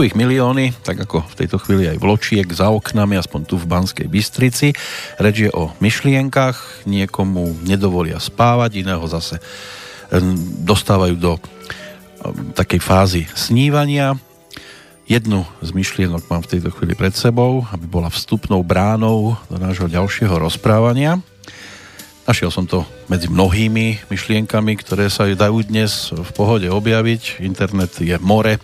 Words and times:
Sú 0.00 0.08
ich 0.08 0.16
milióny, 0.16 0.72
tak 0.80 0.96
ako 1.04 1.28
v 1.28 1.44
tejto 1.44 1.60
chvíli 1.60 1.84
aj 1.84 2.00
vločiek 2.00 2.48
za 2.48 2.72
oknami, 2.72 3.20
aspoň 3.20 3.40
tu 3.44 3.60
v 3.60 3.68
Banskej 3.68 4.08
Bystrici. 4.08 4.72
Reč 5.20 5.44
je 5.44 5.52
o 5.52 5.76
myšlienkach, 5.76 6.88
niekomu 6.88 7.60
nedovolia 7.68 8.16
spávať, 8.16 8.80
iného 8.80 9.04
zase 9.04 9.36
dostávajú 10.64 11.20
do 11.20 11.36
takej 12.56 12.80
fázy 12.80 13.22
snívania. 13.36 14.16
Jednu 15.04 15.44
z 15.60 15.68
myšlienok 15.76 16.32
mám 16.32 16.48
v 16.48 16.56
tejto 16.56 16.72
chvíli 16.72 16.96
pred 16.96 17.12
sebou, 17.12 17.68
aby 17.68 17.84
bola 17.84 18.08
vstupnou 18.08 18.64
bránou 18.64 19.36
do 19.52 19.60
nášho 19.60 19.84
ďalšieho 19.84 20.32
rozprávania. 20.32 21.20
Našiel 22.24 22.48
som 22.48 22.64
to 22.64 22.88
medzi 23.12 23.28
mnohými 23.28 24.08
myšlienkami, 24.08 24.80
ktoré 24.80 25.12
sa 25.12 25.28
dajú 25.28 25.60
dnes 25.60 26.08
v 26.08 26.30
pohode 26.32 26.72
objaviť. 26.72 27.44
Internet 27.44 28.00
je 28.00 28.16
more 28.16 28.56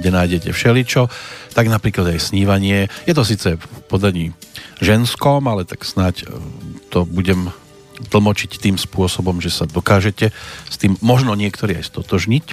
kde 0.00 0.08
nájdete 0.10 0.48
všeličo, 0.54 1.12
tak 1.52 1.68
napríklad 1.68 2.16
aj 2.16 2.32
snívanie. 2.32 2.88
Je 3.04 3.14
to 3.14 3.26
síce 3.26 3.58
v 3.58 3.64
podaní 3.90 4.32
ženskom, 4.80 5.44
ale 5.44 5.68
tak 5.68 5.84
snáď 5.84 6.24
e, 6.24 6.40
to 6.88 7.04
budem 7.04 7.52
tlmočiť 8.08 8.56
tým 8.56 8.76
spôsobom, 8.80 9.44
že 9.44 9.52
sa 9.52 9.68
dokážete 9.68 10.32
s 10.72 10.76
tým 10.80 10.96
možno 11.04 11.36
niektorí 11.36 11.76
aj 11.76 11.92
stotožniť. 11.92 12.44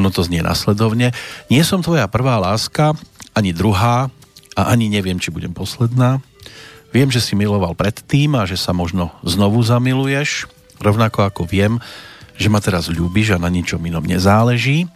Ono 0.00 0.08
to 0.08 0.24
znie 0.24 0.40
nasledovne. 0.40 1.12
Nie 1.52 1.62
som 1.68 1.84
tvoja 1.84 2.08
prvá 2.08 2.40
láska, 2.40 2.96
ani 3.36 3.52
druhá 3.52 4.08
a 4.56 4.62
ani 4.72 4.88
neviem, 4.88 5.20
či 5.20 5.28
budem 5.28 5.52
posledná. 5.52 6.24
Viem, 6.92 7.12
že 7.12 7.20
si 7.20 7.36
miloval 7.36 7.76
predtým 7.76 8.32
a 8.36 8.48
že 8.48 8.56
sa 8.56 8.72
možno 8.72 9.12
znovu 9.24 9.60
zamiluješ, 9.60 10.48
rovnako 10.80 11.28
ako 11.28 11.42
viem, 11.44 11.80
že 12.36 12.48
ma 12.48 12.64
teraz 12.64 12.88
ľúbiš 12.88 13.36
a 13.36 13.42
na 13.42 13.52
ničom 13.52 13.80
inom 13.84 14.04
nezáleží 14.04 14.88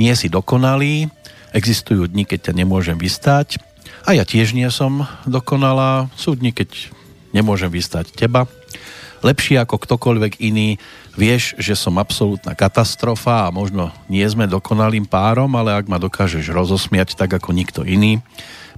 nie 0.00 0.12
si 0.16 0.32
dokonalý, 0.32 1.08
existujú 1.52 2.08
dni, 2.08 2.24
keď 2.24 2.50
ťa 2.50 2.52
nemôžem 2.64 2.96
vystať 2.96 3.60
a 4.02 4.16
ja 4.16 4.26
tiež 4.26 4.56
nie 4.56 4.66
som 4.72 5.06
dokonalá, 5.28 6.10
sú 6.18 6.34
dni, 6.34 6.50
keď 6.50 6.90
nemôžem 7.30 7.70
vystať 7.70 8.10
teba. 8.12 8.50
Lepší 9.22 9.54
ako 9.54 9.78
ktokoľvek 9.78 10.42
iný, 10.42 10.82
vieš, 11.14 11.54
že 11.54 11.78
som 11.78 11.94
absolútna 12.02 12.58
katastrofa 12.58 13.46
a 13.46 13.54
možno 13.54 13.94
nie 14.10 14.26
sme 14.26 14.50
dokonalým 14.50 15.06
párom, 15.06 15.54
ale 15.54 15.70
ak 15.70 15.86
ma 15.86 16.02
dokážeš 16.02 16.50
rozosmiať 16.50 17.14
tak 17.14 17.30
ako 17.30 17.54
nikto 17.54 17.86
iný, 17.86 18.18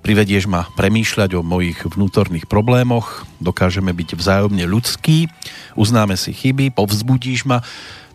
privedieš 0.05 0.45
ma 0.45 0.69
premýšľať 0.77 1.41
o 1.41 1.41
mojich 1.41 1.81
vnútorných 1.89 2.45
problémoch, 2.45 3.25
dokážeme 3.41 3.97
byť 3.97 4.21
vzájomne 4.21 4.69
ľudskí, 4.69 5.33
uznáme 5.81 6.21
si 6.21 6.37
chyby, 6.37 6.77
povzbudíš 6.77 7.49
ma, 7.49 7.65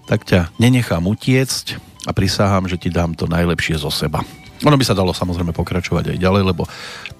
tak 0.09 0.25
ťa 0.25 0.49
nenechám 0.57 1.05
utiecť, 1.05 1.77
a 2.07 2.11
prisahám, 2.15 2.65
že 2.65 2.81
ti 2.81 2.89
dám 2.89 3.13
to 3.13 3.29
najlepšie 3.29 3.77
zo 3.77 3.93
seba. 3.93 4.25
Ono 4.65 4.75
by 4.75 4.85
sa 4.87 4.97
dalo 4.97 5.13
samozrejme 5.13 5.53
pokračovať 5.53 6.15
aj 6.15 6.17
ďalej, 6.17 6.43
lebo 6.51 6.65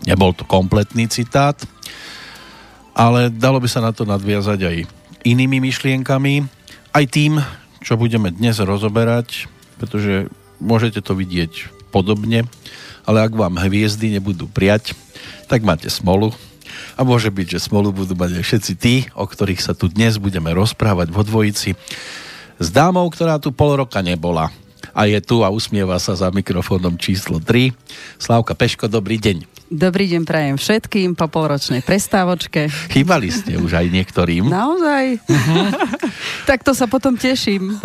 nebol 0.09 0.33
to 0.33 0.47
kompletný 0.50 1.05
citát, 1.05 1.55
ale 2.97 3.29
dalo 3.29 3.61
by 3.61 3.69
sa 3.69 3.85
na 3.85 3.94
to 3.94 4.03
nadviazať 4.09 4.59
aj 4.66 4.77
inými 5.23 5.61
myšlienkami, 5.63 6.44
aj 6.91 7.05
tým, 7.11 7.38
čo 7.79 7.95
budeme 7.95 8.33
dnes 8.33 8.59
rozoberať, 8.59 9.47
pretože 9.79 10.27
môžete 10.59 11.00
to 11.00 11.16
vidieť 11.16 11.71
podobne, 11.94 12.44
ale 13.07 13.23
ak 13.23 13.38
vám 13.38 13.56
hviezdy 13.61 14.19
nebudú 14.19 14.50
priať, 14.51 14.97
tak 15.47 15.63
máte 15.63 15.88
smolu. 15.88 16.35
A 17.00 17.07
môže 17.07 17.31
byť, 17.31 17.56
že 17.56 17.66
smolu 17.66 17.95
budú 17.95 18.19
mať 18.19 18.39
aj 18.39 18.44
všetci 18.44 18.73
tí, 18.75 18.95
o 19.16 19.23
ktorých 19.23 19.63
sa 19.63 19.71
tu 19.71 19.88
dnes 19.88 20.19
budeme 20.19 20.51
rozprávať 20.51 21.07
vo 21.13 21.23
dvojici 21.23 21.73
s 22.59 22.67
dámou, 22.67 23.07
ktorá 23.07 23.39
tu 23.39 23.55
pol 23.55 23.79
roka 23.79 24.03
nebola 24.03 24.51
a 24.91 25.07
je 25.07 25.17
tu 25.23 25.47
a 25.47 25.49
usmieva 25.49 25.95
sa 25.95 26.11
za 26.11 26.27
mikrofónom 26.27 26.99
číslo 26.99 27.39
3. 27.39 27.71
Slávka 28.19 28.51
Peško, 28.51 28.91
dobrý 28.91 29.15
deň. 29.15 29.58
Dobrý 29.69 30.09
deň 30.09 30.25
prajem 30.25 30.57
všetkým 30.57 31.13
po 31.13 31.30
polročnej 31.30 31.85
prestávočke. 31.85 32.74
Chýbali 32.90 33.30
ste 33.30 33.53
už 33.53 33.78
aj 33.78 33.94
niektorým. 33.94 34.50
Naozaj? 34.50 35.22
Uh-huh. 35.30 35.69
tak 36.50 36.66
to 36.66 36.74
sa 36.74 36.90
potom 36.90 37.13
teším. 37.13 37.78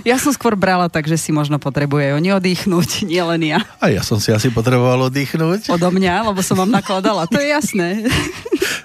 Ja 0.00 0.16
som 0.16 0.32
skôr 0.32 0.56
brala 0.56 0.88
tak, 0.88 1.04
že 1.04 1.20
si 1.20 1.36
možno 1.36 1.60
potrebuje 1.60 2.16
oni 2.16 2.32
oddychnúť, 2.32 3.04
nielen 3.04 3.52
ja. 3.52 3.60
A 3.84 3.92
ja 3.92 4.00
som 4.00 4.16
si 4.16 4.32
asi 4.32 4.48
potreboval 4.48 5.12
oddychnúť. 5.12 5.68
Odo 5.68 5.92
mňa, 5.92 6.32
lebo 6.32 6.40
som 6.40 6.56
vám 6.56 6.72
nakladala, 6.72 7.28
to 7.28 7.36
je 7.36 7.52
jasné. 7.52 8.08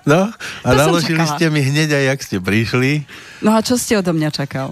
No, 0.03 0.27
a 0.65 0.67
to 0.67 0.75
naložili 0.75 1.23
ste 1.23 1.47
mi 1.47 1.63
hneď 1.63 1.95
aj, 1.95 2.03
jak 2.03 2.19
ste 2.19 2.37
prišli. 2.43 3.07
No 3.39 3.55
a 3.55 3.63
čo 3.63 3.79
ste 3.79 3.95
odo 3.95 4.11
mňa 4.11 4.27
čakal? 4.27 4.67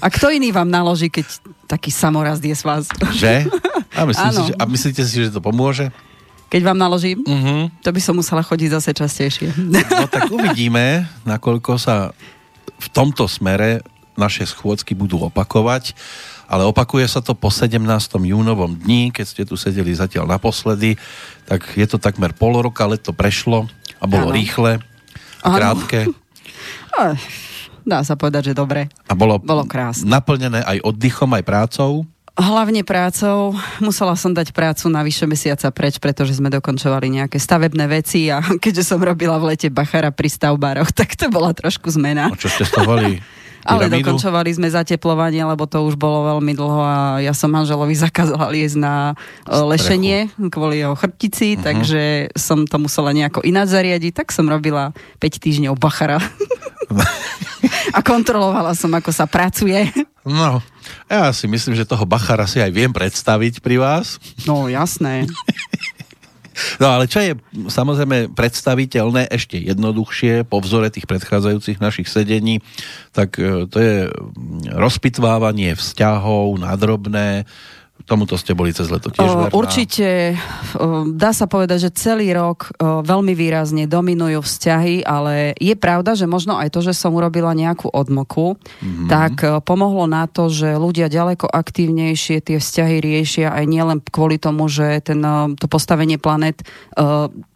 A 0.00 0.06
kto 0.08 0.32
iný 0.32 0.56
vám 0.56 0.72
naloží, 0.72 1.12
keď 1.12 1.28
taký 1.68 1.92
samoraz 1.92 2.40
je 2.40 2.56
z 2.56 2.64
vás? 2.64 2.88
Že? 3.12 3.50
A, 3.92 4.08
myslím 4.08 4.30
si, 4.32 4.42
že, 4.48 4.54
a 4.56 4.64
myslíte 4.64 5.02
si, 5.04 5.14
že 5.20 5.28
to 5.28 5.44
pomôže? 5.44 5.92
Keď 6.54 6.62
vám 6.70 6.78
naložím, 6.78 7.18
uh-huh. 7.26 7.66
to 7.82 7.90
by 7.90 7.98
som 7.98 8.14
musela 8.14 8.38
chodiť 8.38 8.78
zase 8.78 8.94
častejšie. 8.94 9.50
No 9.98 10.06
tak 10.06 10.30
uvidíme, 10.30 11.02
nakoľko 11.26 11.82
sa 11.82 12.14
v 12.78 12.88
tomto 12.94 13.26
smere 13.26 13.82
naše 14.14 14.46
schôdzky 14.46 14.94
budú 14.94 15.18
opakovať, 15.26 15.98
ale 16.46 16.62
opakuje 16.62 17.10
sa 17.10 17.18
to 17.18 17.34
po 17.34 17.50
17. 17.50 17.82
júnovom 18.22 18.70
dni, 18.70 19.10
keď 19.10 19.26
ste 19.26 19.42
tu 19.42 19.58
sedeli 19.58 19.90
zatiaľ 19.90 20.30
naposledy, 20.30 20.94
tak 21.50 21.66
je 21.74 21.86
to 21.90 21.98
takmer 21.98 22.30
pol 22.30 22.54
roka, 22.62 22.86
leto 22.86 23.10
prešlo 23.10 23.66
a 23.98 24.06
bolo 24.06 24.30
ano. 24.30 24.36
rýchle 24.38 24.78
a 25.42 25.48
krátke. 25.50 26.06
Dá 27.90 28.00
sa 28.06 28.14
povedať, 28.14 28.54
že 28.54 28.54
dobre. 28.54 28.86
A 29.10 29.12
bolo, 29.18 29.42
bolo 29.42 29.66
krásne. 29.66 30.06
naplnené 30.06 30.62
aj 30.62 30.86
oddychom, 30.86 31.34
aj 31.34 31.42
prácou. 31.42 32.06
Hlavne 32.34 32.82
prácou. 32.82 33.54
Musela 33.78 34.18
som 34.18 34.34
dať 34.34 34.50
prácu 34.50 34.90
na 34.90 35.06
vyše 35.06 35.22
mesiaca 35.22 35.70
preč, 35.70 36.02
pretože 36.02 36.34
sme 36.34 36.50
dokončovali 36.50 37.06
nejaké 37.06 37.38
stavebné 37.38 37.86
veci 37.86 38.26
a 38.26 38.42
keďže 38.64 38.90
som 38.90 38.98
robila 38.98 39.38
v 39.38 39.54
lete 39.54 39.70
bachara 39.70 40.10
pri 40.10 40.26
stavbároch, 40.26 40.90
tak 40.90 41.14
to 41.14 41.30
bola 41.30 41.54
trošku 41.54 41.94
zmena. 41.94 42.34
A 42.34 42.38
čo 42.38 42.50
ste 42.50 42.66
stavali? 42.66 43.22
Ale 43.64 43.88
dokončovali 43.88 44.52
sme 44.52 44.68
zateplovanie, 44.68 45.40
lebo 45.40 45.64
to 45.64 45.80
už 45.88 45.96
bolo 45.96 46.36
veľmi 46.36 46.52
dlho 46.52 46.80
a 46.84 46.96
ja 47.24 47.32
som 47.32 47.48
manželovi 47.48 47.96
zakázala 48.10 48.52
liesť 48.52 48.76
na 48.76 49.16
Strechu. 49.46 49.64
lešenie 49.72 50.18
kvôli 50.52 50.84
jeho 50.84 50.92
chrbtici, 50.92 51.56
uh-huh. 51.56 51.64
takže 51.64 52.34
som 52.36 52.68
to 52.68 52.76
musela 52.76 53.16
nejako 53.16 53.40
ináč 53.40 53.72
zariadiť, 53.72 54.12
tak 54.20 54.36
som 54.36 54.50
robila 54.50 54.92
5 55.22 55.38
týždňov 55.38 55.80
bachara. 55.80 56.20
a 57.96 57.98
kontrolovala 58.04 58.76
som, 58.76 58.92
ako 58.92 59.14
sa 59.14 59.24
pracuje. 59.24 59.88
No, 60.24 60.64
ja 61.12 61.28
si 61.36 61.44
myslím, 61.44 61.76
že 61.76 61.84
toho 61.84 62.08
Bachara 62.08 62.48
si 62.48 62.56
aj 62.56 62.72
viem 62.72 62.88
predstaviť 62.88 63.60
pri 63.60 63.76
vás. 63.76 64.16
No, 64.48 64.66
jasné. 64.72 65.28
No 66.78 66.86
ale 66.86 67.10
čo 67.10 67.18
je 67.18 67.34
samozrejme 67.66 68.30
predstaviteľné 68.30 69.26
ešte 69.26 69.58
jednoduchšie 69.58 70.46
po 70.46 70.62
vzore 70.62 70.86
tých 70.86 71.10
predchádzajúcich 71.10 71.82
našich 71.82 72.06
sedení, 72.06 72.62
tak 73.10 73.42
e, 73.42 73.66
to 73.66 73.78
je 73.82 74.06
rozpitvávanie 74.70 75.74
vzťahov 75.74 76.54
na 76.62 76.78
drobné, 76.78 77.42
Tomuto 78.04 78.36
ste 78.36 78.52
boli 78.52 78.74
cez 78.74 78.92
leto 78.92 79.08
tiež 79.08 79.24
verná. 79.24 79.54
Určite, 79.54 80.36
dá 81.16 81.30
sa 81.32 81.48
povedať, 81.48 81.88
že 81.88 81.96
celý 81.96 82.36
rok 82.36 82.74
veľmi 82.82 83.32
výrazne 83.32 83.88
dominujú 83.88 84.44
vzťahy, 84.44 85.06
ale 85.08 85.56
je 85.56 85.72
pravda, 85.72 86.12
že 86.12 86.28
možno 86.28 86.58
aj 86.60 86.68
to, 86.68 86.84
že 86.84 86.92
som 86.92 87.16
urobila 87.16 87.56
nejakú 87.56 87.88
odmoku, 87.88 88.60
mm-hmm. 88.60 89.08
tak 89.08 89.40
pomohlo 89.64 90.04
na 90.04 90.28
to, 90.28 90.52
že 90.52 90.76
ľudia 90.76 91.08
ďaleko 91.08 91.48
aktívnejšie 91.48 92.44
tie 92.44 92.60
vzťahy 92.60 93.00
riešia 93.00 93.48
aj 93.54 93.64
nielen 93.64 93.98
kvôli 94.04 94.36
tomu, 94.36 94.68
že 94.68 95.00
ten, 95.00 95.24
to 95.56 95.64
postavenie 95.64 96.20
planet 96.20 96.60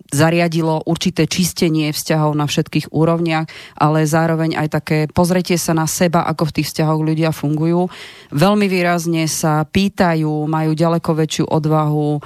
zariadilo 0.08 0.84
určité 0.88 1.28
čistenie 1.28 1.92
vzťahov 1.92 2.32
na 2.32 2.48
všetkých 2.48 2.92
úrovniach, 2.92 3.48
ale 3.76 4.08
zároveň 4.08 4.56
aj 4.56 4.68
také 4.72 4.98
pozretie 5.08 5.60
sa 5.60 5.76
na 5.76 5.84
seba, 5.84 6.24
ako 6.24 6.48
v 6.48 6.54
tých 6.60 6.68
vzťahoch 6.72 7.00
ľudia 7.04 7.30
fungujú. 7.32 7.92
Veľmi 8.32 8.66
výrazne 8.68 9.28
sa 9.28 9.68
pýtajú, 9.68 10.48
majú 10.48 10.72
ďaleko 10.72 11.10
väčšiu 11.12 11.44
odvahu 11.48 12.08
o, 12.16 12.20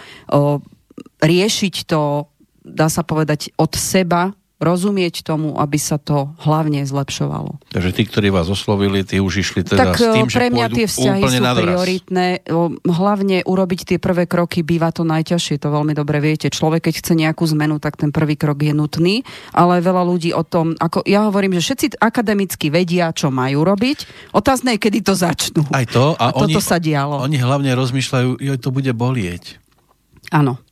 riešiť 1.23 1.75
to, 1.87 2.31
dá 2.63 2.87
sa 2.87 3.03
povedať, 3.03 3.51
od 3.59 3.75
seba, 3.75 4.31
rozumieť 4.63 5.27
tomu, 5.27 5.59
aby 5.59 5.75
sa 5.75 5.99
to 5.99 6.31
hlavne 6.47 6.87
zlepšovalo. 6.87 7.59
Takže 7.75 7.91
tí, 7.91 8.03
ktorí 8.07 8.31
vás 8.31 8.47
oslovili, 8.47 9.03
tí 9.03 9.19
už 9.19 9.43
išli 9.43 9.67
teda 9.67 9.91
tak, 9.91 9.99
s 9.99 10.07
tým, 10.07 10.31
pre 10.31 10.49
mňa 10.55 10.67
tie 10.71 10.87
vzťahy 10.87 11.23
sú 11.27 11.43
nadraz. 11.43 11.67
prioritné. 11.67 12.27
Hlavne 12.87 13.43
urobiť 13.43 13.81
tie 13.91 13.99
prvé 13.99 14.31
kroky 14.31 14.63
býva 14.63 14.95
to 14.95 15.03
najťažšie, 15.03 15.59
to 15.59 15.69
veľmi 15.69 15.99
dobre 15.99 16.23
viete. 16.23 16.47
Človek, 16.47 16.89
keď 16.89 16.95
chce 17.03 17.13
nejakú 17.19 17.43
zmenu, 17.51 17.83
tak 17.83 17.99
ten 17.99 18.15
prvý 18.15 18.39
krok 18.39 18.63
je 18.63 18.71
nutný, 18.71 19.27
ale 19.51 19.83
veľa 19.83 20.07
ľudí 20.07 20.31
o 20.31 20.47
tom, 20.47 20.79
ako 20.79 21.03
ja 21.05 21.27
hovorím, 21.27 21.59
že 21.59 21.75
všetci 21.75 21.99
akademicky 21.99 22.71
vedia, 22.71 23.11
čo 23.11 23.35
majú 23.35 23.67
robiť. 23.67 24.31
Otázne 24.31 24.79
je, 24.79 24.83
kedy 24.87 24.99
to 25.03 25.19
začnú. 25.19 25.67
Aj 25.75 25.85
to. 25.91 26.15
A, 26.23 26.31
a 26.31 26.39
oni, 26.39 26.55
toto 26.55 26.63
sa 26.63 26.79
dialo. 26.79 27.19
Oni 27.27 27.37
hlavne 27.43 27.75
rozmýšľajú, 27.75 28.39
že 28.39 28.57
to 28.63 28.71
bude 28.71 28.93
bolieť. 28.95 29.59
Áno. 30.31 30.63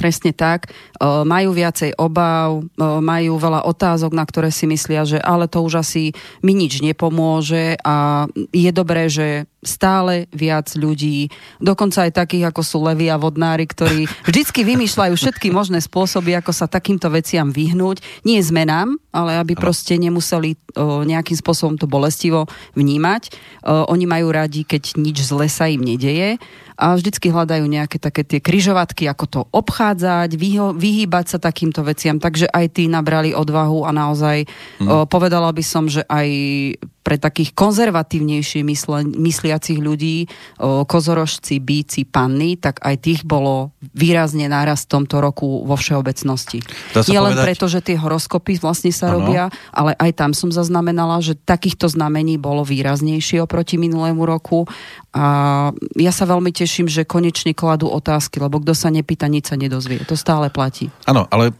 Presne 0.00 0.32
tak. 0.32 0.72
Majú 1.04 1.52
viacej 1.52 2.00
obav, 2.00 2.64
majú 2.80 3.36
veľa 3.36 3.68
otázok, 3.68 4.16
na 4.16 4.24
ktoré 4.24 4.48
si 4.48 4.64
myslia, 4.64 5.04
že 5.04 5.20
ale 5.20 5.44
to 5.44 5.60
už 5.60 5.84
asi 5.84 6.16
mi 6.40 6.56
nič 6.56 6.80
nepomôže 6.80 7.76
a 7.84 8.24
je 8.56 8.70
dobré, 8.72 9.12
že 9.12 9.44
stále 9.60 10.24
viac 10.32 10.72
ľudí, 10.72 11.28
dokonca 11.60 12.08
aj 12.08 12.16
takých, 12.16 12.48
ako 12.48 12.62
sú 12.64 12.78
levi 12.80 13.12
a 13.12 13.20
vodnári, 13.20 13.68
ktorí 13.68 14.08
vždycky 14.28 14.64
vymýšľajú 14.64 15.14
všetky 15.16 15.48
možné 15.52 15.84
spôsoby, 15.84 16.32
ako 16.36 16.52
sa 16.52 16.66
takýmto 16.66 17.12
veciam 17.12 17.52
vyhnúť. 17.52 18.00
Nie 18.24 18.40
zmenám, 18.40 18.96
ale 19.12 19.36
aby 19.36 19.54
proste 19.58 20.00
nemuseli 20.00 20.56
o, 20.76 21.04
nejakým 21.04 21.36
spôsobom 21.36 21.76
to 21.76 21.84
bolestivo 21.84 22.48
vnímať. 22.72 23.32
O, 23.64 23.90
oni 23.92 24.08
majú 24.08 24.32
radi, 24.32 24.64
keď 24.64 24.96
nič 24.96 25.28
zle 25.28 25.46
sa 25.50 25.68
im 25.68 25.84
nedeje 25.84 26.40
a 26.80 26.96
vždycky 26.96 27.28
hľadajú 27.28 27.68
nejaké 27.68 28.00
také 28.00 28.24
tie 28.24 28.40
kryžovatky, 28.40 29.04
ako 29.04 29.24
to 29.28 29.40
obchádzať, 29.52 30.32
vyho- 30.40 30.72
vyhýbať 30.72 31.36
sa 31.36 31.38
takýmto 31.38 31.84
veciam. 31.84 32.16
Takže 32.16 32.48
aj 32.48 32.80
tí 32.80 32.88
nabrali 32.88 33.36
odvahu 33.36 33.84
a 33.84 33.92
naozaj 33.92 34.48
hmm. 34.80 34.88
o, 34.88 35.04
povedala 35.04 35.52
by 35.52 35.60
som, 35.60 35.84
že 35.84 36.00
aj 36.08 36.28
pre 37.10 37.18
takých 37.18 37.58
konzervatívnejšie 37.58 38.62
mysle, 38.62 39.02
mysliacich 39.02 39.82
ľudí, 39.82 40.30
o, 40.62 40.86
kozorožci, 40.86 41.58
bíci, 41.58 42.06
panny, 42.06 42.54
tak 42.54 42.78
aj 42.86 43.02
tých 43.02 43.20
bolo 43.26 43.74
výrazne 43.82 44.46
náraz 44.46 44.86
v 44.86 44.94
tomto 44.94 45.18
roku 45.18 45.66
vo 45.66 45.74
všeobecnosti. 45.74 46.62
Nie 47.10 47.18
len 47.18 47.34
preto, 47.34 47.66
že 47.66 47.82
tie 47.82 47.98
horoskopy 47.98 48.62
vlastne 48.62 48.94
sa 48.94 49.10
ano. 49.10 49.26
robia, 49.26 49.50
ale 49.74 49.98
aj 49.98 50.22
tam 50.22 50.30
som 50.30 50.54
zaznamenala, 50.54 51.18
že 51.18 51.34
takýchto 51.34 51.90
znamení 51.90 52.38
bolo 52.38 52.62
výraznejšie 52.62 53.42
oproti 53.42 53.74
minulému 53.74 54.22
roku 54.22 54.70
a 55.10 55.26
ja 55.98 56.12
sa 56.14 56.22
veľmi 56.22 56.54
teším, 56.54 56.86
že 56.86 57.02
konečne 57.02 57.50
kladú 57.50 57.90
otázky, 57.90 58.38
lebo 58.38 58.62
kto 58.62 58.78
sa 58.78 58.94
nepýta, 58.94 59.26
nič 59.26 59.50
sa 59.50 59.58
nedozvie. 59.58 59.98
To 60.06 60.14
stále 60.14 60.54
platí. 60.54 60.86
Áno, 61.02 61.26
ale 61.34 61.50
e, 61.50 61.54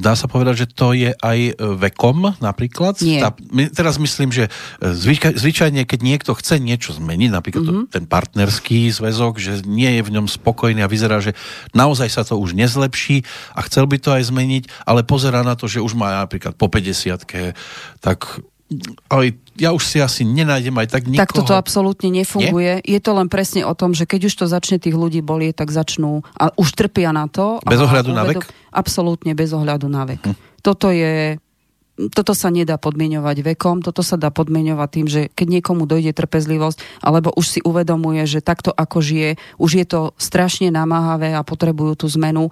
dá 0.00 0.16
sa 0.16 0.24
povedať, 0.24 0.64
že 0.64 0.66
to 0.72 0.96
je 0.96 1.12
aj 1.12 1.38
e, 1.48 1.54
vekom 1.60 2.32
napríklad? 2.40 2.96
Nie. 3.04 3.20
Tá, 3.20 3.36
teraz 3.76 4.00
myslím, 4.00 4.32
že 4.32 4.48
e, 4.80 4.88
zvyčaj, 4.88 5.36
zvyčajne, 5.36 5.84
keď 5.84 6.00
niekto 6.00 6.32
chce 6.32 6.64
niečo 6.64 6.96
zmeniť, 6.96 7.30
napríklad 7.36 7.60
mm-hmm. 7.60 7.86
ten 7.92 8.08
partnerský 8.08 8.88
zväzok, 8.88 9.36
že 9.36 9.68
nie 9.68 10.00
je 10.00 10.02
v 10.08 10.12
ňom 10.16 10.24
spokojný 10.24 10.80
a 10.80 10.88
vyzerá, 10.88 11.20
že 11.20 11.36
naozaj 11.76 12.08
sa 12.08 12.24
to 12.24 12.40
už 12.40 12.56
nezlepší 12.56 13.20
a 13.52 13.60
chcel 13.68 13.84
by 13.84 14.00
to 14.00 14.16
aj 14.16 14.32
zmeniť, 14.32 14.88
ale 14.88 15.04
pozerá 15.04 15.44
na 15.44 15.60
to, 15.60 15.68
že 15.68 15.84
už 15.84 15.92
má 15.92 16.24
napríklad 16.24 16.56
po 16.56 16.72
50 16.72 17.20
tak 18.00 18.40
ale 19.08 19.36
ja 19.58 19.74
už 19.76 19.82
si 19.84 19.98
asi 20.00 20.22
nenájdem 20.24 20.72
aj 20.72 20.88
tak 20.88 21.02
nikoho. 21.04 21.24
Tak 21.24 21.36
toto 21.36 21.54
absolútne 21.56 22.08
nefunguje. 22.08 22.80
Nie? 22.80 22.96
Je 22.96 23.00
to 23.02 23.12
len 23.12 23.28
presne 23.28 23.66
o 23.66 23.74
tom, 23.76 23.92
že 23.92 24.08
keď 24.08 24.30
už 24.30 24.34
to 24.34 24.46
začne 24.48 24.80
tých 24.80 24.96
ľudí 24.96 25.20
bolieť, 25.20 25.64
tak 25.64 25.74
začnú 25.74 26.24
a 26.36 26.54
už 26.56 26.72
trpia 26.72 27.12
na 27.12 27.28
to. 27.28 27.60
Bez 27.66 27.80
ohľadu 27.80 28.10
na 28.14 28.24
vek? 28.24 28.46
Absolútne 28.72 29.36
bez 29.36 29.52
ohľadu 29.52 29.86
na 29.90 30.08
vek. 30.08 30.22
Hm. 30.24 30.36
Toto 30.62 30.94
je 30.94 31.41
toto 31.92 32.32
sa 32.32 32.48
nedá 32.48 32.80
podmienovať 32.80 33.52
vekom, 33.52 33.84
toto 33.84 34.00
sa 34.00 34.16
dá 34.16 34.32
podmienovať 34.32 34.88
tým, 34.88 35.06
že 35.06 35.20
keď 35.28 35.60
niekomu 35.60 35.84
dojde 35.84 36.16
trpezlivosť, 36.16 37.04
alebo 37.04 37.28
už 37.36 37.46
si 37.46 37.60
uvedomuje, 37.60 38.24
že 38.24 38.40
takto 38.40 38.72
ako 38.72 39.04
žije, 39.04 39.36
už 39.60 39.70
je 39.76 39.84
to 39.84 40.00
strašne 40.16 40.72
namáhavé 40.72 41.36
a 41.36 41.44
potrebujú 41.44 42.00
tú 42.00 42.06
zmenu, 42.16 42.48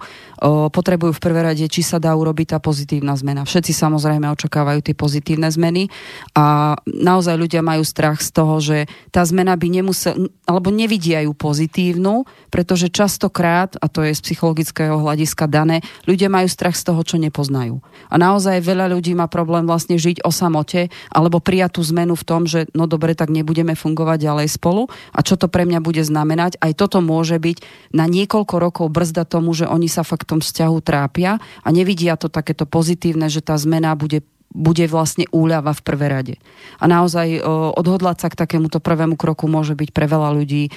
potrebujú 0.69 1.17
v 1.17 1.23
prvé 1.23 1.41
rade, 1.41 1.65
či 1.65 1.81
sa 1.81 1.97
dá 1.97 2.13
urobiť 2.13 2.53
tá 2.53 2.57
pozitívna 2.61 3.17
zmena. 3.17 3.41
Všetci 3.41 3.73
samozrejme 3.73 4.29
očakávajú 4.29 4.85
tie 4.85 4.93
pozitívne 4.93 5.49
zmeny 5.49 5.89
a 6.37 6.77
naozaj 6.85 7.33
ľudia 7.33 7.65
majú 7.65 7.81
strach 7.81 8.21
z 8.21 8.29
toho, 8.29 8.61
že 8.61 8.85
tá 9.09 9.25
zmena 9.25 9.57
by 9.57 9.67
nemusel, 9.81 10.29
alebo 10.45 10.69
nevidia 10.69 11.25
ju 11.25 11.33
pozitívnu, 11.33 12.29
pretože 12.53 12.93
častokrát, 12.93 13.73
a 13.81 13.89
to 13.89 14.05
je 14.05 14.13
z 14.13 14.21
psychologického 14.21 15.01
hľadiska 15.01 15.49
dané, 15.49 15.81
ľudia 16.05 16.29
majú 16.29 16.45
strach 16.45 16.77
z 16.77 16.93
toho, 16.93 17.01
čo 17.01 17.17
nepoznajú. 17.17 17.81
A 18.11 18.21
naozaj 18.21 18.61
veľa 18.61 18.91
ľudí 18.91 19.17
má 19.17 19.30
problém 19.31 19.63
vlastne 19.63 19.95
žiť 19.95 20.27
o 20.27 20.31
samote 20.35 20.91
alebo 21.07 21.39
prijať 21.39 21.79
tú 21.79 21.81
zmenu 21.95 22.19
v 22.19 22.27
tom, 22.27 22.43
že 22.43 22.67
no 22.75 22.85
dobre, 22.91 23.15
tak 23.15 23.31
nebudeme 23.31 23.79
fungovať 23.79 24.27
ďalej 24.27 24.47
spolu 24.51 24.91
a 25.15 25.23
čo 25.23 25.39
to 25.39 25.47
pre 25.47 25.63
mňa 25.63 25.79
bude 25.79 26.03
znamenať. 26.03 26.59
Aj 26.59 26.75
toto 26.75 26.99
môže 26.99 27.39
byť 27.39 27.63
na 27.95 28.11
niekoľko 28.11 28.55
rokov 28.59 28.85
brzda 28.91 29.23
tomu, 29.23 29.55
že 29.55 29.71
oni 29.71 29.87
sa 29.87 30.03
fakt 30.03 30.27
tom 30.27 30.43
vzťahu 30.43 30.77
trápia 30.83 31.39
a 31.63 31.67
nevidia 31.71 32.19
to 32.19 32.27
takéto 32.27 32.67
pozitívne, 32.67 33.31
že 33.31 33.39
tá 33.39 33.55
zmena 33.55 33.95
bude 33.95 34.21
bude 34.51 34.83
vlastne 34.83 35.31
úľava 35.31 35.71
v 35.71 35.79
prvé 35.79 36.05
rade. 36.11 36.35
A 36.75 36.83
naozaj 36.83 37.39
o, 37.39 37.71
odhodlať 37.71 38.17
sa 38.19 38.27
k 38.27 38.35
takémuto 38.35 38.83
prvému 38.83 39.15
kroku 39.15 39.47
môže 39.47 39.79
byť 39.79 39.95
pre 39.95 40.11
veľa 40.11 40.35
ľudí 40.35 40.67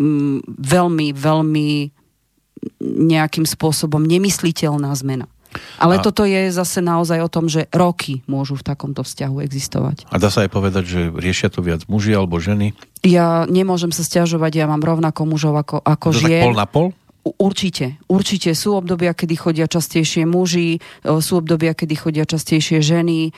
m, 0.00 0.40
veľmi, 0.48 1.12
veľmi 1.12 1.68
nejakým 2.80 3.44
spôsobom 3.44 4.00
nemysliteľná 4.04 4.88
zmena. 4.96 5.28
Ale 5.82 5.98
a... 5.98 6.02
toto 6.02 6.22
je 6.26 6.50
zase 6.54 6.78
naozaj 6.82 7.18
o 7.24 7.28
tom, 7.32 7.50
že 7.50 7.66
roky 7.74 8.22
môžu 8.30 8.58
v 8.58 8.66
takomto 8.66 9.02
vzťahu 9.02 9.36
existovať. 9.44 10.10
A 10.10 10.16
dá 10.20 10.30
sa 10.30 10.46
aj 10.46 10.50
povedať, 10.54 10.84
že 10.86 11.00
riešia 11.10 11.50
to 11.50 11.64
viac 11.64 11.84
muži 11.90 12.14
alebo 12.14 12.38
ženy? 12.38 12.74
Ja 13.00 13.48
nemôžem 13.48 13.90
sa 13.90 14.04
stiažovať, 14.04 14.60
ja 14.60 14.66
mám 14.68 14.84
rovnako 14.84 15.24
mužov 15.24 15.56
ako, 15.56 15.80
ako 15.80 16.08
to 16.12 16.20
žien. 16.28 16.44
pol 16.44 16.56
na 16.58 16.68
pol? 16.68 16.92
Určite, 17.20 18.00
určite 18.08 18.56
sú 18.56 18.80
obdobia, 18.80 19.12
kedy 19.12 19.36
chodia 19.36 19.68
častejšie 19.68 20.24
muži, 20.24 20.80
sú 21.04 21.44
obdobia, 21.44 21.76
kedy 21.76 21.92
chodia 21.92 22.24
častejšie 22.24 22.80
ženy. 22.80 23.36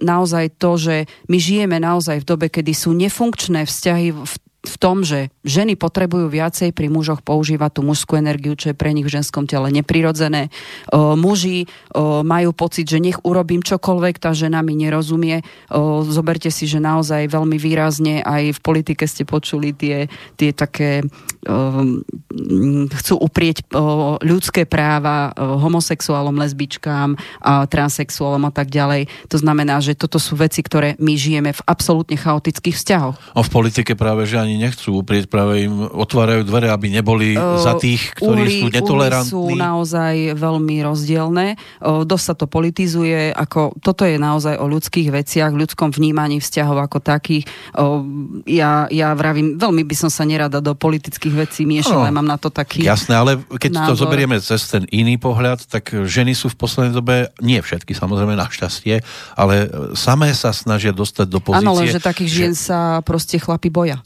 Naozaj 0.00 0.56
to, 0.56 0.80
že 0.80 0.96
my 1.28 1.36
žijeme 1.36 1.76
naozaj 1.76 2.24
v 2.24 2.28
dobe, 2.28 2.46
kedy 2.48 2.72
sú 2.72 2.96
nefunkčné 2.96 3.68
vzťahy 3.68 4.16
v 4.16 4.32
v 4.62 4.76
tom, 4.78 5.02
že 5.02 5.34
ženy 5.42 5.74
potrebujú 5.74 6.30
viacej 6.30 6.70
pri 6.70 6.86
mužoch 6.86 7.26
používať 7.26 7.70
tú 7.78 7.80
mužskú 7.82 8.14
energiu, 8.14 8.54
čo 8.54 8.70
je 8.70 8.78
pre 8.78 8.94
nich 8.94 9.02
v 9.02 9.18
ženskom 9.18 9.50
tele 9.50 9.74
neprirodzené. 9.74 10.54
O, 10.94 11.18
muži 11.18 11.66
o, 11.90 12.22
majú 12.22 12.54
pocit, 12.54 12.86
že 12.86 13.02
nech 13.02 13.18
urobím 13.26 13.66
čokoľvek, 13.66 14.22
tá 14.22 14.30
žena 14.30 14.62
mi 14.62 14.78
nerozumie. 14.78 15.42
O, 15.66 16.06
zoberte 16.06 16.46
si, 16.54 16.70
že 16.70 16.78
naozaj 16.78 17.26
veľmi 17.26 17.58
výrazne 17.58 18.22
aj 18.22 18.54
v 18.54 18.60
politike 18.62 19.02
ste 19.10 19.26
počuli 19.26 19.74
tie, 19.74 20.06
tie 20.38 20.54
také 20.54 21.02
chcú 23.02 23.14
uprieť 23.18 23.66
o, 23.74 24.14
ľudské 24.22 24.62
práva 24.62 25.34
o, 25.34 25.58
homosexuálom, 25.58 26.38
lesbičkám, 26.38 27.18
transexuálom 27.42 28.46
a 28.46 28.52
tak 28.54 28.70
ďalej. 28.70 29.10
To 29.26 29.36
znamená, 29.42 29.82
že 29.82 29.98
toto 29.98 30.22
sú 30.22 30.38
veci, 30.38 30.62
ktoré 30.62 30.94
my 31.02 31.18
žijeme 31.18 31.50
v 31.50 31.64
absolútne 31.66 32.14
chaotických 32.14 32.78
vzťahoch. 32.78 33.16
A 33.34 33.42
v 33.42 33.50
politike 33.50 33.98
práve, 33.98 34.30
že 34.30 34.38
ani 34.38 34.52
ani 34.52 34.68
nechcú 34.68 35.00
uprieť, 35.00 35.32
práve 35.32 35.64
im 35.64 35.88
otvárajú 35.88 36.44
dvere, 36.44 36.68
aby 36.68 36.92
neboli 36.92 37.32
uh, 37.32 37.56
za 37.56 37.80
tých, 37.80 38.12
ktorí 38.20 38.44
uhly, 38.44 38.60
sú 38.60 38.66
netolerantní. 38.68 39.32
sú 39.32 39.42
naozaj 39.56 40.36
veľmi 40.36 40.76
rozdielne. 40.84 41.56
Uh, 41.80 42.04
dosť 42.04 42.24
sa 42.28 42.34
to 42.36 42.44
politizuje, 42.44 43.32
ako 43.32 43.72
toto 43.80 44.04
je 44.04 44.20
naozaj 44.20 44.60
o 44.60 44.68
ľudských 44.68 45.08
veciach, 45.08 45.56
ľudskom 45.56 45.88
vnímaní 45.96 46.44
vzťahov 46.44 46.84
ako 46.84 47.00
takých. 47.00 47.48
Uh, 47.72 48.04
ja, 48.44 48.92
ja 48.92 49.16
vravím, 49.16 49.56
veľmi 49.56 49.88
by 49.88 49.96
som 49.96 50.12
sa 50.12 50.28
nerada 50.28 50.60
do 50.60 50.76
politických 50.76 51.31
vecí 51.34 51.62
miešala, 51.64 52.12
no, 52.12 52.16
mám 52.20 52.28
na 52.28 52.38
to 52.38 52.52
taký 52.52 52.84
Jasné, 52.84 53.16
ale 53.16 53.40
keď 53.56 53.70
názor. 53.72 53.88
to 53.88 53.94
zoberieme 54.06 54.36
cez 54.38 54.68
ten 54.68 54.84
iný 54.92 55.16
pohľad, 55.16 55.64
tak 55.66 55.92
ženy 55.92 56.36
sú 56.36 56.52
v 56.52 56.56
poslednej 56.60 56.94
dobe, 56.94 57.32
nie 57.40 57.58
všetky 57.58 57.96
samozrejme 57.96 58.36
našťastie, 58.36 59.00
ale 59.34 59.72
samé 59.96 60.30
sa 60.36 60.52
snažia 60.52 60.92
dostať 60.92 61.26
do 61.26 61.40
pozície. 61.40 61.64
Áno, 61.64 61.74
lenže 61.74 61.98
takých 61.98 62.30
že... 62.30 62.36
žien 62.36 62.54
sa 62.54 63.00
proste 63.02 63.40
chlapi 63.40 63.72
boja. 63.72 64.04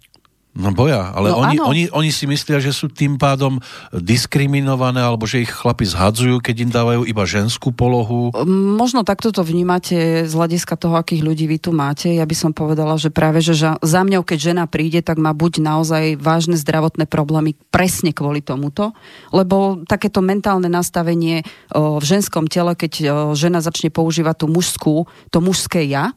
No 0.57 0.73
boja, 0.73 1.13
ale 1.13 1.29
no, 1.31 1.45
oni, 1.45 1.57
oni, 1.61 1.83
oni 1.93 2.09
si 2.09 2.25
myslia, 2.25 2.57
že 2.65 2.73
sú 2.73 2.89
tým 2.89 3.21
pádom 3.21 3.61
diskriminované, 3.93 5.05
alebo 5.05 5.29
že 5.29 5.45
ich 5.45 5.53
chlapi 5.53 5.85
zhadzujú, 5.85 6.41
keď 6.41 6.57
im 6.65 6.71
dávajú 6.73 7.03
iba 7.05 7.29
ženskú 7.29 7.77
polohu. 7.77 8.33
Možno 8.49 9.05
takto 9.05 9.37
to 9.37 9.45
vnímate 9.45 10.25
z 10.25 10.33
hľadiska 10.33 10.81
toho, 10.81 10.97
akých 10.97 11.21
ľudí 11.21 11.45
vy 11.45 11.61
tu 11.61 11.77
máte. 11.77 12.09
Ja 12.09 12.25
by 12.25 12.33
som 12.33 12.57
povedala, 12.57 12.97
že 12.97 13.13
práve, 13.13 13.45
že 13.45 13.53
za 13.53 14.01
mňou, 14.01 14.25
keď 14.25 14.57
žena 14.57 14.65
príde, 14.65 15.05
tak 15.05 15.21
má 15.21 15.37
buď 15.37 15.61
naozaj 15.61 16.17
vážne 16.17 16.57
zdravotné 16.57 17.05
problémy 17.05 17.53
presne 17.69 18.17
kvôli 18.17 18.41
tomuto, 18.41 18.97
lebo 19.37 19.85
takéto 19.85 20.25
mentálne 20.25 20.73
nastavenie 20.73 21.45
v 21.77 22.05
ženskom 22.05 22.49
tele, 22.49 22.73
keď 22.73 22.93
žena 23.37 23.61
začne 23.61 23.93
používať 23.93 24.41
tú 24.41 24.47
mužskú, 24.49 25.05
to 25.29 25.39
mužské 25.45 25.85
ja, 25.85 26.17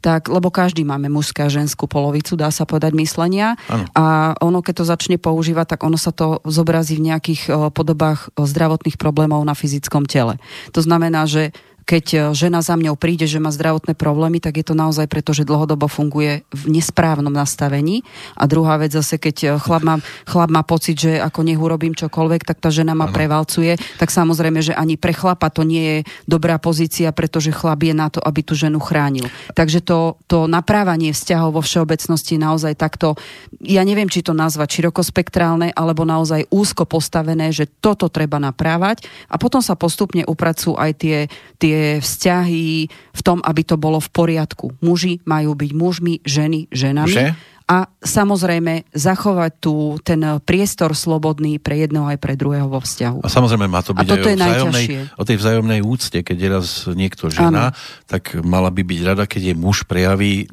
tak, 0.00 0.32
lebo 0.32 0.48
každý 0.48 0.82
máme 0.82 1.12
mužskú 1.12 1.44
a 1.44 1.52
ženskú 1.52 1.84
polovicu, 1.84 2.34
dá 2.34 2.48
sa 2.48 2.64
povedať, 2.64 2.96
myslenia. 2.96 3.54
Ano. 3.68 3.84
A 3.92 4.32
ono, 4.40 4.64
keď 4.64 4.82
to 4.82 4.84
začne 4.88 5.16
používať, 5.20 5.76
tak 5.76 5.80
ono 5.84 6.00
sa 6.00 6.10
to 6.10 6.40
zobrazí 6.48 6.96
v 6.96 7.12
nejakých 7.12 7.42
o, 7.48 7.68
podobách 7.68 8.32
o, 8.34 8.48
zdravotných 8.48 8.96
problémov 8.96 9.44
na 9.44 9.52
fyzickom 9.52 10.08
tele. 10.08 10.40
To 10.72 10.80
znamená, 10.80 11.28
že 11.28 11.52
keď 11.90 12.06
e, 12.14 12.18
žena 12.38 12.62
za 12.62 12.78
mňou 12.78 12.94
príde, 12.94 13.26
že 13.26 13.42
má 13.42 13.50
zdravotné 13.50 13.98
problémy, 13.98 14.38
tak 14.38 14.62
je 14.62 14.70
to 14.70 14.78
naozaj 14.78 15.10
preto, 15.10 15.34
že 15.34 15.42
dlhodobo 15.42 15.90
funguje 15.90 16.46
v 16.54 16.62
nesprávnom 16.70 17.34
nastavení. 17.34 18.06
A 18.38 18.46
druhá 18.46 18.78
vec 18.78 18.94
zase, 18.94 19.18
keď 19.18 19.36
e, 19.42 19.46
chlap 19.58 19.82
má, 19.82 19.96
chlap 20.22 20.54
má 20.54 20.62
pocit, 20.62 20.94
že 20.94 21.18
ako 21.18 21.42
nech 21.42 21.58
urobím 21.58 21.98
čokoľvek, 21.98 22.46
tak 22.46 22.62
tá 22.62 22.70
žena 22.70 22.94
ma 22.94 23.10
prevalcuje, 23.10 23.74
tak 23.98 24.14
samozrejme, 24.14 24.62
že 24.62 24.70
ani 24.70 24.94
pre 24.94 25.10
chlapa 25.10 25.50
to 25.50 25.66
nie 25.66 25.82
je 25.82 25.98
dobrá 26.30 26.62
pozícia, 26.62 27.10
pretože 27.10 27.50
chlap 27.50 27.82
je 27.82 27.94
na 27.96 28.06
to, 28.06 28.22
aby 28.22 28.46
tú 28.46 28.54
ženu 28.54 28.78
chránil. 28.78 29.26
Takže 29.58 29.82
to, 29.82 30.14
to 30.30 30.46
naprávanie 30.46 31.10
vzťahov 31.10 31.58
vo 31.58 31.62
všeobecnosti 31.66 32.38
naozaj 32.38 32.78
takto, 32.78 33.18
ja 33.58 33.82
neviem, 33.82 34.06
či 34.06 34.22
to 34.22 34.30
nazvať 34.30 34.78
širokospektrálne, 34.78 35.74
alebo 35.74 36.06
naozaj 36.06 36.46
úzko 36.54 36.86
postavené, 36.86 37.50
že 37.50 37.66
toto 37.66 38.06
treba 38.06 38.38
naprávať 38.38 39.10
a 39.26 39.40
potom 39.42 39.58
sa 39.58 39.74
postupne 39.74 40.22
upracujú 40.22 40.78
aj 40.78 40.92
tie, 40.94 41.18
tie 41.58 41.79
vzťahy 42.00 42.68
v 42.90 43.20
tom, 43.24 43.38
aby 43.44 43.62
to 43.64 43.76
bolo 43.80 43.98
v 43.98 44.10
poriadku. 44.10 44.76
Muži 44.84 45.22
majú 45.24 45.56
byť 45.56 45.70
mužmi, 45.72 46.14
ženy 46.24 46.68
ženami. 46.70 47.14
Že? 47.14 47.26
a 47.70 47.86
samozrejme 48.02 48.90
zachovať 48.90 49.52
tu 49.62 49.94
ten 50.02 50.18
priestor 50.42 50.90
slobodný 50.98 51.62
pre 51.62 51.78
jedného 51.78 52.10
aj 52.10 52.18
pre 52.18 52.34
druhého 52.34 52.66
vo 52.66 52.82
vzťahu. 52.82 53.22
A 53.22 53.30
samozrejme 53.30 53.70
má 53.70 53.78
to 53.78 53.94
byť 53.94 54.10
aj 54.10 54.18
o, 54.18 54.34
vzájomnej, 54.34 54.86
o 55.14 55.22
tej 55.22 55.36
vzájomnej 55.38 55.80
úcte, 55.86 56.18
keď 56.26 56.36
je 56.36 56.48
raz 56.50 56.66
niekto 56.90 57.30
žena, 57.30 57.70
ano. 57.70 57.78
tak 58.10 58.34
mala 58.42 58.74
by 58.74 58.82
byť 58.82 59.00
rada, 59.06 59.24
keď 59.30 59.54
jej 59.54 59.56
muž 59.56 59.86
prejaví 59.86 60.50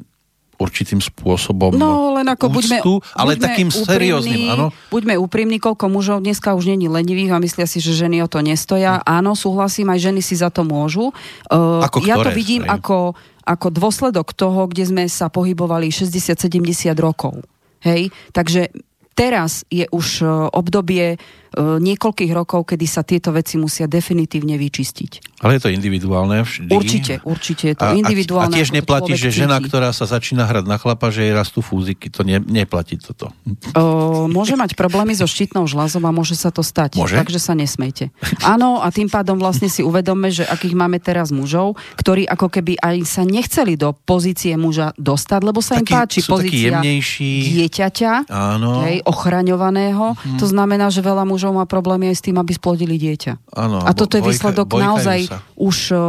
určitým 0.58 0.98
spôsobom 0.98 1.78
No, 1.78 2.18
len 2.18 2.26
ako 2.26 2.50
úctu, 2.50 2.58
buďme, 2.58 2.78
ale 3.14 3.32
buďme 3.38 3.44
takým 3.46 3.68
úprimní, 3.70 3.86
serióznym, 3.86 4.40
áno. 4.50 4.66
Buďme 4.90 5.14
úprimní, 5.16 5.56
koľko 5.62 5.86
mužov 5.86 6.18
dneska 6.20 6.58
už 6.58 6.74
není 6.74 6.90
lenivých 6.90 7.32
a 7.32 7.38
myslia 7.38 7.66
si, 7.70 7.78
že 7.78 7.94
ženy 7.94 8.26
o 8.26 8.28
to 8.28 8.42
nestoja. 8.42 8.98
Áno, 9.06 9.38
súhlasím, 9.38 9.94
aj 9.94 10.10
ženy 10.10 10.20
si 10.20 10.34
za 10.34 10.50
to 10.50 10.66
môžu. 10.66 11.14
Uh, 11.46 11.80
ako 11.86 12.02
ja 12.02 12.18
ktoré, 12.18 12.26
to 12.26 12.30
vidím 12.34 12.62
ako, 12.66 13.14
ako 13.46 13.66
dôsledok 13.70 14.34
toho, 14.34 14.66
kde 14.66 14.84
sme 14.84 15.04
sa 15.06 15.30
pohybovali 15.30 15.94
60-70 15.94 16.92
rokov. 16.98 17.40
Hej, 17.78 18.10
takže 18.34 18.74
teraz 19.18 19.66
je 19.66 19.86
už 19.90 20.22
e, 20.22 20.26
obdobie 20.54 21.18
niekoľkých 21.56 22.32
rokov, 22.36 22.74
kedy 22.74 22.86
sa 22.88 23.00
tieto 23.06 23.32
veci 23.32 23.56
musia 23.56 23.88
definitívne 23.88 24.60
vyčistiť. 24.60 25.38
Ale 25.38 25.54
je 25.54 25.62
to 25.64 25.70
individuálne 25.70 26.42
vždy? 26.42 26.66
Určite, 26.74 27.14
určite 27.22 27.64
je 27.70 27.76
to 27.78 27.86
a, 27.86 27.94
individuálne. 27.94 28.50
A 28.50 28.58
tiež 28.58 28.74
neplatí, 28.74 29.14
že 29.14 29.30
žena, 29.30 29.62
cíti. 29.62 29.70
ktorá 29.70 29.94
sa 29.94 30.10
začína 30.10 30.42
hrať 30.50 30.66
na 30.66 30.82
chlapa, 30.82 31.14
že 31.14 31.30
jej 31.30 31.30
rastú 31.30 31.62
fúziky, 31.62 32.10
to 32.10 32.26
ne, 32.26 32.42
neplatí 32.42 32.98
toto. 32.98 33.30
O, 33.78 34.26
môže 34.26 34.58
mať 34.58 34.74
problémy 34.74 35.14
so 35.14 35.30
štítnou 35.30 35.70
žľazou 35.70 36.02
a 36.02 36.10
môže 36.10 36.34
sa 36.34 36.50
to 36.50 36.66
stať. 36.66 36.98
Môže? 36.98 37.14
Takže 37.14 37.38
sa 37.38 37.54
nesmejte. 37.54 38.10
Áno, 38.42 38.82
a 38.82 38.90
tým 38.90 39.06
pádom 39.06 39.38
vlastne 39.38 39.70
si 39.70 39.86
uvedome, 39.86 40.34
že 40.34 40.42
akých 40.42 40.74
máme 40.74 40.98
teraz 40.98 41.30
mužov, 41.30 41.78
ktorí 41.94 42.26
ako 42.26 42.58
keby 42.58 42.74
aj 42.82 42.96
sa 43.06 43.22
nechceli 43.22 43.78
do 43.78 43.94
pozície 43.94 44.58
muža 44.58 44.90
dostať, 44.98 45.40
lebo 45.46 45.62
sa 45.62 45.78
im 45.78 45.86
páči 45.86 46.26
pozícia 46.26 46.82
dieťaťa, 46.82 48.26
Áno. 48.26 48.82
Hej, 48.82 49.06
ochraňovaného. 49.06 50.18
Mm. 50.18 50.38
To 50.42 50.46
znamená, 50.50 50.90
že 50.90 50.98
veľa 50.98 51.22
mužov 51.22 51.37
mužov 51.38 51.54
má 51.54 51.70
problémy 51.70 52.10
aj 52.10 52.18
s 52.18 52.24
tým, 52.26 52.34
aby 52.42 52.50
splodili 52.50 52.98
dieťa. 52.98 53.54
Ano, 53.54 53.78
a 53.86 53.94
toto 53.94 54.18
je 54.18 54.26
výsledok 54.26 54.74
naozaj 54.74 55.30
sa. 55.30 55.38
už 55.54 55.76
uh, 55.94 56.00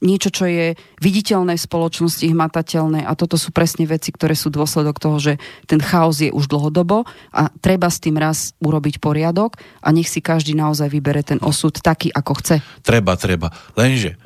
niečo, 0.00 0.32
čo 0.32 0.48
je 0.48 0.72
viditeľné 1.04 1.60
v 1.60 1.66
spoločnosti, 1.68 2.24
hmatateľné 2.24 3.04
a 3.04 3.12
toto 3.12 3.36
sú 3.36 3.52
presne 3.52 3.84
veci, 3.84 4.08
ktoré 4.08 4.32
sú 4.32 4.48
dôsledok 4.48 4.96
toho, 4.96 5.20
že 5.20 5.32
ten 5.68 5.76
chaos 5.76 6.24
je 6.24 6.32
už 6.32 6.48
dlhodobo 6.48 7.04
a 7.36 7.52
treba 7.60 7.92
s 7.92 8.00
tým 8.00 8.16
raz 8.16 8.56
urobiť 8.64 8.96
poriadok 8.96 9.60
a 9.84 9.92
nech 9.92 10.08
si 10.08 10.24
každý 10.24 10.56
naozaj 10.56 10.88
vybere 10.88 11.20
ten 11.20 11.36
osud 11.44 11.76
taký, 11.76 12.08
ako 12.08 12.32
chce. 12.40 12.56
Treba, 12.80 13.12
treba. 13.20 13.52
Lenže 13.76 14.16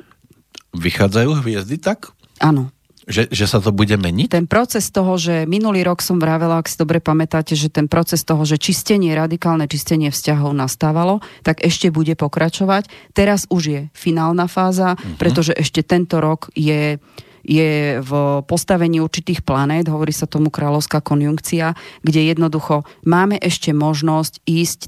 vychádzajú 0.71 1.43
hviezdy 1.43 1.75
tak? 1.75 2.15
Áno. 2.39 2.71
Že, 3.03 3.35
že 3.35 3.45
sa 3.45 3.59
to 3.59 3.75
bude 3.75 3.91
meniť? 3.93 4.31
Ten 4.31 4.47
proces 4.47 4.87
toho, 4.87 5.19
že 5.19 5.43
minulý 5.43 5.83
rok 5.83 5.99
som 5.99 6.19
vravela, 6.23 6.63
ak 6.63 6.71
si 6.71 6.79
dobre 6.79 7.03
pamätáte, 7.03 7.51
že 7.53 7.67
ten 7.67 7.91
proces 7.91 8.23
toho, 8.23 8.47
že 8.47 8.55
čistenie, 8.55 9.11
radikálne 9.11 9.67
čistenie 9.67 10.07
vzťahov 10.07 10.55
nastávalo, 10.55 11.19
tak 11.43 11.59
ešte 11.63 11.91
bude 11.91 12.15
pokračovať. 12.15 12.87
Teraz 13.11 13.43
už 13.51 13.63
je 13.67 13.81
finálna 13.91 14.47
fáza, 14.47 14.95
uh-huh. 14.95 15.19
pretože 15.19 15.51
ešte 15.51 15.83
tento 15.83 16.23
rok 16.23 16.47
je 16.55 16.99
je 17.43 17.99
v 17.99 18.11
postavení 18.47 19.03
určitých 19.03 19.43
planét, 19.43 19.91
hovorí 19.91 20.15
sa 20.15 20.31
tomu 20.31 20.47
kráľovská 20.47 21.03
konjunkcia, 21.03 21.75
kde 21.99 22.31
jednoducho 22.31 22.87
máme 23.03 23.35
ešte 23.35 23.75
možnosť 23.75 24.39
ísť 24.47 24.87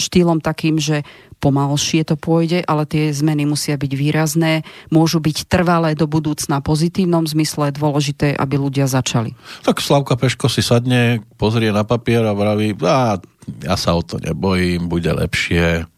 štýlom 0.00 0.40
takým, 0.40 0.80
že 0.80 1.04
pomalšie 1.42 2.06
to 2.06 2.14
pôjde, 2.14 2.62
ale 2.62 2.86
tie 2.86 3.10
zmeny 3.10 3.42
musia 3.42 3.74
byť 3.74 3.92
výrazné, 3.98 4.62
môžu 4.94 5.18
byť 5.18 5.50
trvalé 5.50 5.98
do 5.98 6.06
budúcna 6.06 6.62
pozitívnom 6.62 7.26
zmysle, 7.26 7.74
dôležité, 7.74 8.38
aby 8.38 8.62
ľudia 8.62 8.86
začali. 8.86 9.34
Tak 9.66 9.82
Slavka 9.82 10.14
Peško 10.14 10.46
si 10.46 10.62
sadne, 10.62 11.26
pozrie 11.34 11.74
na 11.74 11.82
papier 11.82 12.22
a 12.22 12.32
vraví, 12.32 12.78
a 12.86 13.18
ja 13.66 13.74
sa 13.74 13.98
o 13.98 14.06
to 14.06 14.22
nebojím, 14.22 14.86
bude 14.86 15.10
lepšie. 15.10 15.90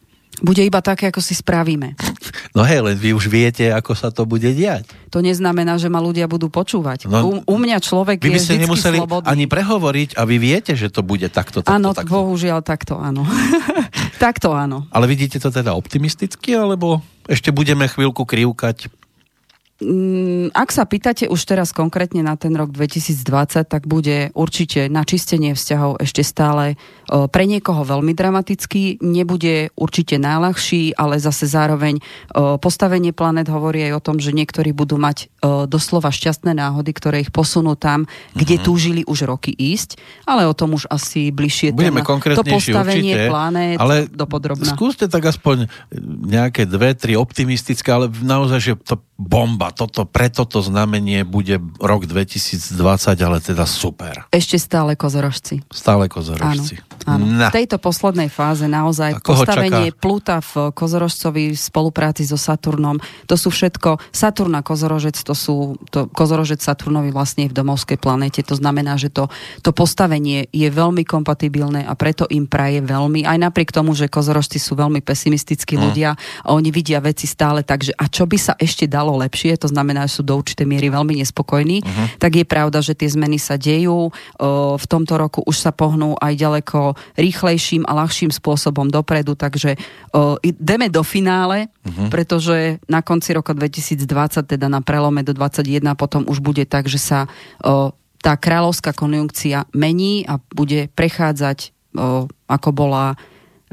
Bude 0.45 0.61
iba 0.61 0.85
také, 0.85 1.09
ako 1.09 1.25
si 1.25 1.33
spravíme. 1.33 1.97
No 2.53 2.61
hej, 2.69 2.85
len 2.85 3.01
vy 3.01 3.17
už 3.17 3.33
viete, 3.33 3.73
ako 3.73 3.97
sa 3.97 4.13
to 4.13 4.29
bude 4.29 4.45
diať. 4.53 4.85
To 5.09 5.25
neznamená, 5.25 5.81
že 5.81 5.89
ma 5.89 6.05
ľudia 6.05 6.29
budú 6.29 6.53
počúvať. 6.53 7.09
No, 7.09 7.19
u, 7.25 7.33
u 7.41 7.57
mňa 7.57 7.81
človek 7.81 8.21
vy 8.21 8.37
by 8.37 8.41
ste 8.45 8.61
nemuseli 8.61 9.01
slobodný. 9.01 9.25
ani 9.25 9.45
prehovoriť 9.49 10.21
a 10.21 10.23
vy 10.29 10.37
viete, 10.37 10.77
že 10.77 10.93
to 10.93 11.01
bude 11.01 11.25
takto, 11.33 11.65
takto, 11.65 11.73
Áno, 11.73 11.97
takto. 11.97 12.13
bohužiaľ, 12.13 12.61
takto 12.61 13.01
áno. 13.01 13.25
takto 14.25 14.53
áno. 14.53 14.85
Ale 14.93 15.09
vidíte 15.09 15.41
to 15.41 15.49
teda 15.49 15.73
optimisticky, 15.73 16.53
alebo 16.53 17.01
ešte 17.25 17.49
budeme 17.49 17.89
chvíľku 17.89 18.29
krivkať? 18.29 18.93
Mm, 19.83 20.55
ak 20.55 20.71
sa 20.71 20.87
pýtate 20.87 21.27
už 21.27 21.41
teraz 21.51 21.75
konkrétne 21.75 22.23
na 22.23 22.39
ten 22.39 22.55
rok 22.55 22.71
2020, 22.71 23.67
tak 23.67 23.91
bude 23.91 24.31
určite 24.39 24.87
načistenie 24.87 25.59
vzťahov 25.59 25.99
ešte 25.99 26.23
stále 26.23 26.79
pre 27.05 27.45
niekoho 27.45 27.85
veľmi 27.85 28.17
dramatický, 28.17 29.03
nebude 29.05 29.75
určite 29.77 30.17
najľahší, 30.17 30.97
ale 30.97 31.21
zase 31.21 31.51
zároveň 31.51 32.01
postavenie 32.63 33.13
planet 33.13 33.53
hovorí 33.53 33.85
aj 33.91 33.93
o 33.99 34.05
tom, 34.05 34.17
že 34.23 34.33
niektorí 34.33 34.73
budú 34.73 34.97
mať 34.97 35.29
doslova 35.69 36.09
šťastné 36.09 36.57
náhody, 36.57 36.91
ktoré 36.97 37.21
ich 37.21 37.35
posunú 37.35 37.77
tam, 37.77 38.09
kde 38.33 38.57
mm-hmm. 38.57 38.67
túžili 38.67 39.03
už 39.05 39.29
roky 39.29 39.53
ísť, 39.53 40.01
ale 40.25 40.49
o 40.49 40.57
tom 40.57 40.79
už 40.79 40.89
asi 40.89 41.29
bližšie 41.29 41.77
Budeme 41.77 42.01
ten, 42.01 42.39
to 42.39 42.47
postavenie 42.47 43.15
určite, 43.15 43.31
planet 43.31 43.77
ale 43.77 43.95
dopodrobná. 44.09 44.71
Skúste 44.73 45.11
tak 45.11 45.29
aspoň 45.29 45.69
nejaké 46.25 46.65
dve, 46.65 46.97
tri 46.97 47.19
optimistické, 47.21 47.93
ale 47.93 48.09
naozaj, 48.09 48.59
že 48.65 48.73
to 48.81 48.97
bomba, 49.15 49.64
toto, 49.71 50.05
pre 50.05 50.29
toto 50.29 50.59
znamenie 50.59 51.23
bude 51.23 51.63
rok 51.79 52.05
2020, 52.05 52.75
ale 53.23 53.39
teda 53.39 53.65
super. 53.65 54.27
Ešte 54.35 54.59
stále 54.59 54.99
kozorožci. 54.99 55.63
Stále 55.71 56.11
kozorožci. 56.11 56.83
Áno, 57.07 57.23
áno. 57.25 57.49
V 57.49 57.55
tejto 57.55 57.79
poslednej 57.79 58.29
fáze 58.29 58.67
naozaj 58.67 59.23
postavenie 59.23 59.95
čaká? 59.95 60.01
Pluta 60.03 60.37
v 60.43 60.75
kozorožcovi 60.75 61.55
v 61.55 61.61
spolupráci 61.61 62.27
so 62.27 62.35
Saturnom, 62.35 62.99
to 63.31 63.39
sú 63.39 63.55
všetko, 63.55 64.03
Saturn 64.11 64.59
a 64.59 64.67
kozorožec, 64.67 65.15
to 65.23 65.33
sú, 65.33 65.79
to, 65.95 66.11
kozorožec 66.11 66.59
Saturnovi 66.59 67.15
vlastne 67.15 67.47
v 67.47 67.55
domovskej 67.55 68.03
planete, 68.03 68.43
to 68.43 68.59
znamená, 68.59 68.99
že 68.99 69.15
to, 69.15 69.31
to 69.63 69.71
postavenie 69.71 70.51
je 70.51 70.69
veľmi 70.69 71.07
kompatibilné 71.07 71.87
a 71.87 71.95
preto 71.95 72.27
im 72.35 72.51
praje 72.51 72.83
veľmi, 72.83 73.23
aj 73.23 73.39
napriek 73.39 73.71
tomu, 73.71 73.95
že 73.95 74.11
kozorožci 74.11 74.59
sú 74.59 74.75
veľmi 74.75 74.99
pesimistickí 74.99 75.79
mm. 75.79 75.81
ľudia 75.81 76.11
a 76.43 76.49
oni 76.51 76.75
vidia 76.75 76.99
veci 76.99 77.31
stále 77.31 77.63
tak, 77.63 77.87
že 77.87 77.95
a 77.95 78.11
čo 78.11 78.27
by 78.27 78.37
sa 78.37 78.53
ešte 78.59 78.91
dalo 78.91 79.05
stalo 79.05 79.21
lepšie, 79.55 79.63
to 79.63 79.71
znamená, 79.71 80.11
že 80.11 80.19
sú 80.19 80.23
do 80.27 80.35
určitej 80.35 80.67
miery 80.67 80.91
veľmi 80.91 81.23
nespokojní, 81.23 81.79
uh-huh. 81.87 82.19
tak 82.19 82.35
je 82.35 82.45
pravda, 82.45 82.83
že 82.83 82.99
tie 82.99 83.07
zmeny 83.07 83.39
sa 83.39 83.55
dejú. 83.55 84.11
V 84.75 84.87
tomto 84.91 85.15
roku 85.15 85.41
už 85.47 85.55
sa 85.55 85.71
pohnú 85.71 86.19
aj 86.19 86.35
ďaleko 86.35 86.99
rýchlejším 87.15 87.87
a 87.87 87.95
ľahším 87.95 88.35
spôsobom 88.35 88.91
dopredu, 88.91 89.39
takže 89.39 89.79
ideme 90.43 90.91
do 90.91 91.07
finále, 91.07 91.71
uh-huh. 91.71 92.11
pretože 92.11 92.83
na 92.91 93.01
konci 93.01 93.31
roka 93.33 93.55
2020, 93.55 94.03
teda 94.43 94.67
na 94.67 94.83
prelome 94.83 95.23
do 95.23 95.31
2021, 95.31 95.95
potom 95.95 96.27
už 96.27 96.43
bude 96.43 96.67
tak, 96.67 96.91
že 96.91 96.99
sa 96.99 97.31
tá 98.25 98.33
kráľovská 98.35 98.97
konjunkcia 98.97 99.69
mení 99.77 100.27
a 100.27 100.41
bude 100.51 100.91
prechádzať 100.97 101.71
ako 102.51 102.69
bola 102.75 103.15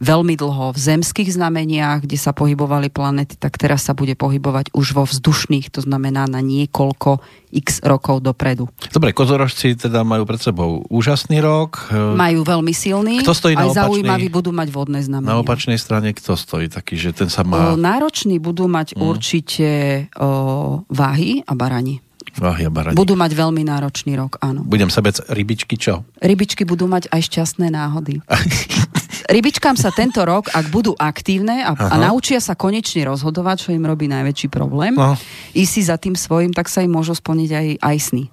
veľmi 0.01 0.33
dlho 0.33 0.73
v 0.73 0.79
zemských 0.81 1.29
znameniach, 1.29 2.03
kde 2.03 2.17
sa 2.17 2.33
pohybovali 2.33 2.89
planety, 2.89 3.37
tak 3.37 3.61
teraz 3.61 3.85
sa 3.85 3.93
bude 3.93 4.17
pohybovať 4.17 4.73
už 4.73 4.97
vo 4.97 5.05
vzdušných, 5.05 5.69
to 5.69 5.85
znamená 5.85 6.25
na 6.25 6.41
niekoľko 6.41 7.21
x 7.53 7.85
rokov 7.85 8.25
dopredu. 8.25 8.65
Dobre, 8.89 9.13
kozorožci 9.13 9.77
teda 9.77 10.01
majú 10.01 10.25
pred 10.25 10.41
sebou 10.41 10.81
úžasný 10.89 11.43
rok. 11.43 11.93
Majú 11.93 12.41
veľmi 12.41 12.73
silný. 12.73 13.21
Kto 13.21 13.37
stojí 13.37 13.53
aj 13.53 13.69
na 13.69 13.77
zaujímavý 13.85 14.27
budú 14.33 14.49
mať 14.49 14.67
vodné 14.73 14.99
znamenia. 15.05 15.37
Na 15.37 15.43
opačnej 15.43 15.77
strane 15.77 16.15
kto 16.17 16.33
stojí 16.33 16.71
taký, 16.71 16.97
že 16.97 17.13
ten 17.13 17.29
sa 17.29 17.45
má... 17.45 17.77
Nároční 17.77 18.41
budú 18.41 18.65
mať 18.65 18.97
mm. 18.97 19.01
určite 19.03 19.69
o, 20.17 20.81
váhy 20.89 21.45
a 21.45 21.53
barani. 21.53 22.01
Váhy 22.39 22.63
a 22.63 22.71
barani. 22.71 22.95
Budú 22.95 23.19
mať 23.19 23.35
veľmi 23.35 23.67
náročný 23.67 24.15
rok, 24.15 24.39
áno. 24.39 24.63
Budem 24.63 24.87
sebec 24.87 25.19
rybičky 25.27 25.75
čo? 25.75 26.07
Rybičky 26.23 26.63
budú 26.63 26.87
mať 26.87 27.11
aj 27.11 27.21
šťastné 27.27 27.67
náhody. 27.67 28.23
Rybičkám 29.27 29.75
sa 29.77 29.93
tento 29.93 30.23
rok, 30.23 30.49
ak 30.53 30.71
budú 30.71 30.95
aktívne 30.97 31.61
a, 31.61 31.75
a 31.75 31.95
naučia 31.99 32.41
sa 32.41 32.57
konečne 32.57 33.05
rozhodovať, 33.05 33.67
čo 33.67 33.69
im 33.75 33.85
robí 33.85 34.09
najväčší 34.09 34.47
problém, 34.49 34.97
no. 34.97 35.17
ísť 35.53 35.71
si 35.71 35.81
za 35.85 35.97
tým 35.99 36.17
svojim, 36.17 36.51
tak 36.55 36.71
sa 36.71 36.81
im 36.81 36.93
môžu 36.93 37.13
splniť 37.13 37.49
aj, 37.51 37.67
aj 37.81 37.97
sny. 37.99 38.23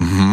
Mhm. 0.00 0.32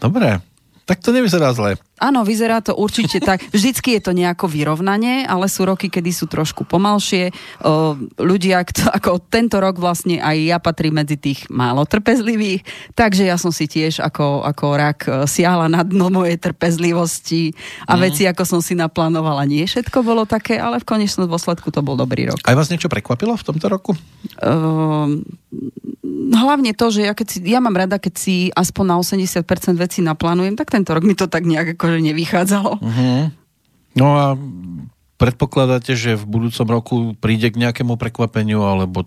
Dobre. 0.00 0.40
Tak 0.84 1.00
to 1.00 1.16
nevyzerá 1.16 1.56
zle. 1.56 1.80
Áno, 2.04 2.20
vyzerá 2.20 2.60
to 2.60 2.76
určite 2.76 3.24
tak. 3.24 3.40
Vždycky 3.56 3.96
je 3.96 4.02
to 4.04 4.12
nejako 4.12 4.44
vyrovnanie, 4.52 5.24
ale 5.24 5.48
sú 5.48 5.64
roky, 5.64 5.88
kedy 5.88 6.12
sú 6.12 6.28
trošku 6.28 6.68
pomalšie. 6.68 7.32
Ľudia, 8.20 8.60
ako 8.92 9.24
tento 9.32 9.56
rok 9.56 9.80
vlastne 9.80 10.20
aj 10.20 10.36
ja 10.36 10.58
patrím 10.60 11.00
medzi 11.00 11.16
tých 11.16 11.48
málo 11.48 11.88
trpezlivých, 11.88 12.60
takže 12.92 13.24
ja 13.24 13.40
som 13.40 13.48
si 13.48 13.64
tiež 13.64 14.04
ako, 14.04 14.44
ako 14.44 14.64
rak 14.76 15.00
e, 15.06 15.10
siahla 15.24 15.70
na 15.70 15.80
dno 15.82 16.10
mojej 16.12 16.36
trpezlivosti 16.36 17.56
a 17.88 17.96
mm. 17.96 18.00
veci, 18.00 18.22
ako 18.28 18.42
som 18.44 18.60
si 18.60 18.76
naplánovala, 18.76 19.48
nie 19.48 19.64
všetko 19.64 20.04
bolo 20.04 20.28
také, 20.28 20.60
ale 20.60 20.82
v 20.82 20.86
konečnom 20.86 21.24
dôsledku 21.30 21.72
to 21.72 21.80
bol 21.80 21.96
dobrý 21.96 22.28
rok. 22.28 22.38
Aj 22.44 22.54
vás 22.54 22.68
niečo 22.68 22.92
prekvapilo 22.92 23.34
v 23.34 23.46
tomto 23.46 23.66
roku? 23.70 23.92
Uh, 24.42 25.22
hlavne 26.34 26.74
to, 26.74 26.90
že 26.90 27.06
ja, 27.06 27.12
keď 27.16 27.26
si, 27.30 27.38
ja 27.46 27.60
mám 27.62 27.74
rada, 27.74 27.96
keď 27.96 28.14
si 28.14 28.34
aspoň 28.52 28.84
na 28.84 28.96
80% 29.00 29.44
veci 29.78 29.98
naplánujem, 30.04 30.54
tak 30.58 30.72
tento 30.72 30.92
rok 30.92 31.04
mi 31.06 31.16
to 31.16 31.30
tak 31.30 31.46
nejak 31.46 31.78
akože 31.78 31.93
nevychádzalo. 32.00 32.72
Uh-huh. 32.80 33.22
No 33.94 34.06
a 34.18 34.26
predpokladáte, 35.18 35.94
že 35.94 36.18
v 36.18 36.24
budúcom 36.26 36.66
roku 36.66 36.96
príde 37.18 37.48
k 37.48 37.60
nejakému 37.60 37.94
prekvapeniu, 37.94 38.66
alebo 38.66 39.06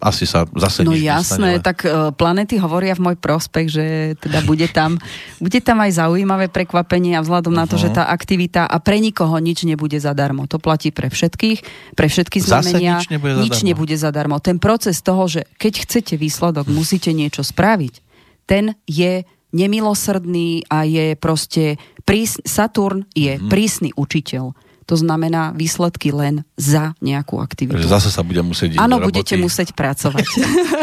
asi 0.00 0.24
sa 0.24 0.48
zase 0.56 0.80
No 0.80 0.96
jasné, 0.96 1.60
nestane, 1.60 1.60
tak 1.60 1.84
uh, 1.84 2.08
planety 2.16 2.56
hovoria 2.56 2.96
v 2.96 3.12
môj 3.12 3.16
prospech, 3.20 3.66
že 3.68 3.86
teda 4.16 4.40
bude 4.48 4.64
tam, 4.72 4.96
bude 5.44 5.60
tam 5.60 5.84
aj 5.84 6.00
zaujímavé 6.00 6.48
prekvapenie 6.48 7.14
a 7.14 7.20
vzhľadom 7.20 7.52
uh-huh. 7.52 7.68
na 7.68 7.70
to, 7.70 7.76
že 7.76 7.92
tá 7.92 8.08
aktivita 8.08 8.64
a 8.64 8.76
pre 8.80 8.96
nikoho 8.96 9.36
nič 9.36 9.68
nebude 9.68 10.00
zadarmo. 10.00 10.48
To 10.48 10.56
platí 10.56 10.88
pre 10.88 11.12
všetkých, 11.12 11.58
pre 11.94 12.08
všetky 12.08 12.40
znamenia. 12.40 13.04
Zase 13.04 13.04
nič 13.04 13.12
nebude, 13.12 13.32
nič 13.44 13.52
zadarmo. 13.52 13.68
nebude 13.68 13.96
zadarmo. 14.00 14.36
Ten 14.40 14.56
proces 14.56 15.04
toho, 15.04 15.28
že 15.28 15.44
keď 15.60 15.84
chcete 15.84 16.14
výsledok, 16.16 16.64
musíte 16.72 17.12
niečo 17.12 17.44
spraviť, 17.44 18.00
ten 18.48 18.72
je 18.88 19.28
nemilosrdný 19.50 20.70
a 20.70 20.86
je 20.86 21.18
proste 21.18 21.76
prís, 22.10 22.42
Saturn 22.42 23.06
je 23.14 23.38
mm. 23.38 23.46
prísny 23.46 23.94
učiteľ. 23.94 24.50
To 24.90 24.98
znamená 24.98 25.54
výsledky 25.54 26.10
len 26.10 26.42
za 26.58 26.98
nejakú 26.98 27.38
aktivitu. 27.38 27.78
Zase 27.86 28.10
sa 28.10 28.26
bude 28.26 28.42
musieť 28.42 28.74
Áno, 28.74 28.98
budete 28.98 29.38
musieť 29.38 29.70
pracovať. 29.70 30.26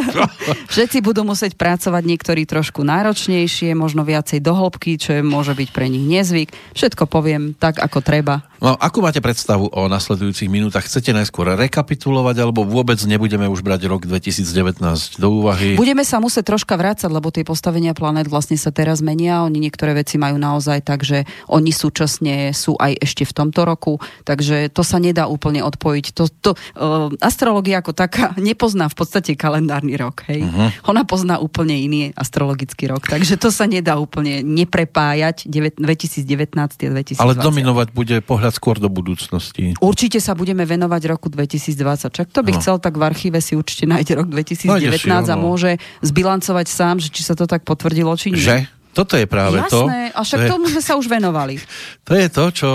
Všetci 0.73 1.03
budú 1.03 1.27
musieť 1.27 1.59
pracovať, 1.59 2.07
niektorí 2.07 2.47
trošku 2.47 2.87
náročnejšie, 2.87 3.75
možno 3.75 4.07
viacej 4.07 4.39
do 4.39 4.55
hĺbky, 4.55 4.95
čo 4.95 5.19
je, 5.19 5.21
môže 5.27 5.51
byť 5.51 5.69
pre 5.75 5.91
nich 5.91 6.07
nezvyk. 6.07 6.55
Všetko 6.71 7.03
poviem 7.03 7.51
tak, 7.59 7.83
ako 7.83 7.99
treba. 7.99 8.47
No, 8.57 8.73
akú 8.73 9.05
máte 9.05 9.21
predstavu 9.21 9.69
o 9.69 9.85
nasledujúcich 9.85 10.49
minútach? 10.49 10.81
Chcete 10.89 11.13
najskôr 11.13 11.53
rekapitulovať, 11.53 12.41
alebo 12.41 12.65
vôbec 12.65 12.97
nebudeme 13.05 13.45
už 13.45 13.61
brať 13.61 13.85
rok 13.85 14.09
2019 14.09 14.81
do 15.21 15.27
úvahy? 15.29 15.77
Budeme 15.77 16.01
sa 16.01 16.17
musieť 16.17 16.53
troška 16.53 16.73
vrácať, 16.73 17.09
lebo 17.13 17.29
tie 17.29 17.45
postavenia 17.45 17.93
planét 17.93 18.25
vlastne 18.25 18.57
sa 18.57 18.73
teraz 18.73 19.05
menia. 19.05 19.45
Oni 19.45 19.61
niektoré 19.61 19.93
veci 19.93 20.17
majú 20.17 20.41
naozaj 20.41 20.81
tak, 20.81 21.05
že 21.05 21.29
oni 21.53 21.69
súčasne 21.69 22.49
sú 22.49 22.73
aj 22.81 22.97
ešte 22.97 23.29
v 23.29 23.33
tomto 23.37 23.61
roku, 23.61 24.01
takže 24.25 24.73
to 24.73 24.81
sa 24.81 24.97
nedá 24.97 25.29
úplne 25.29 25.61
odpojiť. 25.61 26.05
To, 26.17 26.23
to, 26.25 26.51
uh, 26.57 27.13
astrológia 27.21 27.85
ako 27.85 27.93
taká 27.93 28.33
nepozná 28.41 28.89
v 28.89 28.97
podstate 28.97 29.37
kalendárny 29.37 29.93
rok. 30.01 30.25
Hej? 30.25 30.49
Uh-huh. 30.49 30.69
Ona 30.89 31.05
pozná 31.05 31.37
úplne 31.37 31.77
iný 31.77 32.09
astrologický 32.17 32.89
rok, 32.89 33.05
takže 33.05 33.37
to 33.37 33.53
sa 33.53 33.69
nedá 33.69 34.01
úplne 34.01 34.41
neprepájať 34.41 35.45
2019 35.45 36.57
a 36.57 36.65
2020. 36.65 37.21
Ale 37.21 37.37
dominovať 37.37 37.93
bude 37.93 38.17
pohľad 38.25 38.46
pohľad 38.47 38.55
skôr 38.55 38.75
do 38.79 38.87
budúcnosti. 38.87 39.75
Určite 39.83 40.23
sa 40.23 40.31
budeme 40.31 40.63
venovať 40.63 41.01
roku 41.11 41.27
2020. 41.27 42.07
Čak 42.07 42.27
to 42.31 42.41
by 42.47 42.51
no. 42.55 42.57
chcel, 42.63 42.75
tak 42.79 42.95
v 42.95 43.03
archíve 43.03 43.39
si 43.43 43.59
určite 43.59 43.83
nájde 43.83 44.23
rok 44.23 44.27
2019 44.31 45.03
si, 45.03 45.11
a 45.11 45.35
môže 45.35 45.75
zbilancovať 45.99 46.65
sám, 46.71 46.95
že 47.03 47.11
či 47.11 47.27
sa 47.27 47.35
to 47.35 47.43
tak 47.43 47.67
potvrdilo, 47.67 48.15
či 48.15 48.31
nie. 48.31 48.39
Že? 48.39 48.76
Toto 48.97 49.13
je 49.13 49.29
práve 49.29 49.61
Jasné, 49.61 49.69
to. 49.69 49.81
Jasné, 49.85 50.01
a 50.09 50.19
však 50.25 50.39
to 50.41 50.49
tomu 50.57 50.65
sme 50.73 50.81
sa 50.81 50.93
už 50.97 51.05
venovali. 51.05 51.61
To 52.07 52.15
je 52.15 52.31
to, 52.31 52.45
čo 52.55 52.69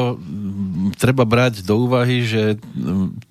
treba 1.01 1.25
brať 1.25 1.65
do 1.65 1.89
úvahy, 1.89 2.21
že 2.21 2.61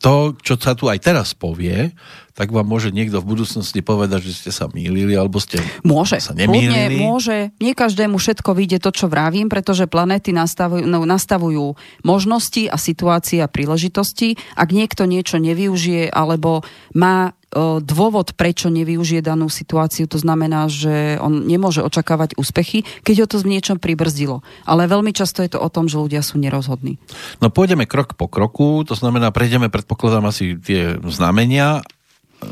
to, 0.01 0.33
čo 0.41 0.57
sa 0.57 0.73
tu 0.73 0.89
aj 0.89 0.97
teraz 0.97 1.37
povie, 1.37 1.93
tak 2.33 2.49
vám 2.49 2.65
môže 2.65 2.89
niekto 2.89 3.21
v 3.21 3.37
budúcnosti 3.37 3.85
povedať, 3.85 4.25
že 4.25 4.33
ste 4.33 4.49
sa 4.49 4.65
mýlili, 4.65 5.13
alebo 5.13 5.37
ste 5.37 5.61
môže, 5.85 6.17
sa 6.17 6.33
nemýlili. 6.33 6.97
môže. 6.97 7.53
Nie 7.61 7.77
každému 7.77 8.17
všetko 8.17 8.57
vyjde 8.57 8.81
to, 8.81 8.89
čo 8.89 9.05
vravím, 9.11 9.45
pretože 9.45 9.85
planéty 9.85 10.33
nastavujú, 10.33 10.89
no, 10.89 11.05
nastavujú 11.05 11.77
možnosti 12.01 12.65
a 12.65 12.81
situácie 12.81 13.45
a 13.45 13.51
príležitosti. 13.51 14.41
Ak 14.57 14.73
niekto 14.73 15.05
niečo 15.05 15.37
nevyužije, 15.37 16.09
alebo 16.09 16.65
má 16.97 17.37
dôvod, 17.83 18.31
prečo 18.33 18.71
nevyužije 18.71 19.19
danú 19.19 19.51
situáciu, 19.51 20.07
to 20.07 20.15
znamená, 20.15 20.71
že 20.71 21.19
on 21.19 21.43
nemôže 21.43 21.83
očakávať 21.83 22.39
úspechy, 22.39 22.87
keď 23.03 23.15
ho 23.23 23.27
to 23.27 23.37
v 23.43 23.51
niečom 23.57 23.77
pribrzdilo. 23.77 24.39
Ale 24.63 24.87
veľmi 24.87 25.11
často 25.11 25.43
je 25.43 25.51
to 25.51 25.59
o 25.59 25.67
tom, 25.67 25.91
že 25.91 25.99
ľudia 25.99 26.23
sú 26.23 26.39
nerozhodní. 26.39 26.95
No 27.43 27.51
pôjdeme 27.51 27.83
krok 27.83 28.15
po 28.15 28.31
kroku, 28.31 28.87
to 28.87 28.95
znamená, 28.95 29.35
prejdeme, 29.35 29.67
predpokladám 29.67 30.31
asi 30.31 30.55
tie 30.55 30.95
znamenia 31.11 31.83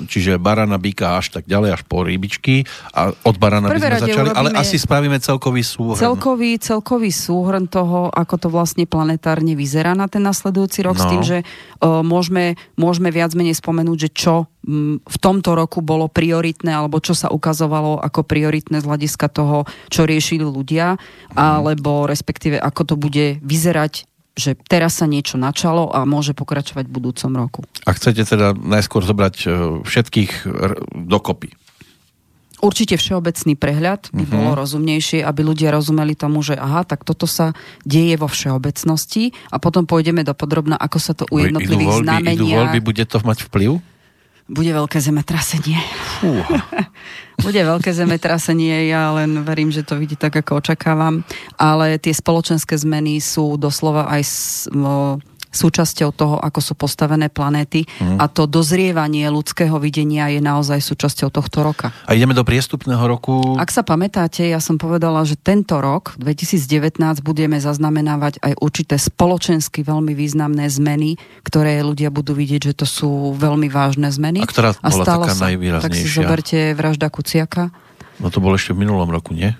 čiže 0.09 0.37
barana, 0.41 0.77
býka 0.77 1.17
až 1.17 1.33
tak 1.33 1.45
ďalej, 1.45 1.79
až 1.79 1.81
po 1.85 2.05
rybičky 2.05 2.65
a 2.93 3.13
od 3.25 3.35
barana 3.37 3.69
by 3.69 3.79
sme 3.79 4.01
začali, 4.09 4.29
ale 4.33 4.49
asi 4.57 4.77
spravíme 4.77 5.17
celkový 5.21 5.61
súhrn. 5.65 5.97
Celkový, 5.97 6.57
celkový 6.61 7.11
súhrn 7.13 7.69
toho, 7.69 8.09
ako 8.09 8.35
to 8.37 8.47
vlastne 8.49 8.85
planetárne 8.89 9.53
vyzerá 9.53 9.93
na 9.93 10.09
ten 10.09 10.21
nasledujúci 10.25 10.85
rok, 10.85 10.97
no. 10.97 11.03
s 11.03 11.05
tým, 11.09 11.21
že 11.21 11.37
uh, 11.41 12.01
môžeme, 12.01 12.57
môžeme 12.77 13.09
viac 13.13 13.33
menej 13.37 13.57
spomenúť, 13.57 13.97
že 13.97 14.09
čo 14.09 14.35
um, 14.45 14.97
v 15.01 15.17
tomto 15.21 15.53
roku 15.53 15.85
bolo 15.85 16.09
prioritné, 16.09 16.73
alebo 16.73 16.97
čo 17.01 17.13
sa 17.13 17.29
ukazovalo 17.29 18.01
ako 18.01 18.25
prioritné 18.25 18.81
z 18.81 18.87
hľadiska 18.89 19.29
toho, 19.29 19.69
čo 19.93 20.09
riešili 20.09 20.45
ľudia, 20.45 20.97
mm. 20.97 21.37
alebo 21.37 22.09
respektíve 22.09 22.57
ako 22.57 22.81
to 22.83 22.95
bude 22.97 23.41
vyzerať 23.45 24.08
že 24.39 24.55
teraz 24.55 25.03
sa 25.03 25.05
niečo 25.05 25.35
načalo 25.35 25.91
a 25.91 26.07
môže 26.07 26.31
pokračovať 26.31 26.87
v 26.87 26.93
budúcom 26.95 27.31
roku. 27.35 27.61
A 27.83 27.91
chcete 27.91 28.23
teda 28.23 28.55
najskôr 28.55 29.03
zobrať 29.03 29.35
e, 29.43 29.47
všetkých 29.83 30.47
dokopy? 30.95 31.59
Určite 32.59 32.99
všeobecný 32.99 33.55
prehľad 33.55 34.11
by 34.11 34.23
uh-huh. 34.27 34.35
bolo 34.35 34.51
rozumnejšie, 34.59 35.23
aby 35.23 35.41
ľudia 35.47 35.71
rozumeli 35.71 36.11
tomu, 36.11 36.43
že 36.43 36.59
aha, 36.59 36.83
tak 36.83 37.07
toto 37.07 37.23
sa 37.23 37.55
deje 37.87 38.19
vo 38.19 38.27
všeobecnosti 38.27 39.31
a 39.47 39.63
potom 39.63 39.87
pôjdeme 39.87 40.27
do 40.27 40.35
podrobna, 40.35 40.75
ako 40.75 40.97
sa 40.99 41.15
to 41.15 41.23
u 41.31 41.39
jednotlivých 41.39 42.03
znamenia... 42.03 42.35
Idú 42.35 42.51
voľby, 42.51 42.79
bude 42.83 43.03
to 43.07 43.23
mať 43.23 43.47
vplyv? 43.47 43.79
Bude 44.49 44.73
veľké 44.73 44.97
zemetrasenie. 44.97 45.77
Bude 47.45 47.61
veľké 47.61 47.93
zemetrasenie, 47.93 48.89
ja 48.89 49.13
len 49.13 49.45
verím, 49.45 49.69
že 49.69 49.85
to 49.85 49.95
vidí 49.95 50.17
tak, 50.17 50.41
ako 50.41 50.57
očakávam. 50.59 51.21
Ale 51.55 52.01
tie 52.01 52.11
spoločenské 52.11 52.73
zmeny 52.73 53.21
sú 53.21 53.61
doslova 53.61 54.09
aj 54.09 54.21
súčasťou 55.49 56.09
toho, 56.13 56.35
ako 56.37 56.59
sú 56.61 56.73
postavené 56.77 57.27
planéty 57.27 57.85
mm. 57.85 58.21
a 58.21 58.29
to 58.29 58.45
dozrievanie 58.45 59.25
ľudského 59.33 59.75
videnia 59.81 60.29
je 60.29 60.41
naozaj 60.41 60.77
súčasťou 60.81 61.33
tohto 61.33 61.65
roka. 61.65 61.89
A 62.05 62.13
ideme 62.13 62.37
do 62.37 62.45
priestupného 62.45 63.01
roku. 63.09 63.57
Ak 63.57 63.73
sa 63.73 63.81
pamätáte, 63.81 64.45
ja 64.45 64.61
som 64.61 64.77
povedala, 64.77 65.25
že 65.25 65.35
tento 65.37 65.81
rok, 65.81 66.13
2019, 66.21 67.25
budeme 67.25 67.57
zaznamenávať 67.57 68.41
aj 68.45 68.53
určité 68.61 68.95
spoločensky 69.01 69.81
veľmi 69.81 70.13
významné 70.13 70.69
zmeny, 70.69 71.17
ktoré 71.41 71.81
ľudia 71.81 72.13
budú 72.13 72.37
vidieť, 72.37 72.71
že 72.71 72.73
to 72.77 72.85
sú 72.85 73.09
veľmi 73.33 73.67
vážne 73.73 74.09
zmeny. 74.13 74.45
A 74.45 74.47
ktorá 74.47 74.77
bola 74.77 75.03
a 75.03 75.07
taká 75.07 75.33
sa, 75.33 75.49
najvýraznejšia? 75.49 75.85
Tak 75.89 75.93
si 75.97 76.07
zoberte 76.07 76.57
vražda 76.77 77.07
Kuciaka. 77.09 77.73
No 78.19 78.27
to 78.27 78.43
bolo 78.43 78.59
ešte 78.59 78.75
v 78.75 78.85
minulom 78.85 79.07
roku, 79.09 79.31
nie? 79.31 79.55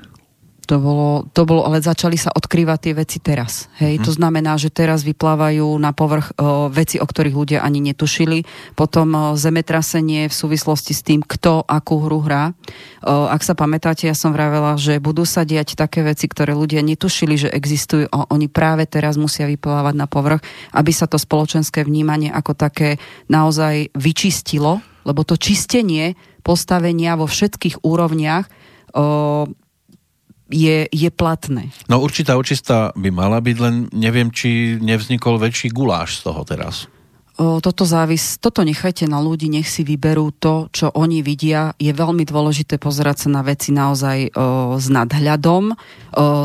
To 0.69 0.77
bolo, 0.77 1.25
to 1.33 1.49
bolo, 1.49 1.65
ale 1.65 1.81
začali 1.81 2.13
sa 2.13 2.29
odkrývať 2.29 2.77
tie 2.77 2.93
veci 2.93 3.17
teraz. 3.17 3.65
Hej? 3.81 3.97
Hmm. 3.97 4.05
To 4.05 4.11
znamená, 4.13 4.53
že 4.61 4.69
teraz 4.69 5.01
vyplávajú 5.01 5.65
na 5.81 5.97
povrch 5.97 6.37
o, 6.37 6.69
veci, 6.69 7.01
o 7.01 7.09
ktorých 7.09 7.33
ľudia 7.33 7.59
ani 7.65 7.81
netušili. 7.81 8.45
Potom 8.77 9.07
o, 9.17 9.21
zemetrasenie 9.33 10.29
v 10.29 10.35
súvislosti 10.35 10.93
s 10.93 11.01
tým, 11.01 11.25
kto 11.25 11.65
akú 11.65 12.05
hru 12.05 12.21
hrá. 12.21 12.53
O, 13.01 13.25
ak 13.33 13.41
sa 13.41 13.57
pamätáte, 13.57 14.05
ja 14.05 14.13
som 14.13 14.29
vravela, 14.29 14.77
že 14.77 15.01
budú 15.01 15.25
sa 15.25 15.41
diať 15.41 15.73
také 15.73 16.05
veci, 16.05 16.29
ktoré 16.29 16.53
ľudia 16.53 16.85
netušili, 16.85 17.33
že 17.33 17.49
existujú 17.49 18.05
a 18.05 18.29
oni 18.29 18.45
práve 18.45 18.85
teraz 18.85 19.17
musia 19.17 19.49
vyplávať 19.49 19.97
na 19.97 20.05
povrch, 20.05 20.45
aby 20.77 20.93
sa 20.93 21.09
to 21.09 21.17
spoločenské 21.17 21.81
vnímanie 21.81 22.29
ako 22.29 22.53
také 22.53 23.01
naozaj 23.25 23.89
vyčistilo, 23.97 24.85
lebo 25.01 25.25
to 25.25 25.33
čistenie 25.33 26.13
postavenia 26.45 27.17
vo 27.17 27.25
všetkých 27.25 27.81
úrovniach 27.81 28.45
o, 28.93 29.49
je, 30.49 30.89
je 30.89 31.09
platné. 31.13 31.69
No 31.85 32.01
určitá 32.01 32.35
očista 32.35 32.89
by 32.97 33.09
mala 33.13 33.39
byť, 33.39 33.57
len 33.61 33.75
neviem, 33.93 34.33
či 34.33 34.81
nevznikol 34.81 35.37
väčší 35.37 35.69
guláš 35.69 36.19
z 36.19 36.29
toho 36.29 36.41
teraz. 36.43 36.89
O, 37.39 37.63
toto 37.63 37.87
závis, 37.87 38.35
toto 38.35 38.67
nechajte 38.67 39.07
na 39.07 39.23
ľudí, 39.23 39.47
nech 39.47 39.63
si 39.63 39.87
vyberú 39.87 40.35
to, 40.35 40.67
čo 40.75 40.91
oni 40.91 41.23
vidia. 41.23 41.71
Je 41.79 41.87
veľmi 41.95 42.27
dôležité 42.27 42.75
pozerať 42.75 43.25
sa 43.25 43.39
na 43.39 43.41
veci 43.47 43.71
naozaj 43.71 44.35
o, 44.35 44.75
s 44.75 44.91
nadhľadom, 44.91 45.71
o, 45.71 45.75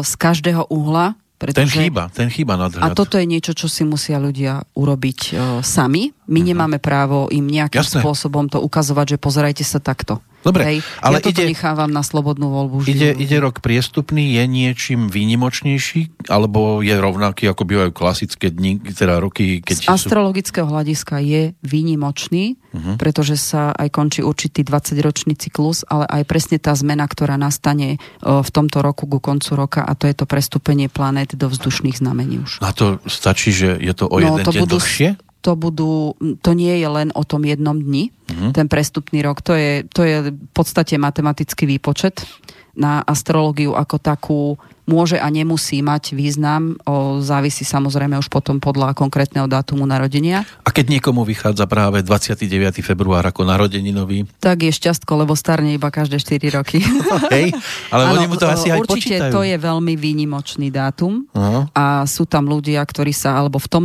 z 0.06 0.12
každého 0.14 0.70
uhla. 0.70 1.18
Pretože... 1.34 1.66
Ten 1.66 1.90
chýba, 1.90 2.02
ten 2.14 2.28
chýba 2.30 2.54
nadhľad. 2.54 2.86
A 2.86 2.94
toto 2.94 3.18
je 3.18 3.26
niečo, 3.26 3.58
čo 3.58 3.66
si 3.66 3.82
musia 3.82 4.22
ľudia 4.22 4.62
urobiť 4.78 5.18
o, 5.18 5.28
sami, 5.66 6.14
My 6.24 6.40
uh-huh. 6.40 6.48
nemáme 6.52 6.78
právo 6.80 7.28
im 7.28 7.44
nejakým 7.44 7.84
Jasné. 7.84 8.00
spôsobom 8.00 8.48
to 8.48 8.60
ukazovať, 8.60 9.16
že 9.16 9.18
pozerajte 9.20 9.64
sa 9.64 9.80
takto. 9.80 10.24
Dobre, 10.44 10.76
Hej. 10.76 10.78
ale 11.00 11.24
ja 11.24 11.32
ide, 11.32 11.56
nechávam 11.56 11.88
na 11.88 12.04
slobodnú 12.04 12.52
voľbu. 12.52 12.84
Ide, 12.84 13.16
ide 13.16 13.40
rok 13.40 13.64
priestupný, 13.64 14.36
je 14.36 14.44
niečím 14.44 15.08
výnimočnejší, 15.08 16.28
alebo 16.28 16.84
je 16.84 16.92
rovnaký, 16.92 17.48
ako 17.48 17.64
bývajú 17.64 17.90
klasické 17.96 18.52
dni, 18.52 18.76
teda 18.92 19.24
roky, 19.24 19.64
keď 19.64 19.88
Z 19.88 20.04
astrologického 20.04 20.68
hľadiska 20.68 21.16
je 21.24 21.56
výnimočný, 21.64 22.60
uh-huh. 22.60 23.00
pretože 23.00 23.40
sa 23.40 23.72
aj 23.72 23.88
končí 23.88 24.20
určitý 24.20 24.68
20-ročný 24.68 25.32
cyklus, 25.32 25.80
ale 25.88 26.04
aj 26.12 26.22
presne 26.28 26.60
tá 26.60 26.76
zmena, 26.76 27.08
ktorá 27.08 27.40
nastane 27.40 27.96
v 28.20 28.50
tomto 28.52 28.84
roku 28.84 29.08
ku 29.08 29.24
koncu 29.24 29.56
roka 29.56 29.80
a 29.80 29.96
to 29.96 30.04
je 30.04 30.12
to 30.12 30.28
prestúpenie 30.28 30.92
planét 30.92 31.32
do 31.32 31.48
vzdušných 31.48 32.04
znamení 32.04 32.44
už. 32.44 32.60
A 32.60 32.68
to 32.76 33.00
stačí, 33.08 33.48
že 33.48 33.80
je 33.80 33.96
to 33.96 34.12
o 34.12 34.20
no, 34.20 34.36
jeden 34.36 34.44
to 34.44 34.52
deň 34.52 34.60
budú, 34.68 34.76
dlhšie? 34.76 35.16
To 35.44 35.52
budú, 35.60 36.16
to 36.40 36.50
nie 36.56 36.80
je 36.80 36.88
len 36.88 37.12
o 37.12 37.20
tom 37.28 37.44
jednom 37.44 37.76
dni, 37.76 38.08
mm-hmm. 38.08 38.50
ten 38.56 38.64
prestupný 38.64 39.20
rok, 39.20 39.44
to 39.44 39.52
je, 39.52 39.84
to 39.84 40.00
je 40.00 40.32
v 40.32 40.50
podstate 40.56 40.96
matematický 40.96 41.68
výpočet 41.68 42.24
na 42.72 43.04
astrológiu 43.04 43.76
ako 43.76 43.96
takú 44.00 44.40
môže 44.84 45.16
a 45.16 45.26
nemusí 45.32 45.80
mať 45.80 46.12
význam, 46.12 46.76
o, 46.84 47.20
závisí 47.24 47.64
samozrejme 47.64 48.20
už 48.20 48.28
potom 48.28 48.60
podľa 48.60 48.92
konkrétneho 48.92 49.48
dátumu 49.48 49.88
narodenia. 49.88 50.44
A 50.64 50.68
keď 50.68 51.00
niekomu 51.00 51.24
vychádza 51.24 51.64
práve 51.64 52.04
29. 52.04 52.84
február 52.84 53.24
ako 53.24 53.48
narodeninový? 53.48 54.28
Tak 54.40 54.68
je 54.68 54.72
šťastko, 54.72 55.24
lebo 55.24 55.32
starne 55.32 55.72
iba 55.72 55.88
každé 55.88 56.20
4 56.20 56.56
roky. 56.60 56.84
Hej, 57.34 57.56
ale 57.88 58.02
ano, 58.08 58.12
oni 58.20 58.26
mu 58.28 58.36
to 58.36 58.44
asi 58.44 58.68
aj 58.68 58.84
určite 58.84 59.16
počítajú. 59.16 59.32
to 59.32 59.40
je 59.48 59.56
veľmi 59.56 59.94
výnimočný 59.96 60.68
dátum 60.68 61.24
uh-huh. 61.32 61.68
a 61.72 62.04
sú 62.04 62.28
tam 62.28 62.48
ľudia, 62.48 62.84
ktorí 62.84 63.16
sa, 63.16 63.40
alebo 63.40 63.56
v 63.56 63.68
tom, 63.68 63.84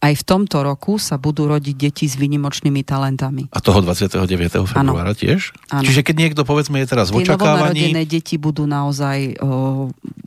aj 0.00 0.12
v 0.16 0.24
tomto 0.24 0.64
roku 0.64 0.96
sa 0.96 1.20
budú 1.20 1.48
rodiť 1.48 1.76
deti 1.76 2.04
s 2.08 2.16
výnimočnými 2.16 2.80
talentami. 2.80 3.52
A 3.52 3.60
toho 3.60 3.84
29. 3.84 4.24
februára 4.64 5.12
ano. 5.12 5.16
tiež? 5.16 5.52
Ano. 5.68 5.84
Čiže 5.84 6.00
keď 6.00 6.16
niekto 6.16 6.42
povedzme 6.48 6.80
je 6.80 6.86
teraz 6.88 7.12
v 7.12 7.20
očakávaní... 7.20 7.92
Tie 7.92 8.06
deti 8.08 8.36
budú 8.40 8.64
naozaj 8.64 9.40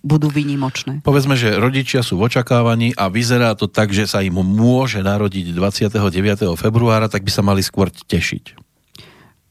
budú 0.04 0.28
výnimočné. 0.32 1.04
Povedzme, 1.04 1.40
že 1.40 1.56
rodičia 1.56 2.02
sú 2.02 2.20
v 2.20 2.28
očakávaní 2.28 2.96
a 2.96 3.08
vyzerá 3.08 3.56
to 3.56 3.70
tak, 3.70 3.96
že 3.96 4.08
sa 4.10 4.24
im 4.26 4.40
môže 4.40 5.00
narodiť 5.04 5.54
29. 5.54 6.58
februára, 6.58 7.08
tak 7.12 7.24
by 7.24 7.32
sa 7.32 7.44
mali 7.46 7.62
skôr 7.64 7.88
tešiť. 7.92 8.57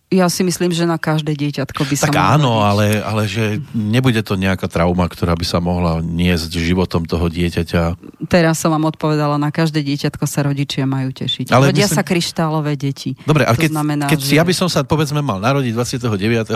Ja 0.07 0.31
si 0.31 0.47
myslím, 0.47 0.71
že 0.71 0.87
na 0.87 1.03
každé 1.03 1.35
dieťatko 1.35 1.83
by 1.83 1.95
sa 1.99 2.07
Tak 2.07 2.39
áno, 2.39 2.63
ale, 2.63 3.03
ale 3.03 3.27
že 3.27 3.59
nebude 3.75 4.23
to 4.23 4.39
nejaká 4.39 4.71
trauma, 4.71 5.11
ktorá 5.11 5.35
by 5.35 5.43
sa 5.43 5.59
mohla 5.59 5.99
niesť 5.99 6.63
životom 6.63 7.03
toho 7.11 7.27
dieťaťa. 7.27 7.99
Teraz 8.31 8.63
som 8.63 8.71
vám 8.71 8.87
odpovedala, 8.87 9.35
na 9.35 9.51
každé 9.51 9.83
dieťatko 9.83 10.23
sa 10.31 10.47
rodičia 10.47 10.87
majú 10.87 11.11
tešiť. 11.11 11.51
Ale 11.51 11.75
Rodia 11.75 11.91
myslím... 11.91 11.99
sa 11.99 12.03
kryštálové 12.07 12.79
deti. 12.79 13.19
Dobre, 13.27 13.51
ale 13.51 13.59
keď, 13.59 13.71
znamená, 13.75 14.05
keď 14.07 14.21
že... 14.23 14.39
ja 14.39 14.47
by 14.47 14.55
som 14.55 14.71
sa 14.71 14.87
povedzme 14.87 15.19
mal 15.27 15.43
narodiť 15.43 15.75
29. 15.75 16.55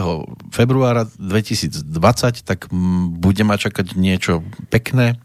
februára 0.54 1.10
2020, 1.18 2.46
tak 2.46 2.70
bude 3.18 3.42
ma 3.42 3.58
čakať 3.58 3.98
niečo 3.98 4.46
pekné? 4.70 5.18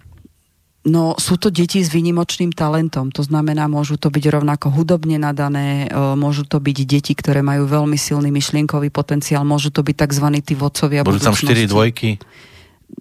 No 0.85 1.17
sú 1.17 1.41
to 1.41 1.49
deti 1.49 1.81
s 1.81 1.89
výnimočným 1.89 2.53
talentom, 2.53 3.09
to 3.09 3.25
znamená, 3.25 3.65
môžu 3.65 3.97
to 3.97 4.13
byť 4.13 4.25
rovnako 4.29 4.69
hudobne 4.69 5.17
nadané, 5.17 5.89
e, 5.89 6.13
môžu 6.13 6.45
to 6.45 6.61
byť 6.61 6.77
deti, 6.85 7.17
ktoré 7.17 7.41
majú 7.41 7.65
veľmi 7.65 7.97
silný 7.97 8.29
myšlienkový 8.29 8.93
potenciál, 8.93 9.41
môžu 9.41 9.73
to 9.73 9.81
byť 9.81 10.05
tzv. 10.05 10.27
tí 10.45 10.53
vodcovia 10.53 11.01
Môžu 11.01 11.25
tam 11.25 11.33
4 11.33 11.65
dvojky? 11.65 12.21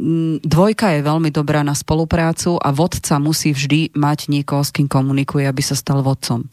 Mm, 0.01 0.41
dvojka 0.41 0.97
je 0.97 1.01
veľmi 1.05 1.29
dobrá 1.29 1.61
na 1.61 1.77
spoluprácu 1.77 2.57
a 2.57 2.73
vodca 2.73 3.21
musí 3.21 3.53
vždy 3.53 3.93
mať 3.93 4.33
niekoho, 4.33 4.65
s 4.65 4.73
kým 4.73 4.89
komunikuje, 4.89 5.45
aby 5.45 5.61
sa 5.61 5.77
stal 5.77 6.01
vodcom. 6.01 6.49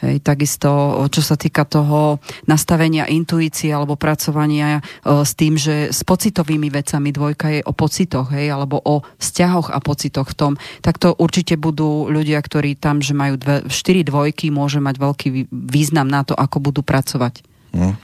Hej, 0.00 0.24
takisto, 0.24 0.68
čo 1.12 1.20
sa 1.20 1.36
týka 1.36 1.68
toho 1.68 2.24
nastavenia 2.48 3.04
intuície 3.04 3.68
alebo 3.68 4.00
pracovania 4.00 4.80
e, 4.80 4.82
s 5.20 5.36
tým, 5.36 5.60
že 5.60 5.92
s 5.92 6.00
pocitovými 6.08 6.72
vecami 6.72 7.12
dvojka 7.12 7.46
je 7.52 7.60
o 7.60 7.76
pocitoch, 7.76 8.32
hej, 8.32 8.48
alebo 8.48 8.80
o 8.80 9.04
vzťahoch 9.20 9.68
a 9.68 9.78
pocitoch 9.84 10.32
v 10.32 10.36
tom, 10.40 10.52
tak 10.80 10.96
to 10.96 11.12
určite 11.12 11.60
budú 11.60 12.08
ľudia, 12.08 12.40
ktorí 12.40 12.80
tam, 12.80 13.04
že 13.04 13.12
majú 13.12 13.36
dve, 13.36 13.68
štyri 13.68 14.00
dvojky, 14.00 14.48
môže 14.48 14.80
mať 14.80 14.96
veľký 14.96 15.28
význam 15.52 16.08
na 16.08 16.24
to, 16.24 16.32
ako 16.32 16.64
budú 16.64 16.80
pracovať. 16.80 17.44
Hm. 17.76 17.94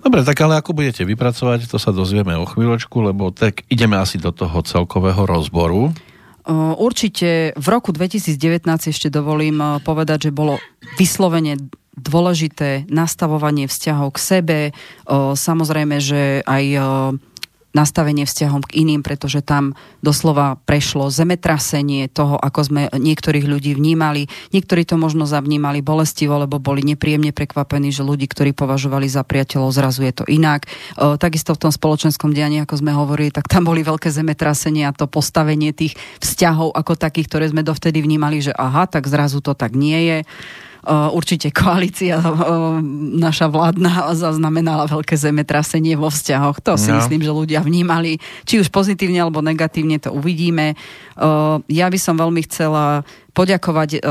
Dobre, 0.00 0.24
tak 0.24 0.40
ale 0.40 0.56
ako 0.56 0.72
budete 0.72 1.04
vypracovať, 1.04 1.68
to 1.68 1.76
sa 1.76 1.92
dozvieme 1.92 2.32
o 2.32 2.48
chvíľočku, 2.48 2.96
lebo 3.04 3.28
tak 3.28 3.68
ideme 3.68 4.00
asi 4.00 4.16
do 4.16 4.32
toho 4.32 4.64
celkového 4.64 5.28
rozboru. 5.28 5.92
Určite 6.50 7.54
v 7.54 7.66
roku 7.70 7.94
2019 7.94 8.66
ešte 8.66 9.06
dovolím 9.06 9.62
povedať, 9.86 10.28
že 10.28 10.34
bolo 10.34 10.58
vyslovene 10.98 11.54
dôležité 11.94 12.90
nastavovanie 12.90 13.70
vzťahov 13.70 14.14
k 14.14 14.18
sebe. 14.18 14.58
Samozrejme, 15.38 16.02
že 16.02 16.42
aj 16.42 16.64
nastavenie 17.70 18.26
vzťahom 18.26 18.66
k 18.66 18.82
iným, 18.82 19.06
pretože 19.06 19.46
tam 19.46 19.78
doslova 20.02 20.58
prešlo 20.66 21.06
zemetrasenie 21.08 22.10
toho, 22.10 22.34
ako 22.34 22.60
sme 22.66 22.82
niektorých 22.90 23.46
ľudí 23.46 23.78
vnímali. 23.78 24.26
Niektorí 24.50 24.82
to 24.82 24.98
možno 24.98 25.26
zavnímali 25.26 25.78
bolestivo, 25.78 26.34
lebo 26.42 26.58
boli 26.58 26.82
nepríjemne 26.82 27.30
prekvapení, 27.30 27.94
že 27.94 28.02
ľudí, 28.02 28.26
ktorí 28.26 28.50
považovali 28.54 29.06
za 29.06 29.22
priateľov, 29.22 29.70
zrazu 29.70 30.02
je 30.02 30.14
to 30.14 30.24
inak. 30.26 30.66
O, 30.98 31.14
takisto 31.14 31.54
v 31.54 31.62
tom 31.68 31.72
spoločenskom 31.72 32.34
dianí, 32.34 32.58
ako 32.62 32.82
sme 32.82 32.90
hovorili, 32.90 33.30
tak 33.30 33.46
tam 33.46 33.66
boli 33.70 33.86
veľké 33.86 34.10
zemetrasenie 34.10 34.86
a 34.86 34.96
to 34.96 35.06
postavenie 35.06 35.70
tých 35.70 35.94
vzťahov 36.18 36.74
ako 36.74 36.98
takých, 36.98 37.30
ktoré 37.30 37.44
sme 37.50 37.62
dovtedy 37.62 38.02
vnímali, 38.02 38.42
že 38.42 38.50
aha, 38.50 38.90
tak 38.90 39.06
zrazu 39.06 39.38
to 39.38 39.54
tak 39.54 39.78
nie 39.78 40.10
je. 40.10 40.18
Určite 40.88 41.52
koalícia 41.52 42.16
naša 43.20 43.52
vládna 43.52 44.16
zaznamenala 44.16 44.88
veľké 44.88 45.12
zemetrasenie 45.12 45.92
vo 45.92 46.08
vzťahoch. 46.08 46.64
To 46.64 46.80
si 46.80 46.88
no. 46.88 46.96
myslím, 46.96 47.20
že 47.20 47.36
ľudia 47.36 47.60
vnímali. 47.60 48.16
Či 48.48 48.64
už 48.64 48.72
pozitívne 48.72 49.20
alebo 49.20 49.44
negatívne 49.44 50.00
to 50.00 50.08
uvidíme. 50.08 50.72
Ja 51.68 51.86
by 51.92 51.98
som 52.00 52.16
veľmi 52.16 52.40
chcela 52.48 53.04
poďakovať 53.32 54.02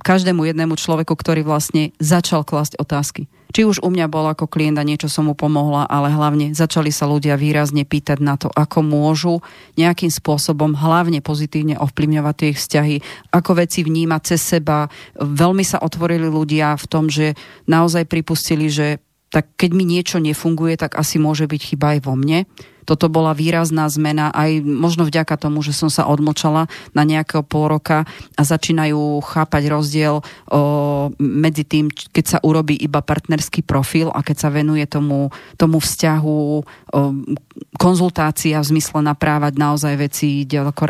každému 0.00 0.44
jednému 0.44 0.76
človeku, 0.76 1.12
ktorý 1.16 1.42
vlastne 1.44 1.92
začal 1.98 2.44
klásť 2.44 2.76
otázky 2.76 3.26
či 3.50 3.66
už 3.66 3.82
u 3.82 3.90
mňa 3.90 4.06
bol 4.06 4.26
ako 4.30 4.46
klient 4.46 4.78
a 4.78 4.86
niečo 4.86 5.10
som 5.10 5.26
mu 5.26 5.34
pomohla, 5.34 5.86
ale 5.90 6.10
hlavne 6.10 6.54
začali 6.54 6.94
sa 6.94 7.10
ľudia 7.10 7.34
výrazne 7.34 7.82
pýtať 7.82 8.18
na 8.22 8.38
to, 8.38 8.46
ako 8.50 8.86
môžu 8.86 9.34
nejakým 9.74 10.10
spôsobom 10.10 10.78
hlavne 10.78 11.18
pozitívne 11.18 11.74
ovplyvňovať 11.78 12.34
tie 12.38 12.48
ich 12.54 12.60
vzťahy, 12.62 12.96
ako 13.34 13.50
veci 13.58 13.82
vnímať 13.82 14.22
cez 14.22 14.40
seba. 14.40 14.86
Veľmi 15.18 15.66
sa 15.66 15.82
otvorili 15.82 16.30
ľudia 16.30 16.78
v 16.78 16.86
tom, 16.86 17.10
že 17.10 17.34
naozaj 17.66 18.06
pripustili, 18.06 18.70
že 18.70 19.02
tak 19.30 19.46
keď 19.54 19.70
mi 19.74 19.86
niečo 19.86 20.18
nefunguje, 20.18 20.74
tak 20.74 20.98
asi 20.98 21.22
môže 21.22 21.46
byť 21.46 21.74
chyba 21.74 21.98
aj 21.98 22.00
vo 22.02 22.18
mne. 22.18 22.50
Toto 22.90 23.06
bola 23.06 23.38
výrazná 23.38 23.86
zmena, 23.86 24.34
aj 24.34 24.66
možno 24.66 25.06
vďaka 25.06 25.38
tomu, 25.38 25.62
že 25.62 25.70
som 25.70 25.86
sa 25.86 26.10
odmočala 26.10 26.66
na 26.90 27.06
nejakého 27.06 27.46
pol 27.46 27.70
roka 27.70 28.02
a 28.34 28.42
začínajú 28.42 29.22
chápať 29.22 29.62
rozdiel 29.70 30.18
o, 30.18 30.24
medzi 31.22 31.62
tým, 31.62 31.86
keď 31.86 32.24
sa 32.26 32.38
urobí 32.42 32.74
iba 32.74 32.98
partnerský 32.98 33.62
profil 33.62 34.10
a 34.10 34.26
keď 34.26 34.36
sa 34.42 34.50
venuje 34.50 34.82
tomu, 34.90 35.30
tomu 35.54 35.78
vzťahu 35.78 36.34
o, 36.34 36.60
konzultácia 37.78 38.58
v 38.58 38.70
zmysle 38.74 39.06
naprávať 39.06 39.54
naozaj 39.54 39.94
veci 39.94 40.42
ďaleko, 40.42 40.82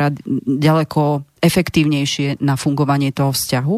ďaleko 0.57 1.30
efektívnejšie 1.41 2.37
na 2.37 2.53
fungovanie 2.53 3.09
toho 3.09 3.33
vzťahu. 3.33 3.75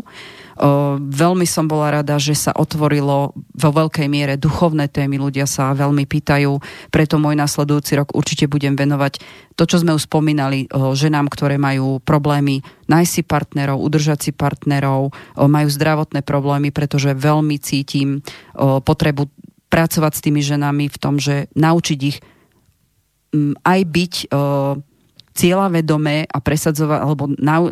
Veľmi 1.00 1.48
som 1.48 1.66
bola 1.66 2.04
rada, 2.04 2.20
že 2.20 2.36
sa 2.36 2.52
otvorilo 2.54 3.34
vo 3.34 3.70
veľkej 3.74 4.06
miere 4.12 4.36
duchovné 4.36 4.92
témy, 4.92 5.18
ľudia 5.18 5.48
sa 5.48 5.74
veľmi 5.74 6.04
pýtajú, 6.06 6.60
preto 6.92 7.18
môj 7.18 7.40
nasledujúci 7.40 7.98
rok 7.98 8.14
určite 8.14 8.52
budem 8.52 8.76
venovať 8.78 9.24
to, 9.58 9.64
čo 9.64 9.82
sme 9.82 9.96
už 9.96 10.06
spomínali, 10.06 10.68
ženám, 10.70 11.32
ktoré 11.32 11.56
majú 11.58 12.04
problémy 12.04 12.62
nájsť 12.92 13.12
si 13.16 13.24
partnerov, 13.26 13.82
udržať 13.82 14.20
si 14.30 14.32
partnerov, 14.36 15.16
majú 15.40 15.68
zdravotné 15.72 16.22
problémy, 16.22 16.70
pretože 16.70 17.18
veľmi 17.18 17.58
cítim 17.64 18.22
potrebu 18.60 19.32
pracovať 19.72 20.12
s 20.14 20.22
tými 20.22 20.42
ženami 20.46 20.86
v 20.86 20.98
tom, 21.02 21.18
že 21.18 21.50
naučiť 21.58 22.00
ich 22.06 22.22
aj 23.66 23.80
byť 23.90 24.14
cieľavedomé 25.34 26.30
a 26.30 26.38
presadzovať, 26.38 27.00
alebo 27.02 27.24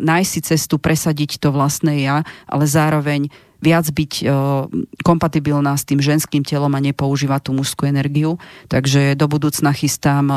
nájsť 0.02 0.30
si 0.30 0.40
cestu, 0.42 0.82
presadiť 0.82 1.38
to 1.38 1.54
vlastné 1.54 2.02
ja, 2.02 2.26
ale 2.50 2.64
zároveň 2.66 3.30
viac 3.62 3.86
byť 3.86 4.12
e, 4.20 4.24
kompatibilná 5.06 5.78
s 5.78 5.86
tým 5.86 6.02
ženským 6.02 6.42
telom 6.42 6.74
a 6.74 6.82
nepoužívať 6.82 7.40
tú 7.46 7.50
mužskú 7.54 7.86
energiu. 7.86 8.42
Takže 8.66 9.14
do 9.14 9.30
budúcna 9.30 9.70
chystám 9.70 10.26
e, 10.26 10.36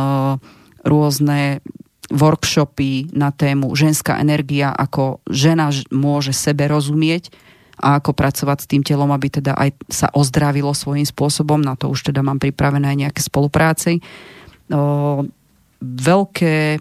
rôzne 0.86 1.66
workshopy 2.14 3.10
na 3.18 3.34
tému 3.34 3.74
ženská 3.74 4.22
energia, 4.22 4.70
ako 4.70 5.26
žena 5.26 5.74
môže 5.90 6.38
sebe 6.38 6.70
rozumieť 6.70 7.34
a 7.82 8.00
ako 8.00 8.14
pracovať 8.14 8.58
s 8.62 8.70
tým 8.70 8.86
telom, 8.86 9.10
aby 9.10 9.42
teda 9.42 9.58
aj 9.58 9.74
sa 9.90 10.08
ozdravilo 10.14 10.72
svojím 10.72 11.04
spôsobom. 11.04 11.60
Na 11.60 11.74
to 11.74 11.92
už 11.92 12.14
teda 12.14 12.22
mám 12.22 12.40
pripravené 12.40 12.94
aj 12.94 12.98
nejaké 13.10 13.22
spolupráce. 13.26 14.00
O, 14.72 15.26
veľké 15.82 16.80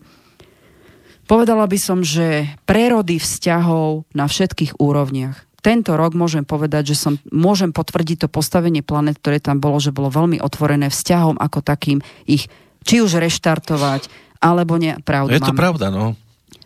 Povedala 1.25 1.65
by 1.65 1.79
som, 1.81 2.05
že 2.05 2.49
prerody 2.69 3.17
vzťahov 3.17 4.05
na 4.13 4.29
všetkých 4.29 4.77
úrovniach 4.81 5.45
tento 5.65 5.97
rok 5.97 6.13
môžem 6.13 6.45
povedať, 6.45 6.93
že 6.93 6.97
som, 7.09 7.17
môžem 7.33 7.73
potvrdiť 7.73 8.21
to 8.21 8.29
postavenie 8.29 8.85
planet, 8.85 9.17
ktoré 9.17 9.41
tam 9.41 9.65
bolo, 9.65 9.81
že 9.81 9.97
bolo 9.97 10.13
veľmi 10.13 10.37
otvorené 10.37 10.93
vzťahom 10.93 11.41
ako 11.41 11.65
takým 11.65 12.05
ich 12.29 12.53
či 12.85 13.01
už 13.01 13.17
reštartovať, 13.17 14.13
alebo 14.45 14.77
nie, 14.77 14.93
pravdu 15.01 15.33
Je 15.33 15.41
to 15.41 15.57
mám. 15.57 15.65
pravda, 15.65 15.89
no 15.89 16.21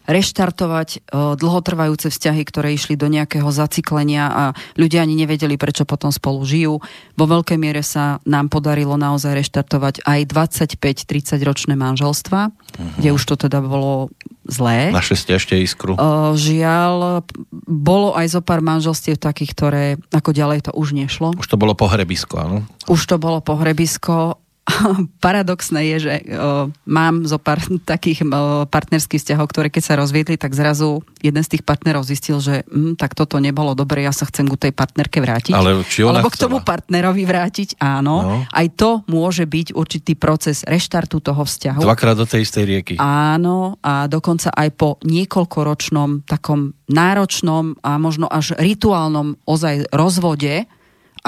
reštartovať 0.08 0.88
o, 1.12 1.36
dlhotrvajúce 1.36 2.08
vzťahy, 2.08 2.42
ktoré 2.48 2.72
išli 2.72 2.96
do 2.96 3.12
nejakého 3.12 3.44
zaciklenia 3.52 4.24
a 4.32 4.44
ľudia 4.80 5.04
ani 5.04 5.12
nevedeli, 5.12 5.60
prečo 5.60 5.84
potom 5.84 6.08
spolu 6.08 6.48
žijú. 6.48 6.80
Vo 7.12 7.26
veľkej 7.28 7.60
miere 7.60 7.84
sa 7.84 8.16
nám 8.24 8.48
podarilo 8.48 8.96
naozaj 8.96 9.36
reštartovať 9.36 10.08
aj 10.08 10.20
25-30 10.32 11.44
ročné 11.44 11.76
manželstva, 11.76 12.40
uh-huh. 12.48 12.92
kde 12.96 13.12
už 13.12 13.22
to 13.28 13.36
teda 13.36 13.60
bolo 13.60 14.08
zlé. 14.48 14.90
Našli 14.90 15.16
ste 15.20 15.36
ešte 15.36 15.54
iskru. 15.60 15.94
O, 15.94 16.32
žiaľ, 16.34 17.22
bolo 17.68 18.16
aj 18.16 18.32
zo 18.32 18.40
pár 18.40 18.64
manželstiev 18.64 19.20
takých, 19.20 19.52
ktoré 19.52 19.84
ako 20.10 20.32
ďalej 20.32 20.58
to 20.66 20.72
už 20.72 20.96
nešlo. 20.96 21.36
Už 21.36 21.46
to 21.46 21.60
bolo 21.60 21.76
pohrebisko, 21.76 22.34
áno? 22.40 22.58
Už 22.88 23.04
to 23.04 23.20
bolo 23.20 23.44
pohrebisko 23.44 24.40
paradoxné 25.24 25.80
je, 25.94 25.96
že 25.98 26.14
o, 26.28 26.68
mám 26.84 27.24
zo 27.24 27.40
pár 27.40 27.60
takých 27.92 28.24
o, 28.24 28.64
partnerských 28.68 29.20
vzťahov, 29.20 29.46
ktoré 29.50 29.68
keď 29.72 29.82
sa 29.82 29.94
rozviedli, 29.98 30.36
tak 30.36 30.54
zrazu 30.54 31.02
jeden 31.24 31.42
z 31.42 31.58
tých 31.58 31.62
partnerov 31.64 32.06
zistil, 32.06 32.38
že 32.38 32.62
hm, 32.68 33.00
tak 33.00 33.16
toto 33.16 33.40
nebolo 33.40 33.72
dobre, 33.72 34.04
ja 34.04 34.12
sa 34.14 34.28
chcem 34.28 34.46
k 34.46 34.68
tej 34.68 34.72
partnerke 34.72 35.18
vrátiť. 35.18 35.54
Ale 35.56 35.82
či 35.88 36.04
ona 36.04 36.20
Alebo 36.20 36.30
k 36.32 36.40
tomu 36.40 36.58
partnerovi 36.62 37.24
vrátiť, 37.24 37.80
áno. 37.80 38.16
No. 38.22 38.36
Aj 38.48 38.66
to 38.72 39.02
môže 39.10 39.48
byť 39.48 39.74
určitý 39.74 40.12
proces 40.14 40.62
reštartu 40.64 41.20
toho 41.22 41.42
vzťahu. 41.42 41.80
Dvakrát 41.82 42.16
do 42.18 42.26
tej 42.28 42.44
istej 42.44 42.64
rieky. 42.64 42.94
Áno, 43.00 43.80
a 43.82 44.06
dokonca 44.06 44.52
aj 44.52 44.68
po 44.76 45.00
niekoľkoročnom 45.02 46.28
takom 46.28 46.76
náročnom 46.88 47.76
a 47.84 48.00
možno 48.00 48.26
až 48.28 48.56
rituálnom 48.56 49.36
ozaj 49.44 49.92
rozvode, 49.92 50.68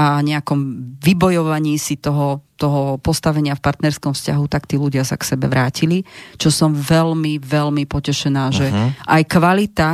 a 0.01 0.23
nejakom 0.23 0.95
vybojovaní 1.03 1.77
si 1.77 1.99
toho, 1.99 2.41
toho 2.61 3.01
postavenia 3.01 3.57
v 3.57 3.65
partnerskom 3.65 4.13
vzťahu, 4.13 4.45
tak 4.53 4.69
tí 4.69 4.77
ľudia 4.77 5.01
sa 5.01 5.17
k 5.17 5.25
sebe 5.25 5.49
vrátili, 5.49 6.05
čo 6.37 6.53
som 6.53 6.77
veľmi, 6.77 7.41
veľmi 7.41 7.89
potešená, 7.89 8.53
uh-huh. 8.53 8.59
že 8.61 8.67
mhm. 8.69 8.87
aj 9.09 9.23
kvalita 9.25 9.91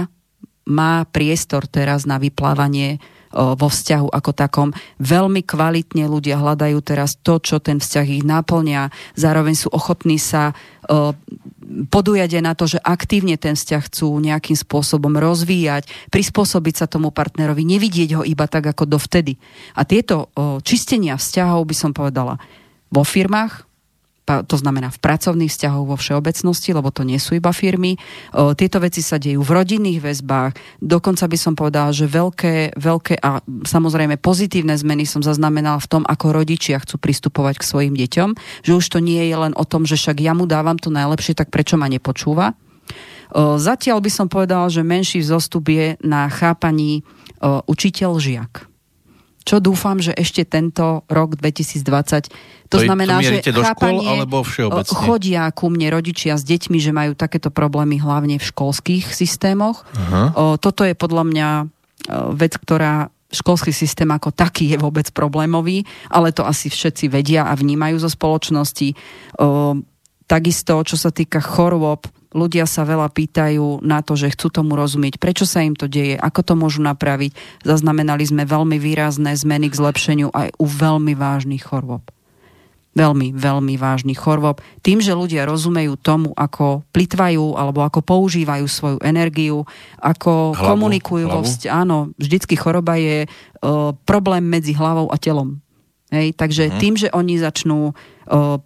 má 0.66 1.06
priestor 1.06 1.70
teraz 1.70 2.10
na 2.10 2.18
vyplávanie 2.18 2.98
vo 3.32 3.68
vzťahu 3.68 4.12
ako 4.12 4.30
takom. 4.36 4.68
Veľmi 5.02 5.42
kvalitne 5.42 6.06
ľudia 6.06 6.38
hľadajú 6.38 6.78
teraz 6.84 7.18
to, 7.18 7.42
čo 7.42 7.58
ten 7.58 7.82
vzťah 7.82 8.06
ich 8.06 8.24
naplňa. 8.24 8.90
Zároveň 9.18 9.54
sú 9.58 9.68
ochotní 9.72 10.18
sa 10.20 10.54
podujať 11.66 12.30
na 12.46 12.54
to, 12.54 12.70
že 12.70 12.78
aktívne 12.78 13.34
ten 13.34 13.58
vzťah 13.58 13.82
chcú 13.90 14.14
nejakým 14.22 14.54
spôsobom 14.54 15.18
rozvíjať, 15.18 15.90
prispôsobiť 16.14 16.74
sa 16.78 16.86
tomu 16.86 17.10
partnerovi, 17.10 17.66
nevidieť 17.66 18.10
ho 18.18 18.22
iba 18.22 18.46
tak 18.46 18.70
ako 18.70 18.86
dovtedy. 18.86 19.34
A 19.74 19.82
tieto 19.82 20.30
čistenia 20.62 21.18
vzťahov 21.18 21.66
by 21.66 21.74
som 21.74 21.90
povedala 21.90 22.38
vo 22.86 23.02
firmách, 23.02 23.66
to 24.26 24.56
znamená 24.58 24.90
v 24.90 24.98
pracovných 24.98 25.48
vzťahoch 25.48 25.86
vo 25.86 25.94
všeobecnosti, 25.94 26.74
lebo 26.74 26.90
to 26.90 27.06
nie 27.06 27.22
sú 27.22 27.38
iba 27.38 27.54
firmy. 27.54 27.94
Tieto 28.34 28.82
veci 28.82 28.98
sa 28.98 29.22
dejú 29.22 29.46
v 29.46 29.54
rodinných 29.54 30.02
väzbách. 30.02 30.82
Dokonca 30.82 31.30
by 31.30 31.38
som 31.38 31.54
povedala, 31.54 31.94
že 31.94 32.10
veľké, 32.10 32.74
veľké 32.74 33.22
a 33.22 33.38
samozrejme 33.46 34.18
pozitívne 34.18 34.74
zmeny 34.74 35.06
som 35.06 35.22
zaznamenala 35.22 35.78
v 35.78 35.90
tom, 35.90 36.02
ako 36.02 36.42
rodičia 36.42 36.82
chcú 36.82 36.98
pristupovať 36.98 37.62
k 37.62 37.68
svojim 37.70 37.94
deťom. 37.94 38.34
Že 38.66 38.72
už 38.74 38.86
to 38.90 38.98
nie 38.98 39.22
je 39.30 39.36
len 39.38 39.54
o 39.54 39.62
tom, 39.62 39.86
že 39.86 39.94
však 39.94 40.18
ja 40.18 40.34
mu 40.34 40.50
dávam 40.50 40.74
to 40.74 40.90
najlepšie, 40.90 41.38
tak 41.38 41.54
prečo 41.54 41.78
ma 41.78 41.86
nepočúva. 41.86 42.58
Zatiaľ 43.36 43.98
by 44.02 44.10
som 44.10 44.26
povedala, 44.26 44.66
že 44.70 44.86
menší 44.86 45.22
vzostup 45.22 45.70
je 45.70 45.94
na 46.02 46.26
chápaní 46.30 47.06
učiteľ-žiak 47.42 48.75
čo 49.46 49.62
dúfam, 49.62 50.02
že 50.02 50.10
ešte 50.10 50.42
tento 50.42 51.06
rok 51.06 51.38
2020, 51.38 51.86
to, 52.66 52.66
to 52.66 52.78
znamená, 52.82 53.22
to 53.22 53.30
že 53.30 53.54
do 53.54 53.62
škôl, 53.62 54.02
alebo 54.02 54.42
všeobecne? 54.42 54.98
chodia 55.06 55.42
ku 55.54 55.70
mne 55.70 55.94
rodičia 55.94 56.34
s 56.34 56.42
deťmi, 56.42 56.82
že 56.82 56.90
majú 56.90 57.14
takéto 57.14 57.54
problémy 57.54 58.02
hlavne 58.02 58.42
v 58.42 58.44
školských 58.44 59.06
systémoch. 59.06 59.86
O, 60.34 60.58
toto 60.58 60.82
je 60.82 60.98
podľa 60.98 61.24
mňa 61.30 61.48
vec, 62.34 62.58
ktorá 62.58 63.06
školský 63.30 63.70
systém 63.70 64.10
ako 64.10 64.34
taký 64.34 64.74
je 64.74 64.78
vôbec 64.82 65.06
problémový, 65.14 65.86
ale 66.10 66.34
to 66.34 66.42
asi 66.42 66.66
všetci 66.66 67.06
vedia 67.06 67.46
a 67.46 67.54
vnímajú 67.54 68.02
zo 68.02 68.10
spoločnosti. 68.10 68.98
O, 69.38 69.78
takisto, 70.26 70.82
čo 70.82 70.98
sa 70.98 71.14
týka 71.14 71.38
chorôb, 71.38 72.06
ľudia 72.36 72.68
sa 72.68 72.84
veľa 72.84 73.08
pýtajú 73.08 73.80
na 73.80 74.04
to, 74.04 74.12
že 74.18 74.36
chcú 74.36 74.52
tomu 74.52 74.76
rozumieť, 74.76 75.16
prečo 75.16 75.48
sa 75.48 75.64
im 75.64 75.72
to 75.72 75.88
deje, 75.88 76.20
ako 76.20 76.40
to 76.44 76.54
môžu 76.58 76.84
napraviť. 76.84 77.32
Zaznamenali 77.64 78.28
sme 78.28 78.44
veľmi 78.44 78.76
výrazné 78.76 79.32
zmeny 79.32 79.72
k 79.72 79.78
zlepšeniu 79.78 80.28
aj 80.34 80.52
u 80.60 80.66
veľmi 80.68 81.16
vážnych 81.16 81.64
chorôb. 81.64 82.04
Veľmi, 82.96 83.36
veľmi 83.36 83.76
vážnych 83.76 84.16
chorôb. 84.16 84.64
Tým, 84.80 85.04
že 85.04 85.12
ľudia 85.12 85.44
rozumejú 85.44 86.00
tomu, 86.00 86.32
ako 86.32 86.80
plitvajú 86.96 87.52
alebo 87.52 87.84
ako 87.84 88.00
používajú 88.00 88.64
svoju 88.64 88.98
energiu, 89.04 89.68
ako 90.00 90.56
hlavu, 90.56 90.64
komunikujú 90.64 91.28
hlavu. 91.28 91.44
vo 91.44 91.48
vzťahu. 91.48 91.72
Áno, 91.76 91.96
vždycky 92.16 92.56
choroba 92.56 92.96
je 92.96 93.28
uh, 93.28 93.92
problém 94.08 94.48
medzi 94.48 94.72
hlavou 94.72 95.12
a 95.12 95.20
telom. 95.20 95.60
Hej, 96.08 96.40
takže 96.40 96.72
uh-huh. 96.72 96.80
tým, 96.80 96.96
že 96.96 97.12
oni 97.12 97.36
začnú 97.36 97.92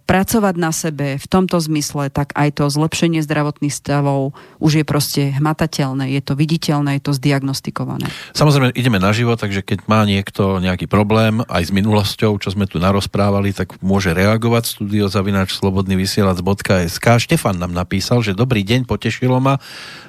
pracovať 0.05 0.55
na 0.57 0.73
sebe 0.73 1.21
v 1.21 1.25
tomto 1.29 1.61
zmysle, 1.61 2.09
tak 2.09 2.33
aj 2.33 2.61
to 2.61 2.65
zlepšenie 2.67 3.21
zdravotných 3.21 3.73
stavov 3.73 4.33
už 4.57 4.81
je 4.81 4.85
proste 4.85 5.21
hmatateľné, 5.37 6.09
je 6.17 6.21
to 6.21 6.33
viditeľné, 6.33 6.97
je 6.97 7.03
to 7.05 7.13
zdiagnostikované. 7.13 8.09
Samozrejme, 8.33 8.73
ideme 8.73 8.97
na 8.97 9.13
život, 9.13 9.37
takže 9.37 9.61
keď 9.61 9.85
má 9.85 10.01
niekto 10.05 10.57
nejaký 10.57 10.89
problém 10.89 11.45
aj 11.45 11.69
s 11.69 11.71
minulosťou, 11.71 12.41
čo 12.41 12.49
sme 12.49 12.65
tu 12.65 12.81
narozprávali, 12.81 13.53
tak 13.53 13.77
môže 13.85 14.11
reagovať 14.17 14.81
studiozavináč 14.81 15.53
slobodnyvysielac.sk 15.61 17.07
Štefan 17.21 17.61
nám 17.61 17.73
napísal, 17.73 18.25
že 18.25 18.33
dobrý 18.33 18.65
deň, 18.65 18.89
potešilo 18.89 19.37
ma, 19.37 19.61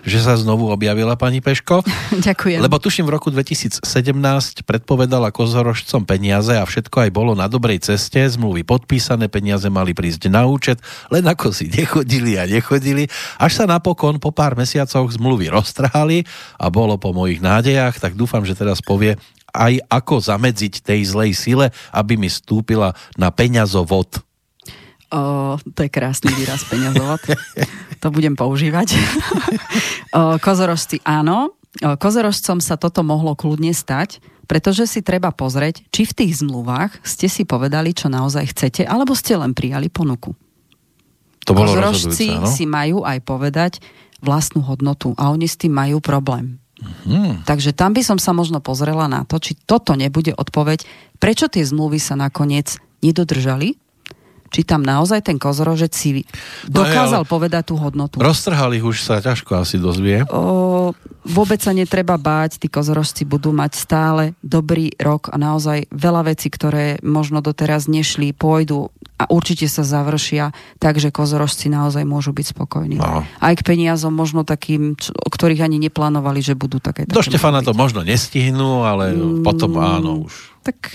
že 0.03 0.19
sa 0.25 0.35
znovu 0.35 0.73
objavila 0.73 1.15
pani 1.15 1.45
Peško. 1.45 1.85
Ďakujem. 2.27 2.65
Lebo 2.65 2.81
tuším 2.81 3.05
v 3.05 3.13
roku 3.21 3.29
2017 3.29 3.85
predpovedala 4.65 5.29
kozorožcom 5.29 6.09
peniaze 6.09 6.57
a 6.57 6.65
všetko 6.65 7.09
aj 7.09 7.11
bolo 7.13 7.37
na 7.37 7.47
dobrej 7.53 7.85
ceste, 7.85 8.25
zmluvy 8.25 8.65
podpísané, 8.65 9.29
peniaze 9.43 9.67
mali 9.67 9.91
prísť 9.91 10.31
na 10.31 10.47
účet, 10.47 10.79
len 11.11 11.27
ako 11.27 11.51
si 11.51 11.67
nechodili 11.67 12.39
a 12.39 12.47
nechodili, 12.47 13.11
až 13.43 13.59
sa 13.59 13.65
napokon 13.67 14.23
po 14.23 14.31
pár 14.31 14.55
mesiacoch 14.55 15.11
zmluvy 15.11 15.51
roztrhali 15.51 16.23
a 16.63 16.71
bolo 16.71 16.95
po 16.95 17.11
mojich 17.11 17.43
nádejach, 17.43 17.99
tak 17.99 18.15
dúfam, 18.15 18.47
že 18.47 18.55
teraz 18.55 18.79
povie 18.79 19.19
aj 19.51 19.83
ako 19.91 20.23
zamedziť 20.23 20.87
tej 20.87 21.11
zlej 21.11 21.35
sile, 21.35 21.67
aby 21.91 22.15
mi 22.15 22.31
stúpila 22.31 22.95
na 23.19 23.35
peňazovod. 23.35 24.23
O, 25.13 25.59
to 25.59 25.81
je 25.83 25.91
krásny 25.91 26.31
výraz 26.39 26.63
peňazovod. 26.71 27.21
to 28.03 28.09
budem 28.15 28.39
používať. 28.39 28.95
o, 30.15 30.39
kozorožci 30.39 31.03
áno. 31.03 31.59
O, 31.81 31.97
kozorožcom 31.97 32.61
sa 32.61 32.77
toto 32.77 33.01
mohlo 33.01 33.33
kľudne 33.33 33.73
stať, 33.73 34.21
pretože 34.45 34.85
si 34.85 35.01
treba 35.01 35.33
pozrieť, 35.33 35.81
či 35.89 36.05
v 36.05 36.13
tých 36.13 36.45
zmluvách 36.45 37.01
ste 37.01 37.33
si 37.33 37.49
povedali, 37.49 37.97
čo 37.97 38.13
naozaj 38.13 38.53
chcete, 38.53 38.83
alebo 38.85 39.17
ste 39.17 39.41
len 39.41 39.57
prijali 39.57 39.89
ponuku. 39.89 40.37
To 41.49 41.57
bolo 41.57 41.73
Kozrožci 41.73 42.37
si 42.47 42.65
majú 42.69 43.03
aj 43.03 43.19
povedať 43.25 43.73
vlastnú 44.23 44.63
hodnotu 44.63 45.17
a 45.19 45.33
oni 45.33 45.49
s 45.49 45.59
tým 45.59 45.75
majú 45.75 45.99
problém. 45.99 46.61
Hmm. 47.09 47.43
Takže 47.47 47.75
tam 47.75 47.95
by 47.95 48.03
som 48.03 48.19
sa 48.19 48.35
možno 48.35 48.59
pozrela 48.61 49.07
na 49.07 49.25
to, 49.25 49.39
či 49.39 49.57
toto 49.57 49.95
nebude 49.95 50.35
odpoveď, 50.35 50.85
prečo 51.19 51.47
tie 51.49 51.63
zmluvy 51.63 51.99
sa 51.99 52.19
nakoniec 52.19 52.79
nedodržali 53.03 53.81
či 54.53 54.69
tam 54.69 54.85
naozaj 54.85 55.25
ten 55.25 55.41
kozorožec 55.41 55.97
si 55.97 56.29
dokázal 56.69 57.25
no 57.25 57.27
je, 57.27 57.33
povedať 57.33 57.73
tú 57.73 57.81
hodnotu. 57.81 58.21
Roztrhali 58.21 58.85
už 58.85 59.01
sa 59.01 59.25
ťažko 59.25 59.65
asi 59.65 59.81
dozvie. 59.81 60.29
O, 60.29 60.93
vôbec 61.23 61.63
sa 61.63 61.71
netreba 61.71 62.19
báť, 62.19 62.59
tí 62.59 62.67
kozorožci 62.67 63.23
budú 63.23 63.55
mať 63.55 63.73
stále 63.79 64.23
dobrý 64.43 64.91
rok 64.99 65.31
a 65.31 65.39
naozaj 65.39 65.91
veľa 65.95 66.35
vecí, 66.35 66.51
ktoré 66.51 66.99
možno 67.03 67.39
doteraz 67.39 67.87
nešli, 67.87 68.35
pôjdu 68.35 68.91
a 69.23 69.31
určite 69.31 69.71
sa 69.71 69.87
završia, 69.87 70.51
takže 70.83 71.15
kozorožci 71.15 71.71
naozaj 71.71 72.03
môžu 72.03 72.35
byť 72.35 72.47
spokojní. 72.59 72.99
No. 72.99 73.23
Aj 73.23 73.55
k 73.55 73.63
peniazom 73.63 74.11
možno 74.11 74.43
takým, 74.43 74.99
o 74.99 75.29
ktorých 75.31 75.63
ani 75.63 75.79
neplánovali, 75.79 76.43
že 76.43 76.59
budú 76.59 76.83
také. 76.83 77.07
Do 77.07 77.23
Štefana 77.23 77.63
to 77.63 77.71
možno 77.71 78.03
nestihnú, 78.03 78.83
ale 78.83 79.15
mm, 79.15 79.47
potom 79.47 79.79
áno 79.79 80.27
už. 80.27 80.51
Tak 80.67 80.91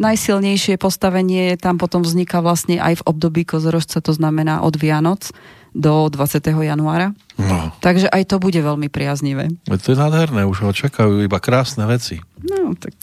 najsilnejšie 0.00 0.80
postavenie 0.80 1.54
tam 1.60 1.76
potom 1.76 2.02
vzniká 2.02 2.40
vlastne 2.40 2.80
aj 2.80 3.04
v 3.04 3.06
období 3.06 3.42
kozorožca, 3.44 4.00
to 4.00 4.16
znamená 4.16 4.64
od 4.64 4.74
Vianoc 4.80 5.30
do 5.74 6.10
20. 6.10 6.42
januára. 6.46 7.14
No. 7.38 7.70
Takže 7.80 8.10
aj 8.10 8.22
to 8.26 8.36
bude 8.42 8.58
veľmi 8.58 8.90
priaznivé. 8.90 9.48
To 9.66 9.88
je 9.90 9.98
nádherné, 9.98 10.44
už 10.44 10.66
ho 10.66 10.72
čakajú 10.74 11.22
iba 11.22 11.38
krásne 11.38 11.86
veci. 11.86 12.18
No, 12.42 12.74
tak 12.74 12.94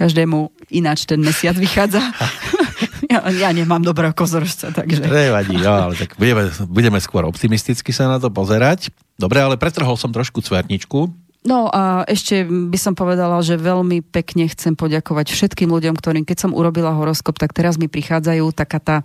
každému 0.00 0.48
ináč 0.72 1.04
ten 1.04 1.20
mesiac 1.20 1.52
vychádza. 1.52 2.00
ja, 3.12 3.20
ja 3.28 3.52
nemám 3.52 3.84
dobrého 3.84 4.16
kozorožca, 4.16 4.72
takže... 4.72 5.04
Nevadí, 5.04 5.60
jo, 5.60 5.68
ale 5.68 5.94
tak 6.00 6.16
budeme, 6.16 6.48
budeme 6.72 6.98
skôr 7.04 7.28
optimisticky 7.28 7.92
sa 7.92 8.08
na 8.08 8.16
to 8.16 8.32
pozerať. 8.32 8.88
Dobre, 9.20 9.44
ale 9.44 9.60
pretrhol 9.60 10.00
som 10.00 10.08
trošku 10.08 10.40
cverničku 10.40 11.12
No 11.40 11.72
a 11.72 12.04
ešte 12.04 12.44
by 12.44 12.76
som 12.76 12.92
povedala, 12.92 13.40
že 13.40 13.56
veľmi 13.56 14.04
pekne 14.04 14.44
chcem 14.52 14.76
poďakovať 14.76 15.32
všetkým 15.32 15.72
ľuďom, 15.72 15.96
ktorým 15.96 16.28
keď 16.28 16.36
som 16.36 16.52
urobila 16.52 16.92
horoskop, 16.92 17.40
tak 17.40 17.56
teraz 17.56 17.80
mi 17.80 17.88
prichádzajú 17.88 18.44
taká 18.52 18.76
tá 18.76 18.96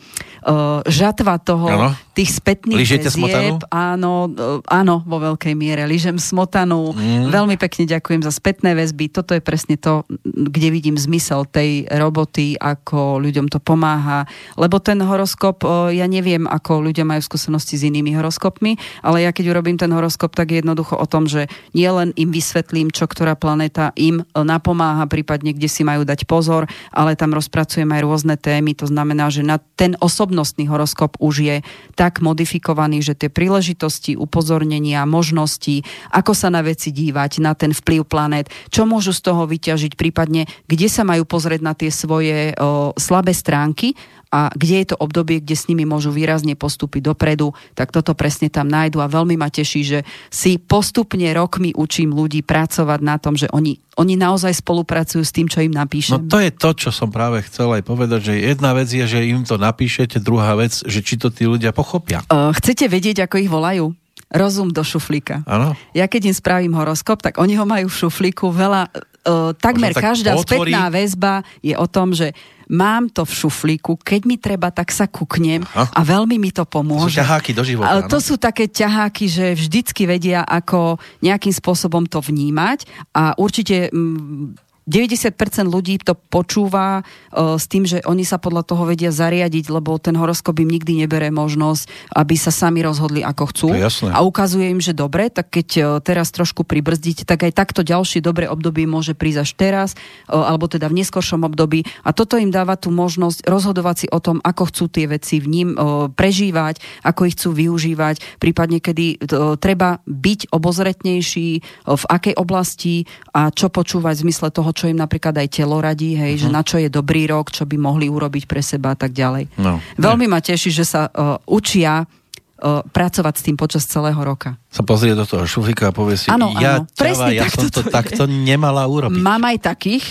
uh, 0.43 0.83
žatva 0.83 1.39
toho, 1.39 1.63
ano. 1.71 1.89
tých 2.11 2.35
spätných 2.35 2.83
Ližete 2.83 3.07
väzieb. 3.07 3.63
Áno, 3.71 4.27
uh, 4.27 4.59
áno, 4.67 4.99
vo 5.07 5.23
veľkej 5.23 5.55
miere. 5.55 5.87
Ližem 5.87 6.19
smotanu. 6.19 6.91
Mm. 6.91 7.31
Veľmi 7.31 7.55
pekne 7.55 7.87
ďakujem 7.87 8.19
za 8.19 8.35
spätné 8.35 8.75
väzby. 8.75 9.15
Toto 9.15 9.31
je 9.31 9.39
presne 9.39 9.79
to, 9.79 10.03
kde 10.27 10.75
vidím 10.75 10.99
zmysel 10.99 11.47
tej 11.47 11.87
roboty, 11.87 12.59
ako 12.59 13.15
ľuďom 13.23 13.47
to 13.47 13.63
pomáha. 13.63 14.27
Lebo 14.59 14.83
ten 14.83 14.99
horoskop, 14.99 15.63
uh, 15.63 15.87
ja 15.87 16.03
neviem, 16.03 16.51
ako 16.51 16.83
ľudia 16.83 17.07
majú 17.07 17.23
skúsenosti 17.23 17.79
s 17.79 17.87
inými 17.87 18.11
horoskopmi, 18.11 18.75
ale 19.07 19.23
ja 19.23 19.31
keď 19.31 19.55
urobím 19.55 19.79
ten 19.79 19.95
horoskop, 19.95 20.35
tak 20.35 20.51
je 20.51 20.59
jednoducho 20.59 20.99
o 20.99 21.07
tom, 21.07 21.31
že 21.31 21.47
nie 21.71 21.87
len 21.87 22.11
im 22.25 22.33
vysvetlím, 22.33 22.89
čo 22.89 23.05
ktorá 23.05 23.37
planéta 23.37 23.93
im 23.93 24.25
napomáha, 24.33 25.05
prípadne 25.05 25.53
kde 25.53 25.69
si 25.69 25.85
majú 25.85 26.01
dať 26.01 26.25
pozor, 26.25 26.65
ale 26.89 27.13
tam 27.13 27.37
rozpracujem 27.37 27.85
aj 27.85 28.01
rôzne 28.01 28.35
témy. 28.41 28.73
To 28.81 28.89
znamená, 28.89 29.29
že 29.29 29.45
na 29.45 29.61
ten 29.77 29.93
osobnostný 30.01 30.65
horoskop 30.65 31.21
už 31.21 31.35
je 31.45 31.55
tak 31.93 32.25
modifikovaný, 32.25 33.05
že 33.05 33.13
tie 33.13 33.29
príležitosti, 33.29 34.17
upozornenia, 34.17 35.05
možnosti, 35.05 35.85
ako 36.09 36.33
sa 36.33 36.49
na 36.49 36.65
veci 36.65 36.89
dívať, 36.89 37.45
na 37.45 37.53
ten 37.53 37.69
vplyv 37.69 38.01
planét, 38.09 38.49
čo 38.73 38.89
môžu 38.89 39.13
z 39.13 39.21
toho 39.21 39.45
vyťažiť, 39.45 39.93
prípadne 39.93 40.49
kde 40.65 40.87
sa 40.89 41.05
majú 41.05 41.29
pozrieť 41.29 41.61
na 41.61 41.77
tie 41.77 41.93
svoje 41.93 42.57
o, 42.57 42.95
slabé 42.97 43.35
stránky 43.35 43.93
a 44.33 44.51
kde 44.53 44.75
je 44.83 44.87
to 44.93 44.97
obdobie, 44.99 45.41
kde 45.41 45.55
s 45.55 45.67
nimi 45.71 45.85
môžu 45.87 46.09
výrazne 46.11 46.57
postúpiť 46.57 47.13
dopredu, 47.13 47.53
tak 47.77 47.93
toto 47.93 48.17
presne 48.17 48.51
tam 48.51 48.67
nájdu 48.67 48.99
a 48.99 49.07
veľmi 49.07 49.37
ma 49.37 49.49
teší, 49.49 49.81
že 49.85 49.99
si 50.33 50.57
postupne 50.57 51.25
rokmi 51.31 51.71
učím 51.75 52.11
ľudí 52.11 52.41
pracovať 52.41 52.99
na 53.01 53.15
tom, 53.21 53.37
že 53.37 53.47
oni, 53.53 53.79
oni 53.95 54.15
naozaj 54.19 54.59
spolupracujú 54.59 55.23
s 55.23 55.31
tým, 55.31 55.47
čo 55.47 55.63
im 55.63 55.73
napíšem. 55.73 56.19
No 56.19 56.27
to 56.27 56.41
je 56.41 56.51
to, 56.51 56.69
čo 56.75 56.89
som 56.91 57.09
práve 57.13 57.41
chcel 57.47 57.71
aj 57.75 57.83
povedať, 57.85 58.33
že 58.33 58.33
jedna 58.55 58.75
vec 58.75 58.89
je, 58.91 59.05
že 59.05 59.23
im 59.23 59.45
to 59.47 59.55
napíšete, 59.55 60.19
druhá 60.19 60.57
vec, 60.57 60.73
že 60.83 60.99
či 60.99 61.15
to 61.15 61.31
tí 61.31 61.47
ľudia 61.47 61.71
pochopia. 61.71 62.25
Uh, 62.27 62.51
chcete 62.55 62.89
vedieť, 62.91 63.25
ako 63.25 63.35
ich 63.39 63.51
volajú? 63.51 63.95
rozum 64.35 64.73
do 64.73 64.81
šuflíka. 64.81 65.45
Ano. 65.45 65.77
Ja 65.93 66.09
keď 66.09 66.33
im 66.33 66.35
spravím 66.35 66.73
horoskop, 66.73 67.21
tak 67.21 67.37
oni 67.37 67.55
ho 67.55 67.63
majú 67.63 67.87
v 67.87 67.95
šuflíku 67.95 68.49
veľa, 68.49 68.89
uh, 68.91 69.53
takmer 69.55 69.93
tak 69.93 70.11
každá 70.11 70.33
otvorí... 70.33 70.73
spätná 70.73 70.89
väzba 70.89 71.33
je 71.61 71.77
o 71.77 71.87
tom, 71.87 72.11
že 72.11 72.33
mám 72.71 73.09
to 73.11 73.25
v 73.25 73.31
šuflíku, 73.31 73.99
keď 74.01 74.21
mi 74.25 74.37
treba, 74.41 74.73
tak 74.73 74.89
sa 74.89 75.05
kuknem 75.05 75.61
Aha. 75.63 75.91
a 75.91 76.01
veľmi 76.01 76.37
mi 76.41 76.49
to 76.49 76.65
pomôže. 76.65 77.17
To 77.17 77.21
sú 77.21 77.21
ťaháky 77.21 77.51
do 77.53 77.63
života. 77.63 77.89
Ale 77.89 78.01
to 78.09 78.19
sú 78.21 78.35
také 78.41 78.65
ťaháky, 78.69 79.25
že 79.29 79.45
vždycky 79.53 80.09
vedia, 80.09 80.41
ako 80.41 80.97
nejakým 81.21 81.53
spôsobom 81.53 82.05
to 82.09 82.21
vnímať 82.21 82.85
a 83.13 83.37
určite 83.37 83.89
mm, 83.93 84.65
90% 84.85 85.33
ľudí 85.65 85.97
to 86.05 86.13
počúva 86.13 87.01
uh, 87.01 87.57
s 87.57 87.65
tým, 87.65 87.89
že 87.89 88.05
oni 88.05 88.21
sa 88.21 88.37
podľa 88.37 88.69
toho 88.69 88.85
vedia 88.85 89.09
zariadiť, 89.09 89.73
lebo 89.73 89.97
ten 89.97 90.13
horoskop 90.13 90.61
im 90.61 90.69
nikdy 90.69 91.01
nebere 91.01 91.33
možnosť, 91.33 92.13
aby 92.13 92.37
sa 92.37 92.53
sami 92.53 92.85
rozhodli, 92.85 93.25
ako 93.25 93.43
chcú. 93.49 93.67
A 94.13 94.21
ukazuje 94.21 94.69
im, 94.69 94.77
že 94.77 94.93
dobre, 94.93 95.33
tak 95.33 95.49
keď 95.49 95.67
uh, 95.81 95.83
teraz 96.05 96.29
trošku 96.29 96.61
pribrzdíte, 96.61 97.25
tak 97.25 97.49
aj 97.49 97.57
takto 97.57 97.81
ďalšie 97.81 98.21
dobré 98.21 98.45
obdobie 98.45 98.85
môže 98.85 99.17
prísť 99.17 99.39
až 99.41 99.51
teraz, 99.57 99.89
uh, 100.29 100.53
alebo 100.53 100.69
teda 100.69 100.85
v 100.85 101.01
neskoršom 101.01 101.41
období. 101.49 101.81
A 102.05 102.13
toto 102.13 102.37
im 102.37 102.53
dáva 102.53 102.77
tú 102.77 102.93
možnosť 102.93 103.41
rozhodovať 103.49 103.95
si 104.05 104.07
o 104.13 104.21
tom, 104.21 104.37
ako 104.45 104.69
chcú 104.69 104.85
tie 104.93 105.09
veci 105.09 105.41
v 105.41 105.49
ním 105.49 105.69
uh, 105.73 106.13
prežívať, 106.13 106.77
ako 107.01 107.25
ich 107.25 107.33
chcú 107.33 107.57
využívať, 107.57 108.37
prípadne 108.37 108.77
kedy 108.77 109.17
uh, 109.17 109.57
treba 109.57 109.97
byť 110.05 110.53
obozretnejší, 110.53 111.49
uh, 111.89 111.97
v 111.97 112.05
akej 112.05 112.37
oblasti 112.37 113.09
a 113.33 113.49
čo 113.49 113.73
počúvať 113.73 114.21
v 114.21 114.23
zmysle 114.29 114.53
toho, 114.53 114.74
čo 114.75 114.91
im 114.91 114.99
napríklad 114.99 115.31
aj 115.39 115.47
telo 115.47 115.79
radí, 115.79 116.19
hej, 116.19 116.35
uh-huh. 116.35 116.43
že 116.43 116.47
mhm. 116.51 116.53
na 116.53 116.61
čo 116.61 116.75
je 116.77 116.89
dobrý 116.91 117.31
rok, 117.31 117.55
čo 117.55 117.63
by 117.63 117.79
mohli 117.79 118.11
urobiť 118.11 118.43
pre 118.45 118.59
seba 118.59 118.91
a 118.93 118.97
tak 118.99 119.15
ďalej. 119.15 119.47
No, 119.55 119.79
Veľmi 119.95 120.27
ma 120.27 120.43
teší, 120.43 120.75
že 120.75 120.83
sa 120.83 121.07
uh, 121.07 121.39
učia 121.47 122.03
uh, 122.03 122.83
pracovať 122.83 123.33
s 123.39 123.45
tým 123.47 123.55
počas 123.55 123.87
celého 123.87 124.19
roka 124.19 124.59
sa 124.75 124.83
pozrie 124.83 125.15
do 125.15 125.23
toho 125.23 125.47
šuflíka 125.47 125.87
a 125.87 125.93
povie 125.95 126.19
si, 126.19 126.27
ano, 126.27 126.51
ja, 126.59 126.83
ano, 126.83 126.91
ťava, 126.91 127.31
ja 127.31 127.47
som 127.47 127.71
to, 127.71 127.79
to 127.79 127.87
takto 127.87 128.27
nemala 128.27 128.83
urobiť. 128.83 129.23
Mám 129.23 129.47
aj 129.55 129.71
takých, 129.71 130.03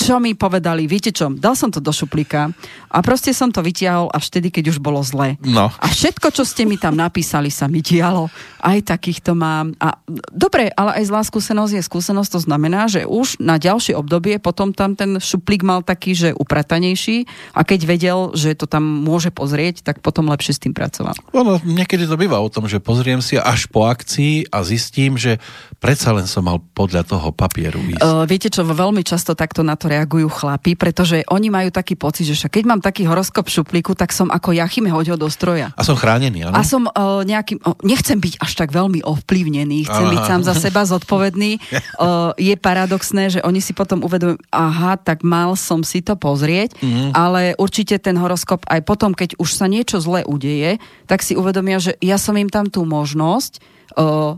čo 0.00 0.16
mi 0.16 0.32
povedali, 0.32 0.88
viete 0.88 1.12
čo, 1.12 1.28
dal 1.28 1.52
som 1.52 1.68
to 1.68 1.84
do 1.84 1.92
šuplíka 1.92 2.48
a 2.88 2.98
proste 3.04 3.36
som 3.36 3.52
to 3.52 3.60
vytiahol 3.60 4.08
až 4.08 4.32
vtedy, 4.32 4.48
keď 4.48 4.72
už 4.72 4.78
bolo 4.80 5.04
zle. 5.04 5.36
No. 5.44 5.68
A 5.68 5.86
všetko, 5.92 6.32
čo 6.32 6.48
ste 6.48 6.64
mi 6.64 6.80
tam 6.80 6.96
napísali, 6.96 7.52
sa 7.52 7.68
mi 7.68 7.84
dialo. 7.84 8.32
Aj 8.64 8.80
takýchto 8.80 9.36
mám. 9.36 9.76
A 9.76 10.00
dobre, 10.32 10.72
ale 10.72 10.96
aj 11.02 11.12
zlá 11.12 11.20
skúsenosť 11.20 11.76
je 11.76 11.82
skúsenosť, 11.84 12.30
to 12.32 12.40
znamená, 12.40 12.88
že 12.88 13.04
už 13.04 13.36
na 13.36 13.60
ďalšie 13.60 13.92
obdobie 13.92 14.40
potom 14.40 14.72
tam 14.72 14.96
ten 14.96 15.20
šuplík 15.20 15.60
mal 15.60 15.84
taký, 15.84 16.16
že 16.16 16.28
upratanejší 16.32 17.28
a 17.52 17.68
keď 17.68 17.80
vedel, 17.84 18.18
že 18.32 18.56
to 18.56 18.64
tam 18.64 18.80
môže 18.80 19.28
pozrieť, 19.28 19.84
tak 19.84 20.00
potom 20.00 20.32
lepšie 20.32 20.56
s 20.56 20.62
tým 20.64 20.72
pracoval. 20.72 21.12
Ono, 21.36 21.60
niekedy 21.68 22.08
to 22.08 22.16
býva 22.16 22.40
o 22.40 22.48
tom, 22.48 22.64
že 22.64 22.80
pozriem 22.80 23.20
si 23.20 23.36
až 23.36 23.68
po 23.68 23.84
ak 23.84 24.05
akcii 24.06 24.54
a 24.54 24.62
zistím, 24.62 25.18
že 25.18 25.42
predsa 25.82 26.14
len 26.14 26.30
som 26.30 26.46
mal 26.46 26.62
podľa 26.62 27.02
toho 27.02 27.34
papieru 27.34 27.82
ísť. 27.82 27.98
Uh, 27.98 28.22
viete 28.22 28.46
čo, 28.46 28.62
veľmi 28.62 29.02
často 29.02 29.34
takto 29.34 29.66
na 29.66 29.74
to 29.74 29.90
reagujú 29.90 30.30
chlapi, 30.30 30.78
pretože 30.78 31.26
oni 31.26 31.50
majú 31.50 31.74
taký 31.74 31.98
pocit, 31.98 32.30
že 32.30 32.46
keď 32.46 32.62
mám 32.70 32.78
taký 32.78 33.02
horoskop 33.02 33.50
šuplíku, 33.50 33.98
tak 33.98 34.14
som 34.14 34.30
ako 34.30 34.54
Jachime 34.54 34.94
hoď 34.94 35.14
ho 35.14 35.16
do 35.18 35.26
stroja. 35.26 35.74
A 35.74 35.82
som 35.82 35.98
chránený, 35.98 36.46
áno? 36.46 36.54
A 36.54 36.62
som 36.62 36.86
uh, 36.86 37.26
nejakým, 37.26 37.58
uh, 37.66 37.74
nechcem 37.82 38.14
byť 38.14 38.38
až 38.38 38.52
tak 38.54 38.70
veľmi 38.70 39.02
ovplyvnený, 39.02 39.90
chcem 39.90 40.06
aha. 40.06 40.12
byť 40.14 40.22
sám 40.22 40.42
za 40.46 40.54
seba 40.54 40.86
zodpovedný. 40.86 41.58
uh, 41.98 42.30
je 42.38 42.54
paradoxné, 42.54 43.34
že 43.34 43.40
oni 43.42 43.58
si 43.58 43.74
potom 43.74 44.06
uvedomujú, 44.06 44.38
aha, 44.54 44.94
tak 45.02 45.26
mal 45.26 45.58
som 45.58 45.82
si 45.82 45.98
to 45.98 46.14
pozrieť, 46.14 46.78
mm-hmm. 46.78 47.10
ale 47.10 47.58
určite 47.58 47.98
ten 47.98 48.14
horoskop 48.14 48.62
aj 48.70 48.86
potom, 48.86 49.10
keď 49.10 49.34
už 49.42 49.50
sa 49.50 49.66
niečo 49.66 49.98
zle 49.98 50.22
udeje, 50.22 50.78
tak 51.10 51.26
si 51.26 51.34
uvedomia, 51.34 51.82
že 51.82 51.98
ja 51.98 52.16
som 52.22 52.38
im 52.38 52.46
tam 52.46 52.70
tú 52.70 52.86
možnosť, 52.86 53.75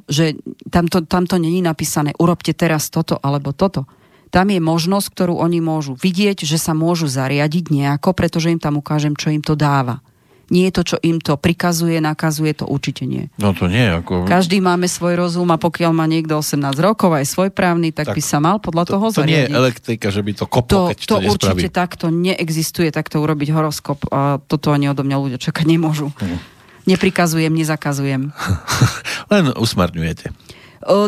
že 0.08 0.38
tamto, 0.68 1.02
tamto 1.08 1.40
není 1.40 1.64
napísané 1.64 2.12
urobte 2.20 2.52
teraz 2.52 2.92
toto 2.92 3.16
alebo 3.18 3.56
toto. 3.56 3.88
Tam 4.28 4.52
je 4.52 4.60
možnosť, 4.60 5.08
ktorú 5.08 5.34
oni 5.40 5.64
môžu 5.64 5.96
vidieť, 5.96 6.44
že 6.44 6.60
sa 6.60 6.76
môžu 6.76 7.08
zariadiť 7.08 7.72
nejako, 7.72 8.12
pretože 8.12 8.52
im 8.52 8.60
tam 8.60 8.76
ukážem, 8.76 9.16
čo 9.16 9.32
im 9.32 9.40
to 9.40 9.56
dáva. 9.56 10.04
Nie 10.48 10.72
je 10.72 10.80
to, 10.80 10.82
čo 10.84 10.96
im 11.04 11.20
to 11.20 11.36
prikazuje, 11.36 12.00
nakazuje, 12.00 12.56
to 12.56 12.64
určite 12.64 13.04
nie. 13.04 13.28
No 13.36 13.52
to 13.52 13.68
nie. 13.68 13.84
Ako... 13.84 14.24
Každý 14.24 14.64
máme 14.64 14.88
svoj 14.88 15.20
rozum 15.20 15.48
a 15.52 15.60
pokiaľ 15.60 15.92
má 15.92 16.08
niekto 16.08 16.40
18 16.40 16.72
rokov 16.80 17.12
aj 17.12 17.28
svoj 17.28 17.52
právny, 17.52 17.92
tak, 17.92 18.12
tak 18.12 18.16
by 18.16 18.22
sa 18.24 18.40
mal 18.40 18.56
podľa 18.56 18.88
to, 18.88 18.92
toho 18.96 19.06
to 19.12 19.16
zariadiť. 19.20 19.28
nie 19.28 19.40
je 19.44 19.60
elektrika, 19.60 20.06
že 20.08 20.20
by 20.24 20.32
to 20.32 20.44
koplo, 20.48 20.72
to, 20.72 20.80
keď 20.96 20.98
to, 21.04 21.04
to 21.04 21.16
určite 21.28 21.68
takto 21.68 22.06
neexistuje, 22.08 22.88
takto 22.88 23.20
urobiť 23.20 23.48
horoskop 23.52 24.08
a 24.08 24.40
toto 24.40 24.72
ani 24.72 24.88
odo 24.88 25.04
mňa 25.04 25.16
ľudia 25.20 25.38
čakať 25.40 25.64
nemôžu. 25.68 26.08
Hmm. 26.16 26.40
Neprikazujem, 26.88 27.52
nezakazujem. 27.52 28.32
Len 29.32 29.52
usmarňujete. 29.52 30.32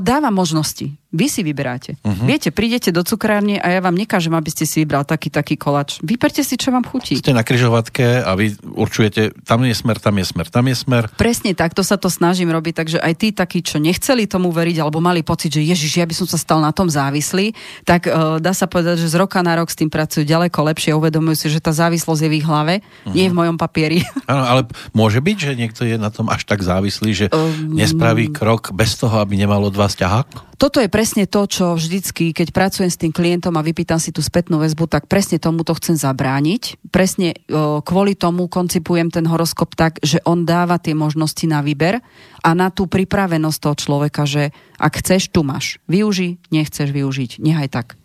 Dáva 0.05 0.29
možnosti. 0.29 1.00
Vy 1.11 1.27
si 1.27 1.43
vyberáte. 1.43 1.99
Uh-huh. 2.07 2.23
Viete, 2.23 2.55
prídete 2.55 2.95
do 2.95 3.03
cukrárne 3.03 3.59
a 3.59 3.67
ja 3.75 3.83
vám 3.83 3.99
nekážem, 3.99 4.31
aby 4.31 4.47
ste 4.47 4.63
si 4.63 4.87
vybral 4.87 5.03
taký, 5.03 5.27
taký 5.27 5.59
kolač. 5.59 5.99
Vyberte 6.07 6.47
si, 6.47 6.55
čo 6.55 6.71
vám 6.71 6.87
chutí. 6.87 7.19
Ste 7.19 7.35
na 7.35 7.43
kryžovatke 7.43 8.23
a 8.23 8.31
vy 8.39 8.55
určujete, 8.63 9.35
tam 9.43 9.67
je 9.67 9.75
smer, 9.75 9.99
tam 9.99 10.15
je 10.23 10.25
smer, 10.31 10.47
tam 10.47 10.65
je 10.71 10.77
smer. 10.79 11.11
Presne 11.19 11.55
takto 11.55 11.83
sa 11.83 11.99
to 11.99 12.07
snažím 12.07 12.55
robiť, 12.55 12.75
takže 12.79 12.99
aj 13.03 13.15
tí 13.19 13.29
takí, 13.35 13.59
čo 13.59 13.83
nechceli 13.83 14.31
tomu 14.31 14.55
veriť, 14.55 14.77
alebo 14.79 15.03
mali 15.03 15.27
pocit, 15.27 15.51
že 15.51 15.67
ježiš, 15.67 15.99
ja 15.99 16.07
by 16.07 16.15
som 16.15 16.27
sa 16.31 16.39
stal 16.39 16.63
na 16.63 16.71
tom 16.71 16.87
závislý, 16.87 17.59
tak 17.83 18.07
uh, 18.07 18.39
dá 18.39 18.55
sa 18.55 18.71
povedať, 18.71 19.03
že 19.03 19.11
z 19.11 19.19
roka 19.19 19.43
na 19.43 19.59
rok 19.59 19.67
s 19.67 19.79
tým 19.79 19.91
pracujú 19.91 20.23
ďaleko 20.23 20.59
lepšie, 20.71 20.95
uvedomujú 20.95 21.37
si, 21.43 21.47
že 21.51 21.59
tá 21.59 21.75
závislosť 21.75 22.23
je 22.23 22.31
v 22.31 22.37
ich 22.39 22.47
hlave, 22.47 22.75
uh-huh. 22.83 23.15
nie 23.15 23.27
v 23.27 23.35
mojom 23.35 23.59
papieri. 23.59 24.07
Áno, 24.31 24.47
ale 24.47 24.61
môže 24.95 25.19
byť, 25.19 25.37
že 25.43 25.53
niekto 25.59 25.83
je 25.83 25.99
na 25.99 26.15
tom 26.15 26.31
až 26.31 26.47
tak 26.47 26.63
závislý, 26.63 27.11
že 27.11 27.27
um, 27.35 27.75
nespraví 27.75 28.31
krok 28.31 28.71
bez 28.71 28.95
toho, 28.95 29.19
aby 29.19 29.35
nemalo 29.35 29.75
dva 29.75 29.91
ťahák? 29.91 30.51
Toto 30.61 30.77
je 30.77 30.93
presne 31.01 31.25
to, 31.25 31.49
čo 31.49 31.81
vždycky, 31.81 32.37
keď 32.37 32.53
pracujem 32.53 32.93
s 32.93 33.01
tým 33.01 33.09
klientom 33.09 33.57
a 33.57 33.65
vypýtam 33.65 33.97
si 33.97 34.13
tú 34.13 34.21
spätnú 34.21 34.61
väzbu, 34.61 34.85
tak 34.85 35.09
presne 35.09 35.41
tomu 35.41 35.65
to 35.65 35.73
chcem 35.73 35.97
zabrániť. 35.97 36.77
Presne 36.93 37.41
o, 37.49 37.81
kvôli 37.81 38.13
tomu 38.13 38.53
koncipujem 38.53 39.09
ten 39.09 39.25
horoskop 39.25 39.73
tak, 39.73 39.97
že 40.05 40.21
on 40.29 40.45
dáva 40.45 40.77
tie 40.77 40.93
možnosti 40.93 41.41
na 41.49 41.65
výber 41.65 42.05
a 42.45 42.51
na 42.53 42.69
tú 42.69 42.85
pripravenosť 42.85 43.59
toho 43.65 43.77
človeka, 43.81 44.29
že 44.29 44.53
ak 44.77 45.01
chceš, 45.01 45.33
tu 45.33 45.41
máš. 45.41 45.81
Využi, 45.89 46.37
nechceš 46.53 46.93
využiť, 46.93 47.41
nechaj 47.41 47.73
tak. 47.73 47.97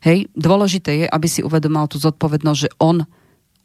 Hej, 0.00 0.32
dôležité 0.32 1.04
je, 1.04 1.06
aby 1.12 1.28
si 1.28 1.44
uvedomal 1.44 1.84
tú 1.84 2.00
zodpovednosť, 2.00 2.60
že 2.64 2.72
on 2.80 3.04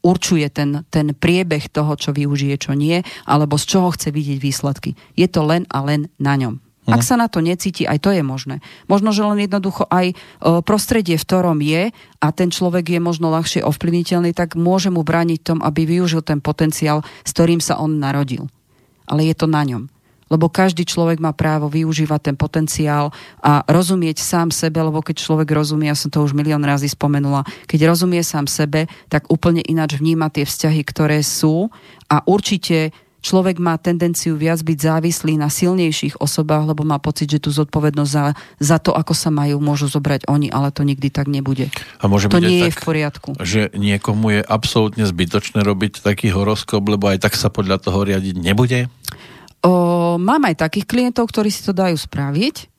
určuje 0.04 0.52
ten, 0.52 0.84
ten 0.92 1.16
priebeh 1.16 1.72
toho, 1.72 1.96
čo 1.96 2.12
využije, 2.12 2.60
čo 2.60 2.76
nie, 2.76 3.00
alebo 3.24 3.56
z 3.56 3.64
čoho 3.64 3.96
chce 3.96 4.12
vidieť 4.12 4.44
výsledky. 4.44 5.00
Je 5.16 5.32
to 5.32 5.48
len 5.48 5.64
a 5.72 5.80
len 5.88 6.12
na 6.20 6.36
ňom. 6.36 6.60
Ak 6.84 7.00
mhm. 7.00 7.08
sa 7.08 7.16
na 7.16 7.32
to 7.32 7.40
necíti, 7.40 7.88
aj 7.88 8.04
to 8.04 8.12
je 8.12 8.20
možné. 8.20 8.60
Možno, 8.92 9.16
že 9.16 9.24
len 9.24 9.40
jednoducho 9.48 9.88
aj 9.88 10.12
e, 10.12 10.16
prostredie, 10.68 11.16
v 11.16 11.24
ktorom 11.24 11.64
je 11.64 11.96
a 12.20 12.28
ten 12.36 12.52
človek 12.52 12.92
je 12.92 13.00
možno 13.00 13.32
ľahšie 13.32 13.64
ovplyvniteľný, 13.64 14.36
tak 14.36 14.60
môže 14.60 14.92
mu 14.92 15.00
brániť 15.00 15.40
tom, 15.40 15.60
aby 15.64 15.88
využil 15.88 16.20
ten 16.28 16.44
potenciál, 16.44 17.00
s 17.24 17.32
ktorým 17.32 17.64
sa 17.64 17.80
on 17.80 18.04
narodil. 18.04 18.52
Ale 19.08 19.24
je 19.24 19.36
to 19.36 19.48
na 19.48 19.64
ňom. 19.64 19.88
lebo 20.32 20.50
každý 20.50 20.82
človek 20.82 21.22
má 21.22 21.30
právo 21.30 21.70
využívať 21.70 22.34
ten 22.34 22.36
potenciál 22.40 23.14
a 23.38 23.62
rozumieť 23.70 24.18
sám 24.18 24.50
sebe, 24.50 24.82
lebo 24.82 25.06
keď 25.06 25.22
človek 25.22 25.46
rozumie, 25.54 25.94
ja 25.94 25.98
som 26.00 26.10
to 26.10 26.26
už 26.26 26.34
milión 26.34 26.66
razy 26.66 26.90
spomenula, 26.90 27.46
keď 27.70 27.94
rozumie 27.94 28.26
sám 28.26 28.50
sebe, 28.50 28.90
tak 29.14 29.30
úplne 29.30 29.62
ináč 29.62 30.02
vníma 30.02 30.34
tie 30.34 30.42
vzťahy, 30.42 30.82
ktoré 30.90 31.22
sú 31.22 31.70
a 32.10 32.26
určite 32.26 32.90
človek 33.24 33.58
má 33.64 33.80
tendenciu 33.80 34.36
viac 34.36 34.60
byť 34.60 34.78
závislý 34.78 35.40
na 35.40 35.48
silnejších 35.48 36.20
osobách, 36.20 36.76
lebo 36.76 36.84
má 36.84 37.00
pocit, 37.00 37.32
že 37.32 37.40
tú 37.40 37.50
zodpovednosť 37.56 38.12
za, 38.12 38.26
za 38.60 38.78
to, 38.84 38.92
ako 38.92 39.16
sa 39.16 39.32
majú, 39.32 39.64
môžu 39.64 39.88
zobrať 39.88 40.28
oni, 40.28 40.52
ale 40.52 40.76
to 40.76 40.84
nikdy 40.84 41.08
tak 41.08 41.32
nebude. 41.32 41.72
A 42.04 42.12
môže 42.12 42.28
to 42.28 42.38
byť 42.38 42.44
nie 42.44 42.60
tak, 42.60 42.68
je 42.68 42.76
v 42.76 42.82
poriadku. 42.84 43.30
Že 43.40 43.62
niekomu 43.80 44.36
je 44.36 44.42
absolútne 44.44 45.08
zbytočné 45.08 45.64
robiť 45.64 46.04
taký 46.04 46.36
horoskop, 46.36 46.84
lebo 46.84 47.08
aj 47.08 47.24
tak 47.24 47.40
sa 47.40 47.48
podľa 47.48 47.80
toho 47.80 48.04
riadiť 48.04 48.36
nebude? 48.36 48.92
O, 49.64 50.20
mám 50.20 50.44
aj 50.44 50.68
takých 50.68 50.92
klientov, 50.92 51.32
ktorí 51.32 51.48
si 51.48 51.64
to 51.64 51.72
dajú 51.72 51.96
spraviť. 51.96 52.73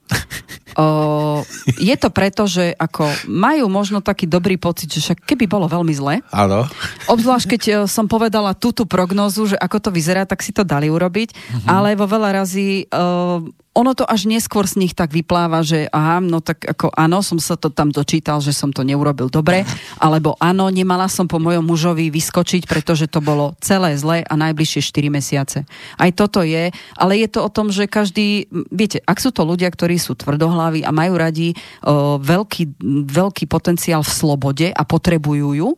O, 0.75 1.39
je 1.79 1.95
to 1.95 2.11
preto, 2.11 2.43
že 2.51 2.75
ako 2.75 3.07
majú 3.31 3.71
možno 3.71 4.03
taký 4.03 4.27
dobrý 4.27 4.59
pocit, 4.59 4.91
že 4.91 4.99
však 4.99 5.23
keby 5.23 5.47
bolo 5.47 5.71
veľmi 5.71 5.93
zle. 5.95 6.19
Áno. 6.35 6.67
Obzvlášť, 7.07 7.47
keď 7.55 7.61
e, 7.63 7.73
som 7.87 8.11
povedala 8.11 8.51
túto 8.51 8.83
prognozu, 8.83 9.55
že 9.55 9.57
ako 9.57 9.87
to 9.87 9.89
vyzerá, 9.95 10.27
tak 10.27 10.43
si 10.43 10.51
to 10.51 10.67
dali 10.67 10.91
urobiť. 10.91 11.31
Mm-hmm. 11.31 11.67
Ale 11.71 11.95
vo 11.95 12.11
veľa 12.11 12.43
razy 12.43 12.91
uh, 12.91 13.39
ono 13.75 13.91
to 13.91 14.07
až 14.07 14.31
neskôr 14.31 14.63
z 14.63 14.79
nich 14.79 14.95
tak 14.95 15.11
vypláva, 15.11 15.59
že 15.59 15.91
aha, 15.91 16.23
no 16.23 16.39
tak 16.39 16.63
ako 16.63 16.95
áno, 16.95 17.19
som 17.19 17.35
sa 17.35 17.59
to 17.59 17.67
tam 17.67 17.91
dočítal, 17.91 18.39
že 18.39 18.55
som 18.55 18.71
to 18.71 18.87
neurobil 18.87 19.27
dobre, 19.27 19.67
alebo 19.99 20.39
áno, 20.39 20.71
nemala 20.71 21.11
som 21.11 21.27
po 21.27 21.43
mojom 21.43 21.67
mužovi 21.67 22.07
vyskočiť, 22.07 22.71
pretože 22.71 23.11
to 23.11 23.19
bolo 23.19 23.51
celé 23.59 23.99
zle 23.99 24.23
a 24.23 24.33
najbližšie 24.39 24.79
4 24.79 25.11
mesiace. 25.11 25.59
Aj 25.99 26.11
toto 26.15 26.39
je, 26.39 26.71
ale 26.95 27.13
je 27.19 27.27
to 27.27 27.43
o 27.43 27.51
tom, 27.51 27.67
že 27.67 27.91
každý, 27.91 28.47
viete, 28.71 29.03
ak 29.03 29.19
sú 29.19 29.35
to 29.35 29.43
ľudia, 29.43 29.67
ktorí 29.67 29.99
sú 29.99 30.15
tvrdohlaví 30.15 30.87
a 30.87 30.95
majú 30.95 31.19
radi 31.19 31.51
o, 31.83 32.15
veľký, 32.15 32.79
veľký 33.11 33.45
potenciál 33.51 34.07
v 34.07 34.15
slobode 34.15 34.67
a 34.71 34.81
potrebujú 34.87 35.51
ju, 35.51 35.69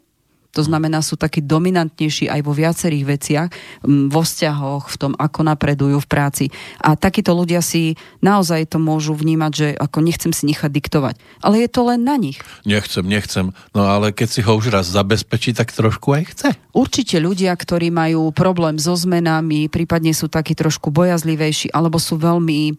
to 0.58 0.66
znamená, 0.66 1.06
sú 1.06 1.14
takí 1.14 1.46
dominantnejší 1.46 2.34
aj 2.34 2.42
vo 2.42 2.58
viacerých 2.58 3.06
veciach, 3.06 3.50
vo 3.86 4.22
vzťahoch, 4.26 4.90
v 4.90 4.98
tom, 4.98 5.14
ako 5.14 5.46
napredujú 5.46 6.02
v 6.02 6.10
práci. 6.10 6.46
A 6.82 6.98
takíto 6.98 7.38
ľudia 7.38 7.62
si 7.62 7.94
naozaj 8.26 8.74
to 8.74 8.82
môžu 8.82 9.14
vnímať, 9.14 9.52
že 9.54 9.68
ako 9.78 10.02
nechcem 10.02 10.34
si 10.34 10.50
nechať 10.50 10.74
diktovať. 10.74 11.16
Ale 11.46 11.62
je 11.62 11.70
to 11.70 11.86
len 11.86 12.02
na 12.02 12.18
nich. 12.18 12.42
Nechcem, 12.66 13.06
nechcem. 13.06 13.54
No 13.78 13.86
ale 13.86 14.10
keď 14.10 14.28
si 14.34 14.42
ho 14.42 14.58
už 14.58 14.74
raz 14.74 14.90
zabezpečí, 14.90 15.54
tak 15.54 15.70
trošku 15.70 16.18
aj 16.18 16.24
chce. 16.34 16.50
Určite 16.74 17.22
ľudia, 17.22 17.54
ktorí 17.54 17.94
majú 17.94 18.34
problém 18.34 18.82
so 18.82 18.98
zmenami, 18.98 19.70
prípadne 19.70 20.18
sú 20.18 20.26
takí 20.26 20.58
trošku 20.58 20.90
bojazlivejší, 20.90 21.70
alebo 21.70 22.02
sú 22.02 22.18
veľmi 22.18 22.74
o, 22.74 22.76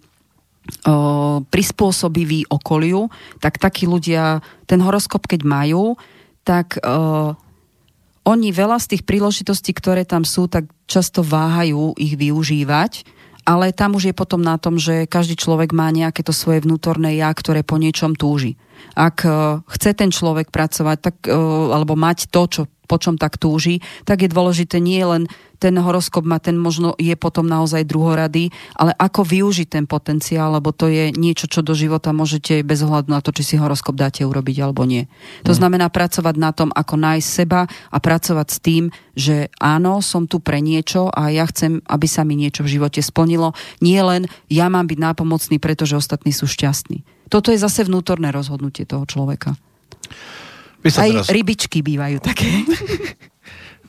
prispôsobiví 1.46 2.50
okoliu, 2.50 3.06
tak 3.38 3.62
takí 3.62 3.86
ľudia 3.86 4.42
ten 4.66 4.82
horoskop, 4.82 5.30
keď 5.30 5.46
majú, 5.46 5.94
tak 6.42 6.80
o, 6.80 7.38
oni 8.28 8.52
veľa 8.52 8.76
z 8.76 8.96
tých 8.96 9.02
príležitostí, 9.08 9.72
ktoré 9.72 10.04
tam 10.04 10.28
sú, 10.28 10.52
tak 10.52 10.68
často 10.84 11.24
váhajú 11.24 11.96
ich 11.96 12.12
využívať, 12.12 13.08
ale 13.48 13.72
tam 13.72 13.96
už 13.96 14.12
je 14.12 14.14
potom 14.14 14.44
na 14.44 14.60
tom, 14.60 14.76
že 14.76 15.08
každý 15.08 15.32
človek 15.40 15.72
má 15.72 15.88
nejaké 15.88 16.20
to 16.20 16.36
svoje 16.36 16.60
vnútorné 16.68 17.16
ja, 17.16 17.32
ktoré 17.32 17.64
po 17.64 17.80
niečom 17.80 18.12
túži. 18.12 18.60
Ak 18.92 19.24
uh, 19.24 19.64
chce 19.72 19.96
ten 19.96 20.12
človek 20.12 20.52
pracovať, 20.52 20.98
tak, 21.00 21.16
uh, 21.24 21.72
alebo 21.72 21.96
mať 21.96 22.28
to, 22.28 22.42
čo 22.44 22.62
po 22.88 22.96
čom 22.96 23.20
tak 23.20 23.36
túži, 23.36 23.84
tak 24.08 24.24
je 24.24 24.32
dôležité 24.32 24.80
nie 24.80 25.04
len 25.04 25.28
ten 25.58 25.74
horoskop 25.74 26.22
má, 26.22 26.38
ten 26.38 26.54
možno 26.54 26.94
je 26.96 27.12
potom 27.18 27.42
naozaj 27.42 27.82
druhorady, 27.82 28.54
ale 28.78 28.94
ako 28.94 29.26
využiť 29.26 29.66
ten 29.66 29.84
potenciál, 29.90 30.54
lebo 30.54 30.70
to 30.70 30.86
je 30.86 31.10
niečo, 31.10 31.50
čo 31.50 31.66
do 31.66 31.74
života 31.74 32.14
môžete 32.14 32.62
bez 32.62 32.86
ohľadu 32.86 33.10
na 33.10 33.18
to, 33.18 33.34
či 33.34 33.42
si 33.42 33.54
horoskop 33.58 33.98
dáte 33.98 34.22
urobiť 34.22 34.56
alebo 34.62 34.86
nie. 34.86 35.10
To 35.42 35.52
mm. 35.52 35.58
znamená 35.58 35.90
pracovať 35.90 36.34
na 36.38 36.54
tom, 36.54 36.70
ako 36.70 36.94
nájsť 36.94 37.26
seba 37.26 37.66
a 37.66 37.96
pracovať 37.98 38.48
s 38.48 38.58
tým, 38.62 38.84
že 39.18 39.50
áno, 39.58 39.98
som 39.98 40.30
tu 40.30 40.38
pre 40.38 40.62
niečo 40.62 41.10
a 41.10 41.34
ja 41.34 41.42
chcem, 41.50 41.82
aby 41.90 42.06
sa 42.06 42.22
mi 42.22 42.38
niečo 42.38 42.62
v 42.62 42.78
živote 42.78 43.02
splnilo. 43.02 43.52
Nie 43.82 44.06
len 44.06 44.30
ja 44.46 44.70
mám 44.70 44.86
byť 44.86 44.98
nápomocný, 45.02 45.58
pretože 45.58 45.98
ostatní 45.98 46.30
sú 46.30 46.46
šťastní. 46.46 47.02
Toto 47.28 47.50
je 47.52 47.58
zase 47.60 47.84
vnútorné 47.84 48.30
rozhodnutie 48.30 48.86
toho 48.88 49.04
človeka. 49.04 49.58
Aj 50.84 51.10
teraz... 51.10 51.26
rybičky 51.28 51.82
bývajú 51.82 52.18
také. 52.22 52.48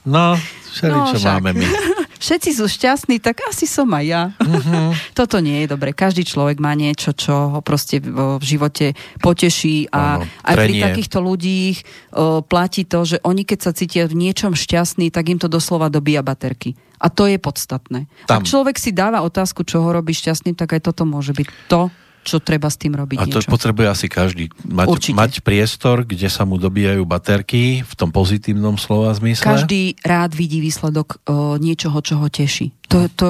No, 0.08 0.40
všeli, 0.74 0.96
no, 0.96 1.12
čo 1.12 1.18
však. 1.20 1.32
máme 1.38 1.52
my. 1.60 1.66
Všetci 2.20 2.52
sú 2.52 2.68
šťastní, 2.68 3.24
tak 3.24 3.48
asi 3.48 3.64
som 3.64 3.88
aj 3.96 4.06
ja. 4.06 4.24
Uh-huh. 4.44 4.92
Toto 5.20 5.40
nie 5.40 5.64
je 5.64 5.72
dobre. 5.72 5.96
Každý 5.96 6.28
človek 6.28 6.60
má 6.60 6.76
niečo, 6.76 7.16
čo 7.16 7.56
ho 7.56 7.60
proste 7.64 8.04
v 8.04 8.44
živote 8.44 8.92
poteší 9.24 9.88
a 9.88 10.20
ano, 10.20 10.28
aj 10.44 10.56
pri 10.60 10.74
takýchto 10.84 11.24
ľudí 11.24 11.80
o, 12.12 12.44
platí 12.44 12.84
to, 12.84 13.08
že 13.08 13.18
oni 13.24 13.48
keď 13.48 13.60
sa 13.64 13.72
cítia 13.72 14.04
v 14.04 14.20
niečom 14.20 14.52
šťastní, 14.52 15.16
tak 15.16 15.32
im 15.32 15.40
to 15.40 15.48
doslova 15.48 15.88
dobíja 15.88 16.20
baterky. 16.20 16.76
A 17.00 17.08
to 17.08 17.24
je 17.24 17.40
podstatné. 17.40 18.12
Tam. 18.28 18.44
Ak 18.44 18.52
človek 18.52 18.76
si 18.76 18.92
dáva 18.92 19.24
otázku, 19.24 19.64
čo 19.64 19.80
ho 19.80 19.90
robí 19.96 20.12
šťastným, 20.12 20.60
tak 20.60 20.76
aj 20.76 20.92
toto 20.92 21.08
môže 21.08 21.32
byť 21.32 21.48
to, 21.72 21.88
čo 22.24 22.38
treba 22.44 22.68
s 22.68 22.78
tým 22.78 22.94
robiť. 22.96 23.18
A 23.18 23.26
to 23.26 23.40
niečo. 23.42 23.50
potrebuje 23.50 23.88
asi 23.88 24.08
každý. 24.12 24.52
Mať, 24.68 25.16
mať 25.16 25.32
priestor, 25.42 26.04
kde 26.04 26.28
sa 26.28 26.44
mu 26.44 26.60
dobíjajú 26.60 27.04
baterky 27.08 27.82
v 27.82 27.94
tom 27.96 28.12
pozitívnom 28.14 28.76
slova 28.78 29.16
zmysle. 29.16 29.46
Každý 29.46 29.98
rád 30.04 30.36
vidí 30.36 30.60
výsledok 30.60 31.24
o, 31.26 31.56
niečoho, 31.58 31.98
čo 32.04 32.20
ho 32.20 32.28
teší. 32.28 32.76
To, 32.92 33.08
to 33.12 33.30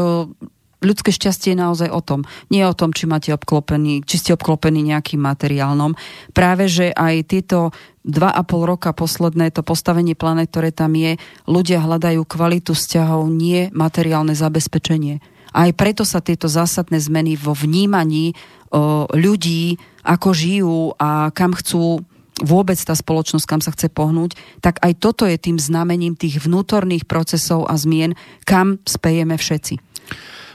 ľudské 0.84 1.12
šťastie 1.12 1.54
je 1.54 1.60
naozaj 1.60 1.90
o 1.92 2.02
tom. 2.02 2.24
Nie 2.48 2.68
o 2.68 2.76
tom, 2.76 2.96
či 2.96 3.06
máte 3.06 3.36
obklopený, 3.36 4.04
či 4.08 4.16
ste 4.20 4.36
obklopení 4.36 4.84
nejakým 4.84 5.20
materiálnom. 5.20 5.96
Práve, 6.32 6.72
že 6.72 6.92
aj 6.96 7.16
tieto 7.30 7.76
dva 8.08 8.32
a 8.32 8.42
pol 8.48 8.66
roka 8.66 8.96
posledné 8.96 9.52
to 9.52 9.62
postavenie 9.62 10.16
planet, 10.16 10.50
ktoré 10.50 10.72
tam 10.72 10.96
je, 10.96 11.20
ľudia 11.46 11.84
hľadajú 11.84 12.24
kvalitu 12.26 12.72
vzťahov, 12.74 13.28
nie 13.30 13.70
materiálne 13.76 14.34
zabezpečenie. 14.34 15.20
A 15.56 15.70
aj 15.70 15.72
preto 15.78 16.04
sa 16.06 16.22
tieto 16.22 16.45
zásadné 16.45 17.02
zmeny 17.02 17.34
vo 17.36 17.58
vnímaní 17.58 18.34
o, 18.70 19.10
ľudí, 19.10 19.82
ako 20.06 20.30
žijú 20.32 20.80
a 20.97 21.34
kam 21.34 21.54
chcú 21.58 22.06
vôbec 22.39 22.80
tá 22.80 22.95
spoločnosť, 22.95 23.45
kam 23.45 23.60
sa 23.60 23.76
chce 23.76 23.91
pohnúť, 23.91 24.39
tak 24.64 24.80
aj 24.80 24.95
toto 24.95 25.28
je 25.28 25.36
tým 25.36 25.60
znamením 25.60 26.16
tých 26.16 26.39
vnútorných 26.39 27.04
procesov 27.04 27.68
a 27.68 27.76
zmien, 27.76 28.16
kam 28.47 28.80
spejeme 28.88 29.36
všetci. 29.36 29.80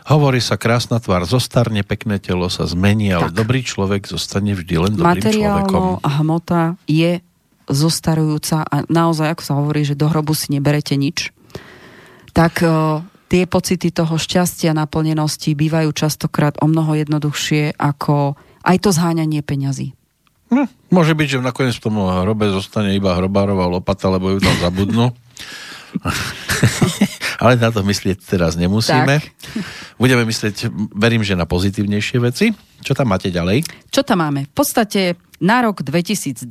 Hovorí 0.05 0.36
sa, 0.36 0.61
krásna 0.61 1.01
tvár 1.01 1.24
zostarne, 1.24 1.80
pekné 1.80 2.20
telo 2.20 2.53
sa 2.53 2.68
zmení, 2.68 3.09
ale 3.16 3.32
tak. 3.32 3.40
dobrý 3.40 3.64
človek 3.64 4.05
zostane 4.05 4.53
vždy 4.53 4.74
len 4.76 4.92
dobrým 5.01 5.16
Materiálno 5.16 5.64
človekom. 5.64 6.05
a 6.05 6.09
hmota 6.20 6.62
je 6.84 7.24
zostarujúca 7.64 8.68
a 8.68 8.84
naozaj, 8.84 9.32
ako 9.32 9.42
sa 9.45 9.57
hovorí, 9.57 9.88
že 9.88 9.97
do 9.97 10.12
hrobu 10.12 10.36
si 10.36 10.53
neberete 10.53 11.01
nič, 11.01 11.32
tak 12.36 12.61
tie 13.28 13.48
pocity 13.48 13.90
toho 13.90 14.16
šťastia, 14.16 14.76
naplnenosti 14.76 15.56
bývajú 15.56 15.90
častokrát 15.92 16.58
o 16.60 16.66
mnoho 16.68 16.94
jednoduchšie 16.98 17.76
ako 17.76 18.36
aj 18.64 18.76
to 18.80 18.90
zháňanie 18.90 19.44
peňazí. 19.44 19.92
No, 20.52 20.68
môže 20.92 21.16
byť, 21.16 21.28
že 21.28 21.38
nakoniec 21.40 21.74
v 21.76 21.84
tom 21.84 21.98
hrobe 21.98 22.46
zostane 22.52 22.94
iba 22.94 23.16
hrobárová 23.16 23.66
lopata, 23.66 24.12
lebo 24.12 24.30
ju 24.32 24.38
tam 24.44 24.56
zabudnú. 24.60 25.10
Ale 27.45 27.61
na 27.61 27.68
to 27.68 27.84
myslieť 27.84 28.24
teraz 28.24 28.57
nemusíme. 28.57 29.20
Tak. 29.20 29.28
Budeme 30.03 30.24
myslieť, 30.24 30.72
verím, 30.97 31.20
že 31.20 31.36
na 31.36 31.45
pozitívnejšie 31.45 32.16
veci. 32.24 32.57
Čo 32.80 32.97
tam 32.97 33.12
máte 33.12 33.28
ďalej? 33.28 33.64
Čo 33.92 34.05
tam 34.05 34.24
máme? 34.24 34.49
V 34.49 34.55
podstate 34.57 35.16
na 35.45 35.61
rok 35.61 35.84
2020 35.84 36.49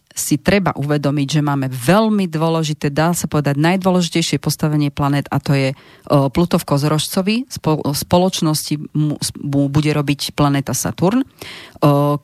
si 0.00 0.34
treba 0.40 0.72
uvedomiť, 0.72 1.28
že 1.28 1.40
máme 1.44 1.68
veľmi 1.68 2.30
dôležité, 2.30 2.88
dá 2.88 3.12
sa 3.12 3.28
povedať, 3.28 3.60
najdôležitejšie 3.60 4.40
postavenie 4.40 4.88
planet 4.88 5.28
a 5.28 5.36
to 5.36 5.52
je 5.52 5.68
Pluto 6.08 6.56
v 6.56 6.64
Kozorožcovi. 6.64 7.36
Spoločnosti 7.92 8.74
mu, 8.96 9.20
bude 9.68 9.90
robiť 9.92 10.32
planéta 10.32 10.72
Saturn. 10.72 11.24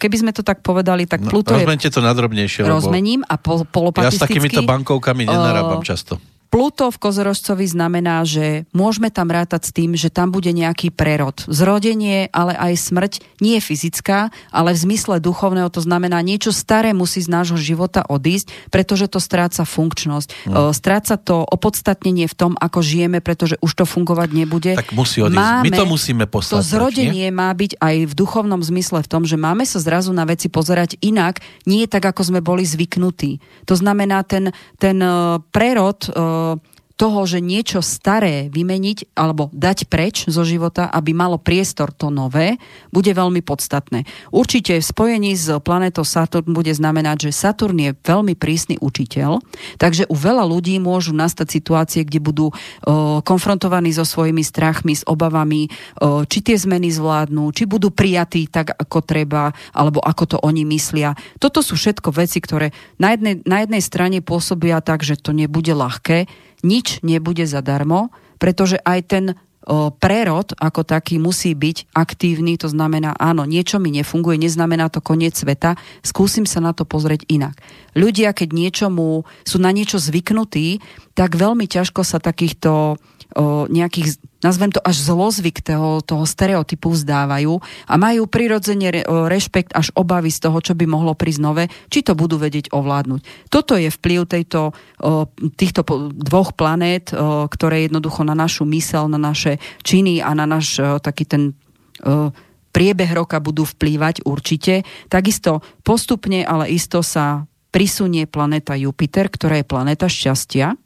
Keby 0.01 0.17
sme 0.17 0.33
to 0.33 0.41
tak 0.41 0.65
povedali, 0.65 1.05
tak 1.05 1.25
no, 1.25 1.29
Pluto 1.29 1.53
no, 1.53 1.61
je... 1.61 1.93
to 1.93 2.01
nadrobnejšie. 2.01 2.65
Rozmením 2.65 3.27
a 3.29 3.37
po, 3.37 3.67
polopatisticky... 3.69 4.17
Ja 4.17 4.25
s 4.25 4.29
takýmito 4.29 4.63
bankovkami 4.65 5.29
nenarábam 5.29 5.85
často. 5.85 6.32
Pluto 6.53 6.93
v 6.93 7.01
Kozorožcovi 7.01 7.65
znamená, 7.65 8.29
že 8.29 8.69
môžeme 8.77 9.09
tam 9.09 9.33
rátať 9.33 9.63
s 9.65 9.71
tým, 9.73 9.97
že 9.97 10.13
tam 10.13 10.29
bude 10.29 10.53
nejaký 10.53 10.93
prerod. 10.93 11.41
Zrodenie, 11.49 12.29
ale 12.29 12.53
aj 12.53 12.93
smrť 12.93 13.13
nie 13.41 13.57
je 13.57 13.65
fyzická, 13.73 14.29
ale 14.53 14.77
v 14.77 14.85
zmysle 14.85 15.17
duchovného 15.17 15.73
to 15.73 15.81
znamená, 15.81 16.21
niečo 16.21 16.53
staré 16.53 16.93
musí 16.93 17.25
z 17.25 17.33
nášho 17.33 17.57
života 17.57 18.05
odísť, 18.05 18.53
pretože 18.69 19.09
to 19.09 19.17
stráca 19.17 19.65
funkčnosť. 19.65 20.29
No. 20.53 20.77
Stráca 20.77 21.17
to 21.17 21.41
opodstatnenie 21.41 22.29
v 22.29 22.37
tom, 22.37 22.53
ako 22.61 22.85
žijeme, 22.85 23.25
pretože 23.25 23.57
už 23.65 23.73
to 23.73 23.85
fungovať 23.89 24.37
nebude. 24.37 24.77
Tak 24.77 24.93
musí 24.93 25.25
odísť. 25.25 25.41
Máme, 25.41 25.65
My 25.65 25.71
to 25.73 25.89
musíme 25.89 26.29
poslať. 26.29 26.53
To 26.53 26.61
zrodenie 26.61 27.33
nie? 27.33 27.35
má 27.35 27.49
byť 27.49 27.81
aj 27.81 27.97
v 28.05 28.13
duchovnom 28.13 28.61
zmysle 28.61 29.01
v 29.01 29.09
tom, 29.09 29.25
že 29.25 29.41
máme 29.41 29.65
sa 29.65 29.81
zrazu 29.81 30.13
na 30.13 30.29
veci 30.29 30.53
pozerať 30.53 31.01
inak, 31.01 31.41
nie 31.65 31.89
tak, 31.89 32.05
ako 32.13 32.29
sme 32.29 32.45
boli 32.45 32.69
zvyknutí. 32.69 33.41
To 33.65 33.73
znamená, 33.73 34.21
ten, 34.29 34.53
ten 34.77 35.01
prerod 35.49 36.13
to 36.43 36.72
toho, 37.03 37.27
že 37.27 37.43
niečo 37.43 37.83
staré 37.83 38.47
vymeniť 38.47 39.19
alebo 39.19 39.51
dať 39.51 39.91
preč 39.91 40.31
zo 40.31 40.47
života, 40.47 40.87
aby 40.87 41.11
malo 41.11 41.35
priestor 41.35 41.91
to 41.91 42.15
nové, 42.15 42.63
bude 42.95 43.11
veľmi 43.11 43.43
podstatné. 43.43 44.07
Určite 44.31 44.79
v 44.79 44.87
spojení 44.87 45.35
s 45.35 45.51
planetou 45.67 46.07
Saturn 46.07 46.55
bude 46.55 46.71
znamenať, 46.71 47.27
že 47.27 47.31
Saturn 47.35 47.75
je 47.75 47.91
veľmi 48.07 48.39
prísny 48.39 48.79
učiteľ, 48.79 49.43
takže 49.83 50.07
u 50.07 50.15
veľa 50.15 50.47
ľudí 50.47 50.79
môžu 50.79 51.11
nastať 51.11 51.51
situácie, 51.51 52.07
kde 52.07 52.23
budú 52.23 52.55
o, 52.55 53.19
konfrontovaní 53.27 53.91
so 53.91 54.07
svojimi 54.07 54.47
strachmi, 54.47 54.95
s 54.95 55.03
obavami, 55.03 55.67
o, 55.99 56.23
či 56.23 56.39
tie 56.39 56.55
zmeny 56.55 56.95
zvládnu, 56.95 57.51
či 57.51 57.67
budú 57.67 57.91
prijatí 57.91 58.47
tak, 58.47 58.79
ako 58.79 59.03
treba, 59.03 59.51
alebo 59.75 59.99
ako 59.99 60.25
to 60.31 60.37
oni 60.39 60.63
myslia. 60.71 61.19
Toto 61.43 61.67
sú 61.67 61.75
všetko 61.75 62.15
veci, 62.15 62.39
ktoré 62.39 62.71
na 63.03 63.11
jednej, 63.11 63.43
na 63.43 63.67
jednej 63.67 63.83
strane 63.83 64.23
pôsobia 64.23 64.79
tak, 64.79 65.03
že 65.03 65.19
to 65.19 65.35
nebude 65.35 65.75
ľahké, 65.75 66.31
nič 66.63 67.03
nebude 67.03 67.45
zadarmo, 67.45 68.15
pretože 68.39 68.79
aj 68.83 69.01
ten 69.07 69.25
prerod 70.03 70.59
ako 70.59 70.83
taký 70.83 71.23
musí 71.23 71.55
byť 71.55 71.95
aktívny, 71.95 72.59
to 72.59 72.67
znamená, 72.67 73.15
áno, 73.15 73.47
niečo 73.47 73.79
mi 73.79 73.95
nefunguje, 73.95 74.35
neznamená 74.35 74.91
to 74.91 74.99
koniec 74.99 75.39
sveta, 75.39 75.79
skúsim 76.03 76.51
sa 76.51 76.59
na 76.59 76.75
to 76.75 76.83
pozrieť 76.83 77.31
inak. 77.31 77.55
Ľudia, 77.95 78.35
keď 78.35 78.49
niečomu 78.51 79.23
sú 79.47 79.57
na 79.63 79.71
niečo 79.71 80.03
zvyknutí, 80.03 80.83
tak 81.15 81.39
veľmi 81.39 81.71
ťažko 81.71 82.03
sa 82.03 82.19
takýchto 82.19 82.71
o, 82.73 83.71
nejakých, 83.71 84.19
nazvem 84.43 84.75
to 84.75 84.83
až 84.83 84.99
zlozvyk 85.07 85.63
toho, 85.63 86.03
toho 86.03 86.27
stereotypu 86.27 86.91
vzdávajú 86.91 87.63
a 87.89 87.95
majú 87.97 88.27
prirodzene 88.27 88.91
re, 88.91 89.03
rešpekt 89.07 89.73
až 89.73 89.95
obavy 89.95 90.29
z 90.29 90.43
toho, 90.43 90.59
čo 90.59 90.75
by 90.75 90.85
mohlo 90.85 91.15
prísť 91.15 91.41
nové, 91.41 91.65
či 91.89 92.03
to 92.03 92.19
budú 92.19 92.37
vedieť 92.37 92.75
ovládnuť. 92.75 93.49
Toto 93.49 93.79
je 93.79 93.89
vplyv 93.89 94.21
tejto, 94.27 94.75
týchto 95.55 95.81
dvoch 96.13 96.53
planét, 96.59 97.15
ktoré 97.49 97.87
jednoducho 97.87 98.27
na 98.27 98.35
našu 98.35 98.67
mysel, 98.69 99.07
na 99.07 99.23
naše 99.23 99.63
činy 99.87 100.19
a 100.19 100.35
na 100.35 100.45
náš 100.45 100.83
taký 101.01 101.25
ten 101.25 101.55
priebeh 102.73 103.11
roka 103.15 103.39
budú 103.39 103.63
vplývať 103.69 104.27
určite. 104.27 104.83
Takisto 105.07 105.63
postupne, 105.87 106.43
ale 106.43 106.73
isto 106.73 107.05
sa 107.05 107.47
prisunie 107.71 108.25
planéta 108.29 108.77
Jupiter, 108.77 109.29
ktorá 109.29 109.61
je 109.61 109.69
planéta 109.69 110.09
šťastia. 110.09 110.77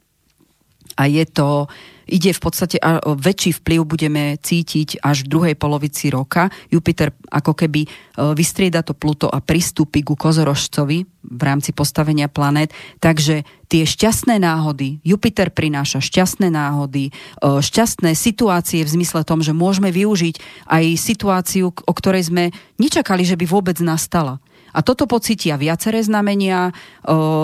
A 0.97 1.03
je 1.07 1.25
to 1.27 1.71
ide 2.07 2.31
v 2.31 2.41
podstate, 2.41 2.79
a 2.79 3.03
väčší 3.03 3.59
vplyv 3.61 3.81
budeme 3.83 4.23
cítiť 4.39 5.03
až 5.03 5.27
v 5.27 5.31
druhej 5.31 5.55
polovici 5.59 6.07
roka. 6.09 6.47
Jupiter 6.71 7.11
ako 7.29 7.53
keby 7.53 7.85
e, 7.85 7.87
vystrieda 8.33 8.81
to 8.81 8.95
Pluto 8.95 9.27
a 9.27 9.43
pristúpi 9.43 10.01
ku 10.01 10.15
kozorožcovi 10.15 11.03
v 11.27 11.41
rámci 11.43 11.75
postavenia 11.75 12.31
planét. 12.31 12.71
Takže 13.03 13.43
tie 13.67 13.83
šťastné 13.83 14.39
náhody, 14.39 15.03
Jupiter 15.03 15.51
prináša 15.51 15.99
šťastné 15.99 16.47
náhody, 16.47 17.11
e, 17.11 17.11
šťastné 17.43 18.15
situácie 18.15 18.87
v 18.87 18.93
zmysle 18.99 19.27
tom, 19.27 19.43
že 19.43 19.51
môžeme 19.51 19.91
využiť 19.91 20.65
aj 20.71 20.83
situáciu, 20.95 21.75
o 21.75 21.93
ktorej 21.93 22.31
sme 22.31 22.55
nečakali, 22.79 23.27
že 23.27 23.35
by 23.35 23.45
vôbec 23.45 23.77
nastala. 23.83 24.39
A 24.71 24.85
toto 24.85 25.09
pocítia 25.09 25.57
viaceré 25.59 25.99
znamenia, 26.05 26.71
e, 26.71 26.73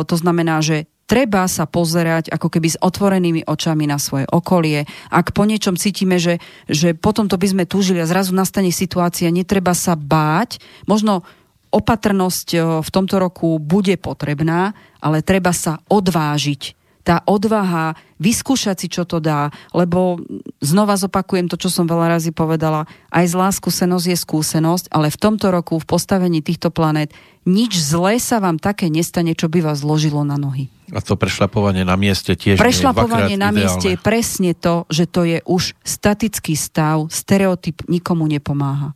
to 0.07 0.16
znamená, 0.16 0.64
že 0.64 0.88
treba 1.06 1.45
sa 1.45 1.68
pozerať 1.68 2.32
ako 2.32 2.47
keby 2.47 2.68
s 2.74 2.82
otvorenými 2.82 3.41
očami 3.45 3.86
na 3.86 3.99
svoje 3.99 4.26
okolie. 4.30 4.88
Ak 5.12 5.36
po 5.36 5.43
niečom 5.43 5.76
cítime, 5.76 6.18
že, 6.18 6.39
že 6.66 6.95
potom 6.95 7.28
to 7.28 7.38
by 7.38 7.47
sme 7.47 7.64
túžili 7.70 7.99
a 7.99 8.10
zrazu 8.10 8.32
nastane 8.32 8.72
situácia, 8.72 9.34
netreba 9.34 9.76
sa 9.76 9.93
báť. 9.99 10.64
Možno 10.88 11.28
opatrnosť 11.74 12.82
v 12.86 12.89
tomto 12.93 13.18
roku 13.18 13.58
bude 13.58 13.97
potrebná, 13.97 14.78
ale 15.01 15.26
treba 15.26 15.51
sa 15.51 15.82
odvážiť 15.89 16.84
tá 17.04 17.20
odvaha 17.28 17.99
vyskúšať 18.18 18.76
si, 18.80 18.88
čo 18.88 19.04
to 19.04 19.20
dá, 19.20 19.51
lebo 19.76 20.24
znova 20.64 20.95
zopakujem 20.95 21.51
to, 21.51 21.60
čo 21.60 21.68
som 21.68 21.84
veľa 21.84 22.16
razy 22.16 22.32
povedala, 22.32 22.88
aj 23.12 23.36
zlá 23.36 23.51
skúsenosť 23.51 24.08
je 24.08 24.18
skúsenosť, 24.18 24.86
ale 24.88 25.12
v 25.12 25.20
tomto 25.20 25.51
roku 25.51 25.76
v 25.76 25.84
postavení 25.84 26.39
týchto 26.39 26.72
planét 26.72 27.12
nič 27.43 27.76
zlé 27.76 28.24
sa 28.24 28.39
vám 28.39 28.56
také 28.56 28.88
nestane, 28.88 29.36
čo 29.36 29.51
by 29.51 29.60
vás 29.60 29.84
zložilo 29.84 30.24
na 30.24 30.39
nohy. 30.39 30.72
A 30.93 31.01
to 31.01 31.17
prešlapovanie 31.17 31.81
na 31.81 31.97
mieste 31.97 32.37
tiež 32.37 32.61
Prešlapovanie 32.61 33.33
na 33.33 33.49
mieste 33.49 33.93
je 33.93 33.97
presne 33.97 34.53
to, 34.53 34.85
že 34.93 35.09
to 35.09 35.25
je 35.25 35.41
už 35.41 35.73
statický 35.81 36.53
stav, 36.53 37.09
stereotyp 37.09 37.81
nikomu 37.89 38.29
nepomáha. 38.29 38.93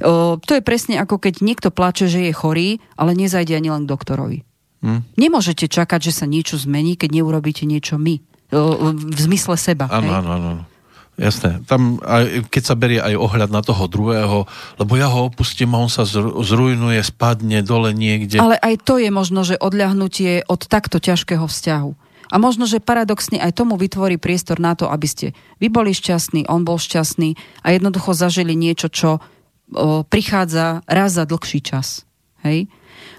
O, 0.00 0.40
to 0.40 0.56
je 0.56 0.62
presne 0.64 0.96
ako 0.96 1.20
keď 1.20 1.44
niekto 1.44 1.68
plače, 1.68 2.08
že 2.08 2.24
je 2.24 2.32
chorý, 2.32 2.80
ale 2.96 3.12
nezajde 3.12 3.52
ani 3.52 3.68
len 3.68 3.84
k 3.84 3.90
doktorovi. 3.92 4.38
Hm? 4.80 5.00
Nemôžete 5.20 5.68
čakať, 5.68 6.00
že 6.08 6.12
sa 6.12 6.26
niečo 6.28 6.56
zmení, 6.56 6.96
keď 6.96 7.20
neurobíte 7.20 7.68
niečo 7.68 8.00
my. 8.00 8.24
V 8.94 9.18
zmysle 9.18 9.58
seba. 9.58 9.90
Áno, 9.90 10.10
áno, 10.14 10.30
áno. 10.30 10.52
Jasné. 11.14 11.62
Tam, 11.70 12.02
aj, 12.02 12.50
keď 12.50 12.62
sa 12.66 12.74
berie 12.74 12.98
aj 12.98 13.14
ohľad 13.14 13.50
na 13.54 13.62
toho 13.62 13.86
druhého, 13.86 14.50
lebo 14.82 14.92
ja 14.98 15.06
ho 15.06 15.30
opustím 15.30 15.70
a 15.74 15.82
on 15.82 15.86
sa 15.86 16.02
zrujnuje, 16.42 16.98
spadne 17.06 17.62
dole 17.62 17.94
niekde. 17.94 18.42
Ale 18.42 18.58
aj 18.58 18.82
to 18.82 18.98
je 18.98 19.14
možno, 19.14 19.46
že 19.46 19.54
odľahnutie 19.62 20.42
od 20.50 20.66
takto 20.66 20.98
ťažkého 20.98 21.46
vzťahu. 21.46 21.90
A 22.34 22.36
možno, 22.42 22.66
že 22.66 22.82
paradoxne 22.82 23.38
aj 23.38 23.54
tomu 23.54 23.78
vytvorí 23.78 24.18
priestor 24.18 24.58
na 24.58 24.74
to, 24.74 24.90
aby 24.90 25.06
ste 25.06 25.26
vy 25.62 25.70
boli 25.70 25.94
šťastní, 25.94 26.50
on 26.50 26.66
bol 26.66 26.82
šťastný 26.82 27.38
a 27.62 27.70
jednoducho 27.70 28.10
zažili 28.10 28.58
niečo, 28.58 28.90
čo 28.90 29.20
o, 29.20 30.02
prichádza 30.02 30.82
raz 30.90 31.14
za 31.14 31.30
dlhší 31.30 31.62
čas. 31.62 32.02
Hej? 32.44 32.68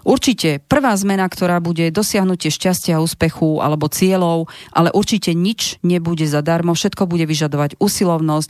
Určite 0.06 0.62
prvá 0.62 0.94
zmena, 0.96 1.26
ktorá 1.26 1.58
bude 1.58 1.90
dosiahnutie 1.90 2.54
šťastia, 2.54 3.02
úspechu 3.02 3.58
alebo 3.60 3.90
cieľov, 3.90 4.48
ale 4.70 4.94
určite 4.94 5.34
nič 5.34 5.82
nebude 5.82 6.30
zadarmo, 6.30 6.78
všetko 6.78 7.10
bude 7.10 7.26
vyžadovať 7.26 7.82
usilovnosť. 7.82 8.50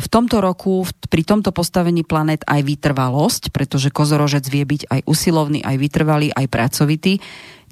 V 0.00 0.06
tomto 0.08 0.38
roku, 0.38 0.86
pri 1.10 1.26
tomto 1.26 1.50
postavení 1.50 2.06
planet 2.06 2.46
aj 2.46 2.62
vytrvalosť, 2.62 3.50
pretože 3.50 3.90
kozorožec 3.90 4.46
vie 4.46 4.62
byť 4.62 4.82
aj 4.88 5.00
usilovný, 5.04 5.66
aj 5.66 5.76
vytrvalý, 5.82 6.30
aj 6.30 6.46
pracovitý. 6.46 7.18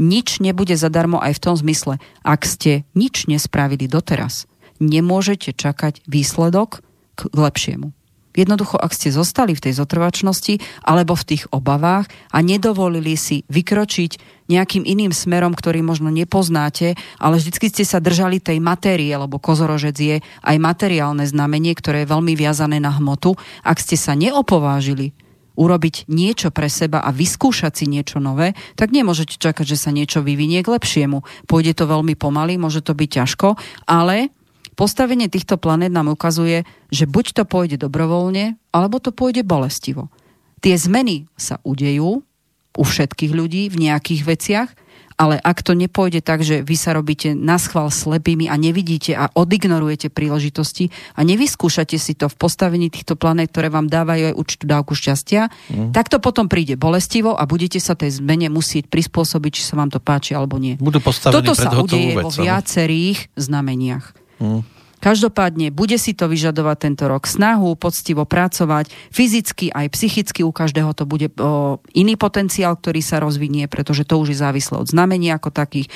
Nič 0.02 0.42
nebude 0.42 0.74
zadarmo 0.74 1.22
aj 1.22 1.38
v 1.38 1.42
tom 1.46 1.54
zmysle, 1.54 2.02
ak 2.26 2.42
ste 2.42 2.82
nič 2.98 3.30
nespravili 3.30 3.86
doteraz, 3.86 4.50
nemôžete 4.82 5.54
čakať 5.54 6.02
výsledok 6.10 6.82
k 7.14 7.20
lepšiemu. 7.30 7.94
Jednoducho, 8.32 8.80
ak 8.80 8.96
ste 8.96 9.12
zostali 9.12 9.52
v 9.52 9.68
tej 9.68 9.76
zotrvačnosti 9.76 10.60
alebo 10.82 11.12
v 11.12 11.26
tých 11.36 11.44
obavách 11.52 12.08
a 12.32 12.38
nedovolili 12.40 13.12
si 13.16 13.44
vykročiť 13.52 14.42
nejakým 14.48 14.84
iným 14.84 15.12
smerom, 15.12 15.52
ktorý 15.52 15.84
možno 15.84 16.08
nepoznáte, 16.08 16.96
ale 17.20 17.40
vždycky 17.40 17.68
ste 17.68 17.84
sa 17.84 18.00
držali 18.00 18.40
tej 18.40 18.60
matérie, 18.60 19.12
lebo 19.12 19.40
kozorožec 19.40 19.96
je 19.96 20.16
aj 20.20 20.56
materiálne 20.60 21.24
znamenie, 21.24 21.72
ktoré 21.76 22.04
je 22.04 22.12
veľmi 22.12 22.32
viazané 22.36 22.80
na 22.80 22.92
hmotu. 22.92 23.36
Ak 23.64 23.80
ste 23.80 23.96
sa 23.96 24.12
neopovážili 24.16 25.12
urobiť 25.52 26.08
niečo 26.08 26.48
pre 26.48 26.68
seba 26.72 27.04
a 27.04 27.12
vyskúšať 27.12 27.84
si 27.84 27.86
niečo 27.88 28.18
nové, 28.18 28.56
tak 28.76 28.88
nemôžete 28.92 29.36
čakať, 29.36 29.76
že 29.76 29.76
sa 29.76 29.90
niečo 29.92 30.24
vyvinie 30.24 30.64
k 30.64 30.72
lepšiemu. 30.72 31.24
Pôjde 31.44 31.76
to 31.76 31.84
veľmi 31.84 32.16
pomaly, 32.16 32.56
môže 32.56 32.80
to 32.80 32.96
byť 32.96 33.08
ťažko, 33.20 33.60
ale 33.84 34.32
Postavenie 34.72 35.28
týchto 35.28 35.60
planét 35.60 35.92
nám 35.92 36.08
ukazuje, 36.08 36.64
že 36.88 37.04
buď 37.04 37.26
to 37.36 37.44
pôjde 37.44 37.76
dobrovoľne, 37.84 38.56
alebo 38.72 38.96
to 38.98 39.12
pôjde 39.12 39.44
bolestivo. 39.44 40.08
Tie 40.64 40.72
zmeny 40.78 41.28
sa 41.36 41.60
udejú 41.60 42.24
u 42.72 42.84
všetkých 42.84 43.32
ľudí 43.36 43.68
v 43.68 43.90
nejakých 43.90 44.22
veciach, 44.24 44.68
ale 45.20 45.36
ak 45.38 45.60
to 45.60 45.76
nepôjde 45.76 46.24
tak, 46.24 46.40
že 46.40 46.64
vy 46.64 46.74
sa 46.74 46.96
robíte 46.96 47.36
na 47.36 47.60
schvál 47.60 47.92
slepými 47.92 48.48
a 48.48 48.56
nevidíte 48.56 49.12
a 49.12 49.28
odignorujete 49.30 50.08
príležitosti 50.08 50.88
a 51.14 51.20
nevyskúšate 51.22 52.00
si 52.00 52.16
to 52.16 52.32
v 52.32 52.36
postavení 52.36 52.88
týchto 52.88 53.14
planét, 53.14 53.52
ktoré 53.52 53.68
vám 53.68 53.86
dávajú 53.86 54.32
aj 54.32 54.34
určitú 54.34 54.64
dávku 54.66 54.96
šťastia, 54.96 55.52
mm. 55.68 55.92
tak 55.92 56.08
to 56.08 56.18
potom 56.18 56.48
príde 56.48 56.80
bolestivo 56.80 57.36
a 57.36 57.44
budete 57.44 57.78
sa 57.78 57.92
tej 57.92 58.18
zmene 58.18 58.48
musieť 58.48 58.88
prispôsobiť, 58.88 59.50
či 59.52 59.62
sa 59.62 59.76
vám 59.76 59.92
to 59.92 60.00
páči 60.00 60.32
alebo 60.32 60.56
nie. 60.56 60.80
Budú 60.80 60.98
Toto 61.04 61.52
sa 61.52 61.70
udeje 61.76 62.16
vo 62.16 62.32
viacerých 62.32 63.30
znameniach. 63.36 64.21
Každopádne 65.02 65.74
bude 65.74 65.98
si 65.98 66.14
to 66.14 66.30
vyžadovať 66.30 66.76
tento 66.78 67.04
rok 67.10 67.26
snahu, 67.26 67.74
poctivo 67.74 68.22
pracovať, 68.22 68.94
fyzicky 69.10 69.74
aj 69.74 69.90
psychicky 69.90 70.46
u 70.46 70.54
každého 70.54 70.94
to 70.94 71.10
bude 71.10 71.34
o, 71.42 71.82
iný 71.90 72.14
potenciál, 72.14 72.78
ktorý 72.78 73.02
sa 73.02 73.18
rozvinie, 73.18 73.66
pretože 73.66 74.06
to 74.06 74.22
už 74.22 74.30
je 74.30 74.38
závislé 74.38 74.78
od 74.78 74.86
znamení 74.86 75.34
ako 75.34 75.50
takých. 75.50 75.90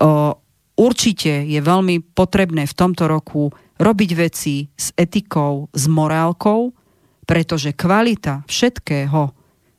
O, 0.00 0.40
určite 0.80 1.44
je 1.44 1.60
veľmi 1.60 2.00
potrebné 2.16 2.64
v 2.64 2.72
tomto 2.72 3.04
roku 3.12 3.52
robiť 3.76 4.10
veci 4.16 4.72
s 4.72 4.88
etikou, 4.96 5.68
s 5.76 5.84
morálkou, 5.84 6.72
pretože 7.28 7.76
kvalita 7.76 8.48
všetkého 8.48 9.36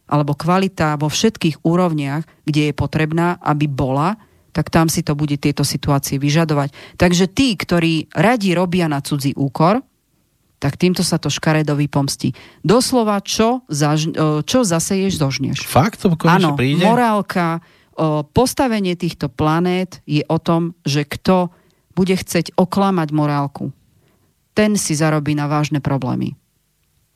alebo 0.08 0.38
kvalita 0.38 0.96
vo 0.96 1.10
všetkých 1.12 1.68
úrovniach, 1.68 2.24
kde 2.48 2.72
je 2.72 2.74
potrebná, 2.78 3.42
aby 3.44 3.68
bola, 3.68 4.16
tak 4.58 4.74
tam 4.74 4.90
si 4.90 5.06
to 5.06 5.14
bude 5.14 5.38
tieto 5.38 5.62
situácie 5.62 6.18
vyžadovať. 6.18 6.98
Takže 6.98 7.30
tí, 7.30 7.54
ktorí 7.54 8.10
radi 8.10 8.58
robia 8.58 8.90
na 8.90 9.06
cudzí 9.06 9.38
úkor, 9.38 9.86
tak 10.58 10.82
týmto 10.82 11.06
sa 11.06 11.22
to 11.22 11.30
škaredo 11.30 11.78
vypomstí. 11.78 12.34
Doslova, 12.66 13.22
čo, 13.22 13.62
zaž, 13.70 14.10
čo 14.50 14.66
zaseješ, 14.66 15.22
zožneš. 15.22 15.62
Fakt 15.62 16.02
to 16.02 16.10
Áno, 16.26 16.58
príde? 16.58 16.82
morálka, 16.82 17.62
postavenie 18.34 18.98
týchto 18.98 19.30
planét 19.30 20.02
je 20.10 20.26
o 20.26 20.42
tom, 20.42 20.74
že 20.82 21.06
kto 21.06 21.54
bude 21.94 22.18
chceť 22.18 22.58
oklamať 22.58 23.10
morálku, 23.14 23.70
ten 24.58 24.74
si 24.74 24.98
zarobí 24.98 25.38
na 25.38 25.46
vážne 25.46 25.78
problémy. 25.78 26.34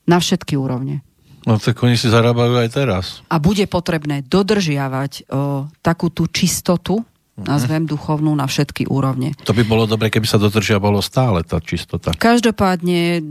Na 0.06 0.22
všetky 0.22 0.54
úrovne. 0.54 1.02
No 1.50 1.58
tak 1.58 1.82
oni 1.82 1.98
si 1.98 2.06
zarábajú 2.06 2.54
aj 2.62 2.70
teraz. 2.70 3.06
A 3.26 3.42
bude 3.42 3.66
potrebné 3.66 4.22
dodržiavať 4.22 5.26
o, 5.26 5.66
takú 5.82 6.14
tú 6.14 6.30
čistotu. 6.30 7.02
Nazvem 7.44 7.90
duchovnú 7.90 8.34
na 8.38 8.46
všetky 8.46 8.86
úrovne. 8.90 9.34
To 9.46 9.56
by 9.56 9.64
bolo 9.66 9.90
dobre, 9.90 10.14
keby 10.14 10.26
sa 10.30 10.42
dodržiavalo 10.42 11.02
stále 11.02 11.42
tá 11.42 11.58
čistota. 11.62 12.14
Každopádne 12.14 13.22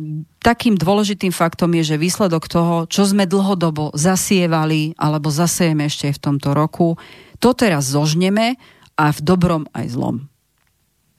takým 0.40 0.74
dôležitým 0.74 1.30
faktom 1.30 1.74
je, 1.78 1.94
že 1.94 2.02
výsledok 2.02 2.48
toho, 2.48 2.88
čo 2.88 3.04
sme 3.06 3.28
dlhodobo 3.28 3.92
zasievali 3.94 4.98
alebo 4.98 5.30
zasejeme 5.30 5.86
ešte 5.86 6.10
v 6.10 6.22
tomto 6.22 6.56
roku, 6.56 6.96
to 7.40 7.56
teraz 7.56 7.92
zožneme 7.92 8.56
a 8.96 9.04
v 9.12 9.20
dobrom 9.20 9.64
aj 9.72 9.96
zlom. 9.96 10.28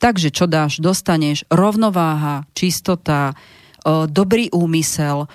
Takže 0.01 0.33
čo 0.33 0.49
dáš, 0.49 0.81
dostaneš 0.81 1.45
rovnováha, 1.53 2.49
čistota, 2.57 3.37
dobrý 3.85 4.49
úmysel, 4.49 5.29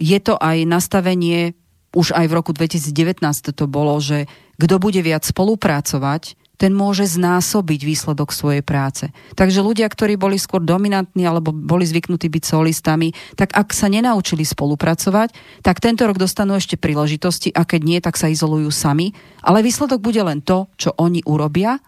je 0.00 0.18
to 0.24 0.40
aj 0.40 0.64
nastavenie, 0.64 1.52
už 1.92 2.16
aj 2.16 2.24
v 2.28 2.36
roku 2.36 2.56
2019 2.56 3.20
to 3.52 3.64
bolo, 3.68 4.00
že 4.00 4.24
kto 4.56 4.80
bude 4.80 5.04
viac 5.04 5.24
spolupracovať, 5.28 6.39
ten 6.60 6.76
môže 6.76 7.08
znásobiť 7.08 7.80
výsledok 7.88 8.36
svojej 8.36 8.60
práce. 8.60 9.08
Takže 9.32 9.64
ľudia, 9.64 9.88
ktorí 9.88 10.20
boli 10.20 10.36
skôr 10.36 10.60
dominantní 10.60 11.24
alebo 11.24 11.56
boli 11.56 11.88
zvyknutí 11.88 12.28
byť 12.28 12.44
solistami, 12.44 13.16
tak 13.40 13.56
ak 13.56 13.72
sa 13.72 13.88
nenaučili 13.88 14.44
spolupracovať, 14.44 15.32
tak 15.64 15.80
tento 15.80 16.04
rok 16.04 16.20
dostanú 16.20 16.60
ešte 16.60 16.76
príležitosti 16.76 17.48
a 17.56 17.64
keď 17.64 17.80
nie, 17.80 17.98
tak 18.04 18.20
sa 18.20 18.28
izolujú 18.28 18.68
sami. 18.68 19.16
Ale 19.40 19.64
výsledok 19.64 20.04
bude 20.04 20.20
len 20.20 20.44
to, 20.44 20.68
čo 20.76 20.92
oni 21.00 21.24
urobia, 21.24 21.80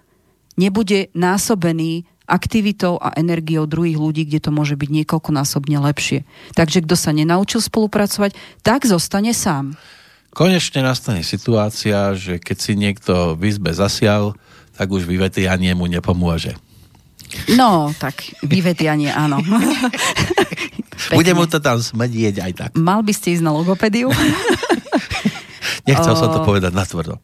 nebude 0.57 1.13
násobený 1.13 2.09
aktivitou 2.25 2.97
a 2.97 3.13
energiou 3.13 3.69
druhých 3.69 4.01
ľudí, 4.01 4.23
kde 4.25 4.49
to 4.49 4.51
môže 4.55 4.73
byť 4.81 4.89
niekoľkonásobne 4.89 5.77
lepšie. 5.85 6.25
Takže 6.57 6.81
kto 6.89 6.97
sa 6.97 7.13
nenaučil 7.13 7.61
spolupracovať, 7.61 8.33
tak 8.65 8.89
zostane 8.89 9.37
sám. 9.37 9.77
Konečne 10.33 10.81
nastane 10.81 11.21
situácia, 11.21 12.17
že 12.17 12.41
keď 12.41 12.57
si 12.57 12.73
niekto 12.73 13.37
v 13.37 13.53
izbe 13.53 13.77
zasial, 13.77 14.33
tak 14.83 14.91
už 14.91 15.07
vyvetianie 15.07 15.79
mu 15.79 15.87
nepomôže. 15.87 16.59
No, 17.55 17.95
tak 18.03 18.35
vyvetianie 18.43 19.15
áno. 19.15 19.39
Bude 21.17 21.33
mu 21.39 21.47
to 21.47 21.63
tam 21.63 21.79
smedieť 21.79 22.43
aj 22.43 22.53
tak. 22.59 22.71
Mal 22.75 23.07
by 23.07 23.15
ste 23.15 23.39
ísť 23.39 23.47
na 23.47 23.55
logopédiu? 23.55 24.11
Nechcel 25.89 26.19
som 26.19 26.35
to 26.35 26.43
povedať 26.43 26.75
natvrdo. 26.75 27.23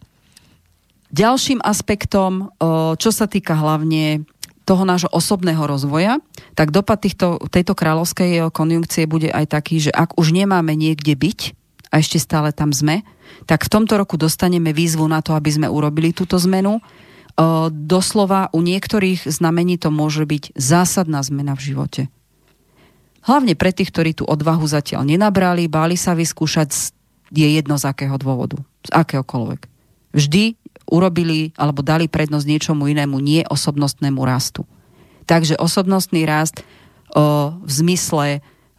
Ďalším 1.10 1.58
aspektom, 1.66 2.54
čo 2.94 3.10
sa 3.10 3.26
týka 3.26 3.58
hlavne 3.58 4.22
toho 4.62 4.86
nášho 4.86 5.10
osobného 5.10 5.66
rozvoja, 5.66 6.22
tak 6.54 6.70
dopad 6.70 7.02
týchto, 7.02 7.42
tejto 7.50 7.74
kráľovskej 7.74 8.54
konjunkcie 8.54 9.10
bude 9.10 9.34
aj 9.34 9.50
taký, 9.50 9.82
že 9.82 9.90
ak 9.90 10.14
už 10.14 10.30
nemáme 10.30 10.78
niekde 10.78 11.18
byť, 11.18 11.58
a 11.88 12.04
ešte 12.04 12.20
stále 12.20 12.52
tam 12.52 12.70
sme, 12.72 13.00
tak 13.48 13.64
v 13.64 13.72
tomto 13.72 13.96
roku 13.96 14.20
dostaneme 14.20 14.76
výzvu 14.76 15.08
na 15.08 15.24
to, 15.24 15.32
aby 15.32 15.48
sme 15.48 15.68
urobili 15.68 16.12
túto 16.12 16.36
zmenu 16.36 16.80
doslova 17.70 18.50
u 18.50 18.60
niektorých 18.60 19.30
znamení 19.30 19.78
to 19.78 19.94
môže 19.94 20.26
byť 20.26 20.58
zásadná 20.58 21.22
zmena 21.22 21.54
v 21.54 21.64
živote. 21.72 22.02
Hlavne 23.22 23.54
pre 23.54 23.70
tých, 23.70 23.94
ktorí 23.94 24.10
tú 24.16 24.24
odvahu 24.26 24.64
zatiaľ 24.66 25.06
nenabrali, 25.06 25.70
báli 25.70 25.94
sa 25.94 26.18
vyskúšať, 26.18 26.94
je 27.30 27.46
jedno 27.46 27.76
z 27.78 27.84
akého 27.86 28.16
dôvodu, 28.18 28.58
z 28.82 28.90
akéhokoľvek. 28.90 29.60
Vždy 30.16 30.56
urobili 30.88 31.52
alebo 31.54 31.84
dali 31.84 32.08
prednosť 32.08 32.46
niečomu 32.48 32.88
inému, 32.88 33.20
nie 33.20 33.44
osobnostnému 33.44 34.18
rastu. 34.24 34.64
Takže 35.28 35.60
osobnostný 35.60 36.24
rast 36.24 36.64
o, 37.12 37.52
v 37.60 37.70
zmysle 37.70 38.26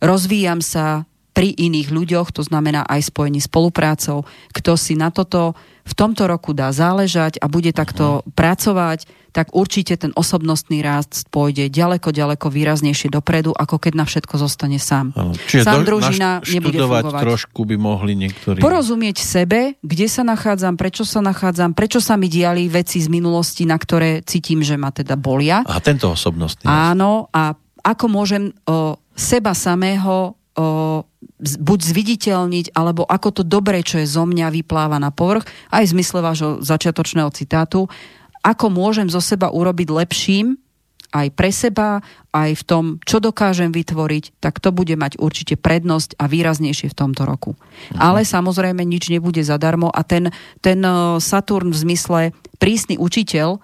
rozvíjam 0.01 0.66
sa 0.66 1.05
pri 1.40 1.56
iných 1.56 1.88
ľuďoch, 1.88 2.36
to 2.36 2.44
znamená 2.44 2.84
aj 2.84 3.16
spojení 3.16 3.40
spoluprácou, 3.40 4.28
kto 4.52 4.76
si 4.76 5.00
na 5.00 5.08
toto 5.08 5.56
v 5.88 5.94
tomto 5.96 6.28
roku 6.28 6.52
dá 6.52 6.68
záležať 6.76 7.40
a 7.40 7.48
bude 7.48 7.72
takto 7.72 8.20
uh-huh. 8.20 8.36
pracovať, 8.36 9.08
tak 9.32 9.56
určite 9.56 9.96
ten 9.96 10.12
osobnostný 10.20 10.84
rast 10.84 11.32
pôjde 11.32 11.72
ďaleko, 11.72 12.12
ďaleko 12.12 12.52
výraznejšie 12.52 13.08
dopredu, 13.08 13.56
ako 13.56 13.80
keď 13.80 13.94
na 13.96 14.06
všetko 14.06 14.36
zostane 14.36 14.84
sám. 14.84 15.16
Ano. 15.16 15.32
Čiže 15.32 15.64
sám 15.64 15.88
do, 15.88 15.88
družina 15.88 16.30
nebude 16.44 16.76
fungovať. 16.76 17.24
trošku 17.24 17.62
by 17.64 17.76
mohli 17.80 18.20
niektorí... 18.20 18.60
Porozumieť 18.60 19.24
sebe, 19.24 19.80
kde 19.80 20.12
sa 20.12 20.28
nachádzam, 20.28 20.76
prečo 20.76 21.08
sa 21.08 21.24
nachádzam, 21.24 21.72
prečo 21.72 22.04
sa 22.04 22.20
mi 22.20 22.28
diali 22.28 22.68
veci 22.68 23.00
z 23.00 23.08
minulosti, 23.08 23.64
na 23.64 23.80
ktoré 23.80 24.28
cítim, 24.28 24.60
že 24.60 24.76
ma 24.76 24.92
teda 24.92 25.16
bolia. 25.16 25.64
A 25.64 25.80
tento 25.80 26.12
osobnostný 26.12 26.68
rast. 26.68 26.76
Áno, 26.76 27.32
a 27.32 27.56
ako 27.80 28.06
môžem 28.12 28.52
o, 28.68 28.98
seba 29.16 29.56
samého 29.56 30.39
buď 31.39 31.80
zviditeľniť, 31.80 32.76
alebo 32.76 33.07
ako 33.07 33.41
to 33.41 33.43
dobré, 33.47 33.84
čo 33.84 33.99
je 33.99 34.07
zo 34.07 34.28
mňa, 34.28 34.51
vypláva 34.51 34.99
na 34.99 35.12
povrch, 35.12 35.47
aj 35.72 35.88
v 35.88 35.93
zmysle 35.97 36.20
vášho 36.20 36.51
začiatočného 36.60 37.32
citátu, 37.32 37.88
ako 38.43 38.72
môžem 38.72 39.07
zo 39.12 39.20
seba 39.20 39.51
urobiť 39.51 39.88
lepším, 39.91 40.55
aj 41.10 41.28
pre 41.34 41.49
seba, 41.49 42.05
aj 42.30 42.62
v 42.62 42.64
tom, 42.66 42.84
čo 43.01 43.18
dokážem 43.18 43.74
vytvoriť, 43.74 44.38
tak 44.38 44.62
to 44.62 44.70
bude 44.70 44.93
mať 44.93 45.18
určite 45.18 45.57
prednosť 45.57 46.14
a 46.22 46.30
výraznejšie 46.30 46.93
v 46.93 46.97
tomto 46.97 47.26
roku. 47.26 47.57
Uh-huh. 47.57 47.97
Ale 47.97 48.22
samozrejme 48.22 48.86
nič 48.86 49.10
nebude 49.10 49.41
zadarmo 49.41 49.89
a 49.89 50.05
ten, 50.05 50.30
ten 50.62 50.80
e, 50.86 51.18
Saturn 51.18 51.74
v 51.74 51.82
zmysle 51.82 52.22
prísny 52.62 53.01
učiteľ, 53.01 53.57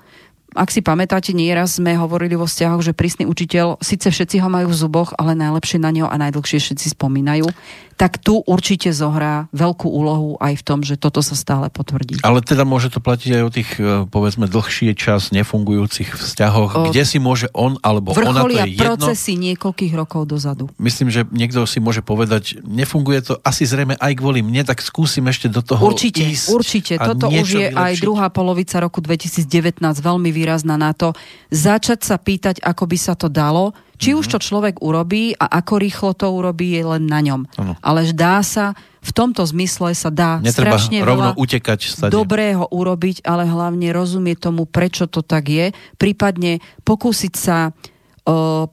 ak 0.56 0.72
si 0.72 0.80
pamätáte, 0.80 1.36
nieraz 1.36 1.76
sme 1.76 2.00
hovorili 2.00 2.40
vo 2.40 2.48
vzťahoch, 2.48 2.80
že 2.80 2.96
prísny 2.96 3.28
učiteľ, 3.28 3.84
síce 3.84 4.08
všetci 4.08 4.40
ho 4.40 4.48
majú 4.48 4.72
v 4.72 4.80
zuboch, 4.80 5.12
ale 5.20 5.36
najlepšie 5.36 5.84
na 5.84 5.92
neho 5.92 6.08
a 6.08 6.16
najdlhšie 6.16 6.64
všetci 6.64 6.96
spomínajú 6.96 7.52
tak 7.96 8.20
tu 8.20 8.44
určite 8.44 8.92
zohrá 8.92 9.48
veľkú 9.56 9.88
úlohu 9.88 10.36
aj 10.44 10.60
v 10.60 10.64
tom, 10.68 10.80
že 10.84 11.00
toto 11.00 11.24
sa 11.24 11.32
stále 11.32 11.72
potvrdí. 11.72 12.20
Ale 12.28 12.44
teda 12.44 12.68
môže 12.68 12.92
to 12.92 13.00
platiť 13.00 13.40
aj 13.40 13.44
o 13.48 13.52
tých, 13.52 13.70
e, 13.80 14.04
povedzme, 14.12 14.52
dlhšie 14.52 14.92
čas 15.00 15.32
nefungujúcich 15.32 16.12
vzťahoch, 16.12 16.72
o... 16.76 16.82
kde 16.92 17.04
si 17.08 17.24
môže 17.24 17.48
on 17.56 17.80
alebo 17.80 18.12
ona, 18.12 18.44
to 18.44 18.52
je 18.52 18.76
jedno. 18.76 19.00
procesy 19.00 19.40
niekoľkých 19.40 19.94
rokov 19.96 20.28
dozadu. 20.28 20.68
Myslím, 20.76 21.08
že 21.08 21.24
niekto 21.32 21.64
si 21.64 21.80
môže 21.80 22.04
povedať, 22.04 22.60
nefunguje 22.68 23.24
to 23.24 23.34
asi 23.48 23.64
zrejme 23.64 23.96
aj 23.96 24.14
kvôli 24.20 24.44
mne, 24.44 24.68
tak 24.68 24.84
skúsim 24.84 25.24
ešte 25.32 25.48
do 25.48 25.64
toho 25.64 25.88
Určite, 25.88 26.28
ísť 26.28 26.52
určite. 26.52 26.94
Toto 27.00 27.32
už 27.32 27.48
je 27.48 27.68
vylepšiť. 27.72 27.80
aj 27.80 27.94
druhá 28.04 28.28
polovica 28.28 28.84
roku 28.84 29.00
2019 29.00 29.80
veľmi 29.80 30.30
výrazná 30.36 30.76
na 30.76 30.92
to, 30.92 31.16
začať 31.48 32.04
sa 32.04 32.20
pýtať, 32.20 32.60
ako 32.60 32.84
by 32.92 32.98
sa 33.00 33.16
to 33.16 33.32
dalo, 33.32 33.72
či 33.96 34.12
mm-hmm. 34.12 34.20
už 34.22 34.26
to 34.32 34.38
človek 34.40 34.76
urobí 34.84 35.36
a 35.36 35.48
ako 35.60 35.74
rýchlo 35.80 36.12
to 36.16 36.28
urobí, 36.32 36.76
je 36.76 36.84
len 36.84 37.08
na 37.08 37.20
ňom. 37.24 37.48
Ano. 37.60 37.74
Ale 37.80 38.08
dá 38.12 38.44
sa, 38.46 38.76
v 39.06 39.12
tomto 39.14 39.46
zmysle 39.46 39.94
sa 39.94 40.10
dá 40.10 40.42
Netreba 40.42 40.76
strašne 40.76 41.06
rovno 41.06 41.34
veľa 41.34 41.42
utekať 41.42 41.80
stade. 41.86 42.12
dobrého 42.12 42.66
urobiť, 42.70 43.22
ale 43.24 43.46
hlavne 43.46 43.94
rozumieť 43.94 44.50
tomu, 44.50 44.66
prečo 44.66 45.06
to 45.06 45.22
tak 45.22 45.48
je. 45.48 45.72
Prípadne 45.96 46.64
pokúsiť 46.82 47.34
sa 47.38 47.70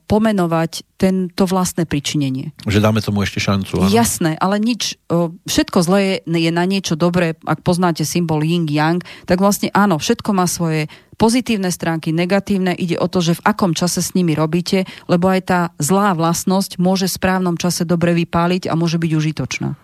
pomenovať 0.09 0.97
tento 0.97 1.45
vlastné 1.45 1.85
pričinenie. 1.85 2.57
Že 2.65 2.81
dáme 2.81 3.05
tomu 3.05 3.21
ešte 3.21 3.37
šancu. 3.37 3.85
Áno? 3.85 3.93
Jasné, 3.93 4.41
ale 4.41 4.57
nič, 4.57 4.97
všetko 5.45 5.79
zlé 5.85 6.25
je, 6.25 6.49
je 6.49 6.49
na 6.49 6.65
niečo 6.65 6.97
dobré. 6.97 7.37
Ak 7.45 7.61
poznáte 7.61 8.09
symbol 8.09 8.41
yin-yang, 8.41 9.05
tak 9.29 9.45
vlastne 9.45 9.69
áno, 9.77 10.01
všetko 10.01 10.31
má 10.33 10.49
svoje 10.49 10.89
pozitívne 11.23 11.71
stránky, 11.71 12.11
negatívne. 12.11 12.75
Ide 12.75 12.99
o 12.99 13.07
to, 13.07 13.23
že 13.23 13.39
v 13.39 13.45
akom 13.47 13.79
čase 13.79 14.03
s 14.03 14.19
nimi 14.19 14.35
robíte, 14.35 14.91
lebo 15.07 15.31
aj 15.31 15.41
tá 15.47 15.61
zlá 15.79 16.19
vlastnosť 16.19 16.83
môže 16.83 17.07
v 17.07 17.15
správnom 17.15 17.55
čase 17.55 17.87
dobre 17.87 18.11
vypáliť 18.19 18.67
a 18.67 18.75
môže 18.75 18.99
byť 18.99 19.13
užitočná 19.15 19.79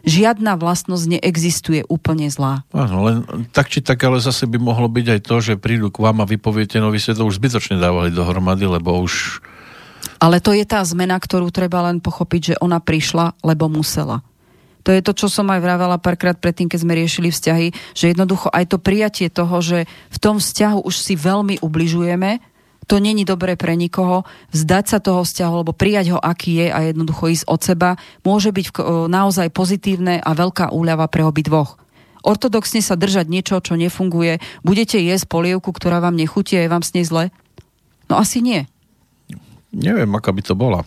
žiadna 0.00 0.56
vlastnosť 0.56 1.18
neexistuje 1.18 1.84
úplne 1.84 2.32
zlá. 2.32 2.64
Áno, 2.72 3.04
len 3.04 3.16
tak 3.52 3.68
či 3.68 3.84
tak, 3.84 4.00
ale 4.00 4.16
zase 4.16 4.48
by 4.48 4.56
mohlo 4.56 4.88
byť 4.88 5.06
aj 5.12 5.20
to, 5.20 5.36
že 5.44 5.60
prídu 5.60 5.92
k 5.92 6.00
vám 6.00 6.24
a 6.24 6.30
vypoviete 6.30 6.80
nový 6.80 6.96
svet, 6.96 7.20
to 7.20 7.28
už 7.28 7.36
zbytočne 7.36 7.76
dávali 7.76 8.08
dohromady, 8.08 8.64
lebo 8.64 8.96
už... 8.96 9.44
Ale 10.16 10.40
to 10.40 10.56
je 10.56 10.64
tá 10.64 10.80
zmena, 10.84 11.20
ktorú 11.20 11.52
treba 11.52 11.84
len 11.84 12.00
pochopiť, 12.00 12.40
že 12.40 12.60
ona 12.64 12.80
prišla, 12.80 13.36
lebo 13.44 13.68
musela. 13.68 14.24
To 14.84 14.96
je 14.96 15.04
to, 15.04 15.12
čo 15.12 15.28
som 15.28 15.48
aj 15.52 15.60
vravela 15.60 16.00
párkrát 16.00 16.36
predtým, 16.36 16.72
keď 16.72 16.78
sme 16.80 16.96
riešili 16.96 17.28
vzťahy, 17.28 17.72
že 17.92 18.10
jednoducho 18.10 18.48
aj 18.48 18.64
to 18.72 18.78
prijatie 18.80 19.28
toho, 19.28 19.60
že 19.60 19.84
v 20.08 20.18
tom 20.18 20.40
vzťahu 20.40 20.84
už 20.84 20.94
si 20.96 21.14
veľmi 21.20 21.60
ubližujeme, 21.60 22.40
to 22.88 22.98
není 22.98 23.22
dobré 23.22 23.54
pre 23.54 23.78
nikoho, 23.78 24.26
vzdať 24.50 24.84
sa 24.90 24.98
toho 24.98 25.22
vzťahu, 25.22 25.52
alebo 25.62 25.70
prijať 25.70 26.10
ho, 26.10 26.18
aký 26.18 26.64
je 26.64 26.66
a 26.74 26.90
jednoducho 26.90 27.30
ísť 27.30 27.46
od 27.46 27.60
seba, 27.62 27.90
môže 28.26 28.50
byť 28.50 28.82
naozaj 29.06 29.54
pozitívne 29.54 30.18
a 30.18 30.30
veľká 30.34 30.74
úľava 30.74 31.06
pre 31.06 31.22
obi 31.22 31.46
dvoch. 31.46 31.78
Ortodoxne 32.26 32.82
sa 32.82 32.98
držať 32.98 33.30
niečo, 33.30 33.62
čo 33.62 33.78
nefunguje, 33.78 34.42
budete 34.66 34.98
jesť 34.98 35.30
polievku, 35.30 35.70
ktorá 35.70 36.02
vám 36.02 36.18
nechutí 36.18 36.58
a 36.58 36.66
je 36.66 36.72
vám 36.72 36.82
s 36.82 36.92
nej 36.98 37.06
zle? 37.06 37.30
No 38.10 38.18
asi 38.18 38.42
nie. 38.42 38.66
Neviem, 39.70 40.10
aká 40.18 40.34
by 40.34 40.42
to 40.42 40.58
bola. 40.58 40.82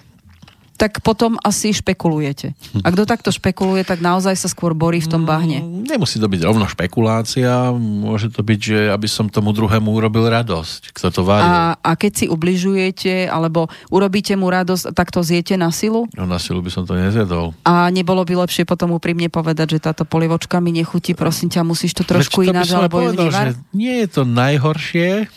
Tak 0.78 1.00
potom 1.06 1.38
asi 1.40 1.72
špekulujete. 1.72 2.58
A 2.82 2.88
kto 2.90 3.06
takto 3.08 3.30
špekuluje, 3.30 3.86
tak 3.88 4.02
naozaj 4.04 4.36
sa 4.36 4.50
skôr 4.52 4.76
borí 4.76 5.00
v 5.00 5.10
tom 5.10 5.24
bahne. 5.24 5.64
Mm, 5.64 5.86
nemusí 5.88 6.18
to 6.20 6.28
byť 6.28 6.42
rovno 6.44 6.66
špekulácia, 6.68 7.72
môže 7.72 8.34
to 8.34 8.44
byť, 8.44 8.60
že 8.60 8.80
aby 8.92 9.08
som 9.08 9.32
tomu 9.32 9.56
druhému 9.56 9.88
urobil 9.94 10.28
radosť. 10.28 10.92
Kto 10.92 11.08
to 11.14 11.22
varil. 11.24 11.48
A, 11.48 11.78
a 11.80 11.92
keď 11.96 12.12
si 12.12 12.26
ubližujete, 12.28 13.32
alebo 13.32 13.72
urobíte 13.94 14.36
mu 14.36 14.52
radosť, 14.52 14.92
tak 14.92 15.14
to 15.14 15.24
zjete 15.24 15.56
na 15.56 15.72
silu? 15.72 16.10
No 16.18 16.28
na 16.28 16.42
silu 16.42 16.60
by 16.60 16.72
som 16.74 16.84
to 16.84 17.00
nezjedol. 17.00 17.56
A 17.64 17.88
nebolo 17.88 18.26
by 18.28 18.44
lepšie 18.44 18.68
potom 18.68 18.92
úprimne 18.98 19.32
povedať, 19.32 19.78
že 19.78 19.80
táto 19.80 20.04
polivočka 20.04 20.60
mi 20.60 20.76
nechutí, 20.76 21.16
prosím 21.16 21.48
ťa, 21.48 21.64
musíš 21.64 21.96
to 21.96 22.04
trošku 22.04 22.44
ináč, 22.44 22.76
alebo 22.76 23.00
ju 23.00 23.16
povedal, 23.16 23.30
že 23.32 23.46
nie 23.72 24.04
je 24.04 24.08
to 24.10 24.22
najhoršie. 24.28 25.30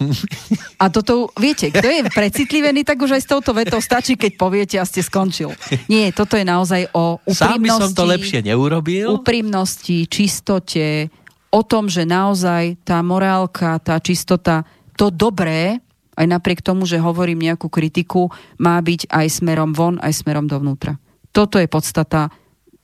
A 0.82 0.90
toto, 0.90 1.30
viete, 1.38 1.70
kto 1.70 1.86
je 1.86 2.02
precitlivený, 2.10 2.82
tak 2.82 2.98
už 2.98 3.20
aj 3.20 3.22
s 3.22 3.28
touto 3.30 3.54
vetou 3.54 3.78
stačí, 3.78 4.18
keď 4.18 4.32
poviete 4.34 4.76
a 4.80 4.84
ste 4.84 5.04
skončili 5.04 5.25
skončil. 5.26 5.50
Nie, 5.90 6.14
toto 6.14 6.38
je 6.38 6.46
naozaj 6.46 6.94
o 6.94 7.18
úprimnosti. 7.26 7.74
Sám 7.74 7.82
som 7.82 7.92
to 7.92 8.06
lepšie 8.06 8.40
neurobil. 8.46 9.18
Úprimnosti, 9.18 10.06
čistote, 10.06 11.10
o 11.50 11.60
tom, 11.66 11.90
že 11.90 12.06
naozaj 12.06 12.78
tá 12.86 13.02
morálka, 13.02 13.82
tá 13.82 13.98
čistota, 13.98 14.62
to 14.94 15.10
dobré, 15.10 15.82
aj 16.16 16.26
napriek 16.30 16.62
tomu, 16.62 16.88
že 16.88 17.02
hovorím 17.02 17.44
nejakú 17.44 17.68
kritiku, 17.68 18.32
má 18.56 18.78
byť 18.80 19.10
aj 19.10 19.26
smerom 19.42 19.76
von, 19.76 20.00
aj 20.00 20.24
smerom 20.24 20.48
dovnútra. 20.48 20.96
Toto 21.34 21.60
je 21.60 21.68
podstata, 21.68 22.32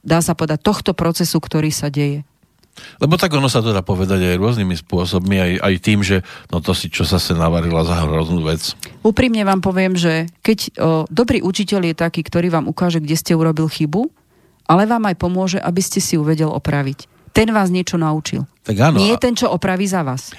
dá 0.05 0.19
sa 0.21 0.37
povedať, 0.37 0.61
tohto 0.61 0.93
procesu, 0.93 1.41
ktorý 1.41 1.73
sa 1.73 1.89
deje. 1.89 2.27
Lebo 2.99 3.21
tak 3.21 3.37
ono 3.37 3.53
sa 3.53 3.61
to 3.61 3.77
dá 3.77 3.85
povedať 3.85 4.33
aj 4.33 4.41
rôznymi 4.41 4.75
spôsobmi, 4.81 5.37
aj, 5.37 5.53
aj 5.61 5.75
tým, 5.85 6.01
že 6.01 6.25
no 6.49 6.65
to 6.65 6.73
si 6.73 6.89
čo 6.89 7.05
sa 7.05 7.21
sa 7.21 7.37
navarila 7.37 7.85
za 7.85 8.01
hroznú 8.01 8.49
vec. 8.49 8.73
Úprimne 9.05 9.45
vám 9.45 9.61
poviem, 9.61 9.93
že 9.93 10.29
keď 10.41 10.59
o, 10.59 10.69
dobrý 11.13 11.45
učiteľ 11.45 11.93
je 11.93 11.95
taký, 11.95 12.25
ktorý 12.25 12.49
vám 12.49 12.67
ukáže, 12.69 12.99
kde 13.03 13.17
ste 13.19 13.37
urobil 13.37 13.69
chybu, 13.69 14.09
ale 14.67 14.89
vám 14.89 15.05
aj 15.13 15.17
pomôže, 15.21 15.59
aby 15.61 15.81
ste 15.85 16.01
si 16.01 16.17
ju 16.17 16.23
vedel 16.25 16.49
opraviť. 16.49 17.11
Ten 17.33 17.53
vás 17.53 17.73
niečo 17.73 17.97
naučil. 17.97 18.45
Tak 18.63 18.79
áno. 18.79 19.03
Nie 19.03 19.19
je 19.19 19.19
ten, 19.19 19.35
čo 19.35 19.51
opraví 19.51 19.91
za 19.91 20.07
vás. 20.07 20.31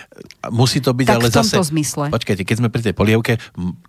Musí 0.47 0.79
to 0.79 0.95
byť 0.95 1.07
tak 1.11 1.19
ale 1.19 1.27
v 1.27 1.43
tomto 1.43 1.59
zase... 1.59 1.71
zmysle. 1.75 2.07
Počkajte, 2.07 2.47
keď 2.47 2.55
sme 2.55 2.69
pri 2.71 2.81
tej 2.87 2.95
polievke, 2.95 3.35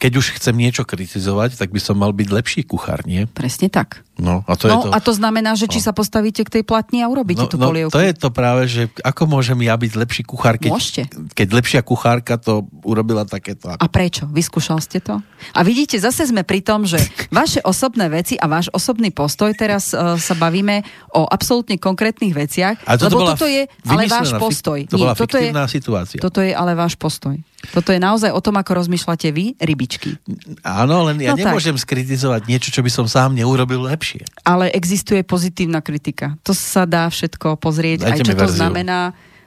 keď 0.03 0.13
už 0.19 0.43
chcem 0.43 0.59
niečo 0.59 0.83
kritizovať, 0.83 1.55
tak 1.55 1.71
by 1.71 1.79
som 1.79 1.95
mal 1.95 2.11
byť 2.11 2.29
lepší 2.35 2.67
kuchár, 2.67 3.07
nie? 3.07 3.31
Presne 3.31 3.71
tak. 3.71 4.03
No, 4.15 4.47
a 4.47 4.55
to, 4.55 4.71
no, 4.71 4.75
je 4.75 4.77
to... 4.79 4.89
a 4.95 4.99
to 5.03 5.13
znamená, 5.15 5.59
že 5.59 5.67
či 5.67 5.83
no. 5.83 5.91
sa 5.91 5.93
postavíte 5.95 6.47
k 6.47 6.51
tej 6.51 6.63
platni 6.63 7.03
a 7.03 7.11
urobíte 7.11 7.47
no, 7.47 7.51
tú 7.51 7.59
no, 7.59 7.67
polievku. 7.67 7.91
to 7.91 7.99
je 7.99 8.15
to 8.15 8.31
práve, 8.31 8.71
že 8.71 8.87
ako 9.03 9.27
môžem 9.27 9.59
ja 9.67 9.75
byť 9.75 9.93
lepší 9.99 10.23
kuchár, 10.23 10.55
keď, 10.55 10.71
Môžete. 10.71 11.03
keď 11.35 11.49
lepšia 11.51 11.81
kuchárka 11.83 12.39
to 12.39 12.63
urobila 12.87 13.27
takéto. 13.27 13.75
A 13.75 13.87
prečo? 13.91 14.31
Vyskúšal 14.31 14.79
ste 14.79 15.03
to? 15.03 15.19
A 15.51 15.61
vidíte, 15.67 15.99
zase 15.99 16.31
sme 16.31 16.47
pri 16.47 16.63
tom, 16.63 16.87
že 16.87 17.03
vaše 17.35 17.59
osobné 17.67 18.07
veci 18.07 18.39
a 18.39 18.47
váš 18.47 18.71
osobný 18.71 19.11
postoj, 19.11 19.51
teraz 19.51 19.91
uh, 19.91 20.15
sa 20.15 20.39
bavíme 20.39 20.87
o 21.11 21.27
absolútne 21.27 21.75
konkrétnych 21.75 22.39
veciach, 22.39 22.87
a 22.87 22.95
toto 22.95 23.19
lebo 23.19 23.35
toto 23.35 23.51
je 23.51 23.67
ale 23.67 24.07
váš 24.07 24.24
postoj. 24.33 24.79
To 24.89 24.97
bola 24.97 25.13
toto 25.13 25.37
je, 25.37 25.51
situácia. 25.69 26.19
Toto 26.23 26.41
je 26.41 26.57
ale 26.57 26.73
váš 26.73 26.97
postoj. 26.97 27.37
Toto 27.73 27.91
je 27.93 28.01
naozaj 28.01 28.29
o 28.33 28.41
tom, 28.45 28.57
ako 28.61 28.85
rozmýšľate 28.85 29.29
vy, 29.33 29.57
rybičky. 29.57 30.21
Áno, 30.61 31.09
len 31.09 31.21
ja 31.21 31.33
no 31.33 31.41
nemôžem 31.41 31.77
tak. 31.77 31.85
skritizovať 31.85 32.45
niečo, 32.45 32.69
čo 32.69 32.85
by 32.85 32.91
som 32.93 33.07
sám 33.09 33.33
neurobil 33.33 33.81
lepšie. 33.85 34.25
Ale 34.45 34.69
existuje 34.73 35.25
pozitívna 35.25 35.81
kritika. 35.81 36.37
To 36.45 36.53
sa 36.53 36.85
dá 36.85 37.09
všetko 37.09 37.57
pozrieť. 37.57 38.05
Dajte 38.05 38.13
aj 38.13 38.19
čo 38.21 38.35
to 38.37 38.47
verziu. 38.49 38.61
znamená 38.61 38.99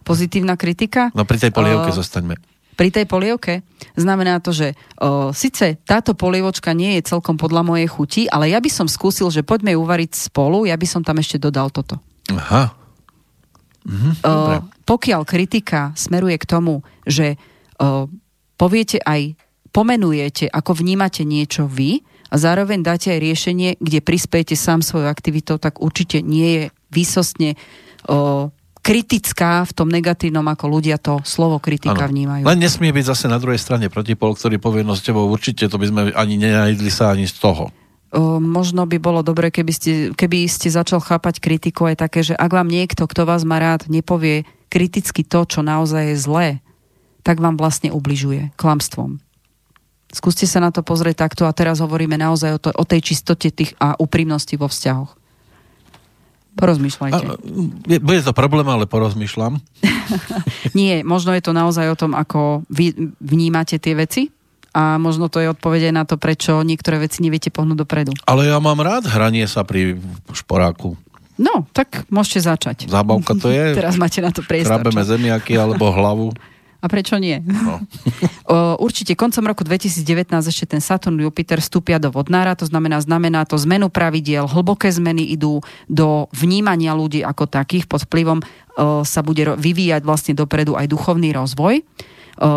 pozitívna 0.02 0.54
kritika? 0.58 1.14
No 1.14 1.26
pri 1.26 1.38
tej 1.38 1.52
polievke 1.54 1.90
uh, 1.94 1.98
zostaňme. 1.98 2.36
Pri 2.78 2.94
tej 2.94 3.10
polievke 3.10 3.66
znamená 3.98 4.38
to, 4.38 4.54
že 4.54 4.78
uh, 4.78 5.34
síce 5.34 5.82
táto 5.82 6.14
polievočka 6.14 6.78
nie 6.78 7.02
je 7.02 7.10
celkom 7.10 7.34
podľa 7.34 7.66
mojej 7.66 7.90
chuti, 7.90 8.22
ale 8.30 8.54
ja 8.54 8.62
by 8.62 8.70
som 8.70 8.86
skúsil, 8.86 9.34
že 9.34 9.42
poďme 9.42 9.74
ju 9.74 9.82
uvariť 9.82 10.30
spolu, 10.30 10.70
ja 10.70 10.78
by 10.78 10.86
som 10.86 11.02
tam 11.02 11.18
ešte 11.18 11.42
dodal 11.42 11.74
toto. 11.74 11.98
Aha. 12.30 12.77
Uh, 13.88 14.68
pokiaľ 14.84 15.24
kritika 15.24 15.96
smeruje 15.96 16.36
k 16.36 16.46
tomu, 16.46 16.84
že 17.08 17.40
uh, 17.80 18.04
poviete 18.60 19.00
aj, 19.00 19.40
pomenujete, 19.72 20.52
ako 20.52 20.76
vnímate 20.76 21.24
niečo 21.24 21.72
vy 21.72 22.04
a 22.28 22.36
zároveň 22.36 22.84
dáte 22.84 23.16
aj 23.16 23.20
riešenie, 23.24 23.70
kde 23.80 24.04
prispiejete 24.04 24.60
sám 24.60 24.84
svojou 24.84 25.08
aktivitou, 25.08 25.56
tak 25.56 25.80
určite 25.80 26.20
nie 26.20 26.48
je 26.52 26.64
výsostne 26.92 27.56
uh, 28.12 28.52
kritická 28.84 29.64
v 29.68 29.72
tom 29.72 29.88
negatívnom, 29.88 30.44
ako 30.48 30.66
ľudia 30.68 31.00
to 31.00 31.24
slovo 31.24 31.60
kritika 31.60 32.08
ano. 32.08 32.12
vnímajú. 32.12 32.44
Len 32.44 32.60
nesmie 32.60 32.92
byť 32.92 33.06
zase 33.08 33.26
na 33.32 33.40
druhej 33.40 33.60
strane 33.60 33.88
protipol, 33.88 34.36
ktorý 34.36 34.60
povie, 34.60 34.84
no 34.84 34.96
s 34.96 35.04
tebou 35.04 35.28
určite 35.28 35.68
to 35.68 35.80
by 35.80 35.88
sme 35.88 36.02
ani 36.12 36.36
nenajdli 36.40 36.92
sa 36.92 37.12
ani 37.16 37.28
z 37.28 37.40
toho 37.40 37.72
možno 38.40 38.88
by 38.88 38.98
bolo 39.04 39.20
dobre, 39.20 39.52
keby 39.52 39.74
ste, 39.76 39.92
keby 40.16 40.48
ste 40.48 40.72
začal 40.72 41.04
chápať 41.04 41.44
kritiku 41.44 41.92
aj 41.92 42.08
také, 42.08 42.24
že 42.24 42.34
ak 42.40 42.52
vám 42.52 42.72
niekto, 42.72 43.04
kto 43.04 43.28
vás 43.28 43.44
má 43.44 43.60
rád, 43.60 43.92
nepovie 43.92 44.48
kriticky 44.72 45.28
to, 45.28 45.44
čo 45.44 45.60
naozaj 45.60 46.16
je 46.16 46.18
zlé, 46.20 46.48
tak 47.24 47.44
vám 47.44 47.60
vlastne 47.60 47.92
ubližuje 47.92 48.56
klamstvom. 48.56 49.20
Skúste 50.08 50.48
sa 50.48 50.64
na 50.64 50.72
to 50.72 50.88
pozrieť 50.88 51.28
takto 51.28 51.44
a 51.44 51.52
teraz 51.52 51.84
hovoríme 51.84 52.16
naozaj 52.16 52.52
o, 52.56 52.60
to, 52.64 52.70
o 52.72 52.84
tej 52.88 53.12
čistote 53.12 53.52
tých 53.52 53.76
a 53.76 54.00
úprimnosti 54.00 54.56
vo 54.56 54.72
vzťahoch. 54.72 55.12
Porozmýšľajte. 56.58 57.26
A, 57.28 57.36
bude 58.00 58.22
to 58.24 58.32
problém, 58.32 58.66
ale 58.72 58.88
porozmýšľam. 58.88 59.60
Nie, 60.80 61.04
možno 61.04 61.36
je 61.36 61.44
to 61.44 61.52
naozaj 61.52 61.92
o 61.92 62.00
tom, 62.00 62.16
ako 62.16 62.64
vy 62.72 63.14
vnímate 63.20 63.78
tie 63.84 63.94
veci 64.00 64.32
a 64.78 65.02
možno 65.02 65.26
to 65.26 65.42
je 65.42 65.50
odpovede 65.50 65.90
na 65.90 66.06
to, 66.06 66.22
prečo 66.22 66.62
niektoré 66.62 67.02
veci 67.02 67.26
neviete 67.26 67.50
pohnúť 67.50 67.82
dopredu. 67.82 68.14
Ale 68.30 68.46
ja 68.46 68.62
mám 68.62 68.78
rád 68.78 69.10
hranie 69.10 69.50
sa 69.50 69.66
pri 69.66 69.98
šporáku. 70.30 70.94
No, 71.42 71.66
tak 71.74 72.06
môžete 72.14 72.46
začať. 72.46 72.78
Zábavka 72.86 73.34
to 73.34 73.50
je. 73.50 73.74
Teraz 73.82 73.98
máte 73.98 74.22
na 74.22 74.30
to 74.30 74.46
priestor. 74.46 74.78
Krabeme 74.78 75.02
zemiaky 75.02 75.58
alebo 75.58 75.90
hlavu. 75.98 76.30
A 76.78 76.86
prečo 76.86 77.18
nie? 77.18 77.42
No. 77.42 77.82
Určite 78.86 79.18
koncom 79.18 79.50
roku 79.50 79.66
2019 79.66 80.06
ešte 80.46 80.78
ten 80.78 80.82
Saturn 80.82 81.18
Jupiter 81.18 81.58
vstúpia 81.58 81.98
do 81.98 82.14
vodnára, 82.14 82.54
to 82.54 82.70
znamená, 82.70 83.02
znamená 83.02 83.50
to 83.50 83.58
zmenu 83.66 83.90
pravidiel, 83.90 84.46
hlboké 84.46 84.94
zmeny 84.94 85.26
idú 85.26 85.66
do 85.90 86.30
vnímania 86.38 86.94
ľudí 86.94 87.26
ako 87.26 87.50
takých, 87.50 87.90
pod 87.90 88.06
vplyvom 88.06 88.46
sa 89.02 89.26
bude 89.26 89.58
vyvíjať 89.58 90.06
vlastne 90.06 90.38
dopredu 90.38 90.78
aj 90.78 90.86
duchovný 90.86 91.34
rozvoj. 91.34 91.82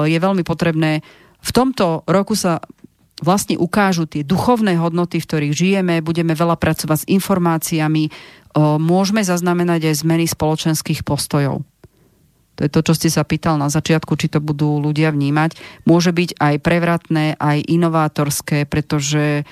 Je 0.04 0.18
veľmi 0.20 0.44
potrebné 0.44 1.00
v 1.40 1.50
tomto 1.50 2.04
roku 2.04 2.36
sa 2.36 2.60
vlastne 3.20 3.60
ukážu 3.60 4.08
tie 4.08 4.24
duchovné 4.24 4.80
hodnoty, 4.80 5.20
v 5.20 5.28
ktorých 5.28 5.52
žijeme, 5.52 6.00
budeme 6.00 6.32
veľa 6.32 6.56
pracovať 6.56 7.04
s 7.04 7.10
informáciami, 7.12 8.08
môžeme 8.80 9.20
zaznamenať 9.20 9.92
aj 9.92 9.94
zmeny 10.00 10.24
spoločenských 10.24 11.04
postojov. 11.04 11.60
To 12.56 12.60
je 12.64 12.72
to, 12.72 12.80
čo 12.80 12.92
ste 12.92 13.08
sa 13.08 13.24
pýtal 13.24 13.56
na 13.56 13.72
začiatku, 13.72 14.20
či 14.20 14.28
to 14.28 14.40
budú 14.40 14.80
ľudia 14.80 15.12
vnímať. 15.12 15.56
Môže 15.88 16.12
byť 16.12 16.36
aj 16.36 16.54
prevratné, 16.60 17.40
aj 17.40 17.64
inovátorské, 17.64 18.68
pretože 18.68 19.48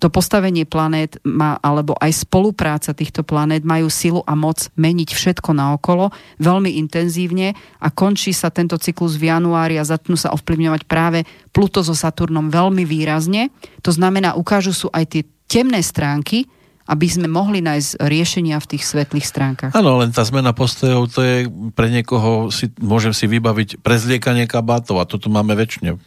to 0.00 0.08
postavenie 0.08 0.64
planét 0.64 1.20
má, 1.28 1.60
alebo 1.60 1.92
aj 2.00 2.24
spolupráca 2.24 2.96
týchto 2.96 3.20
planét 3.20 3.62
majú 3.68 3.92
silu 3.92 4.24
a 4.24 4.32
moc 4.32 4.72
meniť 4.80 5.12
všetko 5.12 5.52
naokolo 5.52 6.08
veľmi 6.40 6.80
intenzívne 6.80 7.52
a 7.78 7.88
končí 7.92 8.32
sa 8.32 8.48
tento 8.48 8.80
cyklus 8.80 9.20
v 9.20 9.28
januári 9.28 9.76
a 9.76 9.84
začnú 9.84 10.16
sa 10.16 10.32
ovplyvňovať 10.32 10.88
práve 10.88 11.28
Pluto 11.52 11.84
so 11.84 11.92
Saturnom 11.92 12.48
veľmi 12.48 12.88
výrazne. 12.88 13.52
To 13.84 13.92
znamená, 13.92 14.40
ukážu 14.40 14.72
sú 14.72 14.88
aj 14.88 15.04
tie 15.12 15.22
temné 15.44 15.84
stránky, 15.84 16.48
aby 16.90 17.06
sme 17.06 17.30
mohli 17.30 17.62
nájsť 17.62 18.02
riešenia 18.02 18.58
v 18.58 18.70
tých 18.74 18.82
svetlých 18.82 19.26
stránkach. 19.28 19.72
Áno, 19.78 20.00
len 20.02 20.10
tá 20.10 20.26
zmena 20.26 20.50
postojov, 20.50 21.06
to 21.12 21.22
je 21.22 21.36
pre 21.70 21.86
niekoho, 21.86 22.50
si, 22.50 22.66
môžem 22.82 23.14
si 23.14 23.30
vybaviť 23.30 23.78
prezliekanie 23.78 24.50
kabátov 24.50 24.98
a 24.98 25.06
toto 25.06 25.30
máme 25.30 25.54
väčšine. 25.54 26.00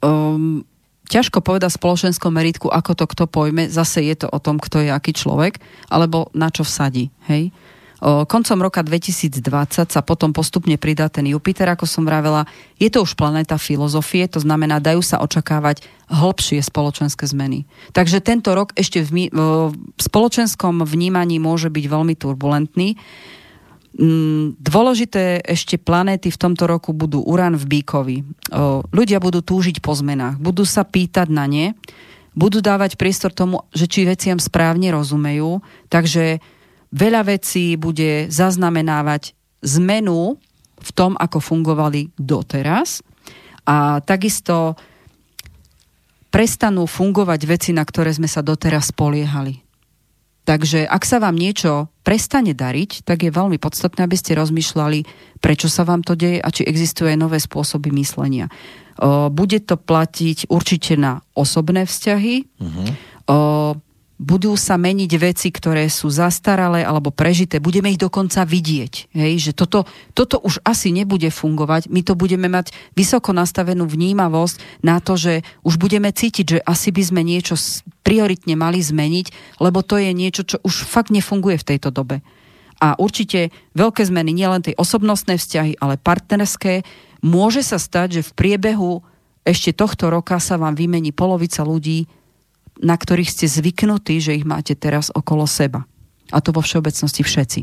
Um, 0.00 0.64
ťažko 1.08 1.42
povedať 1.42 1.74
v 1.74 1.78
spoločenskom 1.80 2.32
meritku, 2.32 2.66
ako 2.70 2.92
to 2.94 3.04
kto 3.08 3.24
pojme, 3.26 3.66
zase 3.68 4.04
je 4.06 4.16
to 4.24 4.28
o 4.30 4.38
tom, 4.38 4.62
kto 4.62 4.84
je 4.84 4.90
aký 4.90 5.16
človek, 5.16 5.58
alebo 5.90 6.30
na 6.32 6.48
čo 6.48 6.62
vsadí. 6.62 7.10
Hej? 7.28 7.50
Koncom 8.02 8.58
roka 8.58 8.82
2020 8.82 9.46
sa 9.86 10.02
potom 10.02 10.34
postupne 10.34 10.74
pridá 10.74 11.06
ten 11.06 11.22
Jupiter, 11.22 11.70
ako 11.70 11.86
som 11.86 12.02
vravela. 12.02 12.50
Je 12.74 12.90
to 12.90 13.06
už 13.06 13.14
planéta 13.14 13.54
filozofie, 13.62 14.26
to 14.26 14.42
znamená, 14.42 14.82
dajú 14.82 14.98
sa 15.06 15.22
očakávať 15.22 15.86
hlbšie 16.10 16.58
spoločenské 16.66 17.30
zmeny. 17.30 17.62
Takže 17.94 18.18
tento 18.18 18.58
rok 18.58 18.74
ešte 18.74 19.06
v, 19.06 19.30
v 19.30 20.00
spoločenskom 20.02 20.82
vnímaní 20.82 21.38
môže 21.38 21.70
byť 21.70 21.84
veľmi 21.86 22.18
turbulentný. 22.18 22.98
Mm, 23.92 24.56
dôležité 24.56 25.44
ešte 25.44 25.76
planéty 25.76 26.32
v 26.32 26.40
tomto 26.40 26.64
roku 26.64 26.96
budú 26.96 27.20
Uran 27.28 27.60
v 27.60 27.64
Bíkovi. 27.76 28.16
Ľudia 28.88 29.20
budú 29.20 29.44
túžiť 29.44 29.84
po 29.84 29.92
zmenách, 29.92 30.40
budú 30.40 30.64
sa 30.64 30.80
pýtať 30.80 31.28
na 31.28 31.44
ne, 31.44 31.76
budú 32.32 32.64
dávať 32.64 32.96
priestor 32.96 33.36
tomu, 33.36 33.68
že 33.76 33.84
či 33.84 34.08
veciam 34.08 34.40
správne 34.40 34.88
rozumejú, 34.96 35.60
takže 35.92 36.40
veľa 36.88 37.36
vecí 37.36 37.76
bude 37.76 38.32
zaznamenávať 38.32 39.36
zmenu 39.60 40.40
v 40.80 40.90
tom, 40.96 41.12
ako 41.20 41.44
fungovali 41.44 42.16
doteraz. 42.16 43.04
A 43.68 44.00
takisto 44.02 44.74
prestanú 46.32 46.88
fungovať 46.88 47.40
veci, 47.44 47.70
na 47.76 47.84
ktoré 47.84 48.08
sme 48.16 48.26
sa 48.26 48.40
doteraz 48.40 48.88
spoliehali. 48.88 49.60
Takže 50.42 50.82
ak 50.90 51.02
sa 51.06 51.22
vám 51.22 51.38
niečo 51.38 51.86
prestane 52.02 52.50
dariť, 52.50 53.06
tak 53.06 53.22
je 53.22 53.30
veľmi 53.30 53.62
podstatné, 53.62 54.02
aby 54.02 54.16
ste 54.18 54.34
rozmýšľali, 54.34 55.06
prečo 55.38 55.70
sa 55.70 55.86
vám 55.86 56.02
to 56.02 56.18
deje 56.18 56.42
a 56.42 56.48
či 56.50 56.66
existuje 56.66 57.14
nové 57.14 57.38
spôsoby 57.38 57.94
myslenia. 57.94 58.50
Bude 59.30 59.62
to 59.62 59.78
platiť 59.78 60.50
určite 60.50 60.98
na 60.98 61.22
osobné 61.38 61.86
vzťahy, 61.86 62.34
uh-huh 62.58 63.91
budú 64.22 64.54
sa 64.54 64.78
meniť 64.78 65.10
veci, 65.18 65.50
ktoré 65.50 65.90
sú 65.90 66.06
zastaralé 66.06 66.86
alebo 66.86 67.10
prežité. 67.10 67.58
Budeme 67.58 67.90
ich 67.90 67.98
dokonca 67.98 68.46
vidieť. 68.46 69.10
Hej? 69.10 69.50
Že 69.50 69.52
toto, 69.58 69.78
toto 70.14 70.38
už 70.38 70.62
asi 70.62 70.94
nebude 70.94 71.26
fungovať. 71.26 71.90
My 71.90 72.06
to 72.06 72.14
budeme 72.14 72.46
mať 72.46 72.70
vysoko 72.94 73.34
nastavenú 73.34 73.90
vnímavosť 73.90 74.86
na 74.86 75.02
to, 75.02 75.18
že 75.18 75.42
už 75.66 75.74
budeme 75.82 76.14
cítiť, 76.14 76.46
že 76.46 76.58
asi 76.62 76.94
by 76.94 77.02
sme 77.02 77.20
niečo 77.26 77.58
prioritne 78.06 78.54
mali 78.54 78.78
zmeniť, 78.78 79.58
lebo 79.58 79.82
to 79.82 79.98
je 79.98 80.14
niečo, 80.14 80.46
čo 80.46 80.56
už 80.62 80.86
fakt 80.86 81.10
nefunguje 81.10 81.58
v 81.58 81.68
tejto 81.74 81.90
dobe. 81.90 82.22
A 82.78 82.94
určite 82.98 83.50
veľké 83.74 84.06
zmeny, 84.06 84.30
nielen 84.34 84.62
tej 84.62 84.78
osobnostné 84.78 85.38
vzťahy, 85.38 85.82
ale 85.82 85.98
partnerské, 85.98 86.86
môže 87.22 87.62
sa 87.62 87.78
stať, 87.78 88.22
že 88.22 88.26
v 88.26 88.34
priebehu 88.34 89.02
ešte 89.42 89.74
tohto 89.74 90.10
roka 90.10 90.38
sa 90.38 90.54
vám 90.58 90.78
vymení 90.78 91.10
polovica 91.10 91.66
ľudí, 91.66 92.06
na 92.82 92.98
ktorých 92.98 93.30
ste 93.30 93.46
zvyknutí, 93.46 94.18
že 94.18 94.36
ich 94.36 94.44
máte 94.44 94.74
teraz 94.74 95.08
okolo 95.14 95.46
seba. 95.46 95.86
A 96.34 96.42
to 96.42 96.50
vo 96.50 96.60
všeobecnosti 96.60 97.22
všetci. 97.22 97.60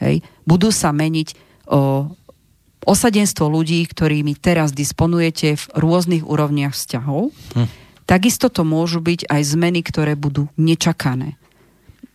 Hej. 0.00 0.24
Budú 0.48 0.72
sa 0.72 0.90
meniť 0.96 1.28
o, 1.68 2.10
osadenstvo 2.88 3.46
ľudí, 3.52 3.84
ktorými 3.84 4.36
teraz 4.40 4.72
disponujete 4.72 5.60
v 5.60 5.64
rôznych 5.76 6.24
úrovniach 6.24 6.72
vzťahov. 6.72 7.30
Hm. 7.52 7.68
Takisto 8.06 8.48
to 8.48 8.62
môžu 8.62 9.02
byť 9.02 9.28
aj 9.28 9.42
zmeny, 9.42 9.82
ktoré 9.82 10.14
budú 10.14 10.46
nečakané. 10.54 11.34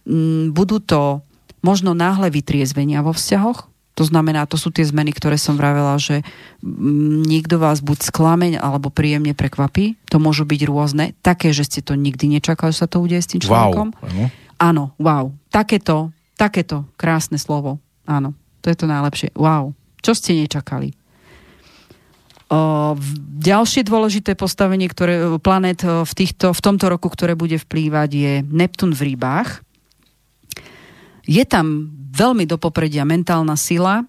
Mm, 0.08 0.56
budú 0.56 0.80
to 0.82 1.22
možno 1.62 1.94
náhle 1.94 2.32
vytriezvenia 2.34 3.06
vo 3.06 3.14
vzťahoch, 3.14 3.71
to 4.02 4.10
znamená, 4.10 4.50
to 4.50 4.58
sú 4.58 4.74
tie 4.74 4.82
zmeny, 4.82 5.14
ktoré 5.14 5.38
som 5.38 5.54
vravela, 5.54 5.94
že 6.02 6.26
mm, 6.66 7.22
niekto 7.22 7.62
vás 7.62 7.86
buď 7.86 8.10
sklameň 8.10 8.58
alebo 8.58 8.90
príjemne 8.90 9.38
prekvapí. 9.38 9.94
To 10.10 10.18
môžu 10.18 10.42
byť 10.50 10.62
rôzne. 10.66 11.14
Také, 11.22 11.54
že 11.54 11.70
ste 11.70 11.86
to 11.86 11.94
nikdy 11.94 12.26
nečakali, 12.26 12.74
že 12.74 12.82
sa 12.82 12.90
to 12.90 12.98
udeje 12.98 13.22
s 13.22 13.30
tým 13.38 13.46
človekom. 13.46 13.94
Wow. 13.94 14.34
Áno, 14.58 14.98
wow. 14.98 15.30
Takéto, 15.54 16.10
takéto 16.34 16.90
krásne 16.98 17.38
slovo. 17.38 17.78
Áno, 18.10 18.34
to 18.66 18.74
je 18.74 18.78
to 18.82 18.90
najlepšie. 18.90 19.38
Wow. 19.38 19.78
Čo 20.02 20.18
ste 20.18 20.34
nečakali? 20.34 20.98
Uh, 22.50 22.98
ďalšie 23.38 23.86
dôležité 23.86 24.34
postavenie, 24.34 24.90
ktoré, 24.90 25.38
planet 25.38 25.86
v, 25.86 26.12
týchto, 26.18 26.58
v 26.58 26.62
tomto 26.66 26.90
roku, 26.90 27.06
ktoré 27.06 27.38
bude 27.38 27.62
vplývať, 27.62 28.10
je 28.10 28.34
Neptún 28.50 28.98
v 28.98 29.14
rýbách. 29.14 29.62
Je 31.32 31.44
tam 31.48 31.88
veľmi 32.12 32.44
do 32.44 32.60
popredia 32.60 33.08
mentálna 33.08 33.56
sila, 33.56 34.04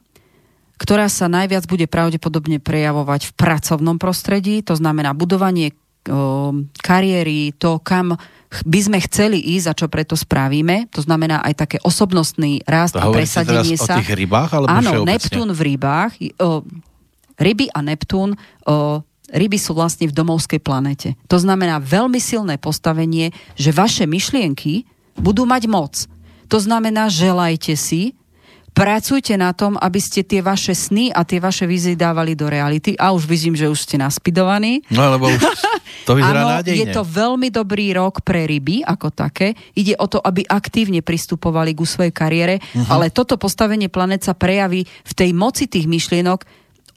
ktorá 0.82 1.06
sa 1.06 1.30
najviac 1.30 1.62
bude 1.70 1.86
pravdepodobne 1.86 2.58
prejavovať 2.58 3.30
v 3.30 3.32
pracovnom 3.38 3.94
prostredí, 4.02 4.66
to 4.66 4.74
znamená 4.74 5.14
budovanie 5.14 5.70
o, 5.70 6.50
kariéry, 6.82 7.54
to, 7.54 7.78
kam 7.78 8.18
by 8.66 8.80
sme 8.82 8.98
chceli 9.06 9.38
ísť 9.38 9.66
a 9.70 9.78
čo 9.78 9.86
preto 9.86 10.18
spravíme. 10.18 10.90
To 10.90 11.00
znamená 11.00 11.40
aj 11.46 11.54
také 11.54 11.78
osobnostný 11.80 12.66
rast 12.66 12.98
to 12.98 13.00
a 13.00 13.08
presadenie 13.14 13.78
sa. 13.78 13.96
o 13.96 14.02
tých 14.02 14.12
rybách? 14.12 14.50
Alebo 14.58 14.74
Áno, 14.74 14.90
Neptún 15.06 15.54
v 15.54 15.60
rybách. 15.72 16.12
O, 16.42 16.66
ryby 17.38 17.70
a 17.70 17.78
Neptún 17.80 18.34
o, 18.34 19.00
ryby 19.30 19.56
sú 19.56 19.72
vlastne 19.72 20.10
v 20.10 20.12
domovskej 20.12 20.60
planete. 20.60 21.14
To 21.30 21.38
znamená 21.38 21.78
veľmi 21.78 22.18
silné 22.18 22.58
postavenie, 22.58 23.30
že 23.56 23.70
vaše 23.72 24.04
myšlienky 24.04 24.84
budú 25.16 25.48
mať 25.48 25.62
moc. 25.70 25.94
To 26.52 26.60
znamená, 26.60 27.08
želajte 27.08 27.72
si, 27.80 28.12
pracujte 28.76 29.36
na 29.40 29.56
tom, 29.56 29.80
aby 29.80 30.00
ste 30.00 30.20
tie 30.20 30.44
vaše 30.44 30.76
sny 30.76 31.08
a 31.08 31.24
tie 31.24 31.40
vaše 31.40 31.64
vízy 31.64 31.96
dávali 31.96 32.36
do 32.36 32.48
reality. 32.48 32.92
A 33.00 33.12
už 33.16 33.24
vidím, 33.24 33.56
že 33.56 33.72
už 33.72 33.88
ste 33.88 33.96
naspidovaní. 33.96 34.84
No, 34.92 35.08
lebo 35.12 35.32
už 35.32 35.40
to 36.08 36.12
vyzerá 36.12 36.44
ano, 36.44 36.48
nádejne. 36.60 36.76
je 36.76 36.86
to 36.92 37.04
veľmi 37.08 37.48
dobrý 37.48 37.96
rok 37.96 38.20
pre 38.20 38.44
ryby 38.44 38.84
ako 38.84 39.12
také. 39.12 39.56
Ide 39.76 39.96
o 39.96 40.04
to, 40.08 40.20
aby 40.20 40.44
aktívne 40.44 41.00
pristupovali 41.00 41.72
ku 41.72 41.88
svojej 41.88 42.12
kariére, 42.12 42.60
uh-huh. 42.60 42.88
ale 42.92 43.08
toto 43.08 43.40
postavenie 43.40 43.88
planet 43.88 44.24
sa 44.24 44.36
prejaví 44.36 44.84
v 44.84 45.12
tej 45.16 45.32
moci 45.32 45.68
tých 45.68 45.88
myšlienok 45.88 46.44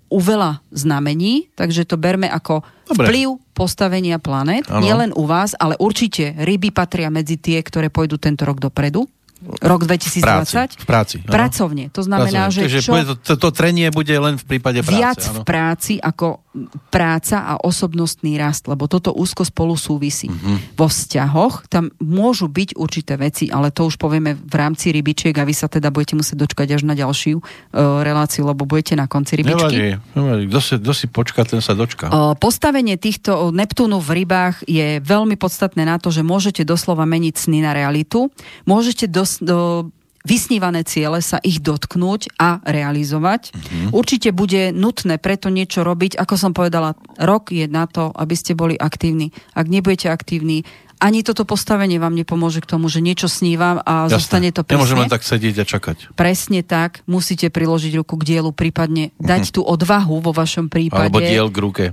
u 0.05 0.19
veľa 0.21 0.61
znamení, 0.69 1.49
takže 1.57 1.83
to 1.83 1.97
berme 1.97 2.29
ako 2.29 2.61
Dobre. 2.87 3.09
vplyv 3.09 3.27
postavenia 3.57 4.21
planet, 4.21 4.69
nielen 4.69 5.11
u 5.17 5.25
vás, 5.25 5.57
ale 5.57 5.73
určite 5.81 6.37
ryby 6.37 6.69
patria 6.69 7.09
medzi 7.09 7.41
tie, 7.41 7.57
ktoré 7.59 7.89
pôjdu 7.89 8.21
tento 8.21 8.45
rok 8.45 8.61
dopredu. 8.61 9.09
Rok 9.45 9.81
2020? 9.85 10.81
V 10.81 10.85
práci. 10.85 11.15
V 11.21 11.25
práci 11.25 11.55
Pracovne. 11.55 11.85
To 11.93 12.01
znamená, 12.01 12.49
Pracovne. 12.49 12.69
že... 12.69 12.79
čo, 12.81 12.91
to, 12.93 13.15
to, 13.17 13.33
to 13.37 13.49
trenie 13.53 13.87
bude 13.93 14.13
len 14.13 14.35
v 14.37 14.45
prípade 14.45 14.81
práce. 14.81 14.97
Viac 14.97 15.21
áno. 15.29 15.33
v 15.33 15.39
práci 15.45 15.93
ako 15.97 16.44
práca 16.89 17.43
a 17.43 17.53
osobnostný 17.59 18.39
rast, 18.39 18.65
lebo 18.71 18.87
toto 18.87 19.11
úzko 19.11 19.43
spolu 19.43 19.75
súvisí. 19.75 20.31
Mm-hmm. 20.31 20.79
Vo 20.79 20.87
vzťahoch 20.87 21.67
tam 21.67 21.91
môžu 21.99 22.47
byť 22.47 22.79
určité 22.79 23.19
veci, 23.19 23.51
ale 23.51 23.75
to 23.75 23.87
už 23.87 23.99
povieme 23.99 24.35
v 24.35 24.55
rámci 24.55 24.95
rybičiek 24.95 25.35
a 25.35 25.43
vy 25.43 25.51
sa 25.51 25.67
teda 25.67 25.91
budete 25.91 26.15
musieť 26.15 26.47
dočkať 26.47 26.79
až 26.79 26.81
na 26.87 26.95
ďalšiu 26.95 27.39
uh, 27.39 28.01
reláciu, 28.01 28.47
lebo 28.47 28.63
budete 28.63 28.95
na 28.95 29.05
konci 29.05 29.39
rybičky. 29.39 29.75
Nevadí, 29.75 30.15
nevadí. 30.15 30.43
Kto 30.47 30.59
si, 30.63 30.73
kto 30.79 30.93
si 30.95 31.05
počká, 31.11 31.41
ten 31.43 31.59
sa 31.59 31.75
dočká. 31.75 32.07
Uh, 32.09 32.33
postavenie 32.39 32.95
týchto 32.95 33.51
Neptúnu 33.51 33.99
v 33.99 34.23
rybách 34.23 34.63
je 34.65 35.03
veľmi 35.03 35.35
podstatné 35.35 35.83
na 35.83 35.99
to, 35.99 36.11
že 36.11 36.23
môžete 36.23 36.63
doslova 36.63 37.03
meniť 37.03 37.35
sny 37.35 37.59
na 37.63 37.71
realitu. 37.75 38.31
Môžete 38.63 39.11
dos, 39.11 39.37
do, 39.43 39.91
vysnívané 40.26 40.82
ciele 40.84 41.21
sa 41.21 41.38
ich 41.45 41.61
dotknúť 41.61 42.36
a 42.41 42.59
realizovať. 42.65 43.53
Mm-hmm. 43.53 43.89
Určite 43.93 44.30
bude 44.34 44.73
nutné 44.73 45.21
preto 45.21 45.53
niečo 45.53 45.86
robiť. 45.86 46.17
Ako 46.17 46.36
som 46.36 46.51
povedala, 46.51 46.97
rok 47.21 47.53
je 47.53 47.69
na 47.69 47.86
to, 47.86 48.09
aby 48.17 48.34
ste 48.34 48.57
boli 48.57 48.73
aktívni. 48.76 49.32
Ak 49.53 49.69
nebudete 49.69 50.09
aktívni, 50.09 50.65
ani 50.97 51.21
toto 51.21 51.43
postavenie 51.43 51.99
vám 52.01 52.15
nepomôže 52.15 52.63
k 52.63 52.71
tomu, 52.71 52.88
že 52.89 53.03
niečo 53.03 53.28
snívam 53.28 53.84
a 53.84 54.07
Jasne. 54.07 54.15
zostane 54.17 54.49
to 54.49 54.63
presne. 54.63 54.80
Nemôžeme 54.80 55.05
tak 55.11 55.21
sedieť 55.28 55.55
a 55.61 55.65
čakať. 55.67 55.97
Presne 56.17 56.65
tak. 56.65 57.05
Musíte 57.05 57.51
priložiť 57.51 57.99
ruku 57.99 58.15
k 58.17 58.23
dielu, 58.36 58.49
prípadne 58.55 59.11
mm-hmm. 59.11 59.28
dať 59.28 59.43
tú 59.53 59.61
odvahu 59.61 60.23
vo 60.23 60.32
vašom 60.34 60.71
prípade. 60.71 61.11
Alebo 61.11 61.21
diel 61.21 61.47
k 61.51 61.57
ruke. 61.61 61.86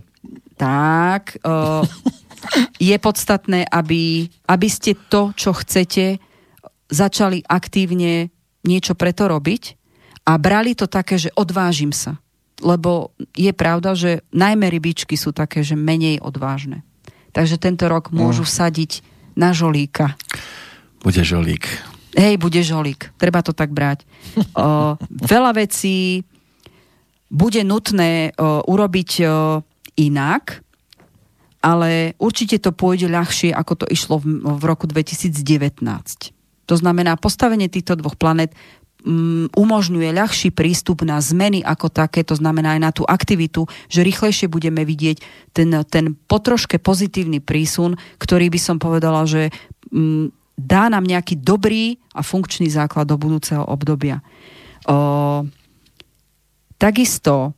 Tak. 0.54 1.42
Uh, 1.42 1.82
je 2.78 2.94
podstatné, 2.98 3.66
aby, 3.66 4.30
aby 4.46 4.68
ste 4.70 4.94
to, 5.10 5.34
čo 5.34 5.54
chcete, 5.54 6.22
začali 6.92 7.40
aktívne 7.48 8.28
niečo 8.62 8.92
preto 8.92 9.26
robiť 9.26 9.80
a 10.28 10.38
brali 10.38 10.76
to 10.76 10.86
také, 10.86 11.18
že 11.18 11.34
odvážim 11.34 11.90
sa. 11.90 12.20
Lebo 12.62 13.10
je 13.34 13.50
pravda, 13.50 13.98
že 13.98 14.22
najmä 14.30 14.70
rybičky 14.70 15.18
sú 15.18 15.34
také, 15.34 15.66
že 15.66 15.74
menej 15.74 16.22
odvážne. 16.22 16.86
Takže 17.34 17.58
tento 17.58 17.88
rok 17.90 18.12
no. 18.12 18.28
môžu 18.28 18.46
sadiť 18.46 19.02
na 19.34 19.50
žolíka. 19.50 20.14
Bude 21.02 21.24
žolík. 21.26 21.66
Hej, 22.12 22.36
bude 22.36 22.60
žolík. 22.60 23.10
Treba 23.16 23.40
to 23.40 23.56
tak 23.56 23.72
brať. 23.72 24.04
O, 24.52 24.94
veľa 25.32 25.56
vecí 25.56 26.22
bude 27.32 27.64
nutné 27.64 28.36
o, 28.36 28.60
urobiť 28.68 29.10
o, 29.24 29.26
inak, 29.96 30.60
ale 31.64 32.12
určite 32.20 32.60
to 32.60 32.70
pôjde 32.76 33.08
ľahšie, 33.08 33.54
ako 33.56 33.72
to 33.82 33.86
išlo 33.88 34.20
v, 34.20 34.44
v 34.44 34.62
roku 34.68 34.84
2019. 34.84 36.31
To 36.70 36.74
znamená, 36.78 37.18
postavenie 37.18 37.66
týchto 37.66 37.98
dvoch 37.98 38.14
planet 38.14 38.54
um, 39.02 39.50
umožňuje 39.52 40.14
ľahší 40.14 40.50
prístup 40.54 41.02
na 41.02 41.18
zmeny 41.18 41.60
ako 41.62 41.90
také, 41.90 42.22
to 42.22 42.38
znamená 42.38 42.78
aj 42.78 42.80
na 42.80 42.90
tú 42.94 43.02
aktivitu, 43.02 43.66
že 43.90 44.06
rýchlejšie 44.06 44.46
budeme 44.46 44.86
vidieť 44.86 45.16
ten, 45.52 45.70
ten 45.90 46.14
potroške 46.14 46.78
pozitívny 46.78 47.42
prísun, 47.42 47.98
ktorý 48.22 48.48
by 48.50 48.60
som 48.62 48.76
povedala, 48.78 49.26
že 49.26 49.50
um, 49.90 50.30
dá 50.56 50.86
nám 50.92 51.04
nejaký 51.04 51.40
dobrý 51.40 51.98
a 52.14 52.20
funkčný 52.22 52.68
základ 52.70 53.08
do 53.08 53.16
budúceho 53.16 53.64
obdobia. 53.64 54.20
O, 54.86 55.46
takisto 56.76 57.54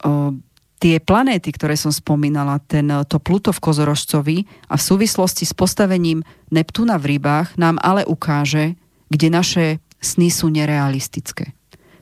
o, 0.00 0.36
tie 0.82 0.98
planéty, 0.98 1.54
ktoré 1.54 1.78
som 1.78 1.94
spomínala, 1.94 2.58
ten, 2.58 2.90
to 3.06 3.22
Pluto 3.22 3.54
v 3.54 3.62
Kozorožcovi 3.62 4.42
a 4.66 4.74
v 4.74 4.82
súvislosti 4.82 5.46
s 5.46 5.54
postavením 5.54 6.26
Neptúna 6.50 6.98
v 6.98 7.16
rybách 7.16 7.54
nám 7.54 7.78
ale 7.78 8.02
ukáže, 8.02 8.74
kde 9.06 9.28
naše 9.30 9.66
sny 10.02 10.34
sú 10.34 10.50
nerealistické. 10.50 11.54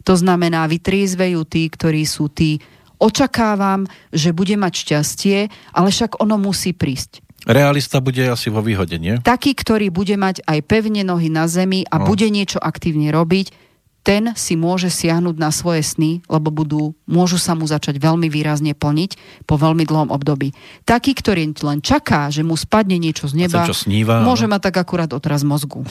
To 0.09 0.17
znamená, 0.17 0.65
vytriezvejú 0.65 1.45
tí, 1.45 1.69
ktorí 1.69 2.09
sú 2.09 2.33
tí, 2.33 2.57
očakávam, 2.97 3.85
že 4.13 4.33
bude 4.33 4.57
mať 4.57 4.73
šťastie, 4.89 5.39
ale 5.77 5.89
však 5.93 6.17
ono 6.21 6.41
musí 6.41 6.73
prísť. 6.73 7.25
Realista 7.49 8.05
bude 8.05 8.21
asi 8.29 8.53
vo 8.53 8.61
výhode, 8.61 9.01
nie? 9.01 9.17
Taký, 9.25 9.57
ktorý 9.57 9.89
bude 9.89 10.13
mať 10.21 10.45
aj 10.45 10.61
pevne 10.69 11.01
nohy 11.05 11.33
na 11.33 11.49
zemi 11.49 11.89
a 11.89 12.01
no. 12.01 12.05
bude 12.05 12.29
niečo 12.29 12.61
aktívne 12.61 13.09
robiť, 13.09 13.70
ten 14.01 14.33
si 14.33 14.57
môže 14.57 14.89
siahnuť 14.89 15.37
na 15.37 15.53
svoje 15.53 15.85
sny, 15.85 16.25
lebo 16.25 16.49
budú, 16.49 16.97
môžu 17.05 17.37
sa 17.37 17.53
mu 17.53 17.69
začať 17.69 18.01
veľmi 18.01 18.33
výrazne 18.33 18.73
plniť 18.73 19.45
po 19.45 19.61
veľmi 19.61 19.85
dlhom 19.85 20.09
období. 20.09 20.57
Taký, 20.89 21.13
ktorý 21.13 21.53
len 21.61 21.85
čaká, 21.85 22.33
že 22.33 22.41
mu 22.41 22.57
spadne 22.57 22.97
niečo 22.97 23.29
z 23.29 23.45
neba, 23.45 23.69
čo 23.69 23.77
sníva, 23.77 24.25
môže 24.25 24.49
no? 24.49 24.57
mať 24.57 24.73
tak 24.73 24.77
akurát 24.81 25.11
otraz 25.13 25.45
mozgu. 25.45 25.85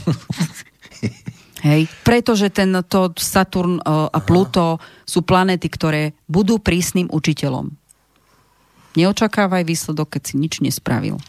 Hej, 1.59 1.91
pretože 2.07 2.47
ten 2.55 2.71
to 2.87 3.11
Saturn 3.19 3.83
uh, 3.83 4.07
a 4.07 4.19
Pluto 4.23 4.79
sú 5.03 5.27
planéty, 5.27 5.67
ktoré 5.67 6.15
budú 6.23 6.55
prísnym 6.55 7.11
učiteľom. 7.11 7.67
Neočakávaj 8.95 9.67
výsledok, 9.67 10.17
keď 10.17 10.21
si 10.23 10.33
nič 10.39 10.63
nespravil. 10.63 11.19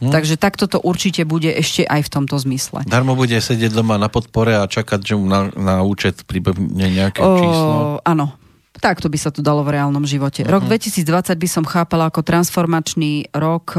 Hm. 0.00 0.08
Takže 0.08 0.40
takto 0.40 0.64
to 0.64 0.80
určite 0.80 1.28
bude 1.28 1.52
ešte 1.52 1.84
aj 1.84 2.08
v 2.08 2.10
tomto 2.10 2.40
zmysle. 2.40 2.88
Darmo 2.88 3.12
bude 3.12 3.36
sedieť 3.36 3.76
doma 3.76 4.00
na 4.00 4.08
podpore 4.08 4.56
a 4.56 4.64
čakať, 4.64 5.00
že 5.04 5.14
mu 5.14 5.28
na, 5.28 5.52
na 5.52 5.84
účet 5.84 6.24
pribehne 6.24 6.88
nejaké 6.88 7.20
o, 7.20 7.36
číslo? 7.36 7.74
Áno, 8.04 8.40
Takto 8.80 9.12
by 9.12 9.18
sa 9.20 9.28
to 9.28 9.44
dalo 9.44 9.60
v 9.60 9.76
reálnom 9.76 10.08
živote. 10.08 10.40
Uh-huh. 10.40 10.56
Rok 10.56 10.64
2020 10.64 11.36
by 11.36 11.48
som 11.52 11.64
chápala 11.68 12.08
ako 12.08 12.24
transformačný 12.24 13.28
rok 13.36 13.76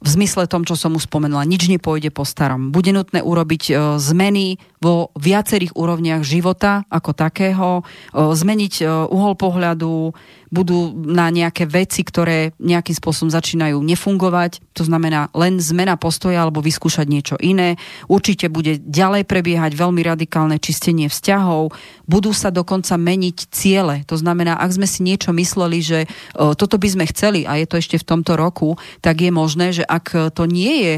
v 0.00 0.08
zmysle 0.08 0.46
tom, 0.46 0.62
čo 0.62 0.78
som 0.78 0.94
mu 0.94 1.00
spomenula. 1.02 1.42
Nič 1.42 1.66
nepôjde 1.66 2.14
po 2.14 2.22
starom. 2.22 2.70
Bude 2.70 2.94
nutné 2.94 3.18
urobiť 3.18 3.74
zmeny 3.98 4.62
vo 4.80 5.12
viacerých 5.12 5.76
úrovniach 5.76 6.24
života 6.24 6.88
ako 6.88 7.12
takého, 7.12 7.84
zmeniť 8.16 8.88
uhol 9.12 9.36
pohľadu, 9.36 10.16
budú 10.50 10.90
na 10.96 11.30
nejaké 11.30 11.68
veci, 11.68 12.02
ktoré 12.02 12.56
nejakým 12.58 12.96
spôsobom 12.96 13.30
začínajú 13.30 13.78
nefungovať. 13.78 14.58
To 14.74 14.82
znamená 14.82 15.30
len 15.30 15.62
zmena 15.62 15.94
postoja 15.94 16.42
alebo 16.42 16.58
vyskúšať 16.58 17.06
niečo 17.06 17.36
iné. 17.38 17.78
Určite 18.10 18.50
bude 18.50 18.82
ďalej 18.82 19.30
prebiehať 19.30 19.78
veľmi 19.78 20.02
radikálne 20.02 20.58
čistenie 20.58 21.06
vzťahov. 21.06 21.70
Budú 22.10 22.34
sa 22.34 22.50
dokonca 22.50 22.98
meniť 22.98 23.36
ciele. 23.52 24.02
To 24.10 24.18
znamená, 24.18 24.58
ak 24.58 24.74
sme 24.74 24.90
si 24.90 25.06
niečo 25.06 25.30
mysleli, 25.30 25.78
že 25.84 26.10
toto 26.34 26.82
by 26.82 26.88
sme 26.88 27.04
chceli 27.14 27.46
a 27.46 27.54
je 27.60 27.70
to 27.70 27.78
ešte 27.78 28.02
v 28.02 28.08
tomto 28.10 28.34
roku, 28.34 28.74
tak 29.04 29.22
je 29.22 29.30
možné, 29.30 29.70
že 29.70 29.86
ak 29.86 30.34
to 30.34 30.50
nie 30.50 30.82
je 30.82 30.94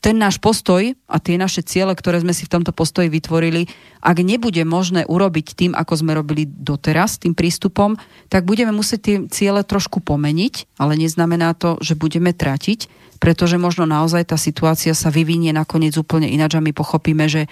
ten 0.00 0.16
náš 0.16 0.40
postoj 0.40 0.96
a 1.04 1.16
tie 1.20 1.36
naše 1.36 1.60
ciele, 1.60 1.92
ktoré 1.92 2.24
sme 2.24 2.32
si 2.32 2.48
v 2.48 2.52
tomto 2.56 2.72
postoji 2.72 3.12
vytvorili, 3.12 3.68
ak 4.00 4.16
nebude 4.24 4.64
možné 4.64 5.04
urobiť 5.04 5.52
tým, 5.52 5.72
ako 5.76 5.92
sme 6.00 6.16
robili 6.16 6.48
doteraz, 6.48 7.20
tým 7.20 7.36
prístupom, 7.36 8.00
tak 8.32 8.48
budeme 8.48 8.72
musieť 8.72 9.00
tie 9.04 9.16
ciele 9.28 9.60
trošku 9.60 10.00
pomeniť, 10.00 10.80
ale 10.80 10.96
neznamená 10.96 11.52
to, 11.52 11.76
že 11.84 12.00
budeme 12.00 12.32
tratiť, 12.32 12.88
pretože 13.20 13.60
možno 13.60 13.84
naozaj 13.84 14.32
tá 14.32 14.40
situácia 14.40 14.96
sa 14.96 15.12
vyvinie 15.12 15.52
nakoniec 15.52 15.92
úplne 16.00 16.32
ináč 16.32 16.56
a 16.56 16.64
my 16.64 16.72
pochopíme, 16.72 17.28
že 17.28 17.44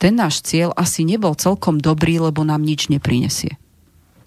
ten 0.00 0.16
náš 0.16 0.40
cieľ 0.40 0.72
asi 0.80 1.04
nebol 1.04 1.36
celkom 1.36 1.76
dobrý, 1.76 2.16
lebo 2.16 2.40
nám 2.40 2.64
nič 2.64 2.88
neprinesie. 2.88 3.60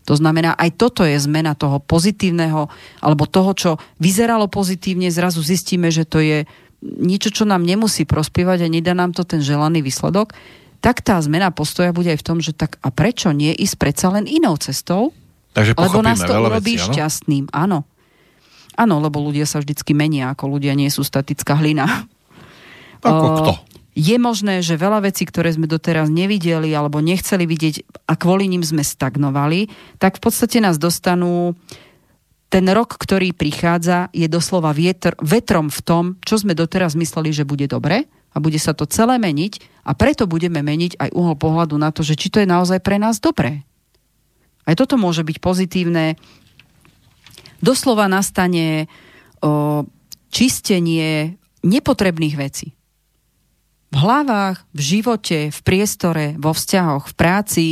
To 0.04 0.20
znamená, 0.20 0.52
aj 0.60 0.76
toto 0.76 1.08
je 1.08 1.16
zmena 1.16 1.56
toho 1.56 1.80
pozitívneho, 1.80 2.68
alebo 3.00 3.24
toho, 3.24 3.52
čo 3.56 3.72
vyzeralo 4.04 4.52
pozitívne, 4.52 5.08
zrazu 5.08 5.40
zistíme, 5.40 5.88
že 5.90 6.04
to 6.04 6.20
je 6.20 6.44
niečo, 6.84 7.32
čo 7.32 7.48
nám 7.48 7.64
nemusí 7.64 8.04
prospievať 8.04 8.68
a 8.68 8.72
nedá 8.72 8.92
nám 8.92 9.16
to 9.16 9.24
ten 9.24 9.40
želaný 9.40 9.80
výsledok, 9.80 10.36
tak 10.84 11.00
tá 11.00 11.16
zmena 11.24 11.48
postoja 11.56 11.96
bude 11.96 12.12
aj 12.12 12.20
v 12.20 12.28
tom, 12.28 12.38
že 12.44 12.52
tak 12.52 12.76
a 12.84 12.92
prečo 12.92 13.32
nie 13.32 13.56
ísť 13.56 13.76
predsa 13.80 14.12
len 14.12 14.28
inou 14.28 14.60
cestou? 14.60 15.16
Takže 15.56 15.80
lebo 15.80 16.04
nás 16.04 16.20
to 16.20 16.34
urobí 16.34 16.76
veci, 16.76 16.92
šťastným. 16.92 17.56
Áno. 17.56 17.88
Áno, 18.74 18.96
lebo 19.00 19.22
ľudia 19.22 19.48
sa 19.48 19.62
vždycky 19.62 19.96
menia, 19.96 20.34
ako 20.34 20.60
ľudia 20.60 20.74
nie 20.76 20.90
sú 20.92 21.06
statická 21.06 21.56
hlina. 21.56 22.10
Ako 23.00 23.28
kto? 23.40 23.52
Je 23.94 24.18
možné, 24.18 24.66
že 24.66 24.74
veľa 24.74 25.06
vecí, 25.06 25.22
ktoré 25.22 25.54
sme 25.54 25.70
doteraz 25.70 26.10
nevideli 26.10 26.74
alebo 26.74 26.98
nechceli 26.98 27.46
vidieť 27.46 28.06
a 28.10 28.18
kvôli 28.18 28.50
nim 28.50 28.66
sme 28.66 28.82
stagnovali, 28.82 29.70
tak 30.02 30.18
v 30.18 30.22
podstate 30.26 30.58
nás 30.58 30.82
dostanú 30.82 31.54
ten 32.54 32.70
rok, 32.70 33.02
ktorý 33.02 33.34
prichádza, 33.34 34.14
je 34.14 34.30
doslova 34.30 34.78
vietr, 34.78 35.18
vetrom 35.18 35.74
v 35.74 35.82
tom, 35.82 36.04
čo 36.22 36.38
sme 36.38 36.54
doteraz 36.54 36.94
mysleli, 36.94 37.34
že 37.34 37.50
bude 37.50 37.66
dobre 37.66 38.06
a 38.30 38.38
bude 38.38 38.62
sa 38.62 38.78
to 38.78 38.86
celé 38.86 39.18
meniť 39.18 39.82
a 39.82 39.98
preto 39.98 40.30
budeme 40.30 40.62
meniť 40.62 41.02
aj 41.02 41.10
uhol 41.18 41.34
pohľadu 41.34 41.82
na 41.82 41.90
to, 41.90 42.06
že 42.06 42.14
či 42.14 42.30
to 42.30 42.38
je 42.38 42.46
naozaj 42.46 42.78
pre 42.86 43.02
nás 43.02 43.18
dobré. 43.18 43.66
Aj 44.70 44.78
toto 44.78 45.02
môže 45.02 45.26
byť 45.26 45.38
pozitívne. 45.42 46.14
Doslova 47.58 48.06
nastane 48.06 48.86
o, 49.42 49.90
čistenie 50.30 51.42
nepotrebných 51.66 52.36
vecí. 52.38 52.78
V 53.90 53.98
hlavách, 53.98 54.62
v 54.78 54.82
živote, 54.82 55.40
v 55.50 55.60
priestore, 55.66 56.38
vo 56.38 56.54
vzťahoch, 56.54 57.10
v 57.10 57.18
práci, 57.18 57.66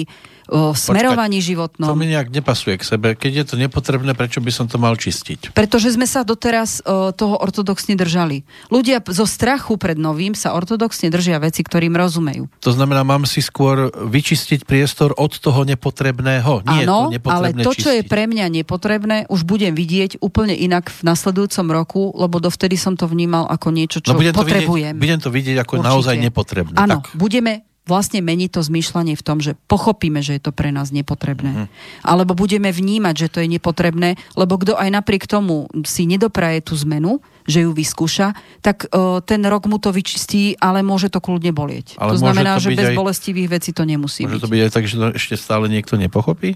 o 0.52 0.76
smerovaní 0.76 1.40
Počkať, 1.40 1.50
životnom. 1.56 1.88
To 1.88 1.96
mi 1.96 2.12
nejak 2.12 2.28
nepasuje 2.28 2.76
k 2.76 2.84
sebe. 2.84 3.08
Keď 3.16 3.32
je 3.32 3.46
to 3.48 3.56
nepotrebné, 3.56 4.12
prečo 4.12 4.44
by 4.44 4.52
som 4.52 4.68
to 4.68 4.76
mal 4.76 5.00
čistiť? 5.00 5.56
Pretože 5.56 5.96
sme 5.96 6.04
sa 6.04 6.28
doteraz 6.28 6.84
o, 6.84 7.16
toho 7.16 7.40
ortodoxne 7.40 7.96
držali. 7.96 8.44
Ľudia 8.68 9.00
zo 9.08 9.24
strachu 9.24 9.80
pred 9.80 9.96
novým 9.96 10.36
sa 10.36 10.52
ortodoxne 10.52 11.08
držia 11.08 11.40
veci, 11.40 11.64
ktorým 11.64 11.96
rozumejú. 11.96 12.52
To 12.60 12.72
znamená, 12.76 13.08
mám 13.08 13.24
si 13.24 13.40
skôr 13.40 13.88
vyčistiť 13.96 14.68
priestor 14.68 15.16
od 15.16 15.32
toho 15.40 15.64
nepotrebného. 15.64 16.68
Nie 16.68 16.84
Áno, 16.84 17.08
to 17.08 17.32
ale 17.32 17.56
to, 17.56 17.72
čo 17.72 17.90
je 17.96 18.04
pre 18.04 18.28
mňa 18.28 18.52
nepotrebné, 18.52 19.32
už 19.32 19.48
budem 19.48 19.72
vidieť 19.72 20.20
úplne 20.20 20.52
inak 20.52 20.92
v 20.92 21.02
nasledujúcom 21.08 21.68
roku, 21.72 22.12
lebo 22.12 22.44
dovtedy 22.44 22.76
som 22.76 23.00
to 23.00 23.08
vnímal 23.08 23.48
ako 23.48 23.72
niečo, 23.72 24.04
čo 24.04 24.12
no, 24.12 24.20
budem 24.20 24.36
potrebujem. 24.36 24.68
To 24.68 25.00
vidieť, 25.00 25.00
budem 25.00 25.20
to 25.24 25.30
vidieť 25.32 25.58
ako 25.64 25.74
Určite. 25.80 25.88
naozaj 25.88 26.16
nepotrebné. 26.20 26.76
Áno, 26.76 27.00
budeme 27.16 27.71
vlastne 27.92 28.24
mení 28.24 28.48
to 28.48 28.64
zmýšľanie 28.64 29.20
v 29.20 29.24
tom, 29.24 29.44
že 29.44 29.60
pochopíme, 29.68 30.24
že 30.24 30.40
je 30.40 30.42
to 30.48 30.56
pre 30.56 30.72
nás 30.72 30.96
nepotrebné. 30.96 31.52
Mm-hmm. 31.52 31.68
Alebo 32.08 32.32
budeme 32.32 32.72
vnímať, 32.72 33.16
že 33.20 33.28
to 33.28 33.38
je 33.44 33.52
nepotrebné, 33.52 34.16
lebo 34.40 34.56
kto 34.56 34.80
aj 34.80 34.88
napriek 34.88 35.28
tomu 35.28 35.68
si 35.84 36.08
nedopraje 36.08 36.64
tú 36.64 36.80
zmenu, 36.88 37.20
že 37.44 37.68
ju 37.68 37.76
vyskúša, 37.76 38.38
tak 38.64 38.88
uh, 38.88 39.20
ten 39.20 39.44
rok 39.44 39.68
mu 39.68 39.82
to 39.82 39.92
vyčistí, 39.92 40.56
ale 40.62 40.86
môže 40.86 41.12
to 41.12 41.20
kľudne 41.20 41.52
bolieť. 41.52 42.00
Ale 42.00 42.16
to 42.16 42.22
znamená, 42.22 42.62
to 42.62 42.72
že 42.72 42.78
bez 42.78 42.90
aj, 42.94 42.96
bolestivých 42.96 43.50
vecí 43.52 43.76
to 43.76 43.84
nemusí 43.84 44.24
môže 44.24 44.40
byť. 44.40 44.44
to 44.46 44.52
byť 44.54 44.62
aj 44.62 44.72
tak, 44.72 44.86
že 44.88 44.96
to 44.96 45.08
ešte 45.18 45.36
stále 45.36 45.68
niekto 45.68 46.00
nepochopí? 46.00 46.56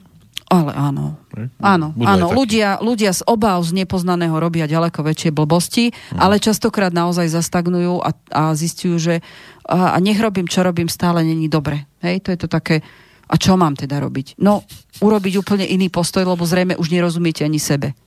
Ale 0.55 0.71
áno. 0.71 1.19
Áno, 1.59 1.91
Budú 1.91 2.07
áno. 2.07 2.27
Ľudia, 2.31 2.79
ľudia 2.79 3.11
z 3.11 3.27
obáv 3.27 3.59
z 3.67 3.75
nepoznaného 3.75 4.31
robia 4.39 4.71
ďaleko 4.71 5.03
väčšie 5.03 5.35
blbosti, 5.35 5.91
hmm. 5.91 6.19
ale 6.19 6.39
častokrát 6.39 6.95
naozaj 6.95 7.27
zastagnujú 7.27 7.99
a, 7.99 8.15
a 8.31 8.41
zistujú, 8.55 8.95
že 8.95 9.15
a, 9.67 9.93
a 9.93 9.97
nech 9.99 10.15
robím, 10.15 10.47
čo 10.47 10.63
robím, 10.63 10.87
stále 10.87 11.27
není 11.27 11.51
dobre. 11.51 11.83
Hej, 11.99 12.23
to 12.23 12.29
je 12.31 12.39
to 12.39 12.47
také, 12.47 12.79
a 13.27 13.35
čo 13.35 13.59
mám 13.59 13.75
teda 13.75 13.99
robiť? 13.99 14.39
No, 14.39 14.63
urobiť 15.03 15.33
úplne 15.41 15.65
iný 15.67 15.91
postoj, 15.91 16.23
lebo 16.23 16.47
zrejme 16.47 16.79
už 16.79 16.87
nerozumiete 16.87 17.43
ani 17.43 17.59
sebe. 17.59 17.97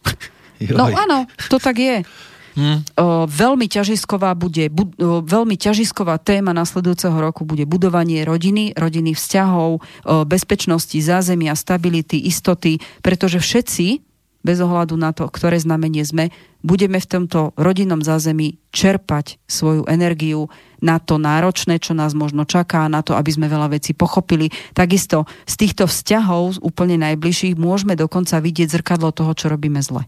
No 0.58 0.90
áno, 0.90 1.30
to 1.46 1.62
tak 1.62 1.78
je. 1.78 2.02
Hmm. 2.56 2.80
Veľmi 3.28 3.66
ťažisková 3.68 4.32
bude, 4.38 4.70
bu, 4.72 4.88
veľmi 5.24 5.58
ťažisková 5.58 6.16
téma 6.22 6.56
nasledujúceho 6.56 7.14
roku 7.18 7.44
bude 7.44 7.66
budovanie 7.68 8.24
rodiny, 8.24 8.72
rodinných 8.78 9.20
vzťahov, 9.20 9.82
bezpečnosti, 10.24 10.96
zázemia, 10.98 11.52
stability, 11.58 12.24
istoty, 12.24 12.80
pretože 13.04 13.42
všetci, 13.42 14.00
bez 14.38 14.58
ohľadu 14.62 14.94
na 14.94 15.10
to, 15.10 15.26
ktoré 15.26 15.58
znamenie 15.58 16.06
sme, 16.06 16.30
budeme 16.62 16.98
v 16.98 17.10
tomto 17.10 17.54
rodinnom 17.58 18.02
zázemí 18.02 18.58
čerpať 18.74 19.38
svoju 19.46 19.86
energiu 19.90 20.50
na 20.78 21.02
to 21.02 21.18
náročné, 21.18 21.82
čo 21.82 21.94
nás 21.94 22.14
možno 22.14 22.46
čaká, 22.46 22.86
na 22.86 23.02
to, 23.02 23.18
aby 23.18 23.30
sme 23.34 23.50
veľa 23.50 23.74
vecí 23.74 23.94
pochopili. 23.98 24.50
Takisto 24.74 25.26
z 25.46 25.54
týchto 25.58 25.90
vzťahov 25.90 26.62
úplne 26.62 26.98
najbližších 27.02 27.58
môžeme 27.58 27.98
dokonca 27.98 28.38
vidieť 28.38 28.78
zrkadlo 28.78 29.10
toho, 29.10 29.34
čo 29.34 29.50
robíme 29.50 29.82
zle. 29.82 30.06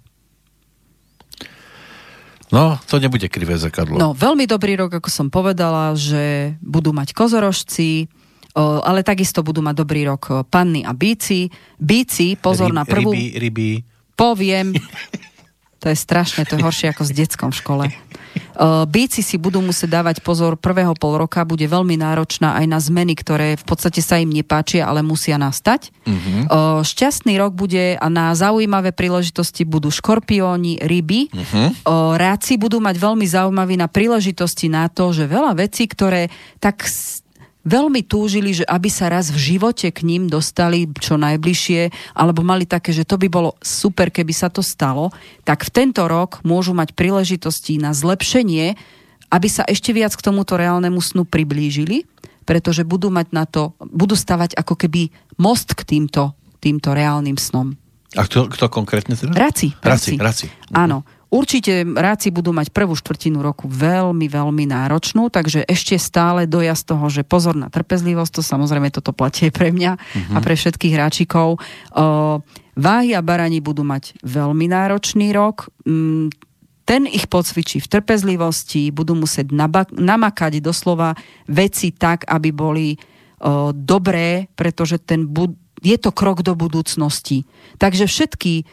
No, 2.51 2.77
to 2.91 2.99
nebude 2.99 3.31
krivé 3.31 3.55
zrkadlo. 3.55 3.95
No, 3.95 4.11
veľmi 4.11 4.47
dobrý 4.47 4.75
rok, 4.75 4.99
ako 4.99 5.11
som 5.11 5.27
povedala, 5.31 5.95
že 5.95 6.55
budú 6.59 6.91
mať 6.91 7.15
kozorožci, 7.15 8.11
ale 8.59 9.07
takisto 9.07 9.47
budú 9.47 9.63
mať 9.63 9.75
dobrý 9.79 10.11
rok 10.11 10.51
panny 10.51 10.83
a 10.83 10.91
bíci. 10.91 11.47
Bíci, 11.79 12.35
pozor 12.35 12.75
Ryb, 12.75 12.79
na 12.79 12.85
prvú... 12.85 13.15
Ryby, 13.15 13.27
ryby. 13.39 13.71
Poviem. 14.19 14.75
To 15.81 15.89
je 15.89 15.97
strašné, 15.97 16.45
to 16.45 16.59
je 16.59 16.65
horšie 16.67 16.93
ako 16.93 17.09
s 17.09 17.11
detskom 17.15 17.51
v 17.55 17.57
škole. 17.57 17.85
Bíci 18.89 19.25
si 19.25 19.41
budú 19.41 19.65
musieť 19.65 20.01
dávať 20.01 20.21
pozor, 20.21 20.61
prvého 20.61 20.93
pol 20.93 21.17
roka 21.17 21.41
bude 21.49 21.65
veľmi 21.65 21.97
náročná 21.97 22.61
aj 22.61 22.67
na 22.69 22.77
zmeny, 22.77 23.17
ktoré 23.17 23.57
v 23.57 23.65
podstate 23.65 24.05
sa 24.05 24.21
im 24.21 24.29
nepáčia, 24.29 24.85
ale 24.85 25.01
musia 25.01 25.41
nastať. 25.41 25.89
Uh-huh. 26.05 26.85
Šťastný 26.85 27.41
rok 27.41 27.57
bude 27.57 27.97
a 27.97 28.07
na 28.13 28.37
zaujímavé 28.37 28.93
príležitosti 28.93 29.65
budú 29.65 29.89
škorpióni, 29.89 30.85
ryby. 30.85 31.33
Uh-huh. 31.33 31.73
Ráci 32.21 32.61
budú 32.61 32.85
mať 32.85 32.97
veľmi 33.01 33.25
zaujímavý 33.25 33.81
na 33.81 33.89
príležitosti 33.89 34.69
na 34.69 34.93
to, 34.93 35.17
že 35.17 35.25
veľa 35.25 35.57
vecí, 35.57 35.89
ktoré 35.89 36.29
tak 36.61 36.85
veľmi 37.65 38.05
túžili, 38.07 38.57
že 38.57 38.65
aby 38.65 38.89
sa 38.89 39.13
raz 39.13 39.29
v 39.29 39.57
živote 39.57 39.93
k 39.93 40.01
ním 40.07 40.29
dostali 40.29 40.89
čo 40.97 41.21
najbližšie, 41.21 42.15
alebo 42.17 42.41
mali 42.45 42.65
také, 42.65 42.93
že 42.93 43.05
to 43.05 43.21
by 43.21 43.29
bolo 43.29 43.57
super, 43.61 44.09
keby 44.09 44.33
sa 44.33 44.49
to 44.49 44.65
stalo, 44.65 45.13
tak 45.45 45.65
v 45.67 45.71
tento 45.71 46.05
rok 46.09 46.41
môžu 46.45 46.73
mať 46.73 46.97
príležitosti 46.97 47.77
na 47.77 47.93
zlepšenie, 47.93 48.77
aby 49.31 49.49
sa 49.49 49.63
ešte 49.69 49.95
viac 49.95 50.17
k 50.17 50.25
tomuto 50.25 50.59
reálnemu 50.59 50.99
snu 50.99 51.23
priblížili 51.29 52.09
pretože 52.51 52.83
budú 52.83 53.15
mať 53.15 53.31
na 53.31 53.47
to, 53.47 53.79
budú 53.79 54.19
stavať 54.19 54.59
ako 54.59 54.75
keby 54.75 55.15
most 55.39 55.71
k 55.79 55.87
týmto, 55.87 56.35
týmto 56.59 56.91
reálnym 56.91 57.39
snom. 57.39 57.79
A 58.19 58.27
kto, 58.27 58.51
kto 58.51 58.67
konkrétne 58.67 59.15
teda? 59.15 59.31
Raci. 59.31 59.71
Raci, 59.79 60.19
raci. 60.19 60.47
Áno. 60.75 61.07
Určite 61.31 61.87
ráci 61.87 62.35
budú 62.35 62.51
mať 62.51 62.75
prvú 62.75 62.99
štvrtinu 62.99 63.39
roku 63.39 63.71
veľmi, 63.71 64.27
veľmi 64.27 64.67
náročnú, 64.67 65.31
takže 65.31 65.63
ešte 65.63 65.95
stále 65.95 66.51
dojazd 66.51 66.91
toho, 66.91 67.07
že 67.07 67.23
pozor 67.23 67.55
na 67.55 67.71
trpezlivosť, 67.71 68.33
to 68.35 68.43
samozrejme 68.43 68.91
toto 68.91 69.15
platí 69.15 69.47
aj 69.47 69.55
pre 69.55 69.71
mňa 69.71 69.93
uh-huh. 69.95 70.35
a 70.35 70.39
pre 70.43 70.59
všetkých 70.59 70.91
hráčikov. 70.99 71.63
Váhy 72.75 73.11
a 73.15 73.23
barani 73.23 73.63
budú 73.63 73.87
mať 73.87 74.19
veľmi 74.27 74.67
náročný 74.75 75.31
rok. 75.31 75.71
Mm, 75.87 76.35
ten 76.83 77.07
ich 77.07 77.31
pocvičí 77.31 77.79
v 77.79 77.87
trpezlivosti, 77.87 78.91
budú 78.91 79.15
musieť 79.15 79.55
nabak- 79.55 79.95
namakať 79.95 80.59
doslova 80.59 81.15
veci 81.47 81.95
tak, 81.95 82.27
aby 82.27 82.51
boli 82.51 82.99
uh, 82.99 83.71
dobré, 83.71 84.51
pretože 84.59 84.99
ten 84.99 85.31
bud- 85.31 85.55
je 85.79 85.95
to 85.95 86.11
krok 86.11 86.43
do 86.43 86.59
budúcnosti. 86.59 87.47
Takže 87.79 88.11
všetky 88.11 88.67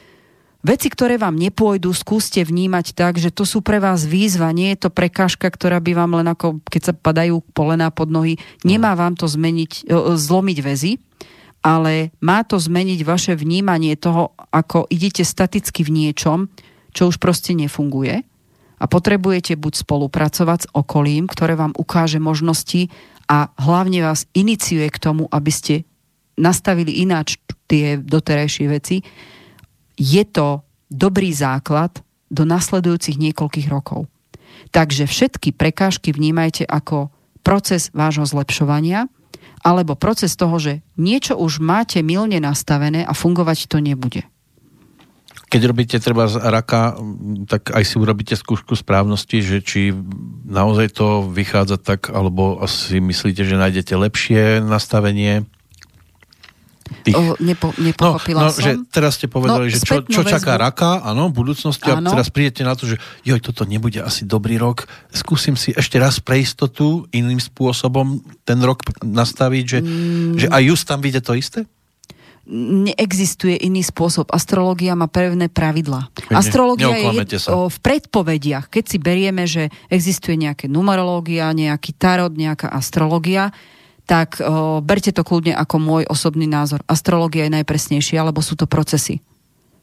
veci, 0.66 0.88
ktoré 0.90 1.18
vám 1.22 1.38
nepôjdu, 1.38 1.94
skúste 1.94 2.42
vnímať 2.42 2.94
tak, 2.98 3.22
že 3.22 3.34
to 3.34 3.46
sú 3.46 3.62
pre 3.62 3.78
vás 3.78 4.08
výzva, 4.08 4.56
nie 4.56 4.74
je 4.74 4.88
to 4.88 4.90
prekážka, 4.94 5.50
ktorá 5.50 5.82
by 5.82 5.92
vám 5.94 6.12
len 6.22 6.28
ako, 6.30 6.62
keď 6.66 6.82
sa 6.82 6.94
padajú 6.94 7.42
polená 7.54 7.94
pod 7.94 8.10
nohy, 8.10 8.40
nemá 8.66 8.98
vám 8.98 9.14
to 9.18 9.30
zmeniť, 9.30 9.90
uh, 9.90 10.16
zlomiť 10.18 10.58
väzy, 10.62 10.92
ale 11.66 12.16
má 12.24 12.46
to 12.48 12.56
zmeniť 12.56 13.00
vaše 13.04 13.34
vnímanie 13.36 13.98
toho, 14.00 14.32
ako 14.54 14.88
idete 14.88 15.28
staticky 15.28 15.84
v 15.84 15.94
niečom, 15.94 16.48
čo 16.96 17.12
už 17.12 17.20
proste 17.20 17.52
nefunguje. 17.58 18.24
A 18.78 18.86
potrebujete 18.86 19.58
buď 19.58 19.82
spolupracovať 19.82 20.60
s 20.64 20.68
okolím, 20.70 21.26
ktoré 21.26 21.58
vám 21.58 21.74
ukáže 21.74 22.22
možnosti 22.22 22.94
a 23.26 23.50
hlavne 23.58 24.06
vás 24.06 24.30
iniciuje 24.38 24.86
k 24.94 25.02
tomu, 25.02 25.26
aby 25.34 25.50
ste 25.50 25.76
nastavili 26.38 27.02
ináč 27.02 27.42
tie 27.66 27.98
doterajšie 27.98 28.66
veci, 28.70 29.02
je 29.98 30.24
to 30.24 30.64
dobrý 30.88 31.34
základ 31.34 32.00
do 32.32 32.46
nasledujúcich 32.48 33.18
niekoľkých 33.18 33.68
rokov. 33.68 34.08
Takže 34.72 35.10
všetky 35.10 35.52
prekážky 35.52 36.14
vnímajte 36.14 36.64
ako 36.64 37.12
proces 37.42 37.90
vášho 37.92 38.24
zlepšovania 38.24 39.10
alebo 39.66 39.98
proces 39.98 40.38
toho, 40.38 40.56
že 40.62 40.86
niečo 40.96 41.36
už 41.36 41.60
máte 41.60 42.00
milne 42.06 42.38
nastavené 42.38 43.04
a 43.04 43.12
fungovať 43.12 43.68
to 43.68 43.82
nebude 43.82 44.24
keď 45.48 45.62
robíte 45.64 45.98
treba 46.04 46.28
z 46.28 46.44
raka, 46.44 47.00
tak 47.48 47.72
aj 47.72 47.84
si 47.88 47.96
urobíte 47.96 48.36
skúšku 48.36 48.76
správnosti, 48.76 49.40
že 49.40 49.64
či 49.64 49.96
naozaj 50.44 51.00
to 51.00 51.24
vychádza 51.24 51.80
tak, 51.80 52.12
alebo 52.12 52.60
asi 52.60 53.00
myslíte, 53.00 53.48
že 53.48 53.56
nájdete 53.56 53.96
lepšie 53.96 54.60
nastavenie 54.60 55.48
tých... 57.04 57.16
O, 57.16 57.38
nepo, 57.40 57.72
nepochopila 57.78 58.48
no, 58.48 58.50
no, 58.50 58.56
som. 58.56 58.64
Že 58.64 58.72
teraz 58.90 59.20
ste 59.20 59.28
povedali, 59.30 59.68
no, 59.68 59.74
že 59.74 59.80
čo, 59.84 60.04
čo 60.04 60.22
čaká 60.24 60.58
raka, 60.58 61.04
áno, 61.04 61.30
v 61.30 61.44
budúcnosti 61.44 61.88
áno. 61.88 62.10
a 62.10 62.18
teraz 62.18 62.28
prídete 62.34 62.66
na 62.66 62.74
to, 62.74 62.90
že 62.90 62.96
joj, 63.28 63.40
toto 63.44 63.68
nebude 63.68 64.02
asi 64.02 64.24
dobrý 64.28 64.58
rok, 64.58 64.90
skúsim 65.12 65.56
si 65.56 65.76
ešte 65.76 66.00
raz 66.00 66.20
pre 66.24 66.42
istotu 66.42 67.06
iným 67.14 67.40
spôsobom 67.40 68.24
ten 68.48 68.60
rok 68.64 68.84
nastaviť, 69.04 69.66
že, 69.66 69.80
mm. 69.84 70.34
že 70.40 70.48
aj 70.52 70.62
just 70.64 70.86
tam 70.88 71.00
vidie 71.04 71.20
to 71.20 71.36
isté? 71.38 71.68
neexistuje 72.48 73.60
iný 73.60 73.84
spôsob. 73.84 74.32
Astrológia 74.32 74.96
má 74.96 75.12
pevné 75.12 75.52
pravidlá. 75.52 76.08
Astrológia 76.32 76.96
je 76.96 77.44
sa. 77.44 77.68
v 77.68 77.78
predpovediach. 77.84 78.72
Keď 78.72 78.84
si 78.88 78.98
berieme, 78.98 79.44
že 79.44 79.68
existuje 79.92 80.40
nejaká 80.40 80.72
numerológia, 80.72 81.52
nejaký 81.52 81.92
tarot, 82.00 82.32
nejaká 82.32 82.72
astrológia, 82.72 83.52
tak 84.08 84.40
o, 84.40 84.80
berte 84.80 85.12
to 85.12 85.22
kľudne 85.22 85.54
ako 85.54 85.76
môj 85.78 86.04
osobný 86.08 86.48
názor. 86.48 86.80
Astrológia 86.88 87.46
je 87.46 87.56
najpresnejšia, 87.60 88.24
lebo 88.24 88.40
sú 88.40 88.56
to 88.56 88.64
procesy. 88.64 89.20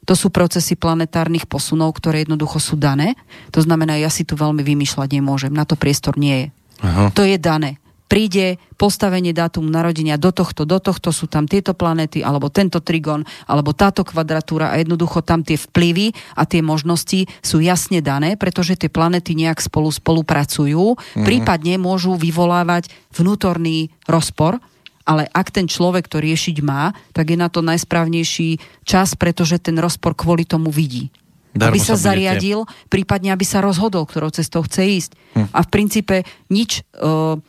To 0.05 0.17
sú 0.17 0.33
procesy 0.33 0.73
planetárnych 0.77 1.45
posunov, 1.45 1.97
ktoré 1.97 2.25
jednoducho 2.25 2.57
sú 2.57 2.75
dané. 2.77 3.13
To 3.53 3.61
znamená, 3.61 3.97
ja 3.97 4.09
si 4.09 4.25
tu 4.25 4.33
veľmi 4.37 4.61
vymýšľať 4.61 5.09
nemôžem. 5.13 5.53
Na 5.53 5.65
to 5.65 5.77
priestor 5.77 6.17
nie 6.17 6.35
je. 6.35 6.47
Aha. 6.81 7.13
To 7.13 7.21
je 7.21 7.37
dané 7.37 7.77
príde 8.05 8.61
postavenie 8.77 9.33
dátum 9.33 9.65
narodenia 9.65 10.19
do 10.21 10.29
tohto, 10.29 10.63
do 10.67 10.77
tohto 10.77 11.09
sú 11.09 11.25
tam 11.25 11.49
tieto 11.49 11.73
planety, 11.73 12.21
alebo 12.21 12.53
tento 12.53 12.77
trigon, 12.83 13.25
alebo 13.49 13.73
táto 13.73 14.05
kvadratúra 14.05 14.69
a 14.69 14.79
jednoducho 14.79 15.25
tam 15.25 15.41
tie 15.41 15.57
vplyvy 15.57 16.13
a 16.37 16.45
tie 16.45 16.61
možnosti 16.61 17.25
sú 17.41 17.57
jasne 17.63 18.05
dané, 18.05 18.37
pretože 18.37 18.77
tie 18.77 18.91
planety 18.91 19.33
nejak 19.33 19.57
spolu 19.57 19.89
spolupracujú, 19.89 20.95
mm-hmm. 20.95 21.25
prípadne 21.25 21.81
môžu 21.81 22.13
vyvolávať 22.13 22.93
vnútorný 23.15 23.89
rozpor, 24.05 24.61
ale 25.05 25.29
ak 25.29 25.53
ten 25.53 25.69
človek 25.69 26.09
to 26.09 26.17
riešiť 26.17 26.65
má, 26.65 26.93
tak 27.13 27.33
je 27.33 27.37
na 27.37 27.49
to 27.49 27.61
najsprávnejší 27.61 28.57
čas, 28.85 29.13
pretože 29.13 29.61
ten 29.61 29.77
rozpor 29.77 30.17
kvôli 30.17 30.45
tomu 30.49 30.73
vidí. 30.73 31.13
Darmo 31.55 31.71
aby 31.71 31.79
sa, 31.79 31.95
sa 31.95 32.11
zariadil, 32.11 32.67
prípadne 32.91 33.31
aby 33.31 33.47
sa 33.47 33.63
rozhodol, 33.63 34.03
ktorou 34.03 34.33
cestou 34.33 34.65
chce 34.67 34.83
ísť. 34.83 35.11
Hm. 35.37 35.47
A 35.55 35.59
v 35.65 35.69
princípe 35.71 36.15
nič... 36.53 36.85
Uh, 36.93 37.41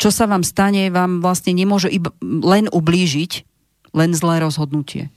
čo 0.00 0.08
sa 0.08 0.24
vám 0.24 0.40
stane, 0.40 0.88
vám 0.88 1.20
vlastne 1.20 1.52
nemôže 1.52 1.92
iba 1.92 2.16
len 2.24 2.72
ublížiť, 2.72 3.44
len 3.92 4.16
zlé 4.16 4.40
rozhodnutie. 4.40 5.12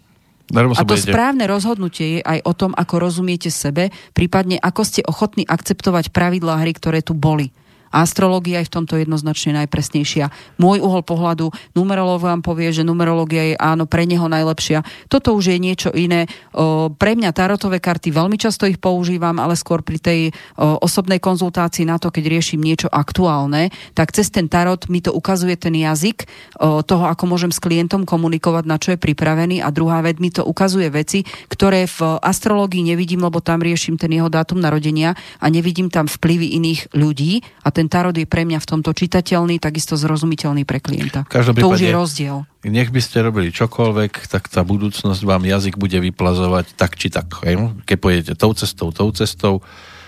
A 0.51 0.83
to 0.83 0.99
budete. 0.99 1.07
správne 1.07 1.47
rozhodnutie 1.47 2.19
je 2.19 2.21
aj 2.21 2.43
o 2.43 2.51
tom, 2.51 2.75
ako 2.75 2.99
rozumiete 2.99 3.47
sebe, 3.47 3.95
prípadne 4.11 4.59
ako 4.59 4.81
ste 4.83 5.01
ochotní 5.07 5.47
akceptovať 5.47 6.11
pravidlá 6.11 6.59
hry, 6.59 6.75
ktoré 6.75 6.99
tu 6.99 7.15
boli. 7.15 7.55
Astrológia 7.93 8.65
je 8.65 8.67
v 8.67 8.75
tomto 8.81 8.97
jednoznačne 8.97 9.53
najpresnejšia. 9.63 10.33
Môj 10.57 10.81
uhol 10.81 11.05
pohľadu, 11.05 11.53
numerológ 11.77 12.25
vám 12.25 12.41
povie, 12.41 12.73
že 12.73 12.81
numerológia 12.81 13.53
je 13.53 13.55
áno, 13.61 13.85
pre 13.85 14.09
neho 14.09 14.25
najlepšia. 14.25 14.81
Toto 15.13 15.37
už 15.37 15.53
je 15.53 15.57
niečo 15.61 15.89
iné. 15.93 16.25
O, 16.57 16.89
pre 16.89 17.13
mňa 17.13 17.29
tarotové 17.29 17.77
karty 17.77 18.09
veľmi 18.09 18.41
často 18.41 18.65
ich 18.65 18.81
používam, 18.81 19.37
ale 19.37 19.53
skôr 19.53 19.85
pri 19.85 20.01
tej 20.01 20.19
o, 20.57 20.81
osobnej 20.81 21.21
konzultácii 21.21 21.85
na 21.85 22.01
to, 22.01 22.09
keď 22.09 22.33
riešim 22.33 22.57
niečo 22.57 22.89
aktuálne, 22.89 23.69
tak 23.93 24.09
cez 24.09 24.33
ten 24.33 24.49
tarot 24.49 24.89
mi 24.89 25.05
to 25.05 25.13
ukazuje 25.13 25.53
ten 25.53 25.77
jazyk 25.77 26.25
o, 26.57 26.81
toho, 26.81 27.05
ako 27.05 27.29
môžem 27.29 27.53
s 27.53 27.61
klientom 27.61 28.09
komunikovať, 28.09 28.63
na 28.65 28.81
čo 28.81 28.97
je 28.97 28.99
pripravený 28.99 29.61
a 29.61 29.69
druhá 29.69 30.01
vec 30.01 30.17
mi 30.17 30.33
to 30.33 30.41
ukazuje 30.41 30.89
veci, 30.89 31.21
ktoré 31.47 31.85
v 31.85 32.17
astrológii 32.17 32.81
nevidím, 32.81 33.21
lebo 33.21 33.37
tam 33.37 33.61
riešim 33.61 34.01
ten 34.01 34.09
jeho 34.09 34.31
dátum 34.33 34.57
narodenia 34.57 35.13
a 35.37 35.45
nevidím 35.53 35.93
tam 35.93 36.09
vplyvy 36.09 36.57
iných 36.57 36.81
ľudí 36.97 37.45
a 37.61 37.69
ten 37.69 37.82
ten 37.83 37.91
tarot 37.91 38.15
je 38.15 38.23
pre 38.23 38.47
mňa 38.47 38.63
v 38.63 38.67
tomto 38.71 38.95
čitateľný, 38.95 39.59
takisto 39.59 39.99
zrozumiteľný 39.99 40.63
pre 40.63 40.79
klienta. 40.79 41.27
To 41.27 41.75
už 41.75 41.83
je 41.83 41.91
rozdiel. 41.91 42.47
Nech 42.63 42.95
by 42.95 43.03
ste 43.03 43.27
robili 43.27 43.51
čokoľvek, 43.51 44.31
tak 44.31 44.47
tá 44.47 44.63
budúcnosť 44.63 45.19
vám 45.27 45.43
jazyk 45.43 45.75
bude 45.75 45.99
vyplazovať 45.99 46.79
tak 46.79 46.95
či 46.95 47.11
tak. 47.11 47.43
Keď 47.83 47.97
pôjdete 47.99 48.33
tou 48.39 48.55
cestou, 48.55 48.95
tou 48.95 49.11
cestou, 49.11 49.59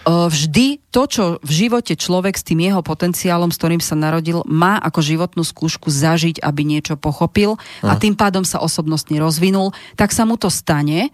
vždy 0.07 0.79
to, 0.87 1.03
čo 1.09 1.23
v 1.43 1.51
živote 1.51 1.99
človek 1.99 2.39
s 2.39 2.47
tým 2.47 2.63
jeho 2.63 2.79
potenciálom, 2.85 3.51
s 3.51 3.59
ktorým 3.59 3.83
sa 3.83 3.99
narodil, 3.99 4.45
má 4.47 4.79
ako 4.79 5.03
životnú 5.03 5.43
skúšku 5.43 5.91
zažiť, 5.91 6.39
aby 6.39 6.61
niečo 6.63 6.95
pochopil 6.95 7.59
a 7.83 7.99
tým 7.99 8.15
pádom 8.15 8.47
sa 8.47 8.63
osobnostne 8.63 9.19
rozvinul, 9.19 9.75
tak 9.99 10.15
sa 10.15 10.23
mu 10.23 10.39
to 10.39 10.47
stane, 10.47 11.11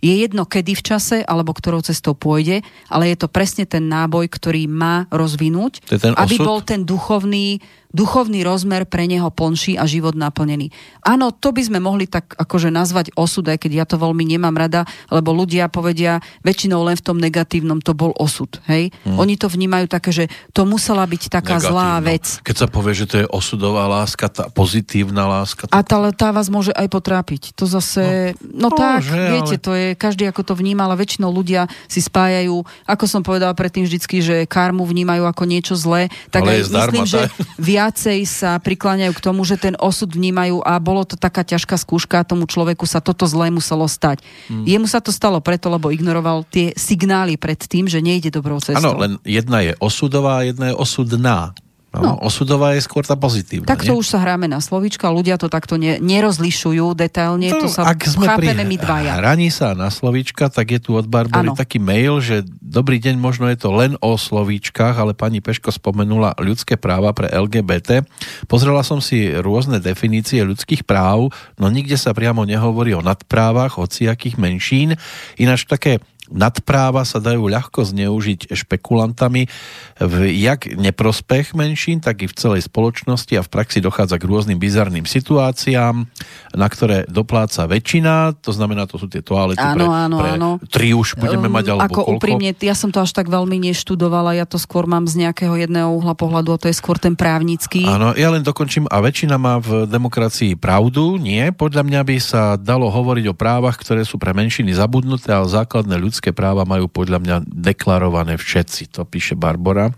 je 0.00 0.12
jedno 0.16 0.48
kedy 0.48 0.72
v 0.76 0.82
čase, 0.82 1.16
alebo 1.24 1.52
ktorou 1.52 1.84
cestou 1.84 2.16
pôjde, 2.16 2.64
ale 2.88 3.12
je 3.12 3.16
to 3.20 3.28
presne 3.28 3.68
ten 3.68 3.86
náboj, 3.86 4.26
ktorý 4.32 4.64
má 4.66 5.04
rozvinúť, 5.12 5.84
aby 6.16 6.36
bol 6.40 6.64
ten 6.64 6.88
duchovný 6.88 7.60
duchovný 7.90 8.46
rozmer 8.46 8.86
pre 8.86 9.06
neho 9.10 9.28
plnší 9.30 9.74
a 9.74 9.84
život 9.86 10.14
naplnený. 10.14 10.70
Áno, 11.02 11.34
to 11.34 11.50
by 11.50 11.62
sme 11.66 11.78
mohli 11.82 12.06
tak 12.06 12.38
akože 12.38 12.70
nazvať 12.70 13.12
osud, 13.18 13.46
aj 13.50 13.58
keď 13.66 13.72
ja 13.82 13.84
to 13.86 13.98
veľmi 13.98 14.22
nemám 14.22 14.54
rada, 14.54 14.86
lebo 15.10 15.34
ľudia 15.34 15.66
povedia 15.66 16.22
väčšinou 16.46 16.86
len 16.86 16.94
v 16.94 17.04
tom 17.04 17.18
negatívnom 17.18 17.82
to 17.82 17.92
bol 17.94 18.14
osud. 18.16 18.50
Hej? 18.70 18.94
Hmm. 19.02 19.18
Oni 19.18 19.34
to 19.34 19.50
vnímajú 19.50 19.90
také, 19.90 20.10
že 20.14 20.24
to 20.54 20.62
musela 20.62 21.02
byť 21.02 21.22
taká 21.30 21.58
Negatívno. 21.58 21.70
zlá 21.74 21.90
vec. 22.02 22.24
Keď 22.46 22.56
sa 22.56 22.66
povie, 22.70 22.92
že 22.94 23.06
to 23.10 23.16
je 23.22 23.26
osudová 23.26 23.90
láska, 23.90 24.30
tá 24.30 24.46
pozitívna 24.48 25.26
láska. 25.26 25.66
Tak... 25.66 25.74
A 25.74 25.78
tá, 25.82 25.96
tá 26.14 26.28
vás 26.30 26.46
môže 26.46 26.70
aj 26.74 26.86
potrápiť. 26.86 27.58
To 27.58 27.66
zase, 27.66 28.34
no, 28.38 28.70
no, 28.70 28.74
no 28.74 28.78
tak, 28.78 29.02
že, 29.02 29.20
viete, 29.34 29.56
ale... 29.58 29.64
to 29.64 29.70
je, 29.74 29.88
každý 29.98 30.24
ako 30.30 30.42
to 30.46 30.54
vníma, 30.54 30.86
ale 30.86 31.00
väčšinou 31.00 31.30
ľudia 31.32 31.66
si 31.90 31.98
spájajú, 31.98 32.62
ako 32.86 33.04
som 33.10 33.26
povedala 33.26 33.52
predtým 33.56 33.82
vždycky, 33.82 34.22
že 34.22 34.46
karmu 34.46 34.86
vnímajú 34.86 35.26
ako 35.26 35.42
niečo 35.48 35.74
zlé, 35.74 36.06
tak 36.30 36.46
ale 36.46 36.50
aj 36.54 36.60
myslím, 36.62 36.70
zdarma, 36.70 37.02
že 37.04 37.20
viacej 37.80 38.28
sa 38.28 38.60
prikláňajú 38.60 39.12
k 39.16 39.24
tomu, 39.24 39.40
že 39.48 39.56
ten 39.56 39.72
osud 39.80 40.12
vnímajú 40.12 40.60
a 40.60 40.76
bolo 40.76 41.08
to 41.08 41.16
taká 41.16 41.40
ťažká 41.40 41.80
skúška 41.80 42.20
tomu 42.28 42.44
človeku 42.44 42.84
sa 42.84 43.00
toto 43.00 43.24
zlé 43.24 43.48
muselo 43.48 43.88
stať. 43.88 44.20
Hmm. 44.52 44.68
Jemu 44.68 44.84
sa 44.84 45.00
to 45.00 45.08
stalo 45.08 45.40
preto, 45.40 45.72
lebo 45.72 45.88
ignoroval 45.88 46.44
tie 46.44 46.76
signály 46.76 47.40
pred 47.40 47.56
tým, 47.56 47.88
že 47.88 48.04
nejde 48.04 48.28
dobrou 48.28 48.60
cestou. 48.60 48.92
Áno, 48.92 49.00
len 49.00 49.12
jedna 49.24 49.64
je 49.64 49.72
osudová 49.80 50.44
jedna 50.44 50.68
je 50.68 50.76
osudná. 50.76 51.56
No, 51.90 51.98
no. 51.98 52.12
Osudová 52.22 52.78
je 52.78 52.86
skôr 52.86 53.02
tá 53.02 53.18
pozitívna. 53.18 53.66
Takto 53.66 53.98
už 53.98 54.14
sa 54.14 54.22
hráme 54.22 54.46
na 54.46 54.62
slovíčka, 54.62 55.10
ľudia 55.10 55.34
to 55.34 55.50
takto 55.50 55.74
ne, 55.74 55.98
nerozlišujú 55.98 56.94
detailne, 56.94 57.50
no, 57.50 57.66
to 57.66 57.66
sa 57.66 57.82
ak 57.82 58.06
sme 58.06 58.30
chápeme 58.30 58.62
my 58.62 58.76
dvaja. 58.78 59.18
hraní 59.18 59.50
sa 59.50 59.74
na 59.74 59.90
slovíčka, 59.90 60.46
tak 60.54 60.70
je 60.70 60.78
tu 60.78 60.94
od 60.94 61.10
Barbory 61.10 61.50
ano. 61.50 61.58
taký 61.58 61.82
mail, 61.82 62.22
že 62.22 62.46
dobrý 62.62 63.02
deň, 63.02 63.18
možno 63.18 63.50
je 63.50 63.58
to 63.58 63.74
len 63.74 63.98
o 63.98 64.14
slovíčkach, 64.14 65.02
ale 65.02 65.18
pani 65.18 65.42
Peško 65.42 65.74
spomenula 65.74 66.38
ľudské 66.38 66.78
práva 66.78 67.10
pre 67.10 67.26
LGBT. 67.26 68.06
Pozrela 68.46 68.86
som 68.86 69.02
si 69.02 69.26
rôzne 69.34 69.82
definície 69.82 70.46
ľudských 70.46 70.86
práv, 70.86 71.34
no 71.58 71.66
nikde 71.66 71.98
sa 71.98 72.14
priamo 72.14 72.46
nehovorí 72.46 72.94
o 72.94 73.02
nadprávach, 73.02 73.82
hociakých 73.82 74.38
menšín. 74.38 74.94
Ináč 75.42 75.66
také 75.66 75.98
nadpráva 76.30 77.02
sa 77.04 77.18
dajú 77.18 77.50
ľahko 77.50 77.82
zneužiť 77.84 78.54
špekulantami 78.54 79.50
v 79.98 80.14
jak 80.40 80.70
neprospech 80.70 81.52
menšín, 81.52 81.98
tak 82.00 82.24
i 82.24 82.30
v 82.30 82.34
celej 82.34 82.66
spoločnosti 82.70 83.34
a 83.36 83.42
v 83.44 83.52
praxi 83.52 83.82
dochádza 83.82 84.16
k 84.16 84.24
rôznym 84.26 84.58
bizarným 84.58 85.04
situáciám, 85.04 86.06
na 86.54 86.66
ktoré 86.70 87.06
dopláca 87.10 87.66
väčšina, 87.66 88.38
to 88.38 88.54
znamená, 88.54 88.86
to 88.86 88.98
sú 88.98 89.06
tie 89.06 89.22
toalety 89.22 89.60
áno, 89.60 89.74
pre, 89.74 89.84
áno, 89.86 90.16
pre 90.18 90.30
áno. 90.34 90.50
tri 90.70 90.88
už 90.94 91.18
budeme 91.18 91.50
mať, 91.50 91.74
alebo 91.74 91.90
Ako 91.90 92.00
koľko? 92.06 92.18
úprimne, 92.18 92.50
ja 92.58 92.74
som 92.78 92.94
to 92.94 93.02
až 93.02 93.10
tak 93.10 93.26
veľmi 93.26 93.58
neštudovala, 93.70 94.38
ja 94.38 94.46
to 94.46 94.56
skôr 94.56 94.86
mám 94.86 95.10
z 95.10 95.26
nejakého 95.26 95.54
jedného 95.58 95.90
uhla 95.90 96.14
pohľadu, 96.14 96.54
a 96.54 96.60
to 96.60 96.66
je 96.70 96.76
skôr 96.76 96.96
ten 96.96 97.18
právnický. 97.18 97.84
Áno, 97.84 98.14
ja 98.14 98.30
len 98.30 98.46
dokončím, 98.46 98.86
a 98.86 99.02
väčšina 99.02 99.36
má 99.36 99.58
v 99.58 99.84
demokracii 99.90 100.54
pravdu, 100.54 101.18
nie, 101.18 101.50
podľa 101.52 101.82
mňa 101.82 102.00
by 102.06 102.16
sa 102.20 102.42
dalo 102.60 102.92
hovoriť 102.92 103.24
o 103.32 103.34
právach, 103.34 103.80
ktoré 103.80 104.04
sú 104.04 104.20
pre 104.20 104.36
menšiny 104.36 104.76
zabudnuté, 104.76 105.32
ale 105.32 105.48
základné 105.48 105.96
ľudské 105.96 106.19
ľudské 106.20 106.36
práva 106.36 106.68
majú 106.68 106.84
podľa 106.84 107.16
mňa 107.16 107.36
deklarované 107.48 108.36
všetci, 108.36 108.92
to 108.92 109.08
píše 109.08 109.40
Barbara. 109.40 109.88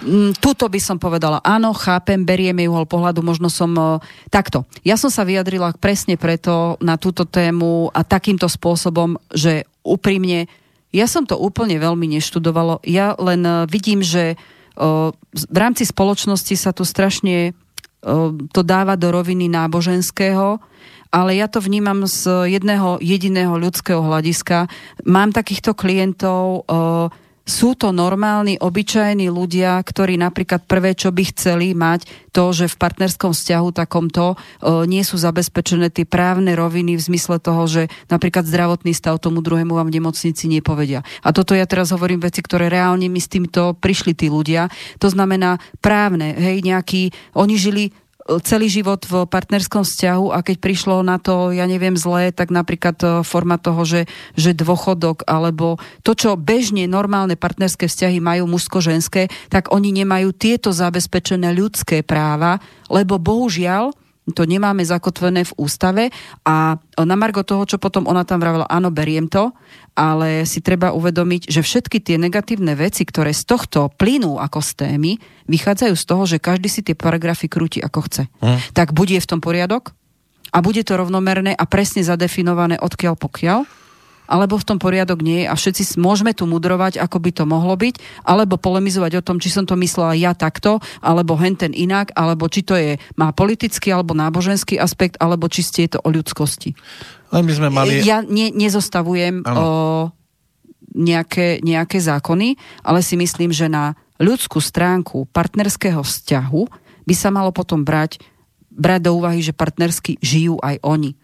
Mm, 0.00 0.32
tuto 0.40 0.64
by 0.64 0.80
som 0.80 0.96
povedala, 0.96 1.44
áno, 1.44 1.76
chápem, 1.76 2.24
berieme 2.24 2.64
uhol 2.64 2.88
pohľadu, 2.88 3.20
možno 3.20 3.52
som 3.52 3.68
uh, 3.76 4.00
takto. 4.32 4.64
Ja 4.80 4.96
som 4.96 5.12
sa 5.12 5.28
vyjadrila 5.28 5.76
presne 5.76 6.16
preto 6.16 6.80
na 6.80 6.96
túto 6.96 7.28
tému 7.28 7.92
a 7.92 8.00
takýmto 8.00 8.48
spôsobom, 8.48 9.20
že 9.28 9.68
úprimne, 9.84 10.48
ja 10.88 11.04
som 11.04 11.28
to 11.28 11.36
úplne 11.36 11.76
veľmi 11.76 12.16
neštudovalo, 12.16 12.80
ja 12.88 13.12
len 13.20 13.44
uh, 13.44 13.68
vidím, 13.68 14.00
že 14.00 14.40
uh, 14.40 15.12
v 15.36 15.58
rámci 15.60 15.84
spoločnosti 15.84 16.56
sa 16.56 16.72
tu 16.72 16.88
strašne 16.88 17.52
to 18.50 18.66
dáva 18.66 18.98
do 18.98 19.14
roviny 19.14 19.46
náboženského, 19.46 20.58
ale 21.12 21.36
ja 21.36 21.46
to 21.46 21.60
vnímam 21.60 22.08
z 22.08 22.48
jedného 22.48 22.96
jediného 23.04 23.54
ľudského 23.60 24.00
hľadiska. 24.00 24.66
Mám 25.04 25.36
takýchto 25.36 25.76
klientov, 25.76 26.64
uh, 26.64 27.12
sú 27.42 27.74
to 27.74 27.90
normálni, 27.90 28.54
obyčajní 28.54 29.26
ľudia, 29.26 29.82
ktorí 29.82 30.14
napríklad 30.14 30.62
prvé, 30.62 30.94
čo 30.94 31.10
by 31.10 31.22
chceli 31.34 31.74
mať, 31.74 32.06
to, 32.30 32.54
že 32.54 32.70
v 32.70 32.78
partnerskom 32.78 33.34
vzťahu 33.34 33.68
takomto 33.74 34.32
e, 34.32 34.36
nie 34.86 35.02
sú 35.02 35.18
zabezpečené 35.18 35.90
tie 35.90 36.06
právne 36.06 36.54
roviny 36.54 36.94
v 36.94 37.02
zmysle 37.02 37.42
toho, 37.42 37.66
že 37.66 37.82
napríklad 38.06 38.46
zdravotný 38.46 38.94
stav 38.94 39.18
tomu 39.18 39.42
druhému 39.42 39.74
vám 39.74 39.90
v 39.90 39.98
nemocnici 39.98 40.46
nepovedia. 40.46 41.02
A 41.26 41.34
toto 41.34 41.58
ja 41.58 41.66
teraz 41.66 41.90
hovorím 41.90 42.22
veci, 42.22 42.46
ktoré 42.46 42.70
reálne 42.70 43.10
mi 43.10 43.18
s 43.18 43.26
týmto 43.26 43.74
prišli 43.74 44.14
tí 44.14 44.30
ľudia. 44.30 44.70
To 45.02 45.10
znamená 45.10 45.58
právne, 45.82 46.38
hej, 46.38 46.62
nejaký, 46.62 47.10
oni 47.34 47.54
žili 47.58 47.84
celý 48.42 48.70
život 48.70 49.02
v 49.02 49.26
partnerskom 49.26 49.82
vzťahu 49.82 50.30
a 50.30 50.46
keď 50.46 50.56
prišlo 50.62 51.02
na 51.02 51.18
to, 51.18 51.50
ja 51.50 51.66
neviem, 51.66 51.98
zlé, 51.98 52.30
tak 52.30 52.54
napríklad 52.54 52.96
e, 53.02 53.06
forma 53.26 53.58
toho, 53.58 53.82
že, 53.82 54.06
že 54.38 54.54
dôchodok 54.54 55.26
alebo 55.26 55.82
to, 56.06 56.14
čo 56.14 56.38
bežne 56.38 56.86
normálne 56.86 57.34
partnerské 57.34 57.90
vzťahy 57.90 58.22
majú 58.22 58.46
mužsko-ženské, 58.46 59.26
tak 59.50 59.74
oni 59.74 59.90
nemajú 59.90 60.30
tieto 60.30 60.70
zabezpečené 60.70 61.50
ľudské 61.50 62.06
práva, 62.06 62.62
lebo 62.86 63.18
bohužiaľ 63.18 63.90
to 64.30 64.46
nemáme 64.46 64.86
zakotvené 64.86 65.42
v 65.42 65.56
ústave 65.58 66.14
a 66.46 66.78
na 66.94 67.16
margo 67.18 67.42
toho, 67.42 67.66
čo 67.66 67.82
potom 67.82 68.06
ona 68.06 68.22
tam 68.22 68.38
vravila, 68.38 68.70
áno, 68.70 68.94
beriem 68.94 69.26
to, 69.26 69.50
ale 69.92 70.48
si 70.48 70.64
treba 70.64 70.96
uvedomiť, 70.96 71.52
že 71.52 71.60
všetky 71.60 72.00
tie 72.00 72.16
negatívne 72.16 72.72
veci, 72.72 73.04
ktoré 73.04 73.36
z 73.36 73.44
tohto 73.44 73.92
plynú 73.92 74.40
ako 74.40 74.64
z 74.64 74.70
témy, 74.76 75.12
vychádzajú 75.48 75.94
z 75.94 76.04
toho, 76.08 76.22
že 76.24 76.40
každý 76.40 76.68
si 76.72 76.80
tie 76.80 76.96
paragrafy 76.96 77.48
krúti 77.48 77.78
ako 77.84 78.08
chce. 78.08 78.22
Hm. 78.40 78.58
Tak 78.72 78.96
bude 78.96 79.20
v 79.20 79.28
tom 79.28 79.44
poriadok 79.44 79.92
a 80.52 80.58
bude 80.64 80.80
to 80.84 80.96
rovnomerné 80.96 81.52
a 81.52 81.64
presne 81.68 82.04
zadefinované 82.04 82.80
odkiaľ 82.80 83.16
pokiaľ 83.20 83.81
alebo 84.32 84.56
v 84.56 84.64
tom 84.64 84.80
poriadok 84.80 85.20
nie 85.20 85.44
je 85.44 85.50
a 85.52 85.52
všetci 85.52 86.00
môžeme 86.00 86.32
tu 86.32 86.48
mudrovať, 86.48 86.96
ako 86.96 87.20
by 87.20 87.30
to 87.36 87.44
mohlo 87.44 87.76
byť, 87.76 88.24
alebo 88.24 88.56
polemizovať 88.56 89.20
o 89.20 89.24
tom, 89.24 89.36
či 89.36 89.52
som 89.52 89.68
to 89.68 89.76
myslela 89.76 90.16
ja 90.16 90.32
takto, 90.32 90.80
alebo 91.04 91.36
henten 91.36 91.76
inak, 91.76 92.16
alebo 92.16 92.48
či 92.48 92.64
to 92.64 92.72
je, 92.72 92.96
má 93.20 93.36
politický 93.36 93.92
alebo 93.92 94.16
náboženský 94.16 94.80
aspekt, 94.80 95.20
alebo 95.20 95.52
či 95.52 95.60
ste 95.60 95.84
je 95.84 96.00
to 96.00 96.00
o 96.00 96.08
ľudskosti. 96.08 96.72
Len 97.28 97.44
by 97.44 97.52
sme 97.52 97.68
mali... 97.68 98.00
Ja 98.00 98.24
ne, 98.24 98.48
nezostavujem 98.48 99.44
o, 99.44 100.08
nejaké, 100.96 101.60
nejaké 101.60 102.00
zákony, 102.00 102.56
ale 102.80 103.04
si 103.04 103.20
myslím, 103.20 103.52
že 103.52 103.68
na 103.68 103.92
ľudskú 104.16 104.64
stránku 104.64 105.28
partnerského 105.28 106.00
vzťahu 106.00 106.62
by 107.04 107.14
sa 107.16 107.28
malo 107.28 107.52
potom 107.52 107.84
brať, 107.84 108.22
brať 108.72 109.00
do 109.08 109.20
úvahy, 109.20 109.44
že 109.44 109.52
partnersky 109.56 110.16
žijú 110.24 110.56
aj 110.62 110.80
oni. 110.80 111.18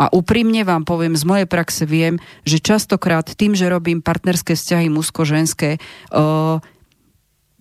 A 0.00 0.08
úprimne 0.08 0.64
vám 0.64 0.88
poviem, 0.88 1.12
z 1.12 1.28
mojej 1.28 1.44
praxe 1.44 1.84
viem, 1.84 2.16
že 2.48 2.56
častokrát 2.56 3.28
tým, 3.36 3.52
že 3.52 3.68
robím 3.68 4.00
partnerské 4.00 4.56
vzťahy 4.56 4.88
mužsko-ženské, 4.88 5.76
uh, 5.76 6.56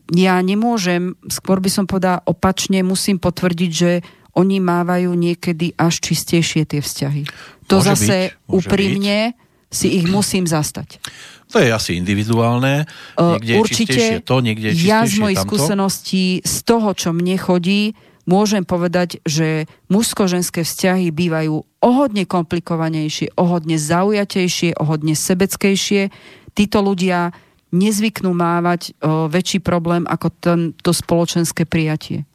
ja 0.09 0.41
nemôžem, 0.41 1.13
skôr 1.29 1.61
by 1.61 1.69
som 1.69 1.85
povedala 1.85 2.25
opačne, 2.25 2.81
musím 2.81 3.21
potvrdiť, 3.21 3.71
že 3.75 3.91
oni 4.33 4.57
mávajú 4.57 5.11
niekedy 5.13 5.77
až 5.77 6.01
čistejšie 6.01 6.65
tie 6.65 6.81
vzťahy. 6.81 7.23
To 7.69 7.81
môže 7.81 7.87
zase 7.93 8.17
byť, 8.33 8.49
úprimne 8.49 9.35
byť. 9.35 9.69
si 9.69 9.87
ich 10.01 10.05
musím 10.09 10.49
zastať. 10.49 10.97
To 11.49 11.57
je 11.57 11.69
asi 11.73 11.97
individuálne. 11.97 12.85
Niekde 13.17 13.53
Určite, 13.57 13.97
je 13.97 14.21
to, 14.21 14.37
niekde 14.41 14.69
je 14.69 14.85
ja 14.85 15.01
z 15.09 15.17
mojich 15.17 15.41
skúseností, 15.41 16.45
z 16.45 16.57
toho, 16.61 16.93
čo 16.93 17.09
mne 17.09 17.41
chodí, 17.41 17.97
môžem 18.29 18.61
povedať, 18.61 19.17
že 19.25 19.65
mužsko-ženské 19.89 20.61
vzťahy 20.61 21.09
bývajú 21.09 21.65
ohodne 21.81 22.29
komplikovanejšie, 22.29 23.33
ohodne 23.33 23.81
zaujatejšie, 23.81 24.77
ohodne 24.77 25.17
sebeckejšie. 25.17 26.13
Títo 26.53 26.85
ľudia 26.85 27.33
nezvyknú 27.73 28.29
mávať 28.29 28.93
o, 29.01 29.25
väčší 29.29 29.65
problém 29.65 30.05
ako 30.05 30.27
ten, 30.37 30.59
to 30.77 30.93
spoločenské 30.93 31.65
prijatie. 31.65 32.29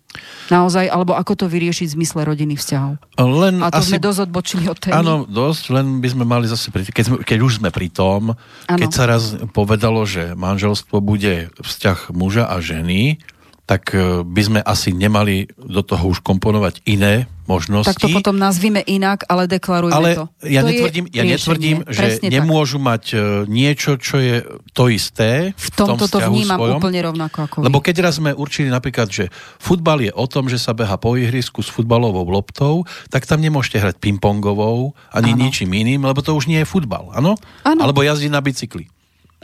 Naozaj, 0.46 0.86
alebo 0.86 1.18
ako 1.18 1.34
to 1.34 1.46
vyriešiť 1.50 1.90
v 1.90 1.96
zmysle 1.98 2.22
rodinných 2.22 2.62
vzťahov. 2.62 3.02
Len 3.18 3.58
A 3.58 3.74
to 3.74 3.82
asi, 3.82 3.98
sme 3.98 3.98
dosť 3.98 4.20
odbočili 4.30 4.64
od 4.70 4.78
témy. 4.78 4.94
Áno, 4.94 5.14
dosť, 5.26 5.74
len 5.74 5.98
by 5.98 6.08
sme 6.14 6.24
mali 6.28 6.46
zase, 6.46 6.70
keď, 6.70 7.02
sme, 7.02 7.16
keď 7.26 7.38
už 7.42 7.52
sme 7.58 7.74
pri 7.74 7.90
tom, 7.90 8.38
ano. 8.38 8.78
keď 8.78 8.90
sa 8.94 9.10
raz 9.10 9.34
povedalo, 9.50 10.06
že 10.06 10.38
manželstvo 10.38 11.02
bude 11.02 11.50
vzťah 11.58 12.14
muža 12.14 12.46
a 12.46 12.62
ženy, 12.62 13.18
tak 13.64 13.96
e, 13.96 14.20
by 14.20 14.42
sme 14.44 14.60
asi 14.60 14.92
nemali 14.92 15.48
do 15.56 15.80
toho 15.80 16.12
už 16.12 16.20
komponovať 16.20 16.84
iné 16.84 17.24
možnosti. 17.44 17.88
Tak 17.88 18.00
to 18.00 18.08
potom 18.12 18.36
nazvime 18.36 18.80
inak, 18.80 19.28
ale 19.28 19.44
deklarujme 19.44 19.92
ale 19.92 20.10
to. 20.16 20.24
Ja 20.44 20.64
to 20.64 20.72
netvrdím, 20.72 21.04
ja 21.12 21.24
netvrdím 21.24 21.78
že 21.88 22.00
Presne 22.00 22.28
nemôžu 22.32 22.80
tak. 22.80 22.88
mať 22.88 23.04
e, 23.12 23.16
niečo, 23.48 24.00
čo 24.00 24.16
je 24.20 24.44
to 24.72 24.88
isté. 24.88 25.52
V 25.56 25.68
tomto 25.76 26.08
v 26.08 26.12
tom 26.12 26.20
to 26.24 26.28
vnímam 26.32 26.56
svojom. 26.60 26.78
úplne 26.80 27.00
rovnako 27.04 27.38
ako 27.44 27.56
Lebo 27.64 27.78
keď 27.84 27.96
raz 28.04 28.16
sme 28.16 28.32
určili 28.32 28.68
napríklad, 28.72 29.08
že 29.12 29.28
futbal 29.60 30.00
je 30.04 30.12
o 30.12 30.24
tom, 30.24 30.48
že 30.48 30.56
sa 30.56 30.72
beha 30.72 30.96
po 30.96 31.16
ihrisku 31.16 31.60
s 31.60 31.68
futbalovou 31.68 32.24
loptou, 32.28 32.88
tak 33.12 33.28
tam 33.28 33.44
nemôžete 33.44 33.80
hrať 33.80 33.96
pingpongovou 34.00 34.96
ani 35.12 35.36
ano. 35.36 35.40
ničím 35.44 35.72
iným, 35.72 36.04
lebo 36.04 36.24
to 36.24 36.32
už 36.32 36.48
nie 36.48 36.64
je 36.64 36.68
futbal, 36.68 37.12
áno? 37.12 37.36
Alebo 37.64 38.00
jazdiť 38.00 38.32
na 38.32 38.40
bicykli. 38.40 38.93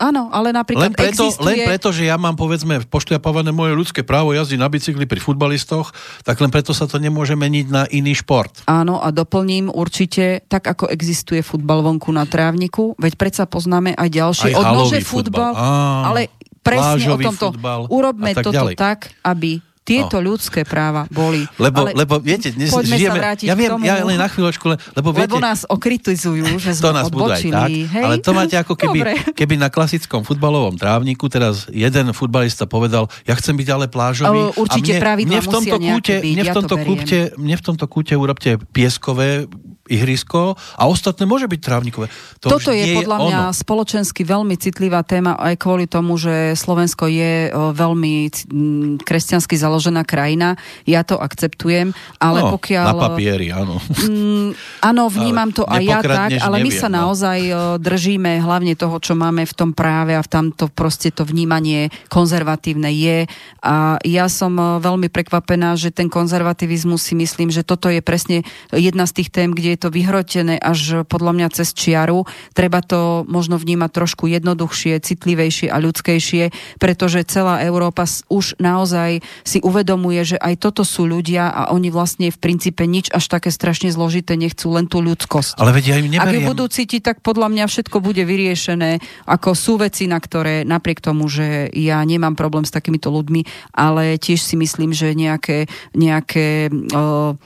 Áno, 0.00 0.32
ale 0.32 0.56
napríklad 0.56 0.90
len 0.90 0.96
preto, 0.96 1.28
existuje... 1.28 1.44
Len 1.44 1.68
preto, 1.68 1.92
že 1.92 2.08
ja 2.08 2.16
mám 2.16 2.32
povedzme 2.32 2.80
pošliapované 2.88 3.52
moje 3.52 3.76
ľudské 3.76 4.00
právo 4.00 4.32
jazdy 4.32 4.56
na 4.56 4.72
bicykli 4.72 5.04
pri 5.04 5.20
futbalistoch, 5.20 5.92
tak 6.24 6.40
len 6.40 6.48
preto 6.48 6.72
sa 6.72 6.88
to 6.88 6.96
nemôže 6.96 7.36
meniť 7.36 7.66
na 7.68 7.84
iný 7.92 8.16
šport. 8.16 8.64
Áno, 8.64 9.04
a 9.04 9.12
doplním 9.12 9.68
určite, 9.68 10.40
tak 10.48 10.64
ako 10.64 10.88
existuje 10.88 11.44
futbal 11.44 11.84
vonku 11.84 12.08
na 12.16 12.24
trávniku, 12.24 12.96
veď 12.96 13.12
predsa 13.20 13.44
poznáme 13.44 13.92
aj 13.92 14.08
ďalšie. 14.08 14.56
Aj 14.56 14.64
Odnože 14.64 15.04
futbal, 15.04 15.52
futbal 15.52 16.08
ale 16.08 16.20
presne 16.64 17.04
o 17.12 17.16
tomto. 17.20 17.46
Futbal, 17.52 17.80
urobme 17.92 18.32
toto 18.36 18.56
ďalej. 18.56 18.74
tak, 18.80 19.12
aby 19.20 19.60
tieto 19.90 20.22
no. 20.22 20.26
ľudské 20.30 20.62
práva 20.62 21.10
boli. 21.10 21.42
Lebo, 21.58 21.90
ale 21.90 21.98
lebo 21.98 22.22
viete, 22.22 22.54
dnes 22.54 22.70
žijeme... 22.70 23.18
ja 23.42 23.54
viem, 23.58 23.70
tomu, 23.74 23.82
ja 23.82 23.98
len 24.06 24.14
na 24.14 24.30
chvíľočku, 24.30 24.64
lebo 24.94 25.08
viete... 25.10 25.34
Lebo 25.34 25.42
nás 25.42 25.66
okritizujú, 25.66 26.46
že 26.62 26.78
sme 26.78 26.84
to 26.86 26.90
nás 26.94 27.04
odbočili. 27.10 27.50
Tak, 27.50 27.70
hej? 27.98 28.04
Ale 28.06 28.14
to 28.22 28.30
máte 28.30 28.54
ako 28.54 28.78
keby, 28.78 29.34
keby 29.34 29.54
na 29.58 29.66
klasickom 29.66 30.22
futbalovom 30.22 30.78
trávniku 30.78 31.26
teraz 31.26 31.66
jeden 31.74 32.14
futbalista 32.14 32.70
povedal, 32.70 33.10
ja 33.26 33.34
chcem 33.34 33.58
byť 33.58 33.68
ale 33.74 33.86
plážový. 33.90 34.54
určite 34.54 35.02
a 35.02 35.18
mne, 35.18 35.26
mne 35.26 35.40
v 35.42 35.48
tomto 35.50 35.76
kúte, 35.82 36.14
byť, 36.22 36.30
mne 36.30 36.42
v 36.44 36.54
tomto, 36.54 36.76
ja 36.78 36.84
kúte, 36.86 37.18
mne 37.34 37.56
v 37.58 37.62
tomto 37.66 37.84
kúte 37.90 38.14
urobte 38.14 38.50
pieskové 38.70 39.50
ihrisko 39.90 40.54
a 40.78 40.86
ostatné 40.86 41.26
môže 41.26 41.50
byť 41.50 41.60
trávnikové. 41.60 42.06
To 42.46 42.56
Toto 42.56 42.70
je 42.70 42.94
podľa 42.94 43.18
je 43.18 43.24
mňa 43.26 43.40
ono. 43.50 43.56
spoločensky 43.56 44.22
veľmi 44.22 44.54
citlivá 44.54 45.02
téma 45.02 45.34
aj 45.34 45.58
kvôli 45.58 45.90
tomu, 45.90 46.14
že 46.14 46.54
Slovensko 46.54 47.10
je 47.10 47.50
veľmi 47.52 48.14
kresťansky 49.02 49.58
založená 49.58 50.06
krajina. 50.06 50.54
Ja 50.86 51.02
to 51.02 51.18
akceptujem, 51.18 51.90
ale 52.22 52.38
no, 52.46 52.54
pokiaľ... 52.54 52.86
Na 52.86 53.02
papieri, 53.10 53.50
áno. 53.50 53.82
Mm, 54.06 54.54
áno, 54.86 55.02
vnímam 55.10 55.50
to 55.50 55.66
aj 55.66 55.82
ja 55.82 56.00
tak, 56.00 56.38
ale 56.38 56.62
neviem, 56.62 56.70
my 56.70 56.70
sa 56.70 56.88
no. 56.88 56.94
naozaj 57.04 57.38
držíme 57.82 58.38
hlavne 58.46 58.78
toho, 58.78 59.02
čo 59.02 59.18
máme 59.18 59.42
v 59.42 59.54
tom 59.58 59.74
práve 59.74 60.14
a 60.14 60.22
v 60.22 60.30
tamto 60.30 60.70
proste 60.70 61.10
to 61.10 61.26
vnímanie 61.26 61.90
konzervatívne 62.06 62.94
je. 62.94 63.26
A 63.66 63.98
ja 64.06 64.30
som 64.30 64.54
veľmi 64.78 65.10
prekvapená, 65.10 65.74
že 65.74 65.90
ten 65.90 66.06
konzervativizmus 66.06 67.02
si 67.02 67.18
myslím, 67.18 67.50
že 67.50 67.66
toto 67.66 67.90
je 67.90 67.98
presne 68.04 68.46
jedna 68.70 69.08
z 69.08 69.20
tých 69.20 69.32
tém, 69.34 69.50
kde 69.50 69.74
je 69.74 69.79
to 69.80 69.88
vyhrotené 69.88 70.60
až 70.60 71.08
podľa 71.08 71.32
mňa 71.32 71.48
cez 71.56 71.72
čiaru. 71.72 72.28
Treba 72.52 72.84
to 72.84 73.24
možno 73.24 73.56
vnímať 73.56 73.90
trošku 73.90 74.28
jednoduchšie, 74.28 75.00
citlivejšie 75.00 75.72
a 75.72 75.80
ľudskejšie, 75.80 76.76
pretože 76.76 77.24
celá 77.24 77.64
Európa 77.64 78.04
už 78.28 78.60
naozaj 78.60 79.24
si 79.42 79.58
uvedomuje, 79.64 80.36
že 80.36 80.36
aj 80.36 80.60
toto 80.60 80.84
sú 80.84 81.08
ľudia 81.08 81.48
a 81.48 81.72
oni 81.72 81.88
vlastne 81.88 82.28
v 82.28 82.38
princípe 82.38 82.84
nič 82.84 83.08
až 83.10 83.24
také 83.32 83.48
strašne 83.48 83.88
zložité 83.88 84.36
nechcú, 84.36 84.76
len 84.76 84.84
tú 84.84 85.00
ľudskosť. 85.00 85.56
Ale 85.56 85.72
vedia 85.72 85.96
neberiem. 85.96 86.20
Ak 86.20 86.34
ju 86.36 86.40
budú 86.44 86.64
cítiť, 86.68 87.00
tak 87.00 87.16
podľa 87.24 87.48
mňa 87.48 87.64
všetko 87.70 87.96
bude 88.04 88.22
vyriešené, 88.22 89.00
ako 89.24 89.56
sú 89.56 89.80
veci, 89.80 90.04
na 90.04 90.20
ktoré 90.20 90.62
napriek 90.68 91.00
tomu, 91.00 91.30
že 91.30 91.72
ja 91.72 92.02
nemám 92.04 92.36
problém 92.36 92.68
s 92.68 92.74
takýmito 92.74 93.08
ľuďmi, 93.08 93.72
ale 93.72 94.20
tiež 94.20 94.42
si 94.42 94.58
myslím, 94.58 94.92
že 94.92 95.16
nejaké, 95.16 95.70
nejaké 95.96 96.68
uh, 96.68 97.38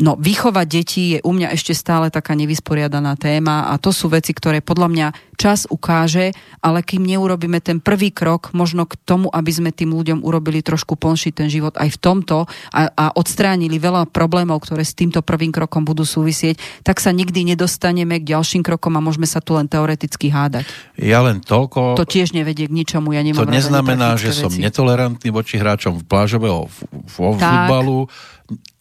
no, 0.00 0.16
vychovať 0.16 0.66
deti 0.66 1.02
je 1.16 1.18
u 1.20 1.32
mňa 1.32 1.52
ešte 1.52 1.76
stále 1.76 2.08
taká 2.08 2.32
nevysporiadaná 2.32 3.14
téma 3.20 3.68
a 3.70 3.76
to 3.76 3.92
sú 3.92 4.08
veci, 4.08 4.32
ktoré 4.32 4.64
podľa 4.64 4.88
mňa 4.88 5.06
čas 5.42 5.66
ukáže, 5.66 6.30
ale 6.62 6.86
kým 6.86 7.02
neurobíme 7.02 7.58
ten 7.58 7.82
prvý 7.82 8.14
krok 8.14 8.54
možno 8.54 8.86
k 8.86 8.94
tomu, 9.02 9.26
aby 9.34 9.50
sme 9.50 9.74
tým 9.74 9.90
ľuďom 9.90 10.22
urobili 10.22 10.62
trošku 10.62 10.94
plnší 10.94 11.34
ten 11.34 11.50
život 11.50 11.74
aj 11.74 11.90
v 11.90 11.98
tomto 11.98 12.46
a, 12.70 12.80
a 12.94 13.04
odstránili 13.18 13.82
veľa 13.82 14.06
problémov, 14.14 14.62
ktoré 14.62 14.86
s 14.86 14.94
týmto 14.94 15.18
prvým 15.26 15.50
krokom 15.50 15.82
budú 15.82 16.06
súvisieť, 16.06 16.86
tak 16.86 17.02
sa 17.02 17.10
nikdy 17.10 17.42
nedostaneme 17.42 18.22
k 18.22 18.38
ďalším 18.38 18.62
krokom 18.62 18.94
a 18.94 19.02
môžeme 19.02 19.26
sa 19.26 19.42
tu 19.42 19.58
len 19.58 19.66
teoreticky 19.66 20.30
hádať. 20.30 20.70
Ja 20.94 21.26
len 21.26 21.42
toľko... 21.42 21.98
To 21.98 22.06
tiež 22.06 22.30
nevedie 22.30 22.70
k 22.70 22.72
ničomu, 22.72 23.10
ja 23.10 23.26
nemám 23.26 23.42
To 23.42 23.50
neznamená, 23.50 24.14
že 24.14 24.30
veci. 24.30 24.46
som 24.46 24.52
netolerantný 24.54 25.34
voči 25.34 25.58
hráčom 25.58 25.98
v 25.98 26.04
plážového 26.06 26.70
futbalu, 27.10 28.06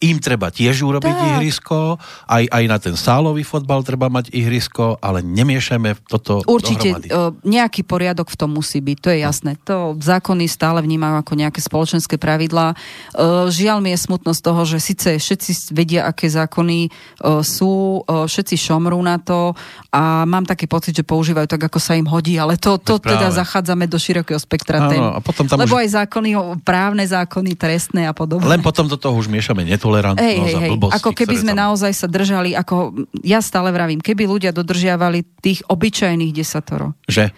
im 0.01 0.17
treba 0.17 0.49
tiež 0.49 0.81
urobiť 0.81 1.13
tak. 1.13 1.27
ihrisko, 1.38 2.01
aj, 2.25 2.43
aj 2.49 2.63
na 2.65 2.77
ten 2.81 2.95
sálový 2.97 3.45
fotbal 3.45 3.85
treba 3.85 4.09
mať 4.09 4.33
ihrisko, 4.33 4.97
ale 4.97 5.21
nemiešajme 5.21 6.09
toto 6.09 6.41
Určite 6.52 6.90
dohromady. 6.98 7.07
Uh, 7.14 7.32
nejaký 7.45 7.82
poriadok 7.86 8.28
v 8.34 8.40
tom 8.40 8.52
musí 8.56 8.82
byť, 8.82 8.98
to 8.98 9.10
je 9.14 9.19
jasné. 9.22 9.52
To 9.68 9.94
zákony 9.99 10.49
stále 10.49 10.82
vnímajú 10.82 11.22
ako 11.22 11.34
nejaké 11.38 11.60
spoločenské 11.61 12.18
pravidlá. 12.18 12.73
Uh, 13.14 13.48
žiaľ 13.52 13.86
mi 13.86 13.94
je 13.94 13.99
smutno 14.02 14.34
z 14.34 14.41
toho, 14.41 14.61
že 14.65 14.82
síce 14.82 15.22
všetci 15.22 15.76
vedia, 15.78 16.10
aké 16.10 16.26
zákony 16.26 16.90
uh, 16.90 17.45
sú, 17.45 18.03
všetci 18.07 18.56
šomrú 18.57 18.98
na 19.06 19.22
to 19.22 19.53
a 19.94 20.26
mám 20.26 20.48
taký 20.48 20.65
pocit, 20.65 20.98
že 20.98 21.06
používajú 21.06 21.45
tak, 21.45 21.61
ako 21.69 21.78
sa 21.78 21.94
im 21.94 22.07
hodí, 22.10 22.40
ale 22.41 22.57
to, 22.57 22.82
to 22.82 22.98
teda 22.98 23.30
zachádzame 23.30 23.86
do 23.86 23.99
širokého 24.02 24.40
spektra 24.40 24.90
tém. 24.90 25.02
A 25.02 25.19
potom 25.22 25.45
tam 25.45 25.61
Lebo 25.61 25.78
už... 25.78 25.86
aj 25.86 25.90
zákony, 26.03 26.30
právne 26.65 27.06
zákony, 27.06 27.53
trestné 27.53 28.10
a 28.10 28.14
podobne. 28.15 28.49
Len 28.49 28.64
potom 28.64 28.90
do 28.90 28.98
toho 28.98 29.14
už 29.14 29.30
miešame 29.30 29.61
neto 29.68 29.91
netolerantnosť 29.91 30.23
hej, 30.23 30.38
hej, 30.40 30.56
hej. 30.56 30.69
a 30.69 30.72
blbosti. 30.72 30.95
Ako 31.02 31.11
keby 31.11 31.36
sme 31.36 31.53
tam... 31.57 31.61
naozaj 31.68 31.91
sa 31.91 32.07
držali, 32.07 32.56
ako 32.56 32.94
ja 33.26 33.41
stále 33.44 33.73
vravím, 33.73 33.99
keby 33.99 34.23
ľudia 34.30 34.52
dodržiavali 34.53 35.41
tých 35.44 35.65
obyčajných 35.68 36.30
desatoro. 36.31 36.97
Že? 37.05 37.31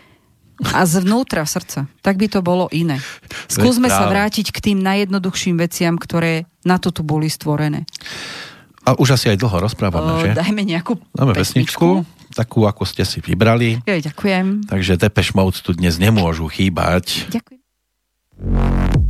A 0.63 0.85
zvnútra 0.85 1.43
srdca. 1.43 1.89
Tak 2.05 2.15
by 2.15 2.27
to 2.29 2.39
bolo 2.45 2.69
iné. 2.69 3.01
Skúsme 3.49 3.89
sa 3.89 4.07
vrátiť 4.07 4.53
k 4.53 4.71
tým 4.71 4.79
najjednoduchším 4.85 5.57
veciam, 5.57 5.97
ktoré 5.97 6.45
na 6.63 6.77
to 6.77 6.93
tu 6.93 7.01
boli 7.01 7.27
stvorené. 7.27 7.83
A 8.83 8.95
už 8.99 9.15
asi 9.17 9.31
aj 9.33 9.39
dlho 9.39 9.57
rozprávame, 9.63 10.11
o, 10.11 10.19
že? 10.21 10.35
Dajme 10.35 10.61
nejakú 10.63 10.99
Dáme 11.15 11.33
pesničku. 11.33 12.03
pesničku, 12.03 12.35
takú, 12.35 12.67
ako 12.67 12.83
ste 12.83 13.07
si 13.07 13.23
vybrali. 13.23 13.79
Jo, 13.87 13.95
ďakujem. 13.97 14.67
Takže 14.67 14.99
Depeche 14.99 15.33
Mode 15.33 15.63
tu 15.63 15.71
dnes 15.71 15.95
nemôžu 15.97 16.51
chýbať. 16.51 17.31
Ďakujem. 17.31 19.02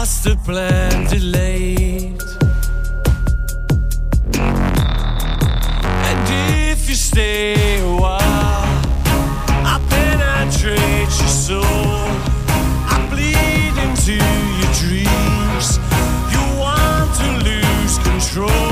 Master 0.00 0.34
plan 0.34 1.04
delayed. 1.08 2.22
And 6.08 6.26
if 6.70 6.88
you 6.88 6.94
stay 6.94 7.80
a 7.80 7.96
while, 8.00 8.80
I 9.72 9.78
penetrate 9.90 11.12
your 11.20 11.34
soul. 11.44 11.64
I 12.94 12.96
bleed 13.10 13.76
into 13.86 14.14
your 14.60 14.72
dreams. 14.80 15.68
You 16.32 16.42
want 16.58 17.10
to 17.20 17.28
lose 17.44 17.98
control. 17.98 18.69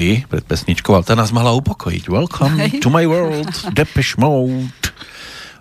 Rozohnili 0.00 0.24
pred 0.26 0.44
pesničkou, 0.44 0.96
ale 0.96 1.04
tá 1.04 1.12
nás 1.12 1.28
mala 1.30 1.52
upokojiť. 1.60 2.04
Welcome 2.08 2.56
Hej. 2.56 2.80
to 2.80 2.88
my 2.88 3.04
world, 3.04 3.52
Depeche 3.76 4.16
Mode. 4.16 4.72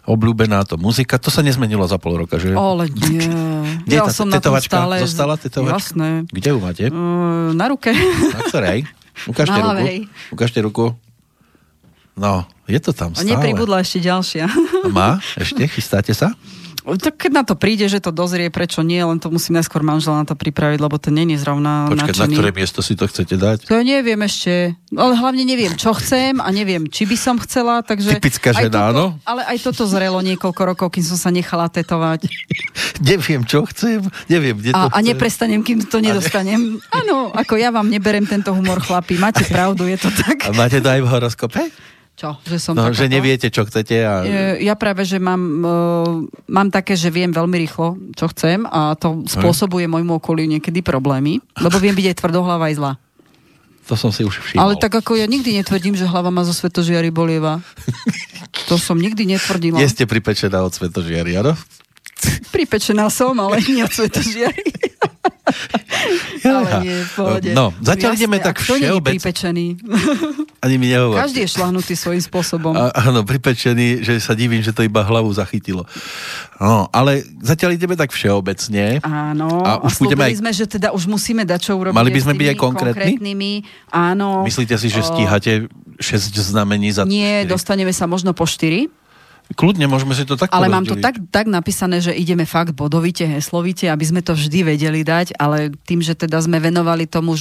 Obľúbená 0.10 0.66
to 0.66 0.80
muzika, 0.80 1.22
to 1.22 1.30
sa 1.30 1.46
nezmenilo 1.46 1.86
za 1.86 2.02
pol 2.02 2.18
roka, 2.18 2.42
že? 2.42 2.56
Ale 2.56 2.90
nie. 2.90 3.22
Kde 3.86 3.96
ja 4.00 4.08
tá 4.10 4.14
som 4.16 4.32
tetovačka? 4.32 4.74
stále... 4.82 4.96
Zostala 5.06 5.36
tetovačka? 5.38 5.76
Jasné. 5.78 6.10
Kde 6.32 6.50
ju 6.50 6.58
máte? 6.58 6.84
Uh, 6.90 7.54
na 7.54 7.70
ruke. 7.70 7.94
Na 8.36 8.42
ktorej? 8.48 8.90
Ukážte 9.30 9.60
Na 9.60 9.76
ruku. 9.76 9.86
Ukážte 10.34 10.60
ruku. 10.66 10.86
No, 12.20 12.48
je 12.66 12.80
to 12.82 12.92
tam 12.92 13.14
A 13.14 13.22
stále. 13.22 13.32
nepribudla 13.38 13.86
ešte 13.86 14.02
ďalšia. 14.02 14.50
Má? 14.92 15.22
Ešte? 15.44 15.64
Chystáte 15.72 16.12
sa? 16.12 16.36
Tak 16.98 17.20
keď 17.20 17.32
na 17.36 17.44
to 17.46 17.54
príde, 17.54 17.86
že 17.86 18.02
to 18.02 18.10
dozrie, 18.10 18.50
prečo 18.50 18.82
nie, 18.82 18.98
len 19.04 19.22
to 19.22 19.30
musí 19.30 19.54
najskôr 19.54 19.86
manžel 19.86 20.18
na 20.18 20.26
to 20.26 20.34
pripraviť, 20.34 20.80
lebo 20.82 20.96
to 20.98 21.14
není 21.14 21.38
zrovna 21.38 21.86
Počkať, 21.92 22.00
na 22.00 22.08
nadšený. 22.10 22.34
ktoré 22.34 22.50
miesto 22.56 22.80
si 22.82 22.94
to 22.98 23.06
chcete 23.06 23.36
dať? 23.38 23.70
To 23.70 23.78
ja 23.78 23.84
neviem 23.86 24.18
ešte, 24.26 24.74
ale 24.96 25.14
hlavne 25.14 25.44
neviem, 25.46 25.76
čo 25.78 25.94
chcem 25.94 26.42
a 26.42 26.50
neviem, 26.50 26.88
či 26.90 27.06
by 27.06 27.18
som 27.20 27.36
chcela, 27.38 27.86
takže... 27.86 28.18
Typická 28.18 28.56
žena, 28.56 28.90
áno? 28.90 29.20
Ale 29.28 29.46
aj 29.46 29.58
toto 29.62 29.86
zrelo 29.86 30.18
niekoľko 30.24 30.62
rokov, 30.66 30.88
kým 30.98 31.06
som 31.06 31.20
sa 31.20 31.30
nechala 31.30 31.70
tetovať. 31.70 32.26
Neviem, 33.00 33.48
čo 33.48 33.64
chcem. 33.64 34.04
Neviem, 34.28 34.60
kde 34.60 34.76
to 34.76 34.80
A, 34.80 34.92
a 34.92 35.00
chcem. 35.00 35.16
neprestanem, 35.16 35.64
kým 35.64 35.88
to 35.88 36.04
nedostanem. 36.04 36.84
Áno, 36.92 37.32
ako 37.32 37.56
ja 37.56 37.72
vám 37.72 37.88
neberem 37.88 38.28
tento 38.28 38.52
humor, 38.52 38.84
chlapi. 38.84 39.16
Máte 39.16 39.48
pravdu, 39.56 39.88
je 39.88 39.96
to 39.96 40.12
tak. 40.12 40.44
A 40.44 40.52
máte 40.52 40.84
to 40.84 40.90
aj 40.92 41.00
v 41.00 41.08
horoskope? 41.08 41.62
Čo? 42.20 42.36
Že 42.44 42.58
som 42.60 42.74
No, 42.76 42.92
takáto? 42.92 43.00
že 43.00 43.06
neviete, 43.08 43.48
čo 43.48 43.64
chcete 43.64 43.96
a... 44.04 44.14
Ja 44.60 44.76
práve, 44.76 45.08
že 45.08 45.24
mám, 45.24 45.40
uh, 45.64 46.28
mám 46.52 46.68
také, 46.68 47.00
že 47.00 47.08
viem 47.08 47.32
veľmi 47.32 47.56
rýchlo, 47.64 47.96
čo 48.12 48.28
chcem 48.36 48.68
a 48.68 49.00
to 49.00 49.24
spôsobuje 49.24 49.88
môjmu 49.88 50.20
okoliu 50.20 50.44
niekedy 50.44 50.84
problémy, 50.84 51.40
lebo 51.64 51.80
viem 51.80 51.96
byť 51.96 52.12
aj 52.12 52.16
tvrdohlava 52.20 52.68
aj 52.68 52.76
zlá. 52.76 52.94
To 53.88 53.96
som 53.96 54.12
si 54.12 54.28
už 54.28 54.36
všimol. 54.38 54.60
Ale 54.62 54.74
tak 54.78 55.00
ako 55.00 55.16
ja 55.16 55.26
nikdy 55.26 55.64
netvrdím, 55.64 55.96
že 55.96 56.06
hlava 56.06 56.28
ma 56.30 56.44
zo 56.44 56.52
svetožiary 56.54 57.08
bolieva. 57.10 57.64
To 58.68 58.76
som 58.78 59.00
nikdy 59.00 59.26
netvrdila. 59.26 59.80
Nie 59.80 59.90
ste 59.90 60.06
pripečená 60.06 60.62
od 60.62 60.76
svetožiari, 60.76 61.40
áno? 61.40 61.56
Pripečená 62.54 63.08
som, 63.10 63.34
ale 63.40 63.64
nie 63.66 63.80
od 63.82 63.90
svetožiary. 63.90 64.62
Ale 66.46 66.70
nie, 66.84 66.98
v 67.04 67.12
pohode. 67.16 67.50
No, 67.52 67.72
zatiaľ 67.80 68.16
ideme 68.16 68.38
tak 68.40 68.56
a 68.56 68.62
kto 68.62 68.74
nie 68.76 68.88
je 68.88 68.92
všeobec- 68.94 69.14
pripečený? 69.18 69.66
Ani 70.60 70.76
mi 70.76 70.92
nehovorte. 70.92 71.24
Každý 71.24 71.40
je 71.46 71.50
šlahnutý 71.56 71.94
svojím 71.96 72.24
spôsobom. 72.24 72.74
A, 72.76 72.92
áno, 72.92 73.24
pripečený, 73.24 74.04
že 74.04 74.20
sa 74.20 74.36
divím, 74.36 74.60
že 74.60 74.76
to 74.76 74.84
iba 74.84 75.00
hlavu 75.04 75.32
zachytilo. 75.32 75.88
No, 76.60 76.92
ale 76.92 77.24
zatiaľ 77.40 77.80
ideme 77.80 77.96
tak 77.96 78.12
všeobecne. 78.12 79.00
Áno, 79.02 79.64
A 79.64 79.80
a, 79.80 79.88
už 79.88 79.96
už 79.96 80.08
budeme 80.08 80.28
aj... 80.28 80.40
sme, 80.44 80.52
že 80.52 80.66
teda 80.68 80.92
už 80.92 81.08
musíme 81.08 81.48
dať 81.48 81.72
čo 81.72 81.74
urobiť. 81.80 81.96
Mali 81.96 82.12
by 82.12 82.20
sme 82.20 82.34
byť 82.36 82.48
aj 82.52 82.58
konkrétni? 82.60 82.96
konkrétnymi. 83.16 83.54
Áno. 83.96 84.44
Myslíte 84.44 84.76
si, 84.76 84.92
že 84.92 85.00
stíhate 85.00 85.72
6 86.00 86.36
znamení 86.36 86.92
za... 86.92 87.08
Nie, 87.08 87.44
štyri? 87.44 87.52
dostaneme 87.52 87.92
sa 87.96 88.08
možno 88.08 88.36
po 88.36 88.44
4. 88.44 88.88
Kľudne, 89.58 89.90
môžeme 89.90 90.14
si 90.14 90.30
to 90.30 90.38
tak 90.38 90.54
Ale 90.54 90.70
mám 90.70 90.86
to 90.86 90.94
tak, 90.94 91.18
tak 91.34 91.50
napísané, 91.50 92.06
že 92.06 92.14
ideme 92.14 92.46
fakt 92.46 92.78
bodovite, 92.78 93.26
heslovite, 93.26 93.90
aby 93.90 94.06
sme 94.06 94.22
to 94.22 94.38
vždy 94.38 94.62
vedeli 94.62 95.02
dať, 95.02 95.34
ale 95.42 95.74
tým, 95.90 96.06
že 96.06 96.14
teda 96.14 96.38
sme 96.38 96.62
venovali 96.62 97.10
tomu 97.10 97.34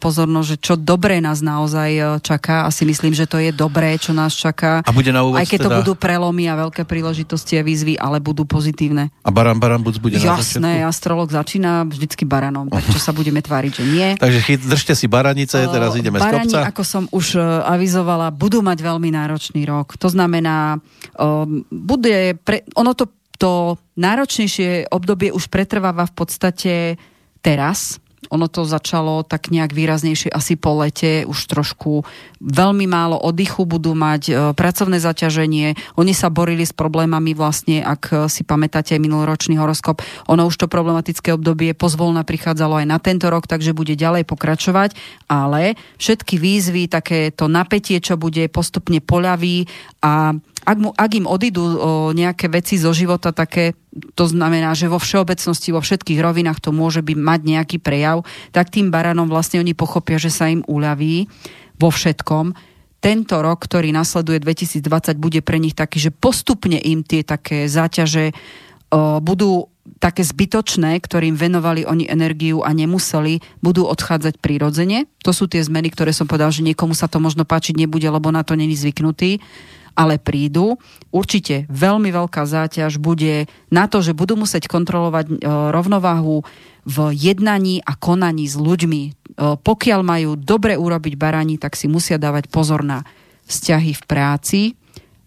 pozornosť, 0.00 0.48
že 0.48 0.56
čo 0.56 0.74
dobré 0.80 1.20
nás 1.20 1.44
naozaj 1.44 1.90
e, 1.92 2.02
čaká, 2.24 2.64
a 2.64 2.72
si 2.72 2.88
myslím, 2.88 3.12
že 3.12 3.28
to 3.28 3.36
je 3.36 3.52
dobré, 3.52 4.00
čo 4.00 4.16
nás 4.16 4.32
čaká. 4.32 4.80
A 4.80 4.90
bude 4.90 5.12
na 5.12 5.20
úvod 5.20 5.36
Aj 5.36 5.44
keď 5.44 5.68
to 5.68 5.70
teda... 5.70 5.78
budú 5.84 5.92
prelomy 6.00 6.48
a 6.48 6.56
veľké 6.56 6.88
príležitosti 6.88 7.60
a 7.60 7.62
výzvy, 7.62 8.00
ale 8.00 8.24
budú 8.24 8.48
pozitívne. 8.48 9.12
A 9.20 9.28
Baran 9.28 9.60
Baran 9.60 9.84
Buc 9.84 10.00
bude 10.00 10.16
na 10.16 10.40
Jasné, 10.40 10.80
začiatku? 10.80 10.88
astrolog 10.88 11.28
začína 11.28 11.84
vždycky 11.84 12.24
baranom, 12.24 12.72
tak 12.72 12.88
čo 12.88 12.96
sa 13.06 13.12
budeme 13.12 13.44
tváriť, 13.44 13.72
že 13.76 13.84
nie. 13.84 14.08
Takže 14.16 14.40
chyt, 14.48 14.60
držte 14.64 14.96
si 14.96 15.04
baranice, 15.12 15.60
teraz 15.68 15.92
ideme 15.92 16.16
z 16.16 16.24
Barani, 16.24 16.48
kopca. 16.56 16.72
ako 16.72 16.82
som 16.88 17.04
už 17.12 17.36
e, 17.36 17.44
avizovala, 17.68 18.32
budú 18.32 18.64
mať 18.64 18.80
veľmi 18.80 19.12
náročný 19.12 19.68
rok. 19.68 20.00
To 20.00 20.08
znamená, 20.08 20.80
bude 21.70 22.38
pre, 22.46 22.62
ono 22.78 22.94
to, 22.94 23.10
to 23.40 23.80
náročnejšie 23.98 24.92
obdobie 24.92 25.34
už 25.34 25.50
pretrváva 25.50 26.06
v 26.06 26.14
podstate 26.14 26.74
teraz. 27.42 27.98
Ono 28.30 28.46
to 28.46 28.68
začalo 28.68 29.24
tak 29.24 29.48
nejak 29.48 29.72
výraznejšie 29.72 30.28
asi 30.28 30.54
po 30.54 30.76
lete, 30.78 31.24
už 31.24 31.50
trošku 31.50 32.04
veľmi 32.38 32.84
málo 32.84 33.16
oddychu 33.16 33.64
budú 33.64 33.96
mať, 33.96 34.22
e, 34.28 34.32
pracovné 34.54 35.00
zaťaženie. 35.00 35.74
Oni 35.96 36.12
sa 36.12 36.28
borili 36.28 36.62
s 36.62 36.76
problémami 36.76 37.32
vlastne, 37.32 37.80
ak 37.80 38.02
e, 38.12 38.14
si 38.28 38.44
pamätáte 38.44 38.94
minuloročný 39.00 39.56
horoskop. 39.56 40.04
Ono 40.28 40.46
už 40.46 40.60
to 40.60 40.66
problematické 40.68 41.32
obdobie 41.32 41.72
pozvolna 41.72 42.22
prichádzalo 42.22 42.84
aj 42.84 42.86
na 42.86 43.00
tento 43.00 43.26
rok, 43.32 43.48
takže 43.48 43.72
bude 43.72 43.96
ďalej 43.96 44.28
pokračovať, 44.28 44.94
ale 45.26 45.80
všetky 45.96 46.36
výzvy, 46.36 46.92
takéto 46.92 47.48
napätie, 47.48 48.04
čo 48.04 48.20
bude 48.20 48.46
postupne 48.52 49.00
poľaví 49.00 49.64
a 50.04 50.36
ak, 50.64 50.76
mu, 50.76 50.90
ak 50.92 51.10
im 51.16 51.26
odídu 51.26 51.62
o, 51.62 51.72
nejaké 52.12 52.52
veci 52.52 52.76
zo 52.76 52.92
života 52.92 53.32
také, 53.32 53.72
to 54.14 54.28
znamená, 54.28 54.76
že 54.76 54.92
vo 54.92 55.00
všeobecnosti, 55.00 55.72
vo 55.72 55.80
všetkých 55.80 56.20
rovinách 56.20 56.60
to 56.60 56.70
môže 56.70 57.00
byť 57.00 57.16
mať 57.16 57.40
nejaký 57.42 57.76
prejav, 57.80 58.22
tak 58.52 58.68
tým 58.68 58.92
baranom 58.92 59.26
vlastne 59.26 59.60
oni 59.60 59.72
pochopia, 59.72 60.20
že 60.20 60.28
sa 60.28 60.52
im 60.52 60.60
uľaví 60.68 61.26
vo 61.80 61.88
všetkom. 61.88 62.52
Tento 63.00 63.36
rok, 63.40 63.64
ktorý 63.64 63.96
nasleduje 63.96 64.44
2020, 64.44 65.16
bude 65.16 65.40
pre 65.40 65.56
nich 65.56 65.72
taký, 65.72 65.96
že 65.96 66.12
postupne 66.12 66.76
im 66.76 67.00
tie 67.00 67.24
také 67.24 67.64
záťaže 67.64 68.36
o, 68.92 69.18
budú 69.24 69.72
také 69.96 70.22
zbytočné, 70.22 71.00
ktorým 71.00 71.34
venovali 71.34 71.88
oni 71.88 72.06
energiu 72.06 72.62
a 72.62 72.70
nemuseli, 72.70 73.40
budú 73.64 73.88
odchádzať 73.88 74.38
prirodzene. 74.38 75.08
To 75.24 75.32
sú 75.32 75.48
tie 75.48 75.64
zmeny, 75.64 75.88
ktoré 75.90 76.12
som 76.12 76.28
povedal, 76.28 76.52
že 76.52 76.62
niekomu 76.62 76.92
sa 76.92 77.08
to 77.08 77.18
možno 77.18 77.48
páčiť 77.48 77.74
nebude, 77.74 78.06
lebo 78.06 78.28
na 78.30 78.44
to 78.44 78.54
není 78.54 78.76
zvyknutý 78.76 79.40
ale 80.00 80.16
prídu. 80.16 80.80
Určite 81.12 81.68
veľmi 81.68 82.08
veľká 82.08 82.48
záťaž 82.48 82.96
bude 82.96 83.44
na 83.68 83.84
to, 83.84 84.00
že 84.00 84.16
budú 84.16 84.40
musieť 84.40 84.64
kontrolovať 84.72 85.26
e, 85.28 85.32
rovnováhu 85.44 86.40
v 86.88 86.96
jednaní 87.12 87.84
a 87.84 87.92
konaní 87.92 88.48
s 88.48 88.56
ľuďmi. 88.56 89.02
E, 89.04 89.10
pokiaľ 89.60 90.00
majú 90.00 90.30
dobre 90.40 90.80
urobiť 90.80 91.20
barani, 91.20 91.60
tak 91.60 91.76
si 91.76 91.84
musia 91.84 92.16
dávať 92.16 92.48
pozor 92.48 92.80
na 92.80 93.04
vzťahy 93.44 93.92
v 93.92 94.02
práci, 94.08 94.60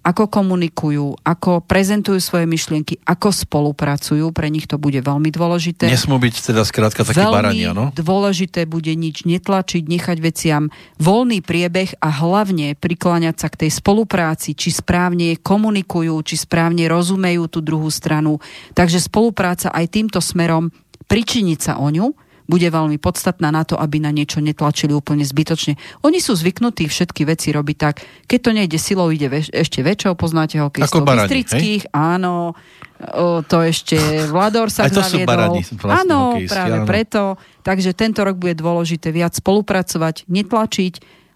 ako 0.03 0.27
komunikujú, 0.27 1.15
ako 1.23 1.63
prezentujú 1.63 2.19
svoje 2.19 2.43
myšlienky, 2.43 2.99
ako 3.07 3.31
spolupracujú, 3.31 4.35
pre 4.35 4.51
nich 4.51 4.67
to 4.67 4.75
bude 4.75 4.99
veľmi 4.99 5.31
dôležité. 5.31 5.87
Nesmú 5.87 6.19
byť 6.19 6.51
teda 6.51 6.67
skrátka 6.67 7.07
takí 7.07 7.23
Veľmi 7.23 7.31
barani, 7.31 7.63
áno? 7.71 7.95
dôležité 7.95 8.67
bude 8.67 8.91
nič 8.99 9.23
netlačiť, 9.23 9.87
nechať 9.87 10.17
veciam 10.19 10.67
voľný 10.99 11.39
priebeh 11.39 12.03
a 12.03 12.09
hlavne 12.11 12.75
prikláňať 12.75 13.35
sa 13.39 13.47
k 13.47 13.65
tej 13.65 13.71
spolupráci, 13.79 14.51
či 14.59 14.75
správne 14.75 15.39
komunikujú, 15.39 16.19
či 16.27 16.35
správne 16.35 16.91
rozumejú 16.91 17.47
tú 17.47 17.63
druhú 17.63 17.87
stranu. 17.87 18.43
Takže 18.75 18.99
spolupráca 18.99 19.71
aj 19.71 19.87
týmto 19.87 20.19
smerom, 20.19 20.67
pričiniť 21.07 21.59
sa 21.63 21.73
o 21.79 21.87
ňu, 21.87 22.11
bude 22.47 22.67
veľmi 22.67 22.99
podstatná 22.99 23.49
na 23.49 23.63
to, 23.63 23.79
aby 23.79 24.03
na 24.03 24.11
niečo 24.11 24.43
netlačili 24.43 24.91
úplne 24.91 25.23
zbytočne. 25.23 25.79
Oni 26.03 26.19
sú 26.19 26.35
zvyknutí 26.35 26.91
všetky 26.91 27.23
veci 27.23 27.55
robiť 27.55 27.77
tak, 27.79 28.03
keď 28.27 28.39
to 28.39 28.51
nejde 28.51 28.77
silou, 28.79 29.07
ide 29.09 29.31
veš, 29.31 29.51
ešte 29.51 29.79
väčšou, 29.79 30.13
poznáte 30.19 30.59
ho, 30.59 30.67
keď 30.67 30.87
Ako 30.87 31.07
barani, 31.07 31.29
Bystrických, 31.31 31.95
áno, 31.95 32.53
o, 32.99 33.41
to 33.43 33.57
ešte 33.63 34.27
Vlador 34.27 34.67
sa 34.67 34.91
to 34.91 34.99
sú 34.99 35.23
barani, 35.23 35.63
vlastne 35.63 36.03
áno, 36.03 36.19
hokejisti, 36.35 36.51
práve 36.51 36.77
áno. 36.83 36.87
preto. 36.87 37.21
Takže 37.63 37.95
tento 37.95 38.21
rok 38.27 38.35
bude 38.35 38.59
dôležité 38.59 39.15
viac 39.15 39.31
spolupracovať, 39.39 40.27
netlačiť 40.27 40.93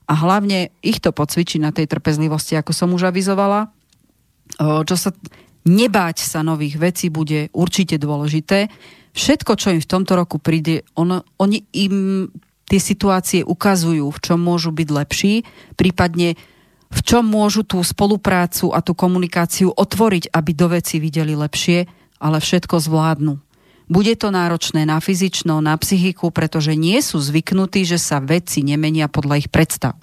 a 0.07 0.13
hlavne 0.15 0.75
ich 0.83 0.99
to 0.99 1.15
pocvičiť 1.15 1.59
na 1.63 1.71
tej 1.71 1.87
trpezlivosti, 1.87 2.59
ako 2.59 2.71
som 2.75 2.91
už 2.91 3.11
avizovala. 3.11 3.71
O, 4.59 4.83
čo 4.83 4.95
sa 4.99 5.11
nebáť 5.67 6.23
sa 6.23 6.39
nových 6.41 6.79
vecí 6.79 7.11
bude 7.11 7.51
určite 7.51 7.99
dôležité. 7.99 8.71
Všetko, 9.13 9.51
čo 9.55 9.73
im 9.75 9.81
v 9.81 9.91
tomto 9.91 10.13
roku 10.15 10.37
príde, 10.37 10.87
ono, 10.97 11.23
oni 11.39 11.63
im 11.75 12.27
tie 12.67 12.79
situácie 12.83 13.41
ukazujú, 13.47 14.11
v 14.11 14.19
čom 14.19 14.39
môžu 14.43 14.75
byť 14.75 14.89
lepší, 14.91 15.33
prípadne 15.79 16.35
v 16.87 16.99
čom 17.03 17.23
môžu 17.27 17.67
tú 17.67 17.83
spoluprácu 17.83 18.71
a 18.71 18.79
tú 18.79 18.95
komunikáciu 18.95 19.71
otvoriť, 19.71 20.31
aby 20.31 20.51
do 20.55 20.67
veci 20.71 21.03
videli 21.03 21.35
lepšie, 21.35 21.87
ale 22.19 22.39
všetko 22.39 22.79
zvládnu. 22.79 23.39
Bude 23.87 24.19
to 24.19 24.35
náročné 24.35 24.83
na 24.83 24.99
fyzično, 24.99 25.63
na 25.63 25.75
psychiku, 25.79 26.27
pretože 26.31 26.75
nie 26.75 26.99
sú 26.99 27.23
zvyknutí, 27.23 27.87
že 27.87 27.95
sa 27.95 28.19
veci 28.19 28.63
nemenia 28.63 29.07
podľa 29.07 29.47
ich 29.47 29.49
predstav. 29.51 29.95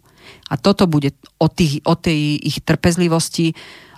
A 0.48 0.56
toto 0.56 0.88
bude 0.88 1.12
o, 1.36 1.52
tých, 1.52 1.84
o 1.84 1.92
tej 1.92 2.40
ich 2.40 2.64
trpezlivosti 2.64 3.52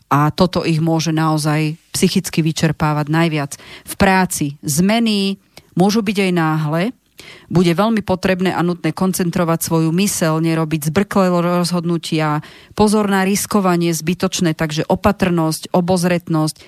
a 0.06 0.30
toto 0.30 0.62
ich 0.62 0.78
môže 0.78 1.10
naozaj 1.10 1.74
psychicky 1.90 2.42
vyčerpávať 2.42 3.06
najviac. 3.10 3.52
V 3.86 3.94
práci 3.98 4.54
zmeny 4.62 5.42
môžu 5.74 6.02
byť 6.02 6.16
aj 6.30 6.32
náhle, 6.32 6.82
bude 7.48 7.72
veľmi 7.72 8.04
potrebné 8.04 8.52
a 8.52 8.60
nutné 8.60 8.92
koncentrovať 8.92 9.58
svoju 9.64 9.90
mysel, 9.96 10.38
nerobiť 10.42 10.92
zbrklé 10.92 11.32
rozhodnutia, 11.32 12.44
pozor 12.76 13.08
na 13.08 13.24
riskovanie 13.24 13.90
zbytočné, 13.96 14.52
takže 14.52 14.86
opatrnosť, 14.86 15.72
obozretnosť, 15.72 16.56
e, 16.60 16.62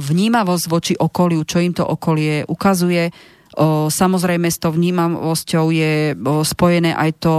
vnímavosť 0.00 0.64
voči 0.70 0.94
okoliu, 0.94 1.42
čo 1.42 1.58
im 1.60 1.74
to 1.74 1.84
okolie 1.84 2.46
ukazuje. 2.46 3.10
O, 3.52 3.92
samozrejme 3.92 4.48
s 4.48 4.56
tou 4.56 4.72
vnímavosťou 4.72 5.66
je 5.76 6.16
o, 6.16 6.40
spojené 6.40 6.96
aj 6.96 7.10
to, 7.20 7.34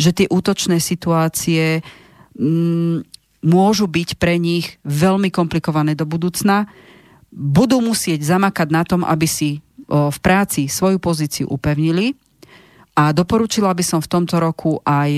že 0.00 0.16
tie 0.16 0.26
útočné 0.32 0.80
situácie 0.80 1.84
môžu 3.44 3.86
byť 3.86 4.18
pre 4.18 4.36
nich 4.36 4.82
veľmi 4.82 5.30
komplikované 5.30 5.94
do 5.94 6.08
budúcna. 6.08 6.66
Budú 7.30 7.78
musieť 7.84 8.24
zamakať 8.24 8.68
na 8.72 8.82
tom, 8.82 9.04
aby 9.04 9.28
si 9.28 9.62
v 9.88 10.18
práci 10.20 10.68
svoju 10.68 11.00
pozíciu 11.00 11.48
upevnili 11.48 12.12
a 12.98 13.14
doporučila 13.14 13.72
by 13.72 13.84
som 13.86 14.00
v 14.02 14.10
tomto 14.10 14.36
roku 14.36 14.82
aj 14.84 15.10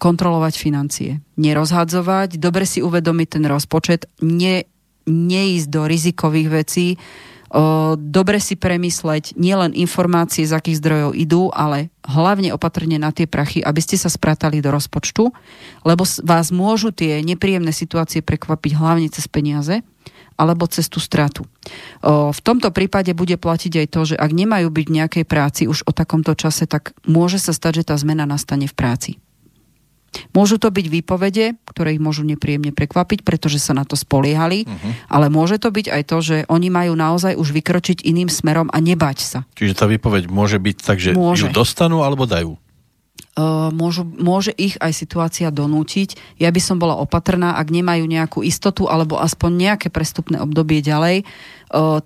kontrolovať 0.00 0.54
financie. 0.56 1.22
Nerozhadzovať, 1.36 2.40
dobre 2.40 2.64
si 2.64 2.82
uvedomiť 2.82 3.28
ten 3.28 3.44
rozpočet, 3.46 4.08
ne, 4.24 4.66
neísť 5.06 5.68
do 5.70 5.86
rizikových 5.86 6.48
vecí, 6.48 6.98
dobre 7.96 8.42
si 8.42 8.58
premysleť 8.58 9.38
nielen 9.38 9.76
informácie, 9.76 10.46
z 10.46 10.56
akých 10.56 10.80
zdrojov 10.82 11.10
idú, 11.14 11.42
ale 11.54 11.94
hlavne 12.06 12.50
opatrne 12.50 12.98
na 12.98 13.14
tie 13.14 13.30
prachy, 13.30 13.62
aby 13.62 13.80
ste 13.82 13.94
sa 13.98 14.10
spratali 14.10 14.58
do 14.58 14.70
rozpočtu, 14.74 15.30
lebo 15.86 16.02
vás 16.26 16.50
môžu 16.50 16.90
tie 16.90 17.22
nepríjemné 17.22 17.70
situácie 17.70 18.22
prekvapiť 18.22 18.72
hlavne 18.74 19.08
cez 19.10 19.26
peniaze 19.30 19.82
alebo 20.36 20.68
cez 20.68 20.92
tú 20.92 21.00
stratu. 21.00 21.48
V 22.04 22.40
tomto 22.44 22.68
prípade 22.68 23.16
bude 23.16 23.40
platiť 23.40 23.72
aj 23.80 23.86
to, 23.88 24.00
že 24.12 24.16
ak 24.20 24.36
nemajú 24.36 24.68
byť 24.68 24.86
v 24.86 24.96
nejakej 25.00 25.24
práci 25.24 25.62
už 25.64 25.88
o 25.88 25.96
takomto 25.96 26.36
čase, 26.36 26.68
tak 26.68 26.92
môže 27.08 27.40
sa 27.40 27.56
stať, 27.56 27.80
že 27.80 27.88
tá 27.88 27.96
zmena 27.96 28.28
nastane 28.28 28.68
v 28.68 28.76
práci. 28.76 29.10
Môžu 30.32 30.60
to 30.60 30.68
byť 30.68 30.86
výpovede, 30.88 31.58
ktoré 31.66 31.96
ich 31.96 32.02
môžu 32.02 32.22
nepríjemne 32.26 32.72
prekvapiť, 32.72 33.24
pretože 33.24 33.58
sa 33.62 33.76
na 33.76 33.88
to 33.88 33.96
spoliehali, 33.98 34.64
uh-huh. 34.64 34.92
ale 35.08 35.32
môže 35.32 35.56
to 35.56 35.72
byť 35.72 35.86
aj 35.92 36.02
to, 36.06 36.18
že 36.20 36.36
oni 36.46 36.68
majú 36.68 36.92
naozaj 36.96 37.36
už 37.36 37.52
vykročiť 37.56 38.04
iným 38.04 38.28
smerom 38.28 38.68
a 38.72 38.78
nebať 38.80 39.18
sa. 39.20 39.38
Čiže 39.56 39.78
tá 39.78 39.86
výpoveď 39.88 40.28
môže 40.28 40.60
byť 40.60 40.76
tak, 40.80 40.98
že 41.00 41.16
Môže. 41.16 41.46
ju 41.46 41.54
dostanú 41.54 42.04
alebo 42.04 42.28
dajú. 42.28 42.56
Môžu, 43.76 44.08
môže 44.16 44.48
ich 44.56 44.80
aj 44.80 44.96
situácia 44.96 45.52
donútiť. 45.52 46.40
Ja 46.40 46.48
by 46.48 46.56
som 46.56 46.80
bola 46.80 46.96
opatrná, 46.96 47.60
ak 47.60 47.68
nemajú 47.68 48.08
nejakú 48.08 48.40
istotu 48.40 48.88
alebo 48.88 49.20
aspoň 49.20 49.50
nejaké 49.52 49.88
prestupné 49.92 50.40
obdobie 50.40 50.80
ďalej, 50.80 51.28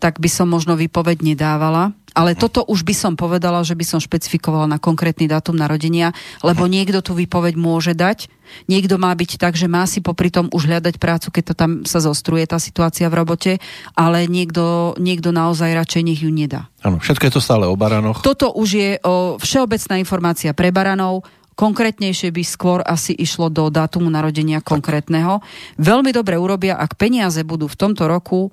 tak 0.03 0.19
by 0.19 0.27
som 0.27 0.51
možno 0.51 0.74
výpoveď 0.74 1.23
nedávala. 1.23 1.95
Ale 2.15 2.35
toto 2.35 2.66
už 2.66 2.82
by 2.82 2.95
som 2.95 3.12
povedala, 3.15 3.62
že 3.62 3.78
by 3.78 3.85
som 3.87 4.01
špecifikovala 4.03 4.66
na 4.66 4.78
konkrétny 4.82 5.31
dátum 5.31 5.55
narodenia, 5.55 6.11
lebo 6.43 6.66
niekto 6.66 7.01
tú 7.01 7.15
výpoveď 7.15 7.55
môže 7.55 7.95
dať. 7.95 8.27
Niekto 8.66 8.99
má 8.99 9.15
byť 9.15 9.39
tak, 9.39 9.55
že 9.55 9.70
má 9.70 9.87
si 9.87 10.03
popri 10.03 10.27
tom 10.27 10.51
už 10.51 10.66
hľadať 10.66 10.99
prácu, 10.99 11.31
keď 11.31 11.45
to 11.47 11.55
tam 11.55 11.70
sa 11.87 12.03
zostruje 12.03 12.43
tá 12.51 12.59
situácia 12.59 13.07
v 13.07 13.23
robote, 13.23 13.53
ale 13.95 14.27
niekto, 14.27 14.99
niekto 14.99 15.31
naozaj 15.31 15.70
radšej 15.70 16.03
nech 16.03 16.20
ju 16.27 16.35
nedá. 16.35 16.66
Áno, 16.82 16.99
všetko 16.99 17.31
je 17.31 17.35
to 17.39 17.43
stále 17.45 17.70
o 17.70 17.78
baranoch. 17.78 18.27
Toto 18.27 18.51
už 18.51 18.69
je 18.74 18.91
o, 19.07 19.39
všeobecná 19.39 20.03
informácia 20.03 20.51
pre 20.51 20.74
baranov, 20.74 21.23
konkrétnejšie 21.55 22.35
by 22.35 22.43
skôr 22.43 22.81
asi 22.82 23.15
išlo 23.15 23.53
do 23.53 23.70
dátumu 23.70 24.11
narodenia 24.11 24.65
konkrétneho. 24.65 25.45
Veľmi 25.78 26.11
dobre 26.11 26.41
urobia, 26.41 26.74
ak 26.74 26.99
peniaze 26.99 27.45
budú 27.47 27.70
v 27.70 27.78
tomto 27.78 28.11
roku 28.11 28.49
o, 28.49 28.51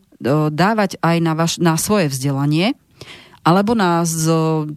dávať 0.54 1.02
aj 1.02 1.18
na, 1.26 1.34
vaš, 1.34 1.58
na 1.58 1.74
svoje 1.80 2.14
vzdelanie, 2.14 2.78
alebo 3.48 3.80
na 3.80 4.04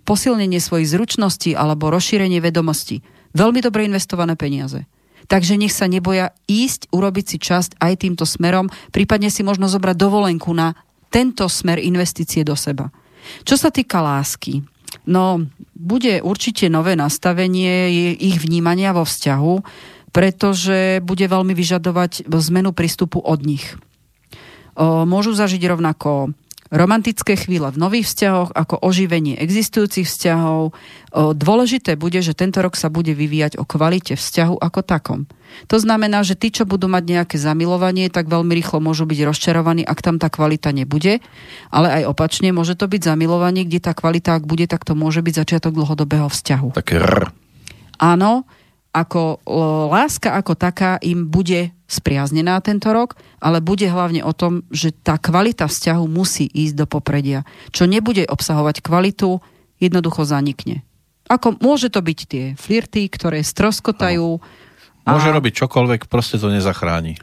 posilnenie 0.07 0.63
svojich 0.63 0.95
zručností 0.95 1.59
alebo 1.59 1.91
rozšírenie 1.91 2.39
vedomostí. 2.39 3.03
Veľmi 3.35 3.59
dobre 3.59 3.83
investované 3.83 4.39
peniaze. 4.39 4.87
Takže 5.27 5.59
nech 5.59 5.75
sa 5.75 5.91
neboja 5.91 6.31
ísť, 6.47 6.95
urobiť 6.95 7.25
si 7.27 7.37
časť 7.43 7.83
aj 7.83 8.07
týmto 8.07 8.23
smerom, 8.23 8.71
prípadne 8.95 9.27
si 9.27 9.43
možno 9.43 9.67
zobrať 9.67 9.99
dovolenku 9.99 10.55
na 10.55 10.79
tento 11.11 11.51
smer 11.51 11.83
investície 11.83 12.47
do 12.47 12.55
seba. 12.55 12.95
Čo 13.43 13.59
sa 13.59 13.75
týka 13.75 13.99
lásky, 13.99 14.63
no 15.11 15.51
bude 15.75 16.23
určite 16.23 16.71
nové 16.71 16.95
nastavenie 16.95 17.91
ich 18.19 18.39
vnímania 18.39 18.95
vo 18.95 19.03
vzťahu, 19.03 19.55
pretože 20.15 20.99
bude 21.03 21.27
veľmi 21.27 21.55
vyžadovať 21.55 22.27
zmenu 22.27 22.71
prístupu 22.75 23.19
od 23.23 23.43
nich. 23.47 23.79
Môžu 24.81 25.35
zažiť 25.35 25.63
rovnako 25.67 26.35
romantické 26.71 27.35
chvíle 27.35 27.67
v 27.75 27.83
nových 27.83 28.07
vzťahoch, 28.07 28.55
ako 28.55 28.79
oživenie 28.81 29.35
existujúcich 29.43 30.07
vzťahov. 30.07 30.71
Dôležité 31.35 31.99
bude, 31.99 32.23
že 32.23 32.33
tento 32.33 32.63
rok 32.63 32.79
sa 32.79 32.87
bude 32.87 33.11
vyvíjať 33.11 33.59
o 33.59 33.67
kvalite 33.67 34.15
vzťahu 34.15 34.55
ako 34.63 34.81
takom. 34.87 35.21
To 35.67 35.83
znamená, 35.83 36.23
že 36.23 36.39
tí, 36.39 36.55
čo 36.55 36.63
budú 36.63 36.87
mať 36.87 37.05
nejaké 37.11 37.37
zamilovanie, 37.37 38.07
tak 38.07 38.31
veľmi 38.31 38.55
rýchlo 38.55 38.79
môžu 38.79 39.03
byť 39.03 39.19
rozčarovaní, 39.27 39.83
ak 39.83 39.99
tam 39.99 40.23
tá 40.23 40.31
kvalita 40.31 40.71
nebude. 40.71 41.19
Ale 41.75 41.91
aj 41.91 42.03
opačne, 42.07 42.55
môže 42.55 42.79
to 42.79 42.87
byť 42.87 43.03
zamilovanie, 43.03 43.67
kde 43.67 43.83
tá 43.83 43.91
kvalita, 43.91 44.39
ak 44.39 44.47
bude, 44.47 44.71
tak 44.71 44.87
to 44.87 44.95
môže 44.95 45.27
byť 45.27 45.35
začiatok 45.43 45.75
dlhodobého 45.75 46.31
vzťahu. 46.31 46.79
Také 46.79 47.03
rr. 47.03 47.35
Áno, 47.99 48.47
ako 48.95 49.43
láska 49.91 50.39
ako 50.39 50.55
taká 50.55 51.03
im 51.03 51.27
bude 51.27 51.75
spriaznená 51.91 52.63
tento 52.63 52.95
rok, 52.95 53.19
ale 53.43 53.59
bude 53.59 53.91
hlavne 53.91 54.23
o 54.23 54.31
tom, 54.31 54.63
že 54.71 54.95
tá 54.95 55.19
kvalita 55.19 55.67
vzťahu 55.67 56.07
musí 56.07 56.47
ísť 56.47 56.75
do 56.79 56.87
popredia. 56.87 57.43
Čo 57.75 57.91
nebude 57.91 58.23
obsahovať 58.31 58.79
kvalitu, 58.79 59.43
jednoducho 59.83 60.23
zanikne. 60.23 60.87
Ako 61.27 61.59
môže 61.59 61.91
to 61.91 61.99
byť 61.99 62.19
tie 62.31 62.45
flirty, 62.55 63.11
ktoré 63.11 63.43
stroskotajú. 63.43 64.39
Môže 65.07 65.31
a, 65.31 65.35
robiť 65.35 65.67
čokoľvek, 65.67 66.07
proste 66.07 66.39
to 66.39 66.47
nezachráni. 66.51 67.19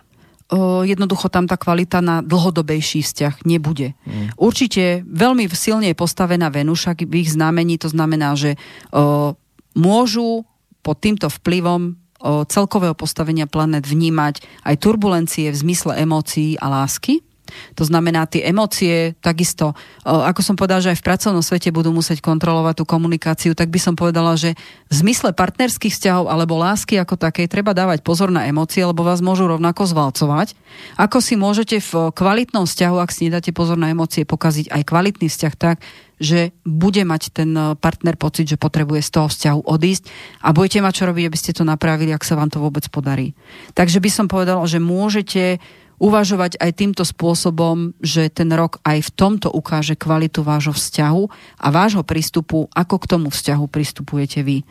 o, 0.52 0.84
jednoducho 0.84 1.28
tam 1.28 1.48
tá 1.48 1.60
kvalita 1.60 2.00
na 2.00 2.24
dlhodobejší 2.24 3.04
vzťah 3.04 3.44
nebude. 3.44 3.94
Mm. 4.08 4.36
Určite 4.40 5.04
veľmi 5.04 5.48
silne 5.52 5.92
je 5.92 5.98
postavená 5.98 6.48
Venuša 6.48 6.96
v 7.04 7.24
ich 7.24 7.30
znamení, 7.32 7.76
to 7.80 7.92
znamená, 7.92 8.36
že 8.40 8.56
o, 8.92 9.36
môžu 9.76 10.48
pod 10.82 11.04
týmto 11.04 11.28
vplyvom 11.28 12.00
celkového 12.24 12.96
postavenia 12.96 13.46
planet 13.46 13.86
vnímať 13.86 14.42
aj 14.66 14.76
turbulencie 14.80 15.52
v 15.52 15.58
zmysle 15.58 16.00
emócií 16.00 16.56
a 16.58 16.72
lásky. 16.72 17.27
To 17.76 17.84
znamená, 17.84 18.30
tie 18.30 18.46
emócie 18.46 19.18
takisto, 19.20 19.74
o, 20.04 20.22
ako 20.24 20.42
som 20.44 20.56
povedala, 20.56 20.84
že 20.84 20.92
aj 20.94 21.00
v 21.02 21.08
pracovnom 21.08 21.44
svete 21.44 21.74
budú 21.74 21.92
musieť 21.96 22.22
kontrolovať 22.22 22.82
tú 22.82 22.86
komunikáciu, 22.86 23.52
tak 23.58 23.72
by 23.74 23.80
som 23.82 23.94
povedala, 23.98 24.38
že 24.38 24.54
v 24.88 24.94
zmysle 24.94 25.34
partnerských 25.34 25.94
vzťahov 25.94 26.30
alebo 26.32 26.60
lásky 26.60 27.00
ako 27.00 27.18
takej 27.18 27.50
treba 27.52 27.74
dávať 27.74 28.06
pozor 28.06 28.30
na 28.30 28.46
emócie, 28.48 28.86
lebo 28.86 29.04
vás 29.04 29.20
môžu 29.20 29.48
rovnako 29.50 29.90
zvalcovať. 29.90 30.54
Ako 31.00 31.24
si 31.24 31.34
môžete 31.36 31.82
v 31.82 32.14
kvalitnom 32.14 32.70
vzťahu, 32.70 32.96
ak 33.02 33.12
si 33.12 33.28
nedáte 33.28 33.52
pozor 33.56 33.76
na 33.76 33.92
emócie, 33.92 34.28
pokaziť 34.28 34.72
aj 34.72 34.82
kvalitný 34.86 35.28
vzťah 35.28 35.54
tak, 35.56 35.82
že 36.18 36.54
bude 36.66 37.02
mať 37.06 37.30
ten 37.30 37.54
e, 37.54 37.78
partner 37.78 38.18
pocit, 38.18 38.50
že 38.50 38.58
potrebuje 38.58 39.06
z 39.06 39.10
toho 39.14 39.28
vzťahu 39.30 39.60
odísť 39.70 40.04
a 40.42 40.50
budete 40.50 40.82
mať 40.82 40.94
čo 40.98 41.04
robiť, 41.10 41.24
aby 41.30 41.38
ste 41.38 41.54
to 41.54 41.64
napravili, 41.64 42.10
ak 42.10 42.26
sa 42.26 42.34
vám 42.34 42.50
to 42.50 42.58
vôbec 42.58 42.86
podarí. 42.90 43.38
Takže 43.78 44.02
by 44.02 44.10
som 44.10 44.26
povedala, 44.26 44.66
že 44.66 44.82
môžete 44.82 45.62
uvažovať 45.98 46.62
aj 46.62 46.72
týmto 46.78 47.04
spôsobom, 47.04 47.98
že 48.02 48.30
ten 48.30 48.54
rok 48.54 48.78
aj 48.86 49.10
v 49.10 49.14
tomto 49.18 49.50
ukáže 49.50 49.98
kvalitu 49.98 50.46
vášho 50.46 50.74
vzťahu 50.78 51.24
a 51.58 51.68
vášho 51.74 52.06
prístupu, 52.06 52.70
ako 52.70 52.96
k 53.02 53.10
tomu 53.10 53.28
vzťahu 53.34 53.66
pristupujete 53.66 54.46
vy. 54.46 54.62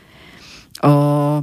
O, 0.86 1.42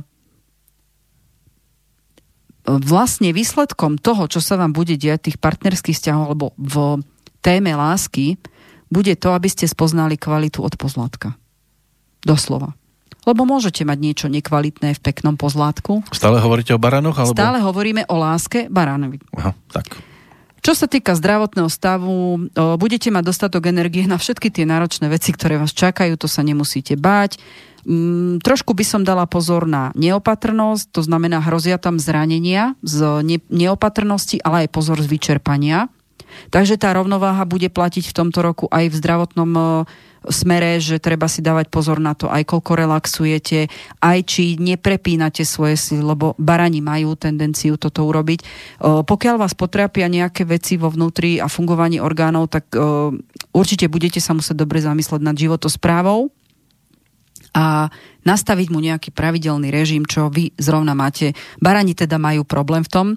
vlastne 2.63 3.35
výsledkom 3.35 3.99
toho, 3.99 4.31
čo 4.31 4.39
sa 4.39 4.55
vám 4.55 4.71
bude 4.71 4.95
diať 4.95 5.31
tých 5.31 5.37
partnerských 5.43 5.99
vzťahov 5.99 6.23
alebo 6.31 6.47
v 6.55 7.03
téme 7.43 7.75
lásky, 7.75 8.39
bude 8.87 9.11
to, 9.19 9.35
aby 9.35 9.51
ste 9.51 9.67
spoznali 9.67 10.15
kvalitu 10.15 10.63
od 10.63 10.79
pozlátka. 10.79 11.35
Doslova. 12.23 12.71
Lebo 13.23 13.47
môžete 13.47 13.87
mať 13.87 13.97
niečo 14.03 14.27
nekvalitné 14.27 14.95
v 14.95 14.99
peknom 14.99 15.39
pozlátku. 15.39 16.03
Stále 16.11 16.43
hovoríte 16.43 16.75
o 16.75 16.79
baranoch? 16.79 17.15
Alebo... 17.15 17.35
Stále 17.35 17.63
hovoríme 17.63 18.03
o 18.11 18.15
láske 18.19 18.67
baránovi. 18.67 19.23
Aha, 19.39 19.55
tak. 19.71 19.95
Čo 20.63 20.79
sa 20.79 20.87
týka 20.87 21.11
zdravotného 21.11 21.67
stavu, 21.67 22.47
budete 22.79 23.11
mať 23.11 23.23
dostatok 23.27 23.67
energie 23.67 24.07
na 24.07 24.15
všetky 24.15 24.47
tie 24.47 24.63
náročné 24.63 25.11
veci, 25.11 25.35
ktoré 25.35 25.59
vás 25.59 25.75
čakajú, 25.75 26.15
to 26.15 26.31
sa 26.31 26.39
nemusíte 26.39 26.95
báť. 26.95 27.35
Mm, 27.83 28.39
trošku 28.39 28.71
by 28.71 28.87
som 28.87 29.03
dala 29.03 29.27
pozor 29.27 29.67
na 29.67 29.91
neopatrnosť, 29.99 30.95
to 30.95 31.03
znamená 31.03 31.43
hrozia 31.43 31.75
tam 31.75 31.99
zranenia 31.99 32.79
z 32.79 33.23
ne- 33.27 33.43
neopatrnosti, 33.51 34.39
ale 34.39 34.63
aj 34.63 34.69
pozor 34.71 35.03
z 35.03 35.11
vyčerpania. 35.11 35.91
Takže 36.47 36.79
tá 36.79 36.95
rovnováha 36.95 37.43
bude 37.43 37.67
platiť 37.67 38.07
v 38.07 38.15
tomto 38.15 38.39
roku 38.39 38.65
aj 38.71 38.87
v 38.87 38.95
zdravotnom 38.95 39.51
smere, 40.29 40.79
že 40.79 41.01
treba 41.01 41.27
si 41.27 41.43
dávať 41.43 41.67
pozor 41.67 41.99
na 41.99 42.15
to, 42.15 42.31
aj 42.31 42.47
koľko 42.47 42.71
relaxujete, 42.79 43.67
aj 43.99 44.19
či 44.23 44.55
neprepínate 44.59 45.43
svoje 45.43 45.75
sily, 45.75 46.03
lebo 46.03 46.37
barani 46.39 46.79
majú 46.79 47.17
tendenciu 47.19 47.75
toto 47.75 48.07
urobiť. 48.07 48.39
E, 48.39 48.45
Pokiaľ 49.03 49.35
vás 49.35 49.57
potrápia 49.57 50.07
nejaké 50.07 50.47
veci 50.47 50.79
vo 50.79 50.87
vnútri 50.87 51.43
a 51.43 51.51
fungovaní 51.51 51.99
orgánov, 51.99 52.47
tak 52.47 52.71
e, 52.71 52.79
určite 53.51 53.91
budete 53.91 54.23
sa 54.23 54.31
musieť 54.31 54.63
dobre 54.63 54.79
zamysleť 54.79 55.21
nad 55.23 55.35
životosprávou 55.35 56.31
a 57.53 57.93
nastaviť 58.25 58.67
mu 58.73 58.81
nejaký 58.81 59.13
pravidelný 59.13 59.69
režim, 59.69 60.07
čo 60.09 60.31
vy 60.33 60.55
zrovna 60.57 60.97
máte. 60.97 61.37
Barani 61.61 61.93
teda 61.93 62.17
majú 62.17 62.41
problém 62.47 62.81
v 62.81 62.89
tom, 62.89 63.07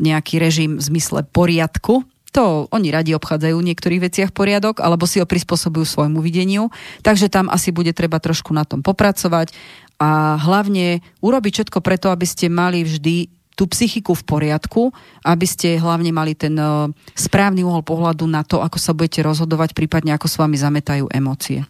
nejaký 0.00 0.42
režim 0.42 0.76
v 0.76 0.82
zmysle 0.82 1.22
poriadku, 1.30 2.02
to 2.34 2.66
oni 2.74 2.90
radi 2.90 3.14
obchádzajú 3.14 3.54
v 3.54 3.68
niektorých 3.70 4.04
veciach 4.10 4.30
poriadok, 4.34 4.82
alebo 4.82 5.06
si 5.06 5.22
ho 5.22 5.26
prispôsobujú 5.26 5.86
svojmu 5.86 6.18
videniu, 6.18 6.74
takže 7.06 7.30
tam 7.30 7.46
asi 7.46 7.70
bude 7.70 7.94
treba 7.94 8.18
trošku 8.18 8.50
na 8.50 8.66
tom 8.66 8.82
popracovať 8.82 9.54
a 10.02 10.34
hlavne 10.42 10.98
urobiť 11.22 11.52
všetko 11.62 11.78
preto, 11.78 12.10
aby 12.10 12.26
ste 12.26 12.50
mali 12.50 12.82
vždy 12.82 13.30
tú 13.54 13.70
psychiku 13.70 14.18
v 14.18 14.26
poriadku, 14.26 14.90
aby 15.22 15.46
ste 15.46 15.78
hlavne 15.78 16.10
mali 16.10 16.34
ten 16.34 16.58
uh, 16.58 16.90
správny 17.14 17.62
uhol 17.62 17.86
pohľadu 17.86 18.26
na 18.26 18.42
to, 18.42 18.58
ako 18.58 18.82
sa 18.82 18.90
budete 18.90 19.22
rozhodovať, 19.22 19.78
prípadne 19.78 20.10
ako 20.18 20.26
s 20.26 20.34
vami 20.42 20.58
zametajú 20.58 21.06
emócie. 21.14 21.62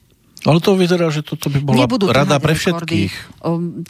Ale 0.49 0.65
to 0.65 0.81
vyzerá, 0.81 1.13
že 1.13 1.21
toto 1.21 1.53
by 1.53 1.61
bola 1.61 1.85
Nebudú 1.85 2.09
rada 2.09 2.41
pre 2.41 2.57
rekordy. 2.57 3.13
všetkých. 3.13 3.13
Um, 3.45 3.85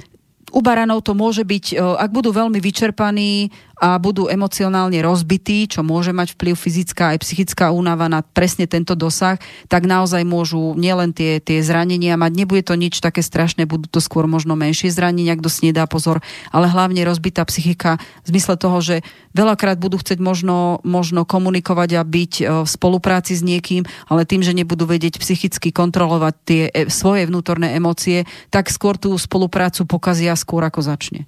u 0.54 0.60
baranov 0.62 1.02
to 1.02 1.18
môže 1.18 1.42
byť, 1.42 1.74
e, 1.74 1.82
ak 1.82 2.14
budú 2.14 2.30
veľmi 2.30 2.62
vyčerpaní 2.62 3.50
a 3.78 3.98
budú 3.98 4.30
emocionálne 4.30 4.98
rozbití, 5.02 5.66
čo 5.66 5.82
môže 5.82 6.14
mať 6.14 6.38
vplyv 6.38 6.54
fyzická 6.54 7.14
aj 7.14 7.18
psychická 7.26 7.74
únava 7.74 8.06
na 8.06 8.22
presne 8.22 8.70
tento 8.70 8.94
dosah, 8.94 9.38
tak 9.66 9.86
naozaj 9.86 10.22
môžu 10.22 10.78
nielen 10.78 11.10
tie, 11.10 11.42
tie 11.42 11.58
zranenia 11.62 12.14
mať, 12.14 12.32
nebude 12.34 12.62
to 12.62 12.78
nič 12.78 13.02
také 13.02 13.20
strašné, 13.20 13.66
budú 13.66 13.90
to 13.90 13.98
skôr 13.98 14.30
možno 14.30 14.54
menšie 14.54 14.90
zranenia, 14.94 15.34
kto 15.34 15.50
si 15.50 15.70
nedá 15.70 15.84
pozor, 15.90 16.22
ale 16.54 16.70
hlavne 16.70 17.02
rozbitá 17.02 17.42
psychika 17.50 17.98
v 18.22 18.34
zmysle 18.34 18.54
toho, 18.54 18.78
že 18.78 18.96
veľakrát 19.34 19.76
budú 19.82 19.98
chcieť 19.98 20.22
možno, 20.22 20.78
možno 20.86 21.26
komunikovať 21.26 21.90
a 21.98 22.02
byť 22.06 22.32
e, 22.38 22.44
v 22.62 22.68
spolupráci 22.68 23.34
s 23.34 23.42
niekým, 23.42 23.82
ale 24.06 24.22
tým, 24.24 24.46
že 24.46 24.54
nebudú 24.54 24.86
vedieť 24.86 25.18
psychicky 25.18 25.74
kontrolovať 25.74 26.34
tie 26.46 26.62
e, 26.70 26.86
svoje 26.86 27.26
vnútorné 27.26 27.74
emócie, 27.74 28.24
tak 28.54 28.70
skôr 28.70 28.94
tú 28.94 29.12
spoluprácu 29.18 29.84
pokazia 29.84 30.38
skôr 30.38 30.62
ako 30.62 30.80
začne. 30.80 31.26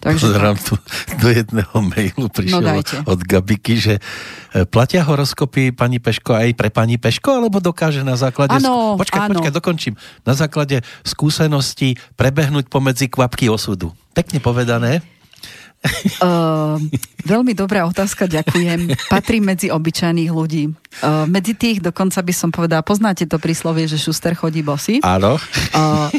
Takže 0.00 0.22
Pozerám 0.32 0.56
tu 0.56 0.74
do 1.20 1.28
jedného 1.28 1.76
mailu 1.84 2.26
prišiel 2.32 2.64
No 2.64 2.72
dajte. 2.80 3.04
od 3.04 3.20
Gabiky, 3.20 3.76
že 3.76 3.94
e, 3.98 4.64
platia 4.64 5.04
horoskopy 5.04 5.76
pani 5.76 6.00
Peško 6.00 6.32
aj 6.32 6.56
pre 6.56 6.72
pani 6.72 6.96
Peško, 6.96 7.44
alebo 7.44 7.60
dokáže 7.60 8.00
na 8.00 8.16
základe... 8.16 8.56
Skú- 8.56 8.96
počkaj, 8.96 9.20
áno. 9.28 9.36
počkaj, 9.36 9.52
dokončím. 9.52 9.94
Na 10.24 10.32
základe 10.32 10.80
skúseností 11.04 12.00
prebehnúť 12.16 12.72
pomedzi 12.72 13.12
kvapky 13.12 13.52
osudu. 13.52 13.92
Pekne 14.16 14.40
povedané. 14.40 15.04
Uh, 16.20 16.76
veľmi 17.24 17.56
dobrá 17.56 17.88
otázka, 17.88 18.28
ďakujem. 18.28 18.92
Patrí 19.08 19.40
medzi 19.40 19.72
obyčajných 19.72 20.28
ľudí. 20.28 20.68
Uh, 21.00 21.24
medzi 21.24 21.56
tých 21.56 21.80
dokonca 21.80 22.20
by 22.20 22.34
som 22.36 22.52
povedala, 22.52 22.84
poznáte 22.84 23.24
to 23.24 23.40
príslovie, 23.40 23.88
že 23.88 23.96
šuster 23.96 24.36
chodí 24.36 24.60
bosy? 24.60 25.00
Áno. 25.00 25.40
Uh, 25.72 26.12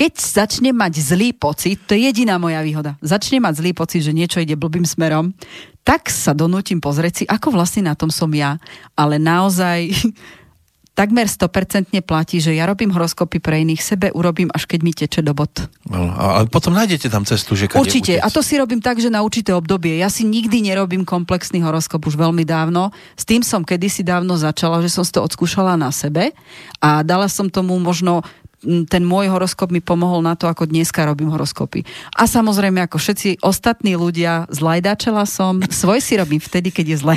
keď 0.00 0.16
začne 0.16 0.72
mať 0.72 0.96
zlý 0.96 1.36
pocit, 1.36 1.76
to 1.84 1.92
je 1.92 2.08
jediná 2.08 2.40
moja 2.40 2.64
výhoda, 2.64 2.96
začne 3.04 3.36
mať 3.36 3.60
zlý 3.60 3.76
pocit, 3.76 4.00
že 4.00 4.16
niečo 4.16 4.40
ide 4.40 4.56
blbým 4.56 4.88
smerom, 4.88 5.36
tak 5.84 6.08
sa 6.08 6.32
donútim 6.32 6.80
pozrieť 6.80 7.12
si, 7.12 7.24
ako 7.28 7.52
vlastne 7.52 7.84
na 7.84 7.92
tom 7.92 8.08
som 8.08 8.32
ja. 8.32 8.56
Ale 8.96 9.20
naozaj 9.20 9.92
takmer 11.00 11.28
100% 11.28 11.92
platí, 12.00 12.40
že 12.40 12.56
ja 12.56 12.64
robím 12.64 12.92
horoskopy 12.92 13.44
pre 13.44 13.60
iných, 13.60 13.80
sebe 13.80 14.06
urobím, 14.12 14.48
až 14.52 14.64
keď 14.64 14.80
mi 14.80 14.92
teče 14.96 15.20
do 15.20 15.36
bod. 15.36 15.52
No, 15.88 16.12
a 16.16 16.24
a 16.40 16.48
potom 16.48 16.72
nájdete 16.72 17.12
tam 17.12 17.28
cestu, 17.28 17.56
že 17.56 17.68
kade 17.68 17.80
Určite. 17.80 18.16
utiec. 18.16 18.24
A 18.24 18.28
to 18.28 18.40
si 18.40 18.56
robím 18.56 18.80
tak, 18.80 19.00
že 19.00 19.12
na 19.12 19.24
určité 19.24 19.52
obdobie. 19.52 20.00
Ja 20.00 20.08
si 20.08 20.24
nikdy 20.24 20.64
nerobím 20.64 21.04
komplexný 21.04 21.60
horoskop 21.60 22.04
už 22.04 22.16
veľmi 22.16 22.44
dávno. 22.44 22.92
S 23.16 23.24
tým 23.24 23.40
som 23.40 23.64
kedysi 23.64 24.04
dávno 24.04 24.36
začala, 24.36 24.80
že 24.84 24.92
som 24.92 25.04
to 25.04 25.24
odskúšala 25.24 25.76
na 25.76 25.88
sebe 25.88 26.32
a 26.80 27.00
dala 27.00 27.28
som 27.32 27.48
tomu 27.48 27.76
možno 27.80 28.20
ten 28.62 29.02
môj 29.02 29.32
horoskop 29.32 29.72
mi 29.72 29.80
pomohol 29.80 30.20
na 30.20 30.36
to, 30.36 30.44
ako 30.46 30.68
dneska 30.68 31.08
robím 31.08 31.32
horoskopy. 31.32 31.84
A 32.16 32.28
samozrejme, 32.28 32.84
ako 32.84 33.00
všetci 33.00 33.40
ostatní 33.40 33.96
ľudia, 33.96 34.44
zlajdačela 34.52 35.24
som, 35.24 35.60
svoj 35.64 36.04
si 36.04 36.20
robím 36.20 36.40
vtedy, 36.40 36.68
keď 36.68 36.86
je 36.92 36.96
zle. 37.00 37.16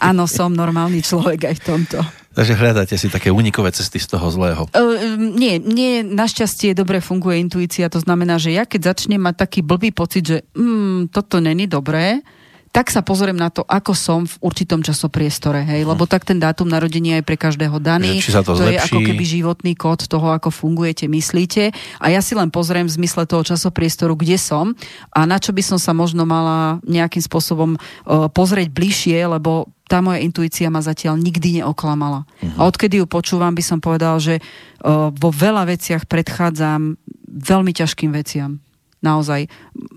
Áno, 0.00 0.24
som 0.24 0.52
normálny 0.52 1.04
človek 1.04 1.52
aj 1.52 1.54
v 1.60 1.64
tomto. 1.64 1.98
Takže 2.38 2.54
hľadáte 2.54 2.94
si 2.94 3.10
také 3.10 3.34
unikové 3.34 3.74
cesty 3.74 3.98
z 3.98 4.14
toho 4.14 4.30
zlého. 4.30 4.70
Uh, 4.70 5.18
nie, 5.18 5.58
nie, 5.58 6.06
našťastie 6.06 6.70
dobre 6.70 7.02
funguje 7.02 7.42
intuícia, 7.42 7.90
to 7.90 7.98
znamená, 7.98 8.38
že 8.38 8.54
ja 8.54 8.62
keď 8.62 8.94
začnem 8.94 9.18
mať 9.18 9.34
taký 9.42 9.60
blbý 9.66 9.90
pocit, 9.90 10.22
že 10.22 10.38
mm, 10.54 11.10
toto 11.10 11.42
není 11.42 11.66
dobré, 11.66 12.22
tak 12.68 12.92
sa 12.92 13.00
pozriem 13.00 13.36
na 13.36 13.48
to, 13.48 13.64
ako 13.64 13.92
som 13.96 14.20
v 14.28 14.34
určitom 14.44 14.84
časopriestore, 14.84 15.64
hej, 15.64 15.88
lebo 15.88 16.04
tak 16.04 16.28
ten 16.28 16.36
dátum 16.36 16.68
narodenia 16.68 17.20
je 17.20 17.24
pre 17.24 17.40
každého 17.40 17.80
daný. 17.80 18.20
Že 18.20 18.24
či 18.24 18.34
sa 18.34 18.42
to 18.44 18.54
je 18.56 18.76
zlepší. 18.76 18.84
ako 18.84 18.98
keby 19.02 19.24
životný 19.24 19.72
kód 19.72 20.04
toho, 20.04 20.28
ako 20.36 20.52
fungujete, 20.52 21.08
myslíte. 21.08 21.72
A 21.98 22.06
ja 22.12 22.20
si 22.20 22.36
len 22.36 22.52
pozriem 22.52 22.84
v 22.84 22.96
zmysle 23.00 23.24
toho 23.24 23.40
časopriestoru, 23.42 24.14
kde 24.14 24.36
som 24.36 24.76
a 25.16 25.24
na 25.24 25.40
čo 25.40 25.56
by 25.56 25.62
som 25.64 25.78
sa 25.80 25.96
možno 25.96 26.28
mala 26.28 26.78
nejakým 26.84 27.24
spôsobom 27.24 27.76
uh, 27.76 28.28
pozrieť 28.28 28.68
bližšie, 28.68 29.16
lebo 29.24 29.72
tá 29.88 30.04
moja 30.04 30.20
intuícia 30.20 30.68
ma 30.68 30.84
zatiaľ 30.84 31.16
nikdy 31.16 31.64
neoklamala. 31.64 32.28
Mhm. 32.44 32.60
A 32.60 32.68
odkedy 32.68 33.00
ju 33.00 33.06
počúvam, 33.08 33.56
by 33.56 33.64
som 33.64 33.80
povedal, 33.80 34.20
že 34.20 34.38
uh, 34.38 35.08
vo 35.08 35.32
veľa 35.32 35.64
veciach 35.72 36.04
predchádzam 36.04 37.00
veľmi 37.28 37.72
ťažkým 37.72 38.12
veciam. 38.12 38.60
Naozaj. 38.98 39.46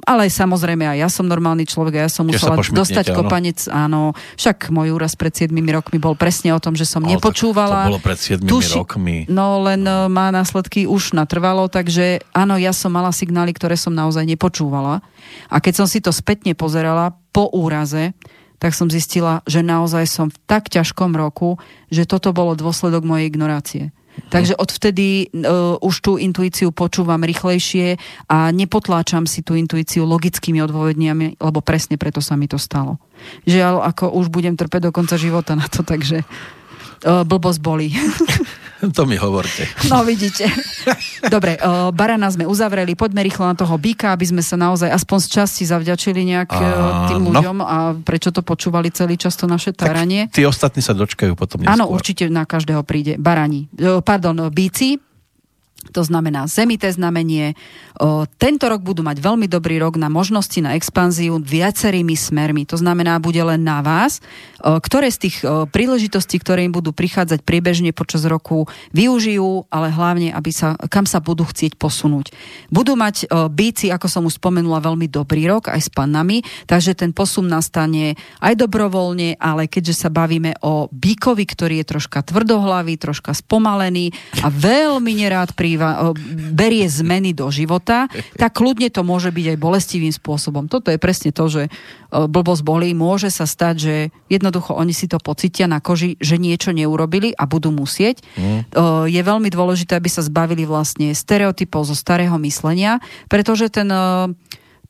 Ale 0.05 0.29
samozrejme 0.29 0.85
aj 0.85 0.97
ja 1.01 1.09
som 1.09 1.25
normálny 1.25 1.65
človek 1.65 1.97
a 1.97 2.01
ja 2.05 2.09
som 2.09 2.29
musela 2.29 2.53
dostať 2.53 3.09
áno. 3.09 3.17
kopanec, 3.17 3.59
áno. 3.65 4.01
Však 4.37 4.69
môj 4.69 4.93
úraz 4.93 5.17
pred 5.17 5.33
7 5.33 5.49
rokmi 5.53 5.97
bol 5.97 6.13
presne 6.13 6.53
o 6.53 6.61
tom, 6.61 6.77
že 6.77 6.85
som 6.85 7.01
tak 7.01 7.17
nepočúvala. 7.17 7.89
To 7.89 7.97
bolo 7.97 8.03
pred 8.05 8.19
7 8.21 8.45
Tuši- 8.45 8.77
rokmi. 8.77 9.25
No 9.25 9.65
len 9.65 9.81
no. 9.81 10.05
má 10.05 10.29
následky 10.29 10.85
už 10.85 11.17
natrvalo, 11.17 11.65
takže 11.65 12.21
áno, 12.29 12.61
ja 12.61 12.69
som 12.77 12.93
mala 12.93 13.09
signály, 13.09 13.57
ktoré 13.57 13.73
som 13.73 13.93
naozaj 13.93 14.21
nepočúvala. 14.21 15.01
A 15.49 15.57
keď 15.57 15.81
som 15.81 15.87
si 15.89 15.97
to 15.97 16.13
spätne 16.13 16.53
pozerala 16.53 17.17
po 17.33 17.49
úraze, 17.49 18.13
tak 18.61 18.77
som 18.77 18.93
zistila, 18.93 19.41
že 19.49 19.65
naozaj 19.65 20.05
som 20.05 20.29
v 20.29 20.37
tak 20.45 20.69
ťažkom 20.69 21.17
roku, 21.17 21.57
že 21.89 22.05
toto 22.05 22.29
bolo 22.29 22.53
dôsledok 22.53 23.01
mojej 23.01 23.25
ignorácie. 23.33 23.83
Takže 24.31 24.55
odvtedy 24.55 25.27
uh, 25.31 25.75
už 25.83 25.95
tú 26.03 26.11
intuíciu 26.15 26.71
počúvam 26.71 27.19
rýchlejšie 27.23 27.99
a 28.31 28.51
nepotláčam 28.51 29.27
si 29.27 29.43
tú 29.43 29.59
intuíciu 29.59 30.07
logickými 30.07 30.63
odôvodniami, 30.63 31.39
lebo 31.39 31.59
presne 31.59 31.99
preto 31.99 32.23
sa 32.23 32.39
mi 32.39 32.47
to 32.47 32.55
stalo. 32.55 32.99
Žiaľ, 33.43 33.83
ako 33.91 34.15
už 34.15 34.31
budem 34.31 34.55
trpeť 34.55 34.87
do 34.87 34.91
konca 34.95 35.19
života 35.19 35.55
na 35.55 35.67
to, 35.67 35.83
takže 35.83 36.23
blbosť 37.03 37.59
bolí. 37.61 37.89
To 38.97 39.05
mi 39.05 39.13
hovorte. 39.13 39.69
No 39.93 40.01
vidíte. 40.01 40.49
Dobre, 41.29 41.53
uh, 41.61 41.93
barana 41.93 42.33
sme 42.33 42.49
uzavreli, 42.49 42.97
poďme 42.97 43.21
rýchlo 43.21 43.45
na 43.45 43.53
toho 43.53 43.77
býka, 43.77 44.09
aby 44.09 44.25
sme 44.25 44.41
sa 44.41 44.57
naozaj 44.57 44.89
aspoň 44.89 45.17
z 45.21 45.27
časti 45.37 45.63
zavďačili 45.69 46.25
nejak 46.25 46.49
uh, 46.49 46.61
tým 47.13 47.29
ľuďom 47.29 47.57
a 47.61 47.93
prečo 48.01 48.33
to 48.33 48.41
počúvali 48.41 48.89
celý 48.89 49.21
čas 49.21 49.37
to 49.37 49.45
naše 49.45 49.77
taranie. 49.77 50.33
Tí 50.33 50.41
ostatní 50.49 50.81
sa 50.81 50.97
dočkajú 50.97 51.37
potom 51.37 51.61
neskôr. 51.61 51.77
Áno, 51.77 51.93
určite 51.93 52.25
na 52.33 52.49
každého 52.49 52.81
príde. 52.81 53.21
Barani. 53.21 53.69
E, 53.77 54.01
Pardon, 54.01 54.49
bíci. 54.49 54.97
To 55.89 56.05
znamená 56.05 56.45
zemité 56.45 56.93
znamenie. 56.93 57.57
O, 57.97 58.29
tento 58.37 58.69
rok 58.69 58.85
budú 58.85 59.01
mať 59.01 59.17
veľmi 59.17 59.49
dobrý 59.49 59.81
rok 59.81 59.97
na 59.97 60.13
možnosti 60.13 60.57
na 60.61 60.77
expanziu 60.77 61.41
viacerými 61.41 62.13
smermi. 62.13 62.69
To 62.69 62.77
znamená, 62.77 63.17
bude 63.17 63.41
len 63.41 63.65
na 63.65 63.81
vás, 63.81 64.21
o, 64.61 64.77
ktoré 64.77 65.09
z 65.09 65.27
tých 65.27 65.35
o, 65.41 65.65
príležitostí, 65.65 66.37
ktoré 66.37 66.69
im 66.69 66.73
budú 66.73 66.93
prichádzať 66.93 67.41
priebežne 67.41 67.89
počas 67.97 68.21
roku, 68.29 68.69
využijú, 68.93 69.65
ale 69.73 69.89
hlavne, 69.89 70.29
aby 70.29 70.53
sa, 70.53 70.77
kam 70.87 71.09
sa 71.09 71.17
budú 71.17 71.49
chcieť 71.49 71.73
posunúť. 71.81 72.29
Budú 72.69 72.93
mať 72.93 73.25
o, 73.25 73.49
bíci, 73.49 73.89
ako 73.89 74.05
som 74.05 74.23
už 74.29 74.37
spomenula, 74.37 74.85
veľmi 74.85 75.09
dobrý 75.09 75.49
rok 75.49 75.73
aj 75.73 75.81
s 75.81 75.89
panami, 75.89 76.45
takže 76.69 76.93
ten 76.93 77.09
posun 77.09 77.49
nastane 77.49 78.13
aj 78.37 78.53
dobrovoľne, 78.53 79.41
ale 79.41 79.65
keďže 79.65 80.05
sa 80.05 80.09
bavíme 80.13 80.61
o 80.61 80.85
bíkovi, 80.93 81.43
ktorý 81.49 81.81
je 81.81 81.89
troška 81.97 82.21
tvrdohlavý, 82.21 83.01
troška 83.01 83.33
spomalený 83.33 84.13
a 84.45 84.47
veľmi 84.51 85.11
nerád 85.17 85.57
pri 85.57 85.70
príva, 85.71 86.11
berie 86.51 86.83
zmeny 86.91 87.31
do 87.31 87.47
života, 87.47 88.11
tak 88.35 88.59
kľudne 88.59 88.91
to 88.91 89.07
môže 89.07 89.31
byť 89.31 89.55
aj 89.55 89.57
bolestivým 89.57 90.11
spôsobom. 90.11 90.67
Toto 90.67 90.91
je 90.91 90.99
presne 90.99 91.31
to, 91.31 91.47
že 91.47 91.71
blbosť 92.11 92.63
bolí, 92.67 92.91
môže 92.91 93.31
sa 93.31 93.47
stať, 93.47 93.75
že 93.79 93.95
jednoducho 94.27 94.75
oni 94.75 94.91
si 94.91 95.07
to 95.07 95.15
pocitia 95.15 95.71
na 95.71 95.79
koži, 95.79 96.19
že 96.19 96.35
niečo 96.35 96.75
neurobili 96.75 97.31
a 97.31 97.47
budú 97.47 97.71
musieť. 97.71 98.19
Mm. 98.35 98.67
Je 99.07 99.21
veľmi 99.23 99.47
dôležité, 99.47 99.95
aby 99.95 100.11
sa 100.11 100.19
zbavili 100.19 100.67
vlastne 100.67 101.15
stereotypov 101.15 101.87
zo 101.87 101.95
starého 101.95 102.35
myslenia, 102.43 102.99
pretože 103.31 103.71
ten 103.71 103.87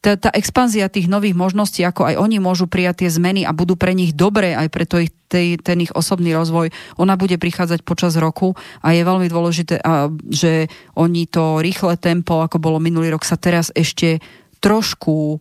tá, 0.01 0.17
tá 0.17 0.33
expanzia 0.33 0.89
tých 0.89 1.05
nových 1.05 1.37
možností, 1.37 1.85
ako 1.85 2.09
aj 2.09 2.15
oni 2.17 2.41
môžu 2.41 2.65
prijať 2.65 3.05
tie 3.05 3.09
zmeny 3.13 3.45
a 3.45 3.53
budú 3.53 3.77
pre 3.77 3.93
nich 3.93 4.17
dobré 4.17 4.57
aj 4.57 4.67
pre 4.73 4.89
to 4.89 4.97
ich, 4.97 5.13
tej, 5.29 5.61
ten 5.61 5.77
ich 5.85 5.93
osobný 5.93 6.33
rozvoj, 6.33 6.73
ona 6.97 7.13
bude 7.15 7.37
prichádzať 7.37 7.85
počas 7.85 8.17
roku 8.17 8.57
a 8.81 8.97
je 8.97 9.05
veľmi 9.05 9.29
dôležité, 9.29 9.77
a, 9.79 10.09
že 10.27 10.67
oni 10.97 11.29
to 11.29 11.61
rýchle 11.61 11.95
tempo, 12.01 12.41
ako 12.41 12.57
bolo 12.57 12.81
minulý 12.81 13.13
rok, 13.13 13.21
sa 13.21 13.37
teraz 13.37 13.69
ešte 13.77 14.19
trošku 14.57 15.37
o, 15.37 15.39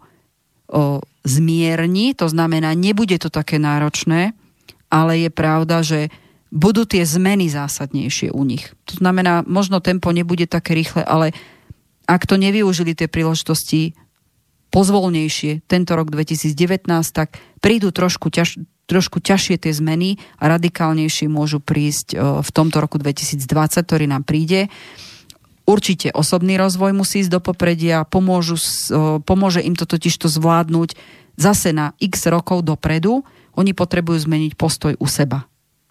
zmierni, 1.24 2.12
to 2.12 2.28
znamená, 2.28 2.76
nebude 2.76 3.16
to 3.16 3.32
také 3.32 3.56
náročné, 3.56 4.36
ale 4.92 5.24
je 5.24 5.30
pravda, 5.32 5.80
že 5.80 6.12
budú 6.52 6.84
tie 6.84 7.06
zmeny 7.06 7.48
zásadnejšie 7.48 8.34
u 8.34 8.42
nich. 8.44 8.74
To 8.92 8.98
znamená, 9.00 9.46
možno 9.46 9.80
tempo 9.80 10.10
nebude 10.12 10.44
také 10.50 10.76
rýchle, 10.76 11.06
ale 11.06 11.32
ak 12.10 12.26
to 12.26 12.34
nevyužili 12.34 12.98
tie 12.98 13.06
príležitosti, 13.06 13.94
pozvolnejšie 14.70 15.66
tento 15.66 15.92
rok 15.98 16.08
2019, 16.14 16.86
tak 17.12 17.42
prídu 17.58 17.90
trošku, 17.90 18.30
ťaž, 18.30 18.62
trošku 18.86 19.18
ťažšie 19.18 19.66
tie 19.66 19.72
zmeny 19.74 20.22
a 20.38 20.48
radikálnejšie 20.50 21.26
môžu 21.26 21.58
prísť 21.58 22.14
e, 22.14 22.16
v 22.40 22.50
tomto 22.50 22.78
roku 22.78 22.96
2020, 22.96 23.42
ktorý 23.82 24.06
nám 24.06 24.22
príde. 24.24 24.70
Určite 25.66 26.10
osobný 26.10 26.58
rozvoj 26.58 26.94
musí 26.96 27.22
ísť 27.22 27.30
do 27.30 27.40
popredia, 27.42 28.06
pomôžu, 28.06 28.56
e, 28.56 29.22
pomôže 29.22 29.60
im 29.62 29.74
to 29.74 29.84
totiž 29.84 30.14
to 30.16 30.26
zvládnuť 30.30 30.94
zase 31.34 31.74
na 31.74 31.92
x 32.00 32.30
rokov 32.30 32.62
dopredu. 32.62 33.26
Oni 33.58 33.74
potrebujú 33.74 34.22
zmeniť 34.22 34.54
postoj 34.54 34.94
u 34.96 35.06
seba 35.10 35.50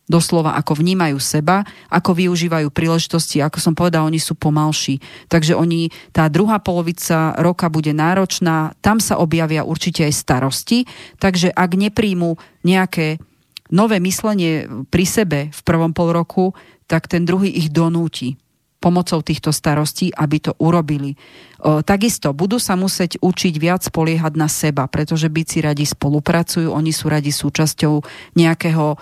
doslova 0.09 0.57
ako 0.57 0.81
vnímajú 0.81 1.21
seba, 1.21 1.61
ako 1.87 2.17
využívajú 2.17 2.73
príležitosti, 2.73 3.39
ako 3.39 3.61
som 3.61 3.77
povedal, 3.77 4.09
oni 4.09 4.17
sú 4.17 4.33
pomalší. 4.33 4.97
Takže 5.29 5.53
oni, 5.53 5.93
tá 6.09 6.25
druhá 6.27 6.57
polovica 6.57 7.37
roka 7.37 7.69
bude 7.69 7.93
náročná, 7.93 8.73
tam 8.81 8.97
sa 8.97 9.21
objavia 9.21 9.61
určite 9.61 10.09
aj 10.09 10.13
starosti, 10.17 10.89
takže 11.21 11.53
ak 11.53 11.71
nepríjmu 11.77 12.41
nejaké 12.65 13.21
nové 13.69 14.01
myslenie 14.01 14.65
pri 14.89 15.05
sebe 15.05 15.39
v 15.53 15.61
prvom 15.61 15.93
pol 15.93 16.09
roku, 16.09 16.57
tak 16.89 17.05
ten 17.05 17.21
druhý 17.21 17.53
ich 17.53 17.69
donúti 17.69 18.33
pomocou 18.79 19.19
týchto 19.19 19.51
starostí, 19.51 20.09
aby 20.15 20.39
to 20.39 20.55
urobili. 20.57 21.19
O, 21.59 21.83
takisto 21.83 22.31
budú 22.31 22.57
sa 22.57 22.79
musieť 22.79 23.19
učiť 23.19 23.53
viac 23.59 23.83
spoliehať 23.83 24.33
na 24.39 24.47
seba, 24.47 24.87
pretože 24.87 25.27
byci 25.27 25.59
radi 25.59 25.83
spolupracujú, 25.83 26.71
oni 26.71 26.95
sú 26.95 27.11
radi 27.11 27.29
súčasťou 27.29 27.99
nejakého, 28.39 28.95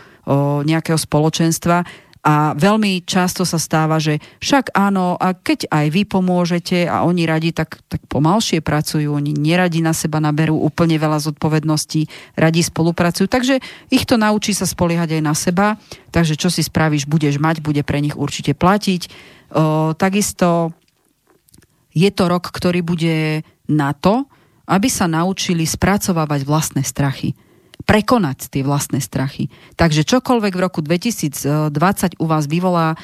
nejakého 0.68 1.00
spoločenstva. 1.00 1.88
A 2.28 2.52
veľmi 2.60 3.08
často 3.08 3.48
sa 3.48 3.56
stáva, 3.56 4.04
že 4.04 4.20
však 4.44 4.76
áno, 4.76 5.16
a 5.16 5.32
keď 5.32 5.72
aj 5.72 5.86
vy 5.96 6.04
pomôžete 6.04 6.84
a 6.84 7.08
oni 7.08 7.24
radi, 7.24 7.56
tak, 7.56 7.80
tak 7.88 8.04
pomalšie 8.12 8.60
pracujú, 8.60 9.16
oni 9.16 9.32
neradi 9.32 9.80
na 9.80 9.96
seba 9.96 10.20
naberú 10.20 10.60
úplne 10.60 11.00
veľa 11.00 11.24
zodpovedností, 11.24 12.04
radi 12.36 12.68
spolupracujú, 12.68 13.32
takže 13.32 13.64
ich 13.88 14.04
to 14.04 14.20
naučí 14.20 14.52
sa 14.52 14.68
spoliehať 14.68 15.16
aj 15.16 15.24
na 15.24 15.32
seba, 15.32 15.68
takže 16.12 16.36
čo 16.36 16.52
si 16.52 16.68
spravíš, 16.68 17.08
budeš 17.08 17.40
mať, 17.40 17.64
bude 17.64 17.80
pre 17.88 18.04
nich 18.04 18.20
určite 18.20 18.52
platiť. 18.52 19.08
O, 19.56 19.96
takisto 19.96 20.76
je 21.96 22.12
to 22.12 22.28
rok, 22.28 22.52
ktorý 22.52 22.84
bude 22.84 23.48
na 23.72 23.96
to, 23.96 24.28
aby 24.68 24.92
sa 24.92 25.08
naučili 25.08 25.64
spracovávať 25.64 26.44
vlastné 26.44 26.84
strachy 26.84 27.40
prekonať 27.88 28.52
tie 28.52 28.68
vlastné 28.68 29.00
strachy. 29.00 29.48
Takže 29.80 30.04
čokoľvek 30.04 30.54
v 30.54 30.64
roku 30.64 30.84
2020 30.84 32.20
u 32.20 32.26
vás 32.28 32.44
vyvolá, 32.46 32.94
e, 32.94 32.98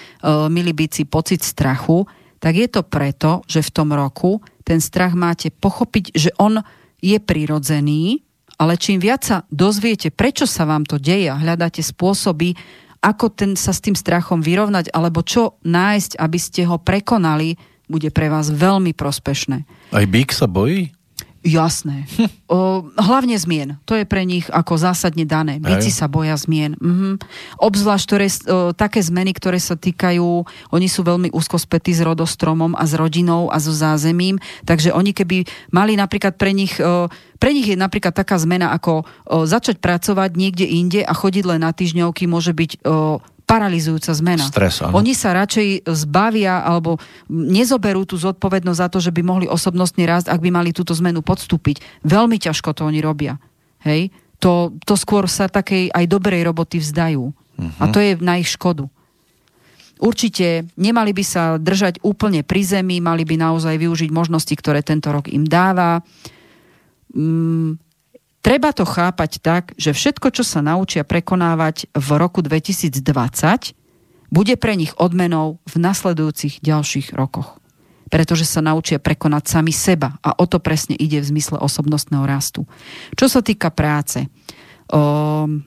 milí 0.52 0.76
byci, 0.76 1.08
pocit 1.08 1.40
strachu, 1.40 2.04
tak 2.44 2.60
je 2.60 2.68
to 2.68 2.84
preto, 2.84 3.40
že 3.48 3.64
v 3.64 3.72
tom 3.72 3.96
roku 3.96 4.44
ten 4.68 4.84
strach 4.84 5.16
máte 5.16 5.48
pochopiť, 5.48 6.12
že 6.12 6.36
on 6.36 6.60
je 7.00 7.16
prirodzený, 7.16 8.28
ale 8.60 8.76
čím 8.76 9.00
viac 9.00 9.24
sa 9.24 9.38
dozviete, 9.48 10.12
prečo 10.12 10.44
sa 10.44 10.68
vám 10.68 10.84
to 10.84 11.00
deje 11.00 11.32
a 11.32 11.40
hľadáte 11.40 11.80
spôsoby, 11.80 12.60
ako 13.04 13.32
ten, 13.32 13.52
sa 13.60 13.76
s 13.76 13.84
tým 13.84 13.96
strachom 13.96 14.40
vyrovnať, 14.40 14.92
alebo 14.96 15.24
čo 15.24 15.60
nájsť, 15.64 16.20
aby 16.20 16.40
ste 16.40 16.64
ho 16.68 16.80
prekonali, 16.80 17.60
bude 17.92 18.08
pre 18.16 18.32
vás 18.32 18.48
veľmi 18.48 18.96
prospešné. 18.96 19.68
Aj 19.92 20.06
bík 20.08 20.32
sa 20.32 20.48
bojí? 20.48 20.96
Jasné. 21.44 22.08
O, 22.54 22.86
hlavne 23.02 23.34
zmien. 23.34 23.82
To 23.90 23.98
je 23.98 24.06
pre 24.06 24.22
nich 24.30 24.46
ako 24.46 24.78
zásadne 24.78 25.26
dané. 25.26 25.58
Byci 25.58 25.90
sa 25.90 26.06
boja 26.06 26.38
zmien. 26.38 26.78
Mhm. 26.78 27.18
Obzvlášť 27.58 28.06
ktoré, 28.06 28.28
o, 28.30 28.32
také 28.78 29.02
zmeny, 29.02 29.34
ktoré 29.34 29.58
sa 29.58 29.74
týkajú, 29.74 30.46
oni 30.70 30.86
sú 30.86 31.02
veľmi 31.02 31.34
úzko 31.34 31.58
spätí 31.58 31.98
s 31.98 32.06
rodostromom 32.06 32.78
a 32.78 32.86
s 32.86 32.94
rodinou 32.94 33.50
a 33.50 33.58
so 33.58 33.74
zázemím, 33.74 34.38
takže 34.70 34.94
oni 34.94 35.18
keby 35.18 35.50
mali 35.74 35.98
napríklad 35.98 36.38
pre 36.38 36.54
nich, 36.54 36.78
o, 36.78 37.10
pre 37.42 37.58
nich 37.58 37.74
je 37.74 37.78
napríklad 37.80 38.14
taká 38.14 38.38
zmena 38.38 38.70
ako 38.70 39.02
o, 39.02 39.50
začať 39.50 39.82
pracovať 39.82 40.38
niekde 40.38 40.70
inde 40.70 41.02
a 41.02 41.14
chodiť 41.18 41.44
len 41.50 41.66
na 41.66 41.74
týždňovky 41.74 42.30
môže 42.30 42.54
byť 42.54 42.86
o, 42.86 43.18
paralizujúca 43.44 44.12
zmena. 44.16 44.46
Stres, 44.48 44.82
áno. 44.82 44.98
Oni 44.98 45.14
sa 45.14 45.36
radšej 45.36 45.86
zbavia 45.86 46.64
alebo 46.64 46.98
nezoberú 47.30 48.08
tú 48.08 48.16
zodpovednosť 48.18 48.80
za 48.80 48.88
to, 48.90 49.00
že 49.04 49.12
by 49.12 49.22
mohli 49.22 49.46
osobnostne 49.46 50.08
rásť, 50.08 50.32
ak 50.32 50.40
by 50.42 50.50
mali 50.50 50.72
túto 50.72 50.96
zmenu 50.98 51.22
podstúpiť. 51.22 52.04
Veľmi 52.08 52.40
ťažko 52.40 52.74
to 52.74 52.88
oni 52.88 53.04
robia. 53.04 53.38
Hej? 53.84 54.10
To, 54.42 54.76
to 54.84 54.96
skôr 54.96 55.28
sa 55.28 55.48
takej 55.48 55.92
aj 55.92 56.06
dobrej 56.08 56.44
roboty 56.44 56.80
vzdajú. 56.80 57.32
Uh-huh. 57.32 57.80
A 57.80 57.88
to 57.92 58.02
je 58.02 58.18
na 58.20 58.40
ich 58.40 58.52
škodu. 58.52 58.90
Určite 60.04 60.68
nemali 60.76 61.16
by 61.16 61.24
sa 61.24 61.56
držať 61.56 62.04
úplne 62.04 62.44
pri 62.44 62.60
zemi, 62.66 63.00
mali 63.00 63.24
by 63.24 63.40
naozaj 63.40 63.80
využiť 63.80 64.10
možnosti, 64.12 64.52
ktoré 64.52 64.84
tento 64.84 65.14
rok 65.14 65.32
im 65.32 65.48
dáva. 65.48 66.04
Mm, 67.16 67.80
Treba 68.44 68.76
to 68.76 68.84
chápať 68.84 69.40
tak, 69.40 69.72
že 69.80 69.96
všetko, 69.96 70.36
čo 70.36 70.44
sa 70.44 70.60
naučia 70.60 71.08
prekonávať 71.08 71.88
v 71.96 72.10
roku 72.20 72.44
2020, 72.44 72.92
bude 74.28 74.54
pre 74.60 74.76
nich 74.76 74.92
odmenou 75.00 75.64
v 75.64 75.76
nasledujúcich 75.80 76.60
ďalších 76.60 77.16
rokoch. 77.16 77.56
Pretože 78.12 78.44
sa 78.44 78.60
naučia 78.60 79.00
prekonať 79.00 79.48
sami 79.48 79.72
seba 79.72 80.20
a 80.20 80.36
o 80.36 80.44
to 80.44 80.60
presne 80.60 81.00
ide 81.00 81.24
v 81.24 81.30
zmysle 81.32 81.56
osobnostného 81.56 82.28
rastu. 82.28 82.68
Čo 83.16 83.32
sa 83.32 83.40
týka 83.40 83.72
práce, 83.72 84.28
um, 84.92 85.64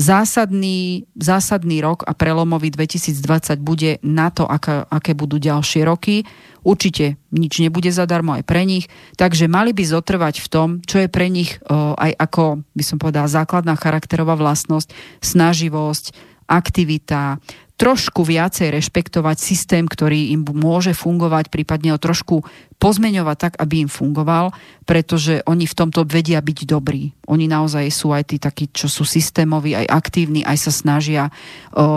zásadný, 0.00 1.04
zásadný 1.12 1.84
rok 1.84 2.08
a 2.08 2.16
prelomový 2.16 2.72
2020 2.72 3.60
bude 3.60 4.00
na 4.00 4.32
to, 4.32 4.48
aká, 4.48 4.88
aké 4.88 5.12
budú 5.12 5.36
ďalšie 5.36 5.84
roky. 5.84 6.24
Určite 6.64 7.20
nič 7.28 7.60
nebude 7.60 7.92
zadarmo 7.92 8.32
aj 8.32 8.44
pre 8.48 8.64
nich, 8.64 8.88
takže 9.20 9.44
mali 9.44 9.76
by 9.76 9.84
zotrvať 9.84 10.40
v 10.40 10.48
tom, 10.48 10.68
čo 10.80 11.04
je 11.04 11.08
pre 11.12 11.28
nich 11.28 11.60
o, 11.68 11.92
aj 12.00 12.16
ako, 12.16 12.64
by 12.72 12.84
som 12.84 12.96
povedala, 12.96 13.28
základná 13.28 13.76
charakterová 13.76 14.40
vlastnosť, 14.40 14.88
snaživosť, 15.20 16.16
aktivita, 16.48 17.38
trošku 17.80 18.28
viacej 18.28 18.76
rešpektovať 18.76 19.40
systém, 19.40 19.88
ktorý 19.88 20.36
im 20.36 20.44
môže 20.52 20.92
fungovať, 20.92 21.48
prípadne 21.48 21.96
ho 21.96 21.98
trošku 21.98 22.44
pozmeňovať 22.76 23.36
tak, 23.40 23.54
aby 23.56 23.88
im 23.88 23.90
fungoval, 23.90 24.52
pretože 24.84 25.40
oni 25.48 25.64
v 25.64 25.78
tomto 25.80 26.04
vedia 26.04 26.44
byť 26.44 26.58
dobrí. 26.68 27.16
Oni 27.24 27.48
naozaj 27.48 27.88
sú 27.88 28.12
aj 28.12 28.28
tí 28.28 28.36
takí, 28.36 28.68
čo 28.68 28.84
sú 28.84 29.08
systémoví, 29.08 29.72
aj 29.72 29.88
aktívni, 29.88 30.44
aj 30.44 30.68
sa 30.68 30.72
snažia. 30.76 31.32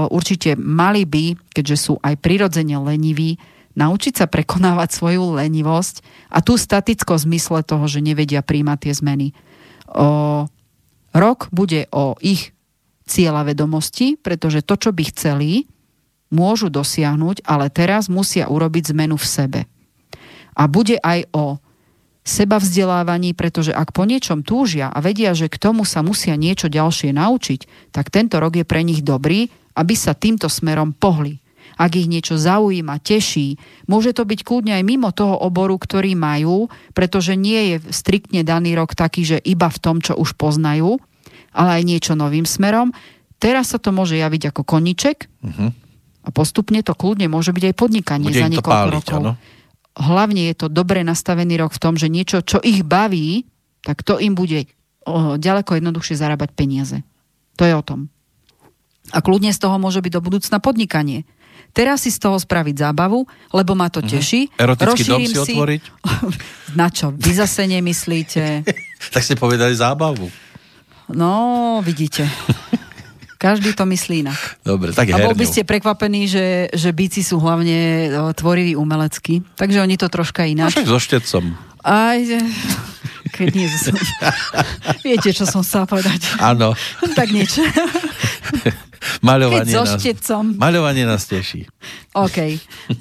Určite 0.08 0.56
mali 0.56 1.04
by, 1.04 1.52
keďže 1.52 1.76
sú 1.76 1.94
aj 2.00 2.16
prirodzene 2.24 2.80
leniví, 2.80 3.36
naučiť 3.76 4.24
sa 4.24 4.26
prekonávať 4.32 4.90
svoju 4.96 5.36
lenivosť 5.36 6.00
a 6.32 6.40
tú 6.40 6.56
staticko 6.56 7.20
zmysle 7.20 7.60
toho, 7.66 7.84
že 7.92 8.06
nevedia 8.06 8.40
príjmať 8.40 8.78
tie 8.88 8.94
zmeny. 8.94 9.28
O, 9.90 10.46
rok 11.12 11.52
bude 11.52 11.90
o 11.92 12.14
ich 12.22 12.54
cieľa 13.04 13.48
vedomosti, 13.48 14.16
pretože 14.16 14.64
to, 14.64 14.80
čo 14.80 14.90
by 14.96 15.04
chceli, 15.12 15.68
môžu 16.34 16.74
dosiahnuť, 16.74 17.46
ale 17.46 17.70
teraz 17.70 18.10
musia 18.10 18.50
urobiť 18.50 18.96
zmenu 18.96 19.16
v 19.20 19.28
sebe. 19.28 19.62
A 20.58 20.66
bude 20.66 20.98
aj 21.02 21.30
o 21.34 21.62
seba 22.24 22.58
vzdelávaní, 22.58 23.36
pretože 23.36 23.76
ak 23.76 23.92
po 23.92 24.08
niečom 24.08 24.42
túžia 24.42 24.90
a 24.90 24.98
vedia, 25.04 25.36
že 25.36 25.52
k 25.52 25.60
tomu 25.60 25.84
sa 25.84 26.00
musia 26.02 26.40
niečo 26.40 26.72
ďalšie 26.72 27.12
naučiť, 27.14 27.92
tak 27.92 28.10
tento 28.10 28.40
rok 28.40 28.56
je 28.58 28.66
pre 28.66 28.82
nich 28.82 29.04
dobrý, 29.04 29.52
aby 29.76 29.94
sa 29.94 30.16
týmto 30.16 30.48
smerom 30.48 30.96
pohli. 30.96 31.44
Ak 31.74 31.98
ich 31.98 32.06
niečo 32.06 32.38
zaujíma, 32.38 33.02
teší, 33.02 33.58
môže 33.90 34.14
to 34.14 34.30
byť 34.30 34.46
kľudne 34.46 34.78
aj 34.78 34.84
mimo 34.86 35.10
toho 35.10 35.42
oboru, 35.42 35.76
ktorý 35.82 36.14
majú, 36.14 36.70
pretože 36.94 37.34
nie 37.34 37.76
je 37.76 37.78
striktne 37.90 38.46
daný 38.46 38.78
rok 38.78 38.94
taký, 38.94 39.26
že 39.26 39.38
iba 39.42 39.68
v 39.74 39.82
tom, 39.82 39.98
čo 39.98 40.14
už 40.14 40.38
poznajú, 40.38 41.02
ale 41.54 41.80
aj 41.80 41.84
niečo 41.84 42.14
novým 42.14 42.44
smerom. 42.44 42.92
Teraz 43.38 43.70
sa 43.70 43.78
to 43.78 43.90
môže 43.90 44.14
javiť 44.14 44.50
ako 44.50 44.62
koniček 44.64 45.28
Mhm. 45.42 45.66
a 46.24 46.30
postupne 46.30 46.80
to 46.80 46.92
kľudne 46.92 47.28
môže 47.28 47.52
byť 47.52 47.64
aj 47.70 47.76
podnikanie 47.76 48.28
Bude 48.28 48.40
za 48.40 48.50
niekoľko 48.50 48.70
páliť, 48.70 48.94
rokov. 49.06 49.20
áno. 49.20 49.32
Hlavne 49.94 50.50
je 50.50 50.56
to 50.56 50.68
dobre 50.68 51.02
nastavený 51.02 51.60
rok 51.60 51.72
v 51.72 51.82
tom, 51.82 51.94
že 51.94 52.10
niečo, 52.10 52.42
čo 52.42 52.58
ich 52.58 52.82
baví, 52.82 53.46
tak 53.80 54.02
to 54.02 54.18
im 54.18 54.34
bude 54.34 54.66
o, 55.04 55.36
ďaleko 55.36 55.78
jednoduchšie 55.78 56.16
zarábať 56.16 56.50
peniaze. 56.52 57.04
To 57.56 57.64
je 57.64 57.74
o 57.74 57.84
tom. 57.84 58.10
A 59.12 59.20
kľudne 59.20 59.52
z 59.52 59.60
toho 59.60 59.76
môže 59.78 60.00
byť 60.00 60.12
do 60.12 60.24
budúcna 60.24 60.58
podnikanie. 60.58 61.28
Teraz 61.74 62.06
si 62.06 62.10
z 62.10 62.18
toho 62.18 62.38
spraviť 62.38 62.80
zábavu, 62.80 63.26
lebo 63.52 63.74
ma 63.74 63.90
to 63.90 64.00
teší. 64.00 64.48
Mhm. 64.48 64.58
Erotický 64.58 65.04
dom 65.04 65.20
Rozšírim 65.20 65.30
si 65.30 65.40
otvoriť? 65.52 65.84
Na 66.80 66.88
čo? 66.88 67.12
Vy 67.12 67.32
zase 67.36 67.68
nemyslíte? 67.68 68.64
Tak 69.14 69.20
ste 69.20 69.36
povedali 69.36 69.76
zábavu. 69.76 70.32
No, 71.14 71.32
vidíte. 71.86 72.26
Každý 73.38 73.76
to 73.76 73.84
myslí 73.84 74.24
inak. 74.24 74.40
Dobre, 74.64 74.96
tak 74.96 75.12
A 75.12 75.20
bol 75.20 75.36
by 75.36 75.44
ste 75.44 75.68
prekvapení, 75.68 76.32
že, 76.32 76.72
že 76.72 76.96
bíci 76.96 77.20
sú 77.20 77.44
hlavne 77.44 78.08
o, 78.16 78.32
tvoriví 78.32 78.72
umelecky. 78.80 79.44
Takže 79.60 79.84
oni 79.84 80.00
to 80.00 80.08
troška 80.08 80.48
No 80.48 80.64
ináč. 80.64 80.80
však 80.80 80.88
so 80.88 80.96
štecom. 80.96 81.44
Aj, 81.84 82.24
keď 83.36 83.48
nie 83.52 83.68
zase. 83.68 83.92
Viete, 85.04 85.36
čo 85.36 85.44
som 85.44 85.60
chcela 85.60 85.84
povedať. 85.84 86.24
Áno. 86.40 86.72
tak 87.12 87.36
niečo. 87.36 87.60
Maľovanie 89.22 89.74
so 89.74 89.84
nás, 89.84 90.00
štecom. 90.00 90.56
maľovanie 90.58 91.04
nás 91.04 91.24
teší. 91.28 91.68
OK. 92.16 92.38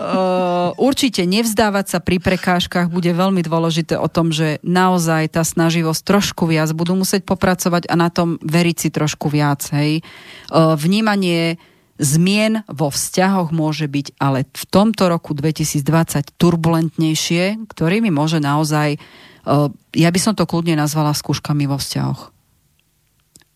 Uh, 0.03 0.75
určite 0.79 1.23
nevzdávať 1.27 1.87
sa 1.87 1.99
pri 2.03 2.19
prekážkach 2.19 2.91
bude 2.91 3.11
veľmi 3.13 3.43
dôležité 3.45 3.95
o 3.99 4.11
tom, 4.11 4.35
že 4.35 4.59
naozaj 4.67 5.35
tá 5.35 5.43
snaživosť 5.47 6.03
trošku 6.03 6.49
viac 6.49 6.71
budú 6.75 6.99
musieť 6.99 7.23
popracovať 7.27 7.87
a 7.87 7.95
na 7.95 8.09
tom 8.11 8.39
veriť 8.43 8.77
si 8.77 8.89
trošku 8.91 9.31
viac. 9.31 9.63
Hej. 9.75 10.03
Uh, 10.51 10.75
vnímanie 10.75 11.61
zmien 12.03 12.67
vo 12.67 12.91
vzťahoch 12.91 13.55
môže 13.55 13.87
byť 13.87 14.19
ale 14.19 14.49
v 14.49 14.65
tomto 14.71 15.07
roku 15.07 15.39
2020 15.39 16.35
turbulentnejšie, 16.35 17.69
ktorými 17.71 18.11
môže 18.11 18.43
naozaj, 18.43 18.99
uh, 18.99 19.71
ja 19.95 20.09
by 20.11 20.19
som 20.19 20.35
to 20.35 20.49
kľudne 20.49 20.75
nazvala 20.79 21.15
skúškami 21.15 21.71
vo 21.71 21.79
vzťahoch. 21.79 22.33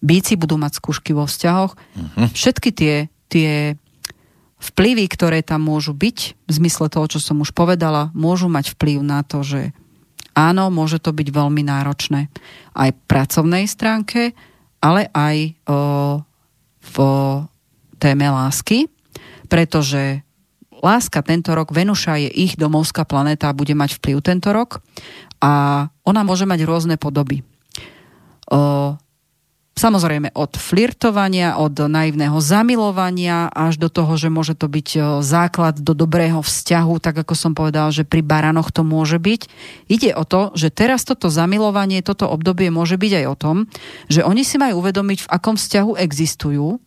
Bíci 0.07 0.39
budú 0.39 0.55
mať 0.55 0.79
skúšky 0.79 1.11
vo 1.11 1.27
vzťahoch. 1.27 1.75
Všetky 2.31 2.71
tie, 2.71 2.95
tie 3.27 3.75
vplyvy, 4.63 5.05
ktoré 5.11 5.43
tam 5.43 5.67
môžu 5.67 5.93
byť, 5.93 6.19
v 6.47 6.51
zmysle 6.51 6.87
toho, 6.87 7.11
čo 7.11 7.19
som 7.19 7.43
už 7.43 7.51
povedala, 7.51 8.15
môžu 8.15 8.47
mať 8.47 8.79
vplyv 8.79 9.03
na 9.03 9.27
to, 9.27 9.43
že 9.43 9.75
áno, 10.37 10.69
môže 10.71 11.03
to 11.03 11.11
byť 11.11 11.29
veľmi 11.33 11.67
náročné 11.67 12.29
aj 12.77 12.89
v 12.93 13.01
pracovnej 13.09 13.65
stránke, 13.67 14.37
ale 14.85 15.09
aj 15.11 15.37
o, 15.65 15.79
v 16.81 16.97
téme 17.97 18.29
lásky, 18.29 18.87
pretože 19.49 20.21
láska 20.85 21.25
tento 21.25 21.57
rok, 21.57 21.73
Venuša 21.73 22.21
je 22.21 22.31
ich 22.31 22.55
domovská 22.61 23.09
planéta 23.09 23.49
a 23.49 23.57
bude 23.57 23.73
mať 23.73 23.97
vplyv 23.97 24.17
tento 24.21 24.53
rok 24.53 24.85
a 25.41 25.87
ona 26.05 26.21
môže 26.23 26.45
mať 26.45 26.61
rôzne 26.69 26.97
podoby. 27.01 27.41
O, 28.53 28.95
Samozrejme 29.77 30.33
od 30.33 30.57
flirtovania, 30.57 31.61
od 31.61 31.77
naivného 31.85 32.41
zamilovania 32.41 33.53
až 33.53 33.77
do 33.77 33.93
toho, 33.93 34.17
že 34.17 34.33
môže 34.33 34.57
to 34.57 34.73
byť 34.73 34.89
o, 34.97 35.01
základ 35.21 35.77
do 35.85 35.93
dobrého 35.93 36.41
vzťahu, 36.41 36.97
tak 36.97 37.21
ako 37.21 37.37
som 37.37 37.53
povedal, 37.53 37.93
že 37.93 38.09
pri 38.09 38.25
baranoch 38.25 38.73
to 38.73 38.81
môže 38.81 39.21
byť. 39.21 39.41
Ide 39.93 40.17
o 40.17 40.25
to, 40.25 40.57
že 40.57 40.73
teraz 40.73 41.05
toto 41.05 41.29
zamilovanie, 41.29 42.01
toto 42.01 42.25
obdobie 42.25 42.73
môže 42.73 42.97
byť 42.97 43.13
aj 43.21 43.27
o 43.29 43.37
tom, 43.37 43.57
že 44.09 44.25
oni 44.25 44.49
si 44.49 44.57
majú 44.57 44.81
uvedomiť, 44.81 45.29
v 45.29 45.31
akom 45.37 45.61
vzťahu 45.61 46.01
existujú, 46.01 46.81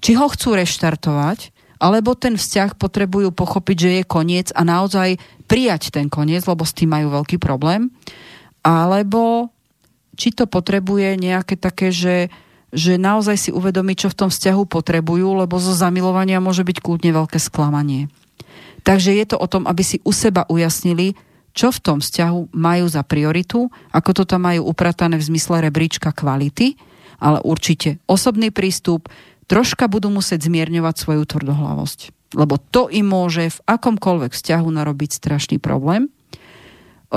či 0.00 0.16
ho 0.16 0.24
chcú 0.32 0.56
reštartovať, 0.56 1.52
alebo 1.84 2.16
ten 2.16 2.40
vzťah 2.40 2.80
potrebujú 2.80 3.28
pochopiť, 3.36 3.76
že 3.76 3.90
je 4.00 4.08
koniec 4.08 4.48
a 4.56 4.64
naozaj 4.64 5.20
prijať 5.44 5.92
ten 5.92 6.08
koniec, 6.08 6.48
lebo 6.48 6.64
s 6.64 6.72
tým 6.72 6.96
majú 6.96 7.12
veľký 7.12 7.36
problém, 7.36 7.92
alebo 8.64 9.51
či 10.16 10.32
to 10.32 10.44
potrebuje 10.44 11.16
nejaké 11.16 11.56
také, 11.56 11.92
že, 11.92 12.28
že 12.72 13.00
naozaj 13.00 13.36
si 13.48 13.50
uvedomí, 13.50 13.96
čo 13.96 14.12
v 14.12 14.18
tom 14.26 14.28
vzťahu 14.28 14.62
potrebujú, 14.68 15.44
lebo 15.44 15.56
zo 15.56 15.72
zamilovania 15.72 16.42
môže 16.42 16.64
byť 16.64 16.78
kľudne 16.80 17.10
veľké 17.16 17.38
sklamanie. 17.40 18.12
Takže 18.82 19.14
je 19.14 19.26
to 19.28 19.36
o 19.38 19.46
tom, 19.46 19.64
aby 19.70 19.82
si 19.86 20.02
u 20.02 20.10
seba 20.10 20.42
ujasnili, 20.50 21.14
čo 21.52 21.68
v 21.70 21.82
tom 21.84 21.98
vzťahu 22.00 22.56
majú 22.56 22.86
za 22.88 23.04
prioritu, 23.04 23.68
ako 23.92 24.10
to 24.16 24.24
tam 24.24 24.48
majú 24.48 24.66
upratané 24.72 25.20
v 25.20 25.26
zmysle 25.32 25.60
rebríčka 25.60 26.10
kvality, 26.10 26.80
ale 27.22 27.38
určite 27.44 28.02
osobný 28.08 28.50
prístup, 28.50 29.06
troška 29.46 29.86
budú 29.86 30.08
musieť 30.10 30.48
zmierňovať 30.48 30.94
svoju 30.96 31.22
tvrdohlavosť. 31.28 32.32
Lebo 32.32 32.56
to 32.56 32.88
im 32.88 33.12
môže 33.12 33.52
v 33.52 33.62
akomkoľvek 33.68 34.32
vzťahu 34.32 34.68
narobiť 34.72 35.10
strašný 35.12 35.60
problém 35.60 36.08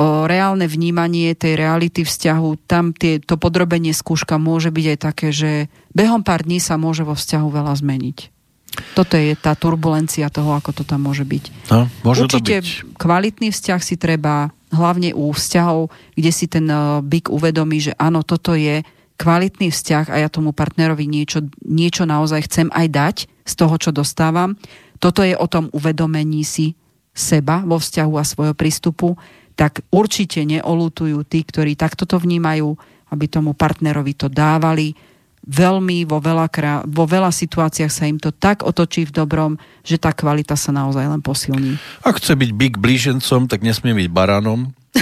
reálne 0.04 0.68
vnímanie 0.68 1.32
tej 1.40 1.56
reality 1.56 2.04
vzťahu, 2.04 2.68
tam 2.68 2.92
tie, 2.92 3.24
to 3.24 3.40
podrobenie 3.40 3.96
skúška 3.96 4.36
môže 4.36 4.68
byť 4.68 4.86
aj 4.92 5.00
také, 5.00 5.28
že 5.32 5.72
behom 5.96 6.20
pár 6.20 6.44
dní 6.44 6.60
sa 6.60 6.76
môže 6.76 7.08
vo 7.08 7.16
vzťahu 7.16 7.48
veľa 7.48 7.74
zmeniť. 7.80 8.36
Toto 8.92 9.16
je 9.16 9.32
tá 9.40 9.56
turbulencia 9.56 10.28
toho, 10.28 10.52
ako 10.52 10.76
to 10.76 10.84
tam 10.84 11.08
môže 11.08 11.24
byť. 11.24 11.72
No, 11.72 11.88
môže 12.04 12.28
to 12.28 12.44
Určite 12.44 12.60
byť. 12.60 13.00
kvalitný 13.00 13.48
vzťah 13.56 13.80
si 13.80 13.96
treba, 13.96 14.52
hlavne 14.76 15.16
u 15.16 15.32
vzťahov, 15.32 15.88
kde 16.20 16.32
si 16.36 16.52
ten 16.52 16.68
uh, 16.68 17.00
byk 17.00 17.32
uvedomí, 17.32 17.80
že 17.80 17.96
áno, 17.96 18.20
toto 18.28 18.52
je 18.52 18.84
kvalitný 19.16 19.72
vzťah 19.72 20.12
a 20.12 20.16
ja 20.20 20.28
tomu 20.28 20.52
partnerovi 20.52 21.08
niečo, 21.08 21.48
niečo 21.64 22.04
naozaj 22.04 22.52
chcem 22.52 22.68
aj 22.76 22.88
dať 22.92 23.16
z 23.48 23.54
toho, 23.56 23.76
čo 23.80 23.96
dostávam. 23.96 24.60
Toto 25.00 25.24
je 25.24 25.40
o 25.40 25.48
tom 25.48 25.72
uvedomení 25.72 26.44
si 26.44 26.76
seba 27.16 27.64
vo 27.64 27.80
vzťahu 27.80 28.14
a 28.20 28.28
svojho 28.28 28.56
prístupu, 28.60 29.16
tak 29.56 29.82
určite 29.90 30.44
neolutujú 30.44 31.24
tí, 31.24 31.42
ktorí 31.42 31.80
takto 31.80 32.04
to 32.04 32.20
vnímajú, 32.20 32.76
aby 33.10 33.26
tomu 33.26 33.56
partnerovi 33.56 34.14
to 34.14 34.28
dávali. 34.28 34.92
Veľmi 35.46 36.10
vo 36.10 36.18
veľa, 36.20 36.50
krá- 36.50 36.84
vo 36.84 37.06
veľa 37.06 37.30
situáciách 37.30 37.92
sa 37.94 38.10
im 38.10 38.18
to 38.18 38.34
tak 38.34 38.66
otočí 38.66 39.06
v 39.06 39.14
dobrom, 39.14 39.52
že 39.86 40.02
tá 40.02 40.10
kvalita 40.10 40.58
sa 40.58 40.74
naozaj 40.74 41.06
len 41.06 41.22
posilní. 41.22 41.78
Ak 42.02 42.18
chce 42.18 42.34
byť 42.34 42.52
big 42.52 42.76
blížencom, 42.82 43.46
tak 43.46 43.62
nesmie 43.62 43.94
byť 43.94 44.10
baranom. 44.10 44.74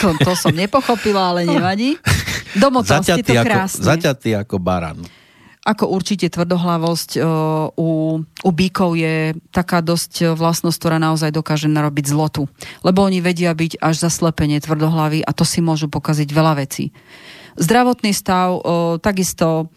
to, 0.00 0.08
to 0.22 0.32
som 0.38 0.54
nepochopila, 0.54 1.34
ale 1.34 1.42
nevadí. 1.42 1.98
Domotal 2.54 3.02
ste 3.02 3.20
to 3.20 3.26
Zaťatý 3.26 3.34
ako, 3.36 3.46
krásne. 3.50 3.82
zaťatý 3.84 4.30
ako 4.38 4.56
baran. 4.62 4.98
Ako 5.66 5.90
určite 5.90 6.30
tvrdohlavosť 6.30 7.18
o, 7.18 7.22
u, 7.74 7.88
u 8.22 8.50
bíkov 8.54 8.94
je 8.94 9.34
taká 9.50 9.82
dosť 9.82 10.38
vlastnosť, 10.38 10.78
ktorá 10.78 11.02
naozaj 11.02 11.34
dokáže 11.34 11.66
narobiť 11.66 12.06
zlotu. 12.06 12.46
Lebo 12.86 13.02
oni 13.02 13.18
vedia 13.18 13.50
byť 13.50 13.82
až 13.82 14.06
zaslepenie 14.06 14.62
tvrdohlavy 14.62 15.26
a 15.26 15.34
to 15.34 15.42
si 15.42 15.58
môžu 15.58 15.90
pokaziť 15.90 16.30
veľa 16.30 16.62
vecí. 16.62 16.94
Zdravotný 17.58 18.14
stav, 18.14 18.54
o, 18.54 18.62
takisto 19.02 19.74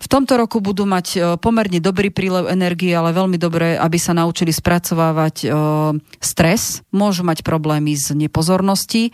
v 0.00 0.08
tomto 0.08 0.40
roku 0.40 0.64
budú 0.64 0.88
mať 0.88 1.06
o, 1.14 1.20
pomerne 1.36 1.78
dobrý 1.78 2.08
prílev 2.08 2.48
energie, 2.48 2.96
ale 2.96 3.12
veľmi 3.12 3.36
dobré, 3.36 3.76
aby 3.76 4.00
sa 4.00 4.16
naučili 4.16 4.50
spracovávať 4.50 5.52
stres. 6.18 6.80
Môžu 6.90 7.22
mať 7.22 7.44
problémy 7.44 7.92
z 7.94 8.16
nepozornosti. 8.16 9.12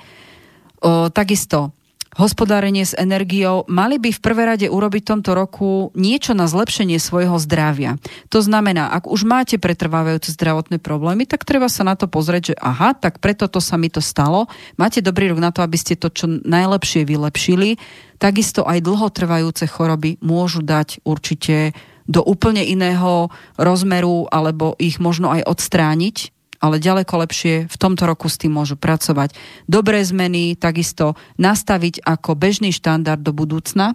Takisto 1.10 1.75
hospodárenie 2.16 2.84
s 2.84 2.96
energiou, 2.96 3.68
mali 3.68 4.00
by 4.00 4.10
v 4.12 4.20
prvé 4.24 4.42
rade 4.48 4.66
urobiť 4.66 5.02
tomto 5.04 5.36
roku 5.36 5.92
niečo 5.92 6.32
na 6.32 6.48
zlepšenie 6.48 6.96
svojho 6.96 7.36
zdravia. 7.36 8.00
To 8.32 8.40
znamená, 8.40 8.88
ak 8.92 9.08
už 9.08 9.28
máte 9.28 9.60
pretrvávajúce 9.60 10.32
zdravotné 10.32 10.80
problémy, 10.80 11.28
tak 11.28 11.44
treba 11.44 11.68
sa 11.68 11.84
na 11.84 11.94
to 11.94 12.08
pozrieť, 12.08 12.52
že 12.52 12.54
aha, 12.56 12.96
tak 12.96 13.20
preto 13.20 13.46
to 13.46 13.60
sa 13.60 13.76
mi 13.76 13.92
to 13.92 14.00
stalo. 14.00 14.48
Máte 14.80 15.04
dobrý 15.04 15.32
rok 15.32 15.40
na 15.40 15.52
to, 15.52 15.60
aby 15.60 15.76
ste 15.76 15.94
to 15.94 16.08
čo 16.08 16.26
najlepšie 16.28 17.04
vylepšili. 17.04 17.76
Takisto 18.16 18.64
aj 18.64 18.80
dlhotrvajúce 18.80 19.68
choroby 19.68 20.16
môžu 20.24 20.64
dať 20.64 21.04
určite 21.04 21.76
do 22.06 22.22
úplne 22.22 22.62
iného 22.62 23.28
rozmeru 23.58 24.30
alebo 24.30 24.78
ich 24.78 25.02
možno 25.02 25.34
aj 25.34 25.42
odstrániť 25.42 26.35
ale 26.60 26.82
ďaleko 26.82 27.26
lepšie 27.26 27.54
v 27.68 27.76
tomto 27.76 28.08
roku 28.08 28.26
s 28.26 28.40
tým 28.40 28.54
môžu 28.54 28.74
pracovať. 28.78 29.36
Dobré 29.68 30.02
zmeny 30.02 30.56
takisto 30.56 31.18
nastaviť 31.36 32.04
ako 32.04 32.36
bežný 32.36 32.72
štandard 32.72 33.20
do 33.20 33.32
budúcna, 33.36 33.94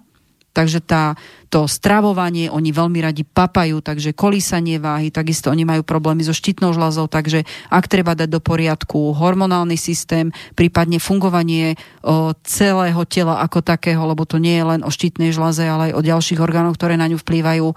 Takže 0.52 0.84
tá, 0.84 1.16
to 1.48 1.64
stravovanie, 1.64 2.52
oni 2.52 2.76
veľmi 2.76 3.00
radi 3.00 3.24
papajú, 3.24 3.80
takže 3.80 4.12
kolísanie 4.12 4.84
váhy, 4.84 5.08
takisto 5.08 5.48
oni 5.48 5.64
majú 5.64 5.80
problémy 5.88 6.28
so 6.28 6.36
štítnou 6.36 6.76
žľazou, 6.76 7.08
takže 7.08 7.48
ak 7.72 7.88
treba 7.88 8.20
dať 8.20 8.28
do 8.28 8.44
poriadku 8.44 9.16
hormonálny 9.16 9.80
systém, 9.80 10.36
prípadne 10.60 11.00
fungovanie 11.00 11.80
o, 12.04 12.36
celého 12.44 13.00
tela 13.08 13.40
ako 13.40 13.64
takého, 13.64 14.04
lebo 14.04 14.28
to 14.28 14.44
nie 14.44 14.60
je 14.60 14.66
len 14.68 14.82
o 14.84 14.92
štítnej 14.92 15.32
žľaze, 15.32 15.64
ale 15.64 15.96
aj 15.96 15.96
o 15.96 16.02
ďalších 16.04 16.44
orgánoch, 16.44 16.76
ktoré 16.76 17.00
na 17.00 17.08
ňu 17.08 17.16
vplývajú, 17.24 17.68
o, 17.72 17.76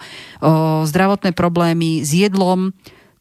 zdravotné 0.83 1.31
problémy 1.31 2.03
s 2.03 2.11
jedlom, 2.11 2.75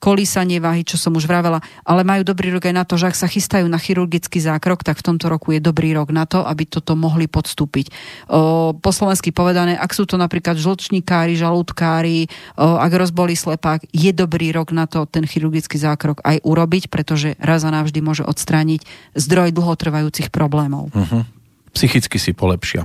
kolísanie 0.03 0.59
váhy, 0.59 0.83
čo 0.83 0.99
som 0.99 1.15
už 1.15 1.23
vravela, 1.23 1.63
ale 1.87 2.03
majú 2.03 2.27
dobrý 2.27 2.51
rok 2.51 2.67
aj 2.67 2.75
na 2.75 2.83
to, 2.83 2.99
že 2.99 3.07
ak 3.07 3.15
sa 3.15 3.31
chystajú 3.31 3.71
na 3.71 3.79
chirurgický 3.79 4.43
zákrok, 4.43 4.83
tak 4.83 4.99
v 4.99 5.15
tomto 5.15 5.31
roku 5.31 5.55
je 5.55 5.63
dobrý 5.63 5.95
rok 5.95 6.11
na 6.11 6.27
to, 6.27 6.43
aby 6.43 6.67
toto 6.67 6.99
mohli 6.99 7.31
podstúpiť. 7.31 7.87
O, 8.27 8.75
po 8.75 8.91
slovensky 8.91 9.31
povedané, 9.31 9.79
ak 9.79 9.95
sú 9.95 10.03
to 10.03 10.19
napríklad 10.19 10.59
žlčníkári, 10.59 11.39
žalúdkári, 11.39 12.27
o, 12.59 12.75
ak 12.75 12.91
rozbolí 12.91 13.39
slepák, 13.39 13.87
je 13.95 14.11
dobrý 14.11 14.51
rok 14.51 14.75
na 14.75 14.91
to 14.91 15.07
ten 15.07 15.23
chirurgický 15.23 15.79
zákrok 15.79 16.19
aj 16.27 16.43
urobiť, 16.43 16.91
pretože 16.91 17.39
raz 17.39 17.63
a 17.63 17.71
navždy 17.71 18.03
môže 18.03 18.27
odstrániť 18.27 18.83
zdroj 19.15 19.55
dlhotrvajúcich 19.55 20.35
problémov. 20.35 20.91
Uh-huh. 20.91 21.23
Psychicky 21.71 22.19
si 22.19 22.35
polepšia. 22.35 22.83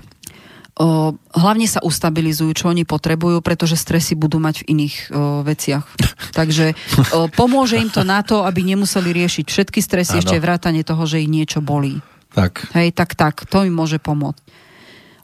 O, 0.79 1.11
hlavne 1.35 1.67
sa 1.67 1.83
ustabilizujú, 1.83 2.55
čo 2.55 2.71
oni 2.71 2.87
potrebujú, 2.87 3.43
pretože 3.43 3.75
stresy 3.75 4.15
budú 4.15 4.39
mať 4.39 4.63
v 4.63 4.79
iných 4.79 4.95
o, 5.11 5.43
veciach. 5.43 5.83
Takže 6.39 6.79
o, 7.11 7.27
pomôže 7.35 7.83
im 7.83 7.91
to 7.91 8.07
na 8.07 8.23
to, 8.23 8.47
aby 8.47 8.63
nemuseli 8.63 9.11
riešiť 9.11 9.47
všetky 9.51 9.83
stresy, 9.83 10.15
Áno. 10.15 10.23
ešte 10.23 10.39
vrátanie 10.39 10.87
toho, 10.87 11.03
že 11.03 11.19
ich 11.19 11.27
niečo 11.27 11.59
bolí. 11.59 11.99
Tak, 12.31 12.71
Hej, 12.79 12.95
tak, 12.95 13.19
tak, 13.19 13.43
to 13.51 13.67
mi 13.67 13.75
môže 13.75 13.99
pomôcť. 13.99 14.39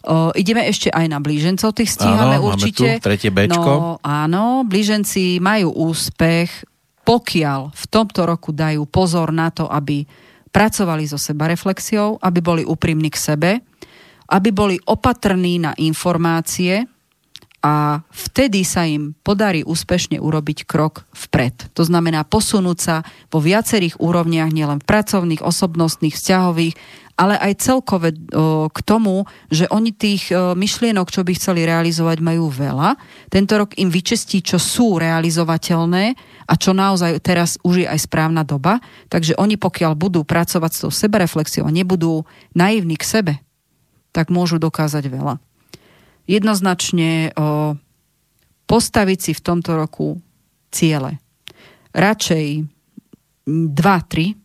O, 0.05 0.35
ideme 0.35 0.67
ešte 0.67 0.91
aj 0.91 1.07
na 1.07 1.23
blížencov, 1.23 1.71
tých 1.71 1.95
stíhame 1.95 2.37
Áno, 2.37 2.51
máme 2.51 2.59
určite. 2.59 2.99
tu 2.99 3.07
tretie 3.07 3.31
Béčko. 3.31 3.63
No, 3.63 3.79
áno, 4.03 4.67
blíženci 4.67 5.39
majú 5.39 5.71
úspech, 5.71 6.67
pokiaľ 7.07 7.71
v 7.71 7.85
tomto 7.87 8.27
roku 8.27 8.51
dajú 8.51 8.91
pozor 8.91 9.31
na 9.31 9.55
to, 9.55 9.71
aby 9.71 10.03
pracovali 10.55 11.07
so 11.07 11.19
seba 11.19 11.47
reflexiou, 11.47 12.19
aby 12.19 12.39
boli 12.43 12.63
úprimní 12.67 13.11
k 13.11 13.19
sebe, 13.19 13.51
aby 14.29 14.49
boli 14.53 14.77
opatrní 14.85 15.61
na 15.61 15.73
informácie 15.77 16.89
a 17.65 18.05
vtedy 18.13 18.61
sa 18.61 18.85
im 18.85 19.17
podarí 19.25 19.65
úspešne 19.65 20.21
urobiť 20.21 20.69
krok 20.69 21.09
vpred. 21.17 21.73
To 21.73 21.81
znamená 21.81 22.21
posunúť 22.29 22.79
sa 22.79 22.97
vo 23.33 23.41
viacerých 23.41 23.97
úrovniach, 23.97 24.53
nielen 24.53 24.85
v 24.85 24.89
pracovných, 24.89 25.41
osobnostných, 25.41 26.13
vzťahových, 26.13 26.77
ale 27.15 27.39
aj 27.41 27.65
celkové 27.65 28.13
k 28.69 28.79
tomu, 28.85 29.25
že 29.49 29.65
oni 29.73 29.97
tých 29.97 30.29
myšlienok, 30.35 31.09
čo 31.09 31.25
by 31.25 31.33
chceli 31.39 31.65
realizovať, 31.65 32.21
majú 32.21 32.53
veľa. 32.53 33.01
Tento 33.33 33.55
rok 33.57 33.73
im 33.81 33.89
vyčestí, 33.89 34.45
čo 34.45 34.61
sú 34.61 35.01
realizovateľné 35.01 36.05
a 36.45 36.53
čo 36.61 36.77
naozaj 36.77 37.23
teraz 37.25 37.57
už 37.65 37.87
je 37.87 37.89
aj 37.89 38.11
správna 38.11 38.45
doba. 38.45 38.83
Takže 39.09 39.41
oni 39.41 39.57
pokiaľ 39.57 39.97
budú 39.97 40.21
pracovať 40.27 40.71
s 40.75 40.83
tou 40.85 40.93
sebereflexiou 40.93 41.71
nebudú 41.71 42.27
naivní 42.53 42.99
k 42.99 43.09
sebe, 43.09 43.33
tak 44.15 44.31
môžu 44.31 44.63
dokázať 44.63 45.11
veľa. 45.11 45.43
Jednoznačne 46.31 47.35
o, 47.35 47.75
postaviť 48.71 49.19
si 49.19 49.33
v 49.35 49.45
tomto 49.45 49.75
roku 49.75 50.23
ciele. 50.71 51.19
Radšej 51.91 52.47
2-3, 53.45 54.39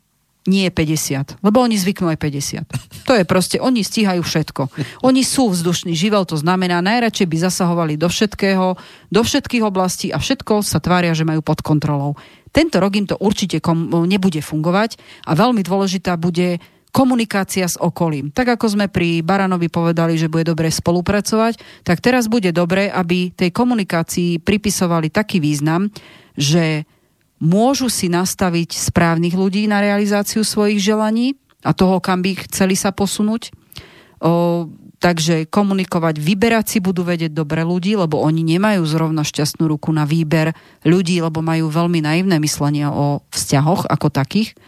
nie 0.50 0.66
50, 0.66 1.46
lebo 1.46 1.62
oni 1.62 1.78
zvyknú 1.78 2.10
aj 2.10 2.18
50. 2.18 3.06
To 3.06 3.14
je 3.14 3.24
proste, 3.26 3.62
oni 3.62 3.86
stíhajú 3.86 4.26
všetko. 4.26 4.62
Oni 5.06 5.22
sú 5.22 5.54
vzdušný 5.54 5.94
živel, 5.94 6.26
to 6.26 6.38
znamená, 6.38 6.82
najradšej 6.82 7.28
by 7.30 7.38
zasahovali 7.46 7.94
do 7.98 8.10
všetkého, 8.10 8.74
do 9.14 9.22
všetkých 9.22 9.64
oblastí 9.66 10.10
a 10.10 10.18
všetko 10.18 10.66
sa 10.66 10.82
tvária, 10.82 11.14
že 11.14 11.26
majú 11.26 11.46
pod 11.46 11.62
kontrolou. 11.62 12.18
Tento 12.50 12.82
rok 12.82 12.98
im 12.98 13.06
to 13.06 13.18
určite 13.22 13.62
kom- 13.62 13.94
nebude 14.10 14.42
fungovať 14.42 14.98
a 15.30 15.38
veľmi 15.38 15.62
dôležitá 15.62 16.18
bude 16.18 16.58
komunikácia 16.90 17.70
s 17.70 17.78
okolím. 17.78 18.34
Tak 18.34 18.58
ako 18.58 18.66
sme 18.78 18.86
pri 18.90 19.22
Baranovi 19.22 19.70
povedali, 19.70 20.18
že 20.18 20.32
bude 20.32 20.50
dobre 20.50 20.74
spolupracovať, 20.74 21.86
tak 21.86 22.02
teraz 22.02 22.26
bude 22.26 22.50
dobre, 22.50 22.90
aby 22.90 23.30
tej 23.34 23.54
komunikácii 23.54 24.42
pripisovali 24.42 25.14
taký 25.14 25.38
význam, 25.38 25.94
že 26.34 26.90
môžu 27.40 27.88
si 27.88 28.12
nastaviť 28.12 28.76
správnych 28.76 29.34
ľudí 29.38 29.70
na 29.70 29.80
realizáciu 29.80 30.44
svojich 30.44 30.82
želaní 30.82 31.38
a 31.64 31.72
toho, 31.72 32.02
kam 32.02 32.26
by 32.26 32.36
chceli 32.50 32.76
sa 32.76 32.92
posunúť. 32.92 33.52
O, 34.20 34.68
takže 35.00 35.48
komunikovať, 35.48 36.20
vyberať 36.20 36.66
si 36.68 36.78
budú 36.84 37.08
vedieť 37.08 37.32
dobre 37.32 37.64
ľudí, 37.64 37.96
lebo 37.96 38.20
oni 38.20 38.44
nemajú 38.44 38.84
zrovna 38.84 39.24
šťastnú 39.24 39.72
ruku 39.72 39.96
na 39.96 40.04
výber 40.04 40.52
ľudí, 40.84 41.24
lebo 41.24 41.40
majú 41.40 41.72
veľmi 41.72 42.04
naivné 42.04 42.36
myslenie 42.44 42.92
o 42.92 43.24
vzťahoch 43.32 43.88
ako 43.88 44.08
takých. 44.12 44.60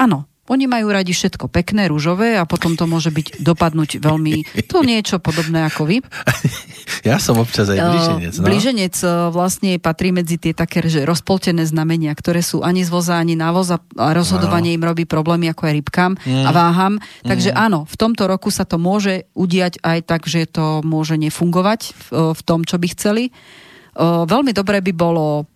Áno, 0.00 0.24
oni 0.44 0.64
majú 0.68 0.92
radi 0.92 1.16
všetko 1.16 1.48
pekné, 1.48 1.88
rúžové 1.88 2.36
a 2.36 2.44
potom 2.44 2.76
to 2.76 2.84
môže 2.84 3.08
byť 3.08 3.40
dopadnúť 3.40 4.02
veľmi, 4.02 4.44
to 4.68 4.84
niečo 4.84 5.16
podobné 5.16 5.64
ako 5.64 5.88
vy. 5.88 5.96
ja 7.08 7.16
som 7.16 7.40
občas 7.40 7.72
aj 7.72 7.80
blíženec. 7.80 8.32
No? 8.40 8.44
Blíženec 8.44 8.94
eh, 9.00 9.10
vlastne 9.32 9.80
patrí 9.80 10.12
medzi 10.12 10.36
tie 10.36 10.52
také, 10.52 10.84
že 10.84 11.08
rozpoltené 11.08 11.64
znamenia, 11.64 12.12
ktoré 12.12 12.44
sú 12.44 12.60
ani 12.60 12.84
z 12.84 12.90
voza, 12.92 13.16
ani 13.16 13.36
na 13.36 13.52
voza 13.56 13.80
a 13.96 14.12
rozhodovanie 14.12 14.76
im 14.76 14.84
robí 14.84 15.08
problémy 15.08 15.48
ako 15.50 15.68
aj 15.68 15.74
rybkám 15.80 16.12
Mm. 16.24 16.46
a 16.46 16.50
váham. 16.54 16.94
Takže 17.26 17.52
áno, 17.52 17.84
v 17.84 17.96
tomto 17.96 18.24
roku 18.24 18.48
sa 18.48 18.64
to 18.64 18.80
môže 18.80 19.28
udiať 19.36 19.80
aj 19.82 19.98
tak, 20.08 20.22
že 20.24 20.48
to 20.48 20.80
môže 20.80 21.16
nefungovať 21.20 21.80
v, 21.92 22.06
v 22.32 22.40
tom, 22.44 22.64
čo 22.64 22.80
by 22.80 22.86
chceli. 22.92 23.24
O, 23.94 24.26
Veľmi 24.26 24.50
dobré 24.50 24.82
by 24.82 24.92
bolo 24.94 25.44
mm, 25.44 25.53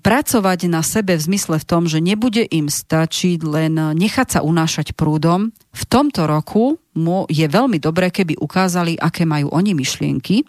pracovať 0.00 0.70
na 0.70 0.84
sebe 0.84 1.16
v 1.18 1.24
zmysle 1.26 1.56
v 1.58 1.68
tom, 1.68 1.82
že 1.88 1.98
nebude 1.98 2.44
im 2.46 2.70
stačiť 2.70 3.40
len 3.42 3.74
nechať 3.74 4.38
sa 4.38 4.40
unášať 4.44 4.94
prúdom. 4.94 5.50
V 5.74 5.82
tomto 5.90 6.28
roku 6.28 6.78
mu 6.94 7.26
je 7.26 7.46
veľmi 7.48 7.82
dobré, 7.82 8.14
keby 8.14 8.38
ukázali, 8.38 8.94
aké 8.94 9.26
majú 9.26 9.50
oni 9.50 9.74
myšlienky, 9.74 10.46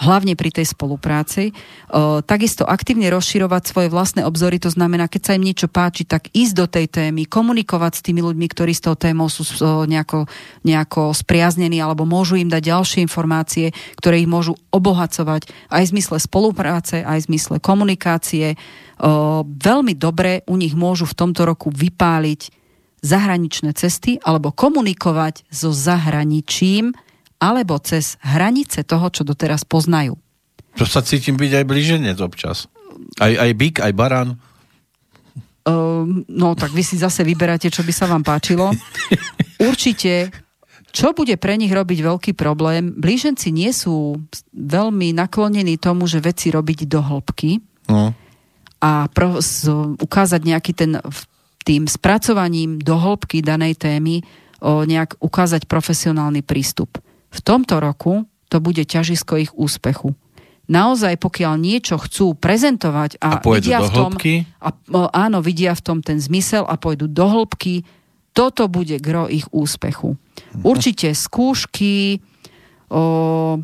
hlavne 0.00 0.38
pri 0.38 0.50
tej 0.54 0.70
spolupráci. 0.72 1.52
O, 1.90 2.24
takisto 2.24 2.64
aktívne 2.64 3.12
rozširovať 3.12 3.62
svoje 3.68 3.88
vlastné 3.92 4.22
obzory, 4.24 4.62
to 4.62 4.72
znamená, 4.72 5.10
keď 5.10 5.22
sa 5.22 5.36
im 5.36 5.44
niečo 5.44 5.68
páči, 5.68 6.08
tak 6.08 6.32
ísť 6.32 6.54
do 6.56 6.66
tej 6.70 6.86
témy, 6.88 7.28
komunikovať 7.28 7.92
s 8.00 8.04
tými 8.04 8.20
ľuďmi, 8.24 8.46
ktorí 8.48 8.72
s 8.72 8.84
tou 8.84 8.96
témou 8.96 9.28
sú 9.28 9.44
o, 9.44 9.84
nejako, 9.84 10.30
nejako 10.64 11.12
spriaznení 11.12 11.82
alebo 11.82 12.08
môžu 12.08 12.40
im 12.40 12.48
dať 12.48 12.62
ďalšie 12.62 12.98
informácie, 13.04 13.74
ktoré 13.98 14.22
ich 14.22 14.30
môžu 14.30 14.56
obohacovať 14.72 15.50
aj 15.68 15.82
v 15.88 15.92
zmysle 15.98 16.16
spolupráce, 16.22 17.04
aj 17.04 17.24
v 17.24 17.28
zmysle 17.32 17.56
komunikácie. 17.60 18.54
O, 19.02 19.42
veľmi 19.44 19.98
dobre 19.98 20.46
u 20.48 20.56
nich 20.56 20.72
môžu 20.78 21.04
v 21.04 21.18
tomto 21.18 21.44
roku 21.44 21.68
vypáliť 21.68 22.62
zahraničné 23.02 23.74
cesty 23.74 24.22
alebo 24.22 24.54
komunikovať 24.54 25.42
so 25.50 25.74
zahraničím, 25.74 26.94
alebo 27.42 27.74
cez 27.82 28.14
hranice 28.22 28.86
toho, 28.86 29.10
čo 29.10 29.26
doteraz 29.26 29.66
poznajú. 29.66 30.14
To 30.78 30.86
sa 30.86 31.02
cítim 31.02 31.34
byť 31.34 31.52
aj 31.58 31.64
blíženec 31.66 32.16
občas. 32.22 32.70
Aj, 33.18 33.34
aj 33.34 33.50
byk, 33.58 33.82
aj 33.82 33.92
baran. 33.98 34.28
Um, 35.66 36.22
no 36.30 36.54
tak 36.54 36.70
vy 36.70 36.86
si 36.86 36.94
zase 36.98 37.26
vyberáte, 37.26 37.66
čo 37.66 37.82
by 37.82 37.90
sa 37.90 38.06
vám 38.06 38.22
páčilo. 38.22 38.70
Určite, 39.68 40.30
čo 40.94 41.10
bude 41.14 41.34
pre 41.34 41.58
nich 41.58 41.70
robiť 41.70 41.98
veľký 42.02 42.32
problém, 42.38 42.94
blíženci 42.94 43.50
nie 43.50 43.74
sú 43.74 44.22
veľmi 44.54 45.10
naklonení 45.14 45.76
tomu, 45.82 46.06
že 46.06 46.22
veci 46.22 46.54
robiť 46.54 46.86
do 46.86 47.02
hĺbky 47.02 47.50
No. 47.90 48.14
a 48.78 49.10
pro, 49.10 49.42
z, 49.42 49.66
ukázať 49.98 50.40
nejaký 50.46 50.72
ten 50.72 51.02
tým 51.62 51.86
spracovaním 51.86 52.78
do 52.78 52.94
hĺbky 52.98 53.42
danej 53.42 53.78
témy 53.78 54.22
o, 54.58 54.82
nejak 54.82 55.18
ukázať 55.18 55.66
profesionálny 55.66 56.42
prístup. 56.42 56.98
V 57.32 57.40
tomto 57.40 57.80
roku 57.80 58.28
to 58.52 58.60
bude 58.60 58.84
ťažisko 58.84 59.40
ich 59.40 59.52
úspechu. 59.56 60.12
Naozaj, 60.70 61.18
pokiaľ 61.18 61.58
niečo 61.58 61.98
chcú 61.98 62.38
prezentovať 62.38 63.18
a, 63.18 63.40
A 63.40 63.42
vidia 63.42 63.82
do 63.82 63.88
v 63.88 63.90
tom, 63.90 64.12
hĺbky? 64.14 64.34
a, 64.62 64.68
áno, 65.10 65.42
vidia 65.42 65.74
v 65.74 65.82
tom 65.82 65.98
ten 66.04 66.22
zmysel 66.22 66.62
a 66.68 66.78
pôjdu 66.78 67.10
do 67.10 67.26
hĺbky, 67.26 67.82
toto 68.32 68.70
bude 68.70 68.96
gro 69.02 69.28
ich 69.28 69.44
úspechu. 69.52 70.16
Určite 70.64 71.12
skúšky, 71.12 72.24
o, 72.88 73.60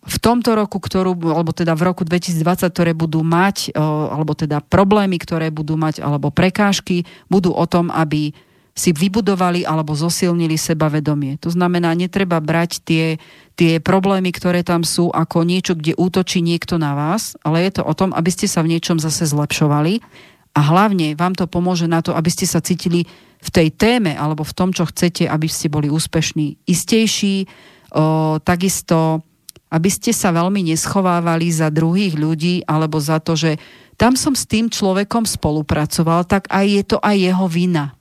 v 0.00 0.16
tomto 0.22 0.54
roku, 0.54 0.78
ktorú, 0.78 1.18
alebo 1.30 1.50
teda 1.50 1.74
v 1.74 1.82
roku 1.90 2.02
2020, 2.06 2.70
ktoré 2.70 2.92
budú 2.94 3.22
mať, 3.26 3.74
o, 3.74 4.14
alebo 4.14 4.36
teda 4.36 4.62
problémy, 4.62 5.18
ktoré 5.18 5.50
budú 5.50 5.74
mať, 5.74 6.02
alebo 6.02 6.30
prekážky, 6.30 7.02
budú 7.26 7.50
o 7.50 7.64
tom, 7.66 7.90
aby 7.90 8.30
si 8.74 8.94
vybudovali 8.94 9.66
alebo 9.66 9.92
zosilnili 9.92 10.54
sebavedomie. 10.54 11.36
To 11.42 11.50
znamená, 11.50 11.92
netreba 11.98 12.38
brať 12.38 12.80
tie, 12.86 13.06
tie 13.58 13.82
problémy, 13.82 14.30
ktoré 14.30 14.62
tam 14.62 14.86
sú, 14.86 15.10
ako 15.10 15.42
niečo, 15.42 15.74
kde 15.76 15.98
útočí 15.98 16.40
niekto 16.40 16.78
na 16.78 16.94
vás, 16.94 17.34
ale 17.42 17.66
je 17.66 17.80
to 17.80 17.82
o 17.84 17.94
tom, 17.94 18.14
aby 18.14 18.30
ste 18.30 18.46
sa 18.46 18.62
v 18.62 18.76
niečom 18.76 19.02
zase 19.02 19.26
zlepšovali 19.26 20.00
a 20.54 20.60
hlavne 20.62 21.14
vám 21.14 21.34
to 21.34 21.50
pomôže 21.50 21.90
na 21.90 22.02
to, 22.02 22.14
aby 22.14 22.30
ste 22.30 22.46
sa 22.46 22.62
cítili 22.62 23.06
v 23.40 23.48
tej 23.48 23.72
téme 23.74 24.14
alebo 24.14 24.46
v 24.46 24.56
tom, 24.56 24.70
čo 24.70 24.86
chcete, 24.86 25.26
aby 25.26 25.46
ste 25.50 25.72
boli 25.72 25.90
úspešní, 25.90 26.62
istejší 26.66 27.46
O, 27.90 28.38
takisto, 28.38 29.26
aby 29.70 29.90
ste 29.90 30.14
sa 30.14 30.30
veľmi 30.30 30.62
neschovávali 30.62 31.50
za 31.50 31.74
druhých 31.74 32.14
ľudí 32.14 32.62
alebo 32.62 33.02
za 33.02 33.18
to, 33.18 33.34
že 33.34 33.58
tam 33.98 34.14
som 34.14 34.38
s 34.38 34.46
tým 34.46 34.70
človekom 34.70 35.26
spolupracoval, 35.26 36.22
tak 36.24 36.46
aj 36.54 36.66
je 36.70 36.82
to 36.86 36.96
aj 37.02 37.16
jeho 37.18 37.46
vina. 37.50 37.98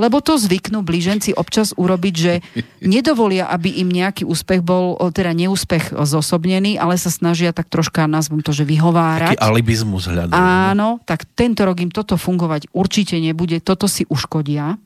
Lebo 0.00 0.24
to 0.24 0.40
zvyknú 0.40 0.80
blíženci 0.80 1.36
občas 1.36 1.76
urobiť, 1.76 2.14
že 2.16 2.32
nedovolia, 2.80 3.52
aby 3.52 3.84
im 3.84 3.92
nejaký 3.92 4.24
úspech 4.24 4.64
bol, 4.64 4.96
teda 5.12 5.36
neúspech 5.36 5.92
zosobnený, 5.92 6.80
ale 6.80 6.96
sa 6.96 7.12
snažia 7.12 7.52
tak 7.52 7.68
troška, 7.68 8.08
nazvem 8.08 8.40
to, 8.40 8.56
že 8.56 8.64
vyhovárať. 8.64 9.36
Taký 9.36 9.44
alibizmus 9.44 10.08
hľadajú. 10.08 10.40
Áno, 10.40 11.04
tak 11.04 11.28
tento 11.36 11.68
rok 11.68 11.76
im 11.84 11.92
toto 11.92 12.16
fungovať 12.16 12.72
určite 12.72 13.20
nebude, 13.20 13.60
toto 13.60 13.84
si 13.84 14.08
uškodia. 14.08 14.80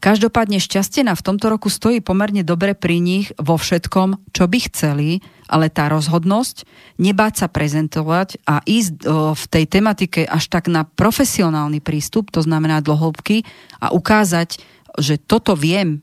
Každopádne 0.00 0.64
šťastie 0.64 1.04
na 1.04 1.12
v 1.12 1.20
tomto 1.20 1.52
roku 1.52 1.68
stojí 1.68 2.00
pomerne 2.00 2.40
dobre 2.40 2.72
pri 2.72 3.04
nich 3.04 3.36
vo 3.36 3.60
všetkom, 3.60 4.32
čo 4.32 4.48
by 4.48 4.58
chceli, 4.72 5.20
ale 5.44 5.68
tá 5.68 5.92
rozhodnosť, 5.92 6.64
nebáť 6.96 7.44
sa 7.44 7.46
prezentovať 7.52 8.40
a 8.48 8.64
ísť 8.64 9.04
o, 9.04 9.36
v 9.36 9.44
tej 9.52 9.64
tematike 9.68 10.24
až 10.24 10.48
tak 10.48 10.72
na 10.72 10.88
profesionálny 10.88 11.84
prístup, 11.84 12.32
to 12.32 12.40
znamená 12.40 12.80
do 12.80 12.96
hĺbky 12.96 13.44
a 13.76 13.92
ukázať, 13.92 14.64
že 14.96 15.20
toto 15.20 15.52
viem 15.52 16.00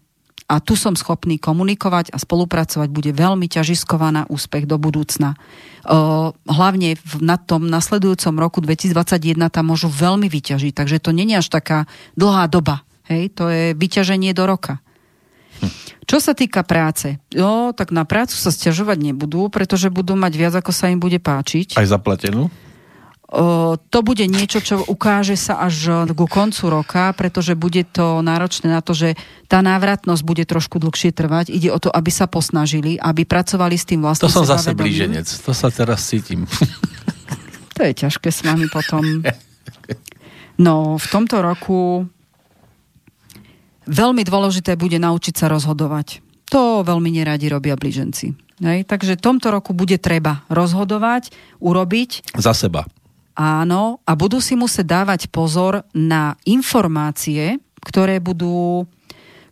a 0.47 0.63
tu 0.63 0.79
som 0.79 0.95
schopný 0.95 1.41
komunikovať 1.41 2.13
a 2.15 2.21
spolupracovať, 2.21 2.87
bude 2.87 3.11
veľmi 3.11 3.51
ťažiskovaná 3.51 4.23
na 4.23 4.29
úspech 4.31 4.63
do 4.69 4.79
budúcna. 4.79 5.35
O, 5.83 6.31
hlavne 6.45 7.01
na 7.17 7.41
tom 7.41 7.65
nasledujúcom 7.65 8.37
roku 8.37 8.61
2021 8.61 9.41
tam 9.49 9.73
môžu 9.73 9.89
veľmi 9.89 10.29
vyťažiť, 10.29 10.71
takže 10.77 11.01
to 11.01 11.11
není 11.17 11.33
až 11.33 11.49
taká 11.49 11.89
dlhá 12.13 12.45
doba. 12.45 12.86
Hej, 13.07 13.31
to 13.35 13.47
je 13.47 13.71
vyťaženie 13.71 14.35
do 14.35 14.43
roka. 14.43 14.83
Čo 16.07 16.23
sa 16.23 16.31
týka 16.31 16.63
práce, 16.63 17.19
jo, 17.35 17.75
tak 17.75 17.91
na 17.91 18.07
prácu 18.07 18.31
sa 18.31 18.47
stiažovať 18.47 19.11
nebudú, 19.11 19.51
pretože 19.51 19.91
budú 19.91 20.15
mať 20.15 20.33
viac, 20.39 20.53
ako 20.55 20.71
sa 20.71 20.87
im 20.87 21.03
bude 21.03 21.19
páčiť. 21.19 21.75
Aj 21.75 21.83
zaplatenú? 21.83 22.47
O, 23.27 23.75
to 23.75 23.99
bude 24.07 24.23
niečo, 24.23 24.63
čo 24.63 24.79
ukáže 24.87 25.35
sa 25.35 25.59
až 25.67 26.07
ku 26.15 26.23
koncu 26.31 26.71
roka, 26.71 27.11
pretože 27.11 27.59
bude 27.59 27.83
to 27.83 28.23
náročné 28.23 28.71
na 28.71 28.79
to, 28.79 28.95
že 28.95 29.19
tá 29.51 29.59
návratnosť 29.59 30.23
bude 30.23 30.47
trošku 30.47 30.79
dlhšie 30.79 31.11
trvať. 31.11 31.51
Ide 31.51 31.75
o 31.75 31.79
to, 31.83 31.91
aby 31.91 32.07
sa 32.07 32.31
posnažili, 32.31 32.95
aby 32.95 33.27
pracovali 33.27 33.75
s 33.75 33.83
tým 33.83 33.99
To 33.99 34.15
vlastným 34.15 34.31
som 34.31 34.47
zase 34.47 34.71
blíženec. 34.71 35.27
To 35.43 35.51
sa 35.51 35.67
teraz 35.67 36.07
cítim. 36.07 36.47
To 37.75 37.83
je 37.83 37.93
ťažké 37.93 38.31
s 38.31 38.47
vami 38.47 38.71
potom. 38.71 39.03
No, 40.55 40.95
v 40.95 41.05
tomto 41.11 41.43
roku 41.43 42.07
veľmi 43.87 44.23
dôležité 44.27 44.75
bude 44.75 44.99
naučiť 44.99 45.33
sa 45.33 45.47
rozhodovať. 45.47 46.21
To 46.51 46.83
veľmi 46.83 47.11
neradi 47.11 47.51
robia 47.51 47.75
blíženci. 47.75 48.35
Hej? 48.63 48.87
Takže 48.87 49.19
v 49.19 49.23
tomto 49.23 49.51
roku 49.51 49.75
bude 49.75 49.99
treba 49.99 50.47
rozhodovať, 50.47 51.31
urobiť, 51.59 52.35
Za 52.39 52.55
seba. 52.55 52.87
áno, 53.35 53.99
a 54.07 54.11
budú 54.15 54.39
si 54.39 54.55
musieť 54.55 55.03
dávať 55.03 55.21
pozor 55.27 55.83
na 55.91 56.39
informácie, 56.47 57.59
ktoré 57.83 58.19
budú 58.19 58.85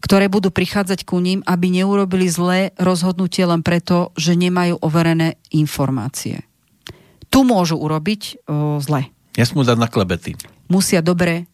ktoré 0.05 0.29
budú 0.29 0.53
prichádzať 0.53 1.01
ku 1.01 1.17
ním, 1.17 1.41
aby 1.49 1.81
neurobili 1.81 2.29
zlé 2.29 2.77
rozhodnutie 2.77 3.41
len 3.41 3.65
preto, 3.65 4.13
že 4.13 4.37
nemajú 4.37 4.77
overené 4.85 5.41
informácie. 5.49 6.45
Tu 7.33 7.41
môžu 7.41 7.81
urobiť 7.81 8.45
o, 8.45 8.77
zle. 8.85 9.09
Nesmú 9.33 9.65
dať 9.65 9.81
na 9.81 9.89
klebety. 9.89 10.37
Musia 10.69 11.01
dobre, 11.01 11.49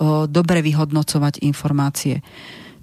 dobre 0.00 0.60
vyhodnocovať 0.60 1.42
informácie. 1.42 2.20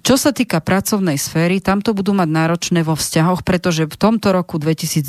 Čo 0.04 0.20
sa 0.20 0.36
týka 0.36 0.60
pracovnej 0.60 1.16
sféry, 1.16 1.64
tam 1.64 1.80
to 1.80 1.96
budú 1.96 2.12
mať 2.12 2.28
náročné 2.28 2.84
vo 2.84 2.92
vzťahoch, 2.92 3.40
pretože 3.40 3.88
v 3.88 3.96
tomto 3.96 4.36
roku 4.36 4.60
2020 4.60 5.08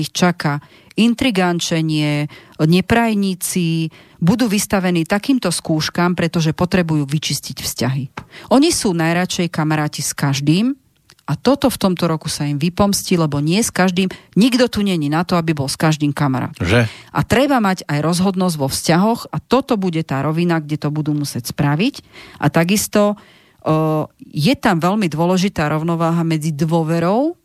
ich 0.00 0.16
čaká 0.16 0.64
intrigančenie, 0.96 2.24
neprajníci, 2.56 3.92
budú 4.16 4.48
vystavení 4.48 5.04
takýmto 5.04 5.52
skúškam, 5.52 6.16
pretože 6.16 6.56
potrebujú 6.56 7.04
vyčistiť 7.04 7.56
vzťahy. 7.60 8.04
Oni 8.48 8.72
sú 8.72 8.96
najradšej 8.96 9.52
kamaráti 9.52 10.00
s 10.00 10.16
každým 10.16 10.72
a 11.30 11.38
toto 11.38 11.70
v 11.70 11.78
tomto 11.78 12.10
roku 12.10 12.26
sa 12.26 12.42
im 12.42 12.58
vypomstí, 12.58 13.14
lebo 13.14 13.38
nie 13.38 13.62
s 13.62 13.70
každým, 13.70 14.10
nikto 14.34 14.66
tu 14.66 14.82
není 14.82 15.06
na 15.06 15.22
to, 15.22 15.38
aby 15.38 15.54
bol 15.54 15.70
s 15.70 15.78
každým 15.78 16.10
kamarát. 16.10 16.50
Že? 16.58 16.90
A 16.90 17.20
treba 17.22 17.62
mať 17.62 17.86
aj 17.86 18.02
rozhodnosť 18.02 18.56
vo 18.58 18.66
vzťahoch 18.66 19.30
a 19.30 19.38
toto 19.38 19.78
bude 19.78 20.02
tá 20.02 20.26
rovina, 20.26 20.58
kde 20.58 20.74
to 20.82 20.90
budú 20.90 21.14
musieť 21.14 21.54
spraviť. 21.54 22.02
A 22.42 22.50
takisto 22.50 23.14
o, 23.14 24.10
je 24.18 24.54
tam 24.58 24.82
veľmi 24.82 25.06
dôležitá 25.06 25.70
rovnováha 25.70 26.26
medzi 26.26 26.50
dôverou 26.50 27.38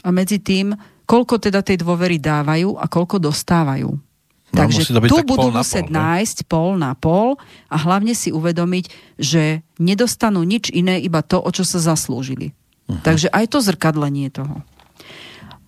a 0.00 0.08
medzi 0.08 0.40
tým, 0.40 0.72
koľko 1.04 1.36
teda 1.36 1.60
tej 1.60 1.84
dôvery 1.84 2.16
dávajú 2.16 2.80
a 2.80 2.88
koľko 2.88 3.20
dostávajú. 3.20 3.92
No, 4.48 4.56
Takže 4.56 4.88
tu 4.88 5.20
tak 5.20 5.28
budú 5.28 5.52
pol 5.52 5.60
musieť 5.60 5.84
pol, 5.84 5.92
ne? 5.92 6.00
nájsť 6.00 6.38
pol 6.48 6.68
na 6.80 6.96
pol 6.96 7.36
a 7.68 7.76
hlavne 7.76 8.16
si 8.16 8.32
uvedomiť, 8.32 8.84
že 9.20 9.60
nedostanú 9.76 10.40
nič 10.40 10.72
iné, 10.72 10.96
iba 10.96 11.20
to, 11.20 11.36
o 11.36 11.50
čo 11.52 11.68
sa 11.68 11.76
zaslúžili. 11.76 12.56
Mhm. 12.88 13.04
Takže 13.04 13.28
aj 13.28 13.44
to 13.52 13.58
zrkadlenie 13.60 14.32
toho. 14.32 14.64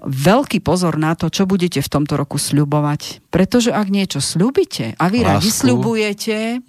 Veľký 0.01 0.65
pozor 0.65 0.97
na 0.97 1.13
to, 1.13 1.29
čo 1.29 1.45
budete 1.45 1.85
v 1.85 1.93
tomto 1.93 2.17
roku 2.17 2.41
sľubovať. 2.41 3.21
Pretože 3.29 3.69
ak 3.69 3.93
niečo 3.93 4.25
sľubíte 4.25 4.97
a 4.97 5.05
vy 5.13 5.29
radi 5.29 5.53
Lásku. 5.53 5.61
sľubujete 5.69 6.65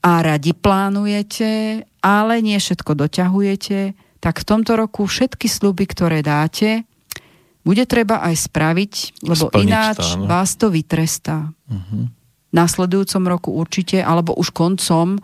a 0.00 0.12
radi 0.24 0.56
plánujete, 0.56 1.84
ale 2.00 2.34
nie 2.40 2.56
všetko 2.56 2.96
doťahujete, 2.96 3.78
tak 4.24 4.40
v 4.40 4.48
tomto 4.48 4.80
roku 4.80 5.04
všetky 5.04 5.52
sľuby, 5.52 5.84
ktoré 5.84 6.24
dáte, 6.24 6.88
bude 7.62 7.84
treba 7.86 8.24
aj 8.24 8.48
spraviť, 8.48 9.22
lebo 9.22 9.52
Splniť 9.52 9.68
ináč 9.68 10.02
to, 10.02 10.26
vás 10.26 10.50
to 10.58 10.66
vytrestá. 10.72 11.52
V 11.68 12.08
nasledujúcom 12.56 13.22
roku 13.28 13.50
určite, 13.54 14.02
alebo 14.02 14.34
už 14.34 14.50
koncom. 14.50 15.20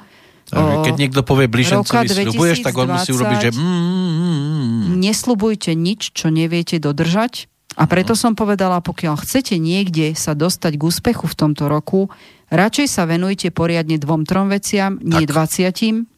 Keď 0.53 0.95
niekto 0.97 1.21
povie 1.21 1.47
blížencovi 1.49 2.09
sľubuješ, 2.09 2.65
tak 2.65 2.75
on 2.77 2.89
musí 2.97 3.13
2020 3.13 3.17
urobiť, 3.17 3.39
že 3.39 3.51
mm, 3.53 3.61
mm, 3.61 4.39
mm. 4.49 4.83
neslubujte 4.97 5.71
nič, 5.77 6.17
čo 6.17 6.33
neviete 6.33 6.81
dodržať. 6.81 7.53
A 7.79 7.87
preto 7.87 8.19
som 8.19 8.35
povedala, 8.35 8.83
pokiaľ 8.83 9.23
chcete 9.23 9.55
niekde 9.55 10.17
sa 10.19 10.35
dostať 10.35 10.73
k 10.75 10.83
úspechu 10.83 11.31
v 11.31 11.39
tomto 11.39 11.71
roku, 11.71 12.11
radšej 12.51 12.87
sa 12.91 13.07
venujte 13.07 13.55
poriadne 13.55 14.03
dvom, 14.03 14.27
trom 14.27 14.51
veciam, 14.51 14.99
nie 14.99 15.23
dvaciatim, 15.29 16.11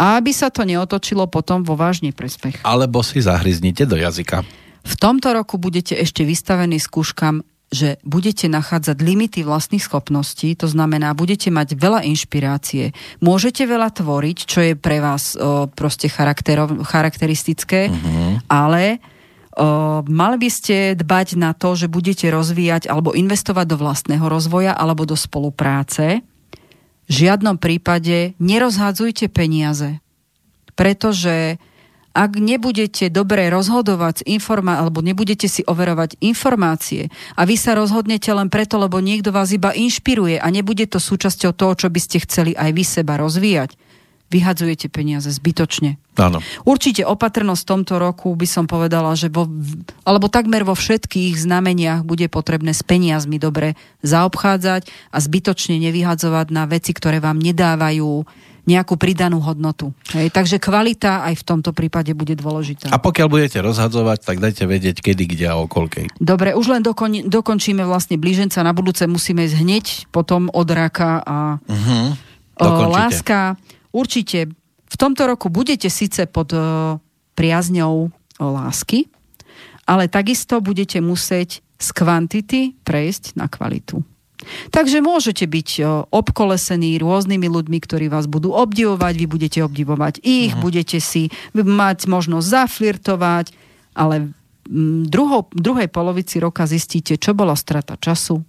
a 0.00 0.16
aby 0.16 0.32
sa 0.32 0.48
to 0.48 0.64
neotočilo 0.64 1.28
potom 1.28 1.68
vo 1.68 1.76
váš 1.76 2.00
neprespech. 2.00 2.64
Alebo 2.64 3.04
si 3.04 3.20
zahryznite 3.20 3.84
do 3.84 4.00
jazyka. 4.00 4.40
V 4.82 4.94
tomto 4.98 5.36
roku 5.36 5.60
budete 5.60 5.94
ešte 5.94 6.24
vystavení 6.24 6.80
skúškam, 6.80 7.44
že 7.72 7.96
budete 8.04 8.52
nachádzať 8.52 9.00
limity 9.00 9.40
vlastných 9.48 9.80
schopností, 9.80 10.52
to 10.60 10.68
znamená, 10.68 11.16
budete 11.16 11.48
mať 11.48 11.72
veľa 11.72 12.04
inšpirácie, 12.04 12.92
môžete 13.24 13.64
veľa 13.64 13.88
tvoriť, 13.96 14.38
čo 14.44 14.60
je 14.60 14.72
pre 14.76 15.00
vás 15.00 15.32
o, 15.34 15.72
proste 15.72 16.12
charakteristické, 16.84 17.88
ale 18.52 19.00
o, 19.56 20.04
mali 20.04 20.36
by 20.36 20.50
ste 20.52 20.76
dbať 21.00 21.40
na 21.40 21.56
to, 21.56 21.72
že 21.72 21.88
budete 21.88 22.28
rozvíjať 22.28 22.92
alebo 22.92 23.16
investovať 23.16 23.66
do 23.72 23.80
vlastného 23.80 24.26
rozvoja 24.28 24.76
alebo 24.76 25.08
do 25.08 25.16
spolupráce. 25.16 26.20
V 27.08 27.12
žiadnom 27.12 27.56
prípade 27.56 28.36
nerozhádzujte 28.36 29.32
peniaze, 29.32 29.96
pretože 30.76 31.56
ak 32.12 32.36
nebudete 32.36 33.08
dobre 33.08 33.48
rozhodovať 33.48 34.28
informa- 34.28 34.80
alebo 34.80 35.00
nebudete 35.00 35.48
si 35.48 35.64
overovať 35.64 36.20
informácie 36.20 37.08
a 37.36 37.48
vy 37.48 37.56
sa 37.56 37.72
rozhodnete 37.72 38.28
len 38.32 38.52
preto, 38.52 38.76
lebo 38.76 39.00
niekto 39.00 39.32
vás 39.32 39.52
iba 39.52 39.72
inšpiruje 39.72 40.36
a 40.36 40.46
nebude 40.52 40.84
to 40.84 41.00
súčasťou 41.00 41.56
toho, 41.56 41.72
čo 41.76 41.88
by 41.88 42.00
ste 42.00 42.20
chceli 42.24 42.52
aj 42.52 42.70
vy 42.72 42.84
seba 42.84 43.16
rozvíjať, 43.16 43.74
vyhadzujete 44.32 44.88
peniaze 44.88 45.28
zbytočne. 45.28 46.00
Áno. 46.16 46.40
Určite 46.64 47.04
opatrnosť 47.04 47.62
v 47.64 47.70
tomto 47.72 47.94
roku 48.00 48.32
by 48.32 48.48
som 48.48 48.64
povedala, 48.64 49.12
že 49.16 49.28
vo, 49.28 49.48
alebo 50.04 50.32
takmer 50.32 50.64
vo 50.64 50.72
všetkých 50.72 51.36
znameniach 51.36 52.04
bude 52.04 52.28
potrebné 52.32 52.72
s 52.72 52.80
peniazmi 52.84 53.36
dobre 53.36 53.76
zaobchádzať 54.04 54.88
a 55.12 55.16
zbytočne 55.20 55.76
nevyhadzovať 55.80 56.46
na 56.52 56.64
veci, 56.68 56.92
ktoré 56.96 57.20
vám 57.20 57.40
nedávajú 57.40 58.24
nejakú 58.62 58.94
pridanú 58.94 59.42
hodnotu. 59.42 59.90
Hej, 60.14 60.30
takže 60.30 60.62
kvalita 60.62 61.26
aj 61.26 61.34
v 61.34 61.44
tomto 61.44 61.74
prípade 61.74 62.14
bude 62.14 62.38
dôležitá. 62.38 62.94
A 62.94 63.02
pokiaľ 63.02 63.26
budete 63.26 63.58
rozhadzovať, 63.58 64.22
tak 64.22 64.38
dajte 64.38 64.70
vedieť, 64.70 65.02
kedy, 65.02 65.24
kde 65.26 65.46
a 65.50 65.58
o 65.58 65.66
koľkej. 65.66 66.14
Dobre, 66.22 66.54
už 66.54 66.70
len 66.70 66.82
dokon, 66.82 67.26
dokončíme 67.26 67.82
vlastne 67.82 68.14
blíženca. 68.22 68.62
Na 68.62 68.70
budúce 68.70 69.02
musíme 69.10 69.42
ísť 69.42 69.56
hneď 69.58 69.84
potom 70.14 70.46
od 70.54 70.68
raka 70.70 71.22
a 71.26 71.38
Mhm. 71.66 72.30
O, 72.62 72.68
láska, 72.86 73.56
určite 73.90 74.46
v 74.86 74.96
tomto 75.00 75.26
roku 75.26 75.48
budete 75.48 75.88
síce 75.90 76.28
pod 76.30 76.52
o, 76.52 76.60
priazňou 77.34 78.06
o, 78.06 78.08
lásky, 78.38 79.08
ale 79.88 80.06
takisto 80.06 80.60
budete 80.62 81.02
musieť 81.02 81.64
z 81.80 81.88
kvantity 81.90 82.60
prejsť 82.86 83.34
na 83.34 83.50
kvalitu. 83.50 84.04
Takže 84.70 85.00
môžete 85.00 85.46
byť 85.46 85.68
obkolesení 86.10 86.98
rôznymi 86.98 87.48
ľuďmi, 87.48 87.78
ktorí 87.82 88.06
vás 88.10 88.26
budú 88.26 88.52
obdivovať, 88.52 89.12
vy 89.16 89.26
budete 89.26 89.58
obdivovať 89.62 90.22
ich, 90.22 90.52
uh-huh. 90.52 90.64
budete 90.64 90.98
si 90.98 91.30
mať 91.54 92.06
možnosť 92.06 92.46
zaflirtovať, 92.46 93.54
ale 93.96 94.34
v 94.66 95.06
druhou, 95.10 95.50
druhej 95.50 95.90
polovici 95.90 96.38
roka 96.38 96.66
zistíte, 96.70 97.18
čo 97.18 97.34
bolo 97.34 97.52
strata 97.58 97.98
času, 97.98 98.42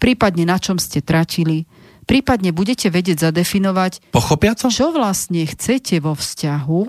prípadne 0.00 0.48
na 0.48 0.56
čom 0.56 0.80
ste 0.80 1.04
tratili, 1.04 1.68
prípadne 2.08 2.50
budete 2.50 2.88
vedieť 2.88 3.30
zadefinovať, 3.30 4.12
Pochopia 4.12 4.56
to? 4.56 4.72
čo 4.72 4.90
vlastne 4.90 5.44
chcete 5.46 6.00
vo 6.00 6.16
vzťahu, 6.16 6.80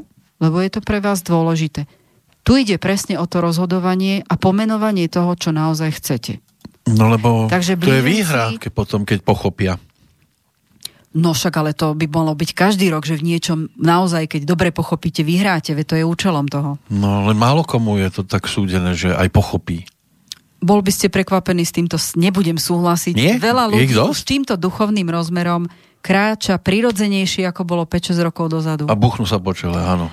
lebo 0.41 0.57
je 0.63 0.69
to 0.71 0.81
pre 0.81 1.03
vás 1.03 1.21
dôležité. 1.21 1.85
Tu 2.41 2.65
ide 2.65 2.81
presne 2.81 3.21
o 3.21 3.25
to 3.29 3.37
rozhodovanie 3.37 4.25
a 4.25 4.33
pomenovanie 4.33 5.05
toho, 5.05 5.37
čo 5.37 5.53
naozaj 5.53 6.01
chcete. 6.01 6.41
No 6.87 7.07
lebo 7.07 7.47
Takže 7.47 7.75
to 7.75 7.87
je 7.87 7.99
blíženci- 7.99 8.03
výhra, 8.03 8.43
keď 8.57 8.71
potom, 8.71 9.01
keď 9.03 9.19
pochopia. 9.21 9.73
No 11.11 11.31
však 11.31 11.53
ale 11.53 11.71
to 11.71 11.91
by 11.91 12.07
malo 12.07 12.31
byť 12.31 12.49
každý 12.51 12.87
rok, 12.87 13.03
že 13.03 13.15
v 13.15 13.27
niečom 13.27 13.67
naozaj, 13.75 14.27
keď 14.29 14.41
dobre 14.45 14.71
pochopíte, 14.71 15.21
vyhráte, 15.21 15.71
veď 15.71 15.85
to 15.85 15.95
je 15.95 16.05
účelom 16.05 16.47
toho. 16.47 16.79
No 16.87 17.21
ale 17.21 17.33
málo 17.33 17.61
komu 17.61 17.99
je 17.99 18.09
to 18.09 18.23
tak 18.23 18.47
súdené, 18.47 18.93
že 18.93 19.11
aj 19.11 19.27
pochopí. 19.27 19.83
Bol 20.57 20.79
by 20.79 20.89
ste 20.89 21.07
prekvapení 21.07 21.61
s 21.61 21.73
týmto, 21.73 21.97
s- 21.97 22.15
nebudem 22.15 22.55
súhlasiť. 22.55 23.13
Nie? 23.13 23.35
Veľa 23.35 23.65
ľudí 23.67 23.91
už 23.91 24.23
týmto 24.23 24.55
duchovným 24.55 25.05
rozmerom 25.05 25.67
kráča 25.99 26.55
prirodzenejšie, 26.55 27.43
ako 27.43 27.61
bolo 27.61 27.83
5-6 27.83 28.15
rokov 28.21 28.47
dozadu. 28.47 28.85
A 28.85 28.95
buchnú 28.95 29.25
sa 29.25 29.35
po 29.35 29.51
čele, 29.51 29.77
áno. 29.77 30.07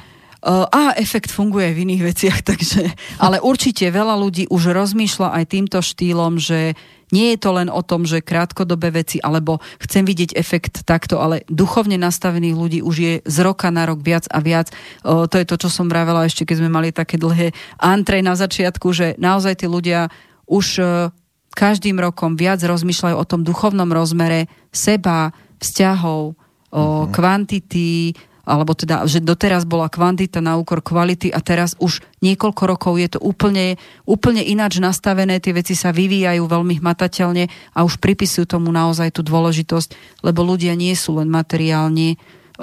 A 0.46 0.94
efekt 0.94 1.34
funguje 1.34 1.74
v 1.74 1.82
iných 1.82 2.02
veciach, 2.14 2.38
takže... 2.54 2.94
Ale 3.18 3.42
určite 3.42 3.90
veľa 3.90 4.14
ľudí 4.14 4.46
už 4.46 4.70
rozmýšľa 4.70 5.34
aj 5.34 5.44
týmto 5.50 5.78
štýlom, 5.82 6.38
že 6.38 6.78
nie 7.08 7.32
je 7.34 7.38
to 7.40 7.56
len 7.56 7.72
o 7.72 7.80
tom, 7.80 8.04
že 8.04 8.20
krátkodobé 8.20 8.92
veci, 8.92 9.16
alebo 9.18 9.64
chcem 9.80 10.04
vidieť 10.04 10.36
efekt 10.36 10.84
takto, 10.84 11.18
ale 11.24 11.40
duchovne 11.48 11.96
nastavených 11.96 12.56
ľudí 12.56 12.78
už 12.84 12.94
je 13.00 13.14
z 13.24 13.36
roka 13.40 13.72
na 13.72 13.88
rok 13.88 14.04
viac 14.04 14.28
a 14.28 14.38
viac. 14.44 14.68
Uh, 15.00 15.24
to 15.24 15.40
je 15.40 15.48
to, 15.48 15.56
čo 15.56 15.72
som 15.72 15.88
vravela 15.88 16.28
ešte, 16.28 16.44
keď 16.44 16.56
sme 16.60 16.70
mali 16.70 16.92
také 16.92 17.16
dlhé 17.16 17.56
antre 17.80 18.20
na 18.20 18.36
začiatku, 18.36 18.92
že 18.92 19.16
naozaj 19.16 19.64
tí 19.64 19.66
ľudia 19.66 20.12
už 20.44 20.80
každým 21.58 21.98
rokom 21.98 22.38
viac 22.38 22.62
rozmýšľajú 22.62 23.16
o 23.18 23.26
tom 23.26 23.42
duchovnom 23.42 23.90
rozmere 23.90 24.46
seba, 24.70 25.34
vzťahov, 25.58 26.38
o 26.68 27.08
kvantity, 27.08 28.12
alebo 28.48 28.72
teda, 28.72 29.04
že 29.04 29.20
doteraz 29.20 29.68
bola 29.68 29.92
kvantita 29.92 30.40
na 30.40 30.56
úkor 30.56 30.80
kvality 30.80 31.28
a 31.28 31.44
teraz 31.44 31.76
už 31.76 32.00
niekoľko 32.24 32.62
rokov 32.64 32.96
je 32.96 33.08
to 33.12 33.20
úplne, 33.20 33.76
úplne 34.08 34.40
ináč 34.40 34.80
nastavené, 34.80 35.36
tie 35.38 35.52
veci 35.52 35.76
sa 35.76 35.92
vyvíjajú 35.92 36.48
veľmi 36.48 36.80
hmatateľne 36.80 37.44
a 37.76 37.78
už 37.84 38.00
pripisujú 38.00 38.48
tomu 38.48 38.72
naozaj 38.72 39.12
tú 39.12 39.20
dôležitosť, 39.20 40.24
lebo 40.24 40.40
ľudia 40.48 40.72
nie 40.72 40.96
sú 40.96 41.20
len 41.20 41.28
materiálne 41.28 42.16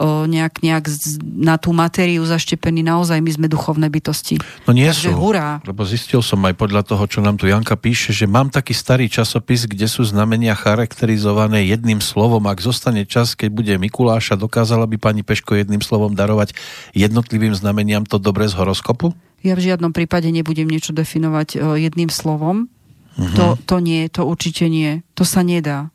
nejak, 0.03 0.59
nejak 0.59 0.91
na 1.23 1.55
tú 1.55 1.71
matériu 1.71 2.27
zaštepení, 2.27 2.83
naozaj 2.83 3.23
my 3.23 3.31
sme 3.31 3.47
duchovné 3.47 3.87
bytosti. 3.87 4.43
No 4.67 4.75
nie 4.75 4.91
Takže 4.91 5.15
sú. 5.15 5.15
hurá. 5.15 5.63
Lebo 5.63 5.87
zistil 5.87 6.19
som 6.19 6.43
aj 6.43 6.59
podľa 6.59 6.83
toho, 6.83 7.07
čo 7.07 7.23
nám 7.23 7.39
tu 7.39 7.47
Janka 7.47 7.79
píše, 7.79 8.11
že 8.11 8.27
mám 8.27 8.51
taký 8.51 8.75
starý 8.75 9.07
časopis, 9.07 9.65
kde 9.71 9.87
sú 9.87 10.03
znamenia 10.03 10.51
charakterizované 10.51 11.63
jedným 11.71 12.03
slovom. 12.03 12.43
Ak 12.51 12.59
zostane 12.59 13.07
čas, 13.07 13.39
keď 13.39 13.49
bude 13.55 13.73
Mikuláša, 13.79 14.35
dokázala 14.35 14.83
by 14.83 14.99
pani 14.99 15.23
Peško 15.23 15.55
jedným 15.55 15.79
slovom 15.79 16.11
darovať 16.11 16.51
jednotlivým 16.91 17.55
znameniam 17.55 18.03
to 18.03 18.19
dobre 18.19 18.51
z 18.51 18.59
horoskopu? 18.59 19.15
Ja 19.45 19.55
v 19.55 19.63
žiadnom 19.71 19.95
prípade 19.95 20.27
nebudem 20.27 20.67
niečo 20.67 20.91
definovať 20.91 21.79
jedným 21.79 22.11
slovom. 22.11 22.67
To, 23.15 23.55
to 23.55 23.79
nie, 23.79 24.11
to 24.11 24.27
určite 24.27 24.67
nie. 24.67 24.99
To 25.15 25.23
sa 25.23 25.39
nedá. 25.39 25.87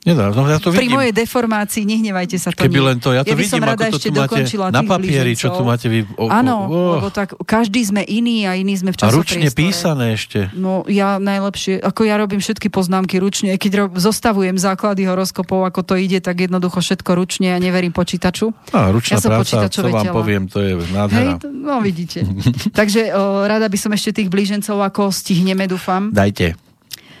Nedá, 0.00 0.30
no 0.30 0.44
ja 0.44 0.56
to 0.56 0.70
Pri 0.70 0.84
vidím. 0.84 0.94
mojej 0.96 1.12
deformácii, 1.12 1.82
nehnevajte 1.82 2.36
sa 2.36 2.48
to 2.48 2.60
Keby 2.60 2.70
nie. 2.72 2.86
len 2.86 2.96
to, 2.96 3.10
ja 3.10 3.22
to 3.22 3.30
by 3.30 3.36
vidím, 3.36 3.50
som 3.50 3.60
rada 3.60 3.74
ako 3.74 3.82
to 3.84 3.90
ešte 3.92 4.08
tu 4.08 4.12
máte 4.12 4.22
dokončila 4.24 4.66
na 4.68 4.82
papieri, 4.82 5.32
čo 5.32 5.46
tu 5.48 5.58
blížencov. 5.58 5.66
máte 5.66 5.86
vy. 5.86 5.98
O, 6.14 6.24
Áno, 6.28 6.54
o, 6.56 6.64
o, 6.64 6.80
lebo 6.94 7.08
tak 7.08 7.28
každý 7.40 7.80
sme 7.82 8.02
iný 8.02 8.44
a 8.44 8.54
iný 8.54 8.74
sme 8.74 8.90
v 8.90 8.96
a 8.96 9.00
časopriestore. 9.00 9.18
ručne 9.42 9.48
písané 9.50 10.06
ešte. 10.12 10.38
No 10.54 10.86
ja 10.86 11.18
najlepšie, 11.18 11.78
ako 11.78 12.00
ja 12.02 12.14
robím 12.14 12.38
všetky 12.38 12.68
poznámky 12.68 13.16
ručne, 13.16 13.54
keď 13.54 13.72
ro- 13.76 13.92
zostavujem 13.92 14.54
základy 14.54 15.02
horoskopov, 15.04 15.64
ako 15.64 15.80
to 15.82 15.94
ide, 15.94 16.18
tak 16.18 16.38
jednoducho 16.40 16.78
všetko 16.78 17.10
ručne 17.14 17.50
a 17.50 17.58
neverím 17.58 17.90
počítaču. 17.90 18.54
A 18.70 18.88
ručná 18.88 19.16
Ja 19.16 19.20
som 19.20 19.34
práca, 19.34 19.66
co 19.66 19.80
vám 19.84 20.04
tela. 20.04 20.14
poviem, 20.14 20.46
to 20.46 20.58
je 20.58 20.72
Hej, 20.74 20.88
nádhera. 20.88 21.32
to, 21.36 21.48
no 21.48 21.78
vidíte. 21.78 22.22
Takže 22.78 23.12
o, 23.12 23.44
rada 23.44 23.66
by 23.66 23.76
som 23.76 23.90
ešte 23.90 24.14
tých 24.14 24.28
blížencov 24.28 24.78
ako 24.80 25.10
stihneme, 25.10 25.66
dúfam. 25.66 26.08
Dajte. 26.08 26.54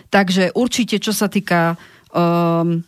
Takže 0.08 0.54
určite, 0.54 0.96
čo 0.96 1.10
sa 1.10 1.26
týka... 1.26 1.76
Um, 2.08 2.82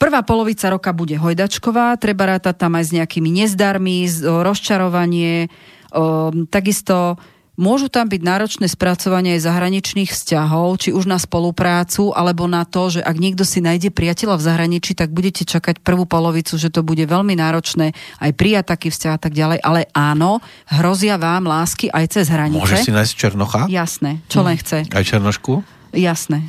prvá 0.00 0.24
polovica 0.24 0.72
roka 0.72 0.90
bude 0.96 1.14
hojdačková, 1.20 2.00
treba 2.00 2.36
rátať 2.36 2.56
tam 2.56 2.74
aj 2.74 2.84
s 2.88 2.94
nejakými 2.96 3.30
nezdarmi, 3.42 4.08
rozčarovanie, 4.24 5.52
um, 5.92 6.48
takisto 6.48 7.20
môžu 7.52 7.92
tam 7.92 8.08
byť 8.08 8.22
náročné 8.24 8.66
spracovanie 8.66 9.36
aj 9.36 9.44
zahraničných 9.44 10.08
vzťahov, 10.08 10.80
či 10.80 10.90
už 10.90 11.04
na 11.04 11.20
spoluprácu, 11.20 12.10
alebo 12.16 12.48
na 12.48 12.64
to, 12.64 12.98
že 12.98 13.00
ak 13.04 13.16
niekto 13.20 13.44
si 13.44 13.60
nájde 13.60 13.92
priateľa 13.92 14.40
v 14.40 14.46
zahraničí, 14.48 14.96
tak 14.96 15.12
budete 15.12 15.44
čakať 15.44 15.84
prvú 15.84 16.08
polovicu, 16.08 16.56
že 16.56 16.72
to 16.72 16.80
bude 16.80 17.04
veľmi 17.04 17.36
náročné 17.36 17.92
aj 18.24 18.30
prijať 18.32 18.72
taký 18.72 18.88
vzťah 18.88 19.12
a 19.14 19.20
tak 19.20 19.36
ďalej. 19.36 19.58
Ale 19.60 19.84
áno, 19.92 20.40
hrozia 20.72 21.20
vám 21.20 21.44
lásky 21.44 21.92
aj 21.92 22.04
cez 22.16 22.26
hranice. 22.32 22.64
Môže 22.64 22.80
si 22.80 22.90
nájsť 22.90 23.12
Černocha? 23.14 23.60
Jasné, 23.68 24.24
čo 24.32 24.40
len 24.40 24.56
chce. 24.56 24.88
Aj 24.88 25.04
Černošku? 25.04 25.81
Jasné. 25.92 26.48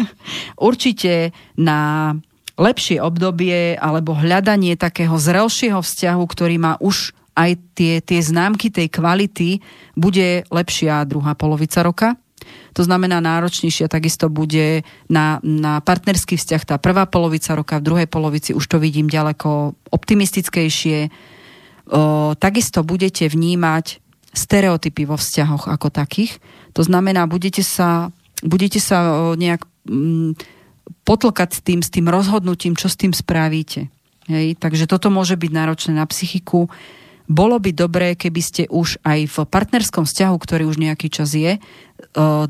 Určite 0.70 1.34
na 1.58 2.14
lepšie 2.56 3.02
obdobie 3.02 3.76
alebo 3.76 4.16
hľadanie 4.16 4.78
takého 4.80 5.18
zrelšieho 5.20 5.82
vzťahu, 5.84 6.22
ktorý 6.24 6.56
má 6.56 6.72
už 6.80 7.12
aj 7.36 7.60
tie, 7.76 8.00
tie 8.00 8.20
známky 8.24 8.72
tej 8.72 8.88
kvality, 8.88 9.60
bude 9.92 10.48
lepšia 10.48 11.04
druhá 11.04 11.36
polovica 11.36 11.84
roka. 11.84 12.16
To 12.72 12.82
znamená 12.84 13.20
náročnejšia 13.20 13.92
takisto 13.92 14.32
bude 14.32 14.84
na, 15.12 15.40
na 15.44 15.84
partnerský 15.84 16.40
vzťah 16.40 16.62
tá 16.64 16.76
prvá 16.80 17.04
polovica 17.04 17.52
roka, 17.52 17.80
v 17.80 17.86
druhej 17.92 18.08
polovici 18.08 18.56
už 18.56 18.64
to 18.64 18.80
vidím 18.80 19.08
ďaleko 19.08 19.76
optimistickejšie. 19.92 21.12
O, 21.92 22.32
takisto 22.36 22.80
budete 22.84 23.28
vnímať 23.28 24.00
stereotypy 24.36 25.08
vo 25.08 25.16
vzťahoch 25.16 25.68
ako 25.72 25.88
takých. 25.88 26.36
To 26.76 26.84
znamená, 26.84 27.24
budete 27.24 27.64
sa, 27.64 28.12
budete 28.44 28.82
sa 28.82 29.32
nejak 29.38 29.64
mm, 29.88 30.36
potlkať 31.06 31.50
s 31.56 31.60
tým, 31.62 31.80
s 31.80 31.88
tým 31.88 32.10
rozhodnutím, 32.10 32.74
čo 32.74 32.90
s 32.90 32.98
tým 32.98 33.14
spravíte. 33.14 33.88
Hej? 34.26 34.58
Takže 34.58 34.90
toto 34.90 35.08
môže 35.08 35.38
byť 35.38 35.50
náročné 35.54 35.92
na 35.96 36.04
psychiku. 36.10 36.66
Bolo 37.26 37.58
by 37.58 37.70
dobré, 37.74 38.14
keby 38.14 38.40
ste 38.42 38.62
už 38.70 39.02
aj 39.02 39.26
v 39.26 39.36
partnerskom 39.46 40.06
vzťahu, 40.06 40.36
ktorý 40.38 40.62
už 40.70 40.78
nejaký 40.78 41.10
čas 41.10 41.34
je, 41.34 41.58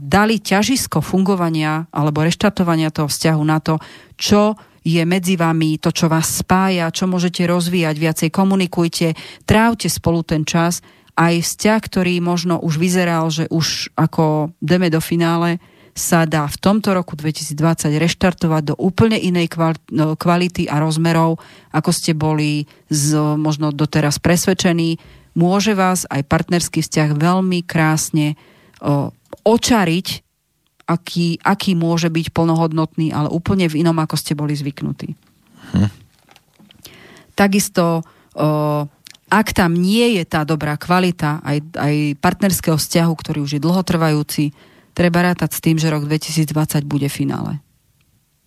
dali 0.00 0.36
ťažisko 0.36 1.00
fungovania 1.00 1.88
alebo 1.94 2.20
reštartovania 2.20 2.92
toho 2.92 3.08
vzťahu 3.08 3.42
na 3.46 3.58
to, 3.62 3.80
čo 4.20 4.52
je 4.86 5.02
medzi 5.02 5.34
vami, 5.34 5.82
to, 5.82 5.90
čo 5.90 6.06
vás 6.06 6.44
spája, 6.44 6.92
čo 6.94 7.10
môžete 7.10 7.42
rozvíjať, 7.48 7.96
viacej 7.98 8.28
komunikujte, 8.30 9.18
trávte 9.42 9.90
spolu 9.90 10.22
ten 10.22 10.46
čas, 10.46 10.84
aj 11.16 11.42
vzťah, 11.42 11.80
ktorý 11.80 12.14
možno 12.20 12.60
už 12.60 12.76
vyzeral, 12.76 13.26
že 13.32 13.48
už 13.48 13.96
ako 13.96 14.54
deme 14.60 14.92
do 14.92 15.00
finále, 15.00 15.58
sa 15.96 16.28
dá 16.28 16.44
v 16.44 16.60
tomto 16.60 16.92
roku 16.92 17.16
2020 17.16 17.56
reštartovať 17.96 18.62
do 18.68 18.74
úplne 18.76 19.16
inej 19.16 19.48
no, 19.96 20.12
kvality 20.12 20.68
a 20.68 20.76
rozmerov, 20.76 21.40
ako 21.72 21.90
ste 21.90 22.12
boli 22.12 22.68
z, 22.92 23.16
možno 23.40 23.72
doteraz 23.72 24.20
presvedčení. 24.20 25.00
Môže 25.32 25.72
vás 25.72 26.04
aj 26.12 26.28
partnerský 26.28 26.84
vzťah 26.84 27.16
veľmi 27.16 27.64
krásne 27.64 28.36
o, 28.84 29.08
očariť, 29.48 30.06
aký, 30.84 31.40
aký 31.40 31.72
môže 31.72 32.12
byť 32.12 32.28
plnohodnotný, 32.28 33.16
ale 33.16 33.32
úplne 33.32 33.64
v 33.64 33.80
inom, 33.80 33.96
ako 33.96 34.20
ste 34.20 34.36
boli 34.36 34.52
zvyknutí. 34.52 35.16
Takisto, 37.32 38.04
o, 38.36 38.48
ak 39.32 39.48
tam 39.56 39.72
nie 39.72 40.20
je 40.20 40.28
tá 40.28 40.44
dobrá 40.44 40.76
kvalita 40.76 41.40
aj, 41.40 41.58
aj 41.72 41.94
partnerského 42.20 42.76
vzťahu, 42.76 43.12
ktorý 43.16 43.38
už 43.48 43.56
je 43.56 43.64
dlhotrvajúci, 43.64 44.75
treba 44.96 45.20
rátať 45.20 45.50
s 45.52 45.60
tým, 45.60 45.76
že 45.76 45.92
rok 45.92 46.08
2020 46.08 46.88
bude 46.88 47.12
finále. 47.12 47.60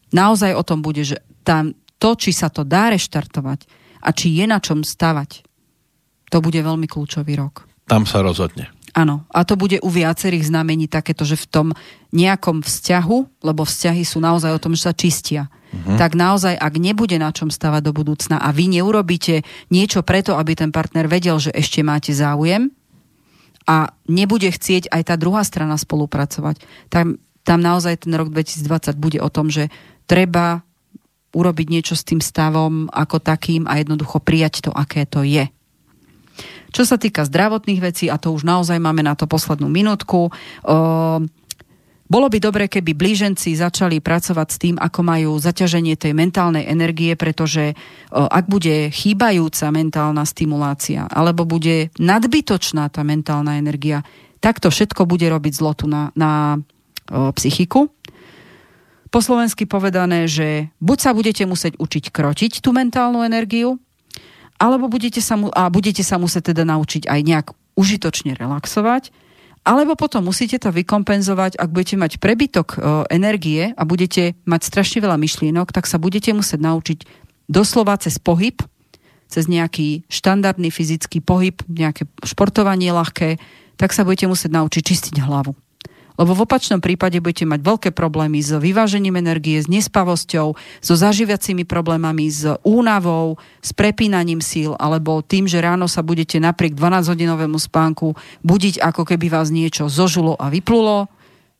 Naozaj 0.10 0.58
o 0.58 0.66
tom 0.66 0.82
bude, 0.82 1.06
že 1.06 1.22
tam 1.46 1.78
to, 2.02 2.18
či 2.18 2.34
sa 2.34 2.50
to 2.50 2.66
dá 2.66 2.90
reštartovať 2.90 3.70
a 4.02 4.10
či 4.10 4.34
je 4.34 4.50
na 4.50 4.58
čom 4.58 4.82
stavať, 4.82 5.46
to 6.34 6.42
bude 6.42 6.58
veľmi 6.58 6.90
kľúčový 6.90 7.38
rok. 7.38 7.70
Tam 7.86 8.10
sa 8.10 8.26
rozhodne. 8.26 8.74
Áno, 8.98 9.30
a 9.30 9.46
to 9.46 9.54
bude 9.54 9.78
u 9.86 9.90
viacerých 9.94 10.50
znamení 10.50 10.90
takéto, 10.90 11.22
že 11.22 11.38
v 11.38 11.46
tom 11.46 11.68
nejakom 12.10 12.66
vzťahu, 12.66 13.46
lebo 13.46 13.62
vzťahy 13.62 14.02
sú 14.02 14.18
naozaj 14.18 14.50
o 14.50 14.62
tom, 14.62 14.74
že 14.74 14.90
sa 14.90 14.98
čistia, 14.98 15.46
uh-huh. 15.46 15.94
tak 15.94 16.18
naozaj, 16.18 16.58
ak 16.58 16.74
nebude 16.82 17.22
na 17.22 17.30
čom 17.30 17.54
stavať 17.54 17.86
do 17.86 17.94
budúcna 17.94 18.42
a 18.42 18.50
vy 18.50 18.82
neurobíte 18.82 19.46
niečo 19.70 20.02
preto, 20.02 20.34
aby 20.42 20.58
ten 20.58 20.74
partner 20.74 21.06
vedel, 21.06 21.38
že 21.38 21.54
ešte 21.54 21.86
máte 21.86 22.10
záujem 22.18 22.74
a 23.70 23.94
nebude 24.10 24.50
chcieť 24.50 24.90
aj 24.90 25.14
tá 25.14 25.16
druhá 25.16 25.46
strana 25.46 25.78
spolupracovať, 25.78 26.66
tam, 26.90 27.22
tam 27.46 27.60
naozaj 27.62 28.10
ten 28.10 28.18
rok 28.18 28.34
2020 28.34 28.98
bude 28.98 29.22
o 29.22 29.30
tom, 29.30 29.54
že 29.54 29.70
treba 30.10 30.66
urobiť 31.30 31.68
niečo 31.70 31.94
s 31.94 32.02
tým 32.02 32.18
stavom 32.18 32.90
ako 32.90 33.22
takým 33.22 33.70
a 33.70 33.78
jednoducho 33.78 34.18
prijať 34.18 34.66
to, 34.66 34.72
aké 34.74 35.06
to 35.06 35.22
je. 35.22 35.46
Čo 36.74 36.86
sa 36.86 36.98
týka 36.98 37.26
zdravotných 37.26 37.82
vecí, 37.82 38.10
a 38.10 38.18
to 38.18 38.34
už 38.34 38.42
naozaj 38.42 38.82
máme 38.82 39.06
na 39.06 39.14
to 39.14 39.30
poslednú 39.30 39.70
minútku, 39.70 40.30
uh, 40.30 41.22
bolo 42.10 42.26
by 42.26 42.42
dobre, 42.42 42.66
keby 42.66 42.98
blíženci 42.98 43.54
začali 43.54 44.02
pracovať 44.02 44.48
s 44.50 44.58
tým, 44.58 44.76
ako 44.82 45.00
majú 45.06 45.32
zaťaženie 45.38 45.94
tej 45.94 46.18
mentálnej 46.18 46.66
energie, 46.66 47.14
pretože 47.14 47.78
uh, 47.78 48.26
ak 48.34 48.50
bude 48.50 48.90
chýbajúca 48.90 49.70
mentálna 49.70 50.26
stimulácia, 50.26 51.06
alebo 51.06 51.46
bude 51.46 51.94
nadbytočná 52.02 52.90
tá 52.90 53.06
mentálna 53.06 53.62
energia, 53.62 54.02
tak 54.42 54.58
to 54.58 54.74
všetko 54.74 55.06
bude 55.06 55.30
robiť 55.30 55.54
zlotu 55.54 55.86
na, 55.86 56.10
na 56.18 56.58
uh, 56.58 57.30
psychiku. 57.38 57.94
Po 59.14 59.22
slovensky 59.22 59.70
povedané, 59.70 60.26
že 60.26 60.74
buď 60.82 60.98
sa 60.98 61.12
budete 61.14 61.46
musieť 61.46 61.78
učiť 61.78 62.10
krotiť 62.10 62.66
tú 62.66 62.74
mentálnu 62.74 63.22
energiu, 63.22 63.78
alebo 64.58 64.90
budete 64.90 65.22
sa, 65.22 65.38
a 65.54 65.70
budete 65.70 66.02
sa 66.02 66.18
musieť 66.18 66.58
teda 66.58 66.66
naučiť 66.66 67.06
aj 67.06 67.20
nejak 67.22 67.48
užitočne 67.78 68.34
relaxovať, 68.34 69.29
alebo 69.70 69.94
potom 69.94 70.26
musíte 70.26 70.58
to 70.58 70.74
vykompenzovať, 70.74 71.62
ak 71.62 71.70
budete 71.70 71.96
mať 72.02 72.12
prebytok 72.18 72.68
e, 72.74 72.78
energie 73.14 73.70
a 73.78 73.86
budete 73.86 74.34
mať 74.50 74.62
strašne 74.66 75.06
veľa 75.06 75.22
myšlienok, 75.22 75.70
tak 75.70 75.86
sa 75.86 76.02
budete 76.02 76.34
musieť 76.34 76.58
naučiť 76.66 77.00
doslova 77.46 77.94
cez 78.02 78.18
pohyb, 78.18 78.58
cez 79.30 79.46
nejaký 79.46 80.10
štandardný 80.10 80.74
fyzický 80.74 81.22
pohyb, 81.22 81.62
nejaké 81.70 82.10
športovanie 82.26 82.90
ľahké, 82.90 83.38
tak 83.78 83.94
sa 83.94 84.02
budete 84.02 84.26
musieť 84.26 84.58
naučiť 84.58 84.82
čistiť 84.82 85.16
hlavu. 85.22 85.54
Lebo 86.20 86.36
v 86.36 86.44
opačnom 86.44 86.84
prípade 86.84 87.16
budete 87.24 87.48
mať 87.48 87.64
veľké 87.64 87.90
problémy 87.96 88.44
s 88.44 88.52
vyvážením 88.52 89.16
energie, 89.16 89.56
s 89.56 89.72
nespavosťou, 89.72 90.48
so 90.84 90.94
zaživiacimi 91.00 91.64
problémami, 91.64 92.28
s 92.28 92.44
únavou, 92.68 93.40
s 93.64 93.72
prepínaním 93.72 94.44
síl, 94.44 94.76
alebo 94.76 95.24
tým, 95.24 95.48
že 95.48 95.64
ráno 95.64 95.88
sa 95.88 96.04
budete 96.04 96.36
napriek 96.44 96.76
12-hodinovému 96.76 97.56
spánku 97.56 98.20
budiť, 98.44 98.84
ako 98.84 99.08
keby 99.08 99.32
vás 99.32 99.48
niečo 99.48 99.88
zožulo 99.88 100.36
a 100.36 100.52
vyplulo. 100.52 101.08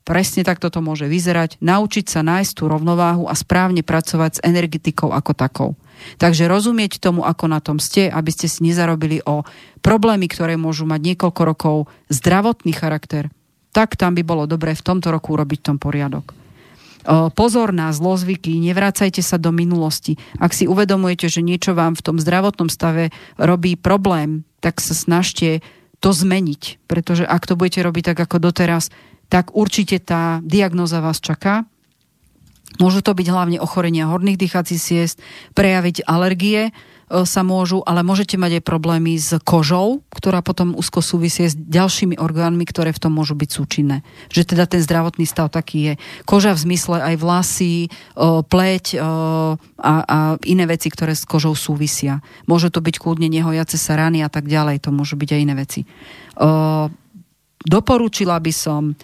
Presne 0.04 0.44
takto 0.44 0.68
to 0.68 0.84
môže 0.84 1.08
vyzerať. 1.08 1.62
Naučiť 1.64 2.12
sa 2.12 2.20
nájsť 2.20 2.52
tú 2.52 2.68
rovnováhu 2.68 3.32
a 3.32 3.38
správne 3.38 3.86
pracovať 3.86 4.42
s 4.42 4.44
energetikou 4.44 5.16
ako 5.16 5.32
takou. 5.38 5.70
Takže 6.20 6.52
rozumieť 6.52 7.00
tomu, 7.00 7.24
ako 7.24 7.46
na 7.48 7.64
tom 7.64 7.78
ste, 7.80 8.12
aby 8.12 8.32
ste 8.34 8.52
si 8.52 8.66
nezarobili 8.66 9.24
o 9.24 9.48
problémy, 9.80 10.28
ktoré 10.28 10.60
môžu 10.60 10.84
mať 10.90 11.14
niekoľko 11.14 11.42
rokov 11.46 11.78
zdravotný 12.10 12.74
charakter, 12.74 13.30
tak 13.80 13.96
tam 13.96 14.12
by 14.12 14.28
bolo 14.28 14.44
dobré 14.44 14.76
v 14.76 14.84
tomto 14.84 15.08
roku 15.08 15.40
urobiť 15.40 15.72
tom 15.72 15.80
poriadok. 15.80 16.36
Pozor 17.32 17.72
na 17.72 17.96
zlozvyky, 17.96 18.60
nevracajte 18.60 19.24
sa 19.24 19.40
do 19.40 19.56
minulosti. 19.56 20.20
Ak 20.36 20.52
si 20.52 20.68
uvedomujete, 20.68 21.32
že 21.32 21.40
niečo 21.40 21.72
vám 21.72 21.96
v 21.96 22.04
tom 22.04 22.20
zdravotnom 22.20 22.68
stave 22.68 23.16
robí 23.40 23.80
problém, 23.80 24.44
tak 24.60 24.84
sa 24.84 24.92
snažte 24.92 25.64
to 26.04 26.12
zmeniť. 26.12 26.84
Pretože 26.92 27.24
ak 27.24 27.48
to 27.48 27.56
budete 27.56 27.88
robiť 27.88 28.12
tak 28.12 28.20
ako 28.28 28.52
doteraz, 28.52 28.92
tak 29.32 29.56
určite 29.56 30.04
tá 30.04 30.44
diagnoza 30.44 31.00
vás 31.00 31.24
čaká. 31.24 31.64
Môžu 32.84 33.00
to 33.00 33.16
byť 33.16 33.28
hlavne 33.32 33.64
ochorenia 33.64 34.12
horných 34.12 34.36
dýchacích 34.44 34.82
ciest, 34.84 35.24
prejaviť 35.56 36.04
alergie, 36.04 36.76
sa 37.10 37.42
môžu, 37.42 37.82
ale 37.90 38.06
môžete 38.06 38.38
mať 38.38 38.62
aj 38.62 38.64
problémy 38.64 39.18
s 39.18 39.34
kožou, 39.42 40.06
ktorá 40.14 40.46
potom 40.46 40.78
úzko 40.78 41.02
súvisie 41.02 41.50
s 41.50 41.58
ďalšími 41.58 42.22
orgánmi, 42.22 42.62
ktoré 42.70 42.94
v 42.94 43.02
tom 43.02 43.18
môžu 43.18 43.34
byť 43.34 43.50
súčinné. 43.50 44.06
Že 44.30 44.54
teda 44.54 44.70
ten 44.70 44.82
zdravotný 44.86 45.26
stav 45.26 45.50
taký 45.50 45.78
je. 45.82 45.94
Koža 46.30 46.54
v 46.54 46.70
zmysle 46.70 47.02
aj 47.02 47.16
vlasy, 47.18 47.76
e, 47.86 47.90
pleť 48.46 48.86
e, 48.94 48.98
a, 49.02 49.94
a 50.06 50.18
iné 50.46 50.66
veci, 50.70 50.94
ktoré 50.94 51.18
s 51.18 51.26
kožou 51.26 51.58
súvisia. 51.58 52.22
Môže 52.46 52.70
to 52.70 52.78
byť 52.78 53.02
kľudne 53.02 53.26
nehojace 53.26 53.82
sa 53.82 53.98
rany 53.98 54.22
a 54.22 54.30
tak 54.30 54.46
ďalej, 54.46 54.86
to 54.86 54.94
môžu 54.94 55.18
byť 55.18 55.30
aj 55.34 55.40
iné 55.42 55.56
veci. 55.58 55.82
Doporučila 57.60 58.40
by 58.40 58.54
som 58.56 58.96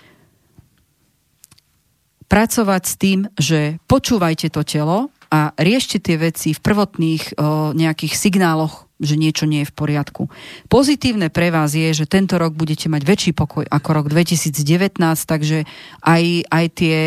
pracovať 2.26 2.82
s 2.84 2.94
tým, 2.98 3.20
že 3.38 3.78
počúvajte 3.86 4.50
to 4.50 4.66
telo, 4.66 5.14
a 5.30 5.54
riešte 5.58 5.98
tie 6.02 6.16
veci 6.20 6.54
v 6.54 6.60
prvotných 6.62 7.24
o, 7.36 7.72
nejakých 7.74 8.14
signáloch, 8.14 8.86
že 9.02 9.20
niečo 9.20 9.44
nie 9.44 9.64
je 9.66 9.70
v 9.70 9.78
poriadku. 9.78 10.24
Pozitívne 10.72 11.28
pre 11.28 11.52
vás 11.52 11.76
je, 11.76 11.92
že 11.92 12.08
tento 12.08 12.40
rok 12.40 12.56
budete 12.56 12.88
mať 12.88 13.02
väčší 13.04 13.32
pokoj 13.36 13.68
ako 13.68 13.90
rok 13.92 14.06
2019, 14.08 14.96
takže 15.28 15.68
aj, 16.06 16.24
aj 16.48 16.66
tie 16.72 16.98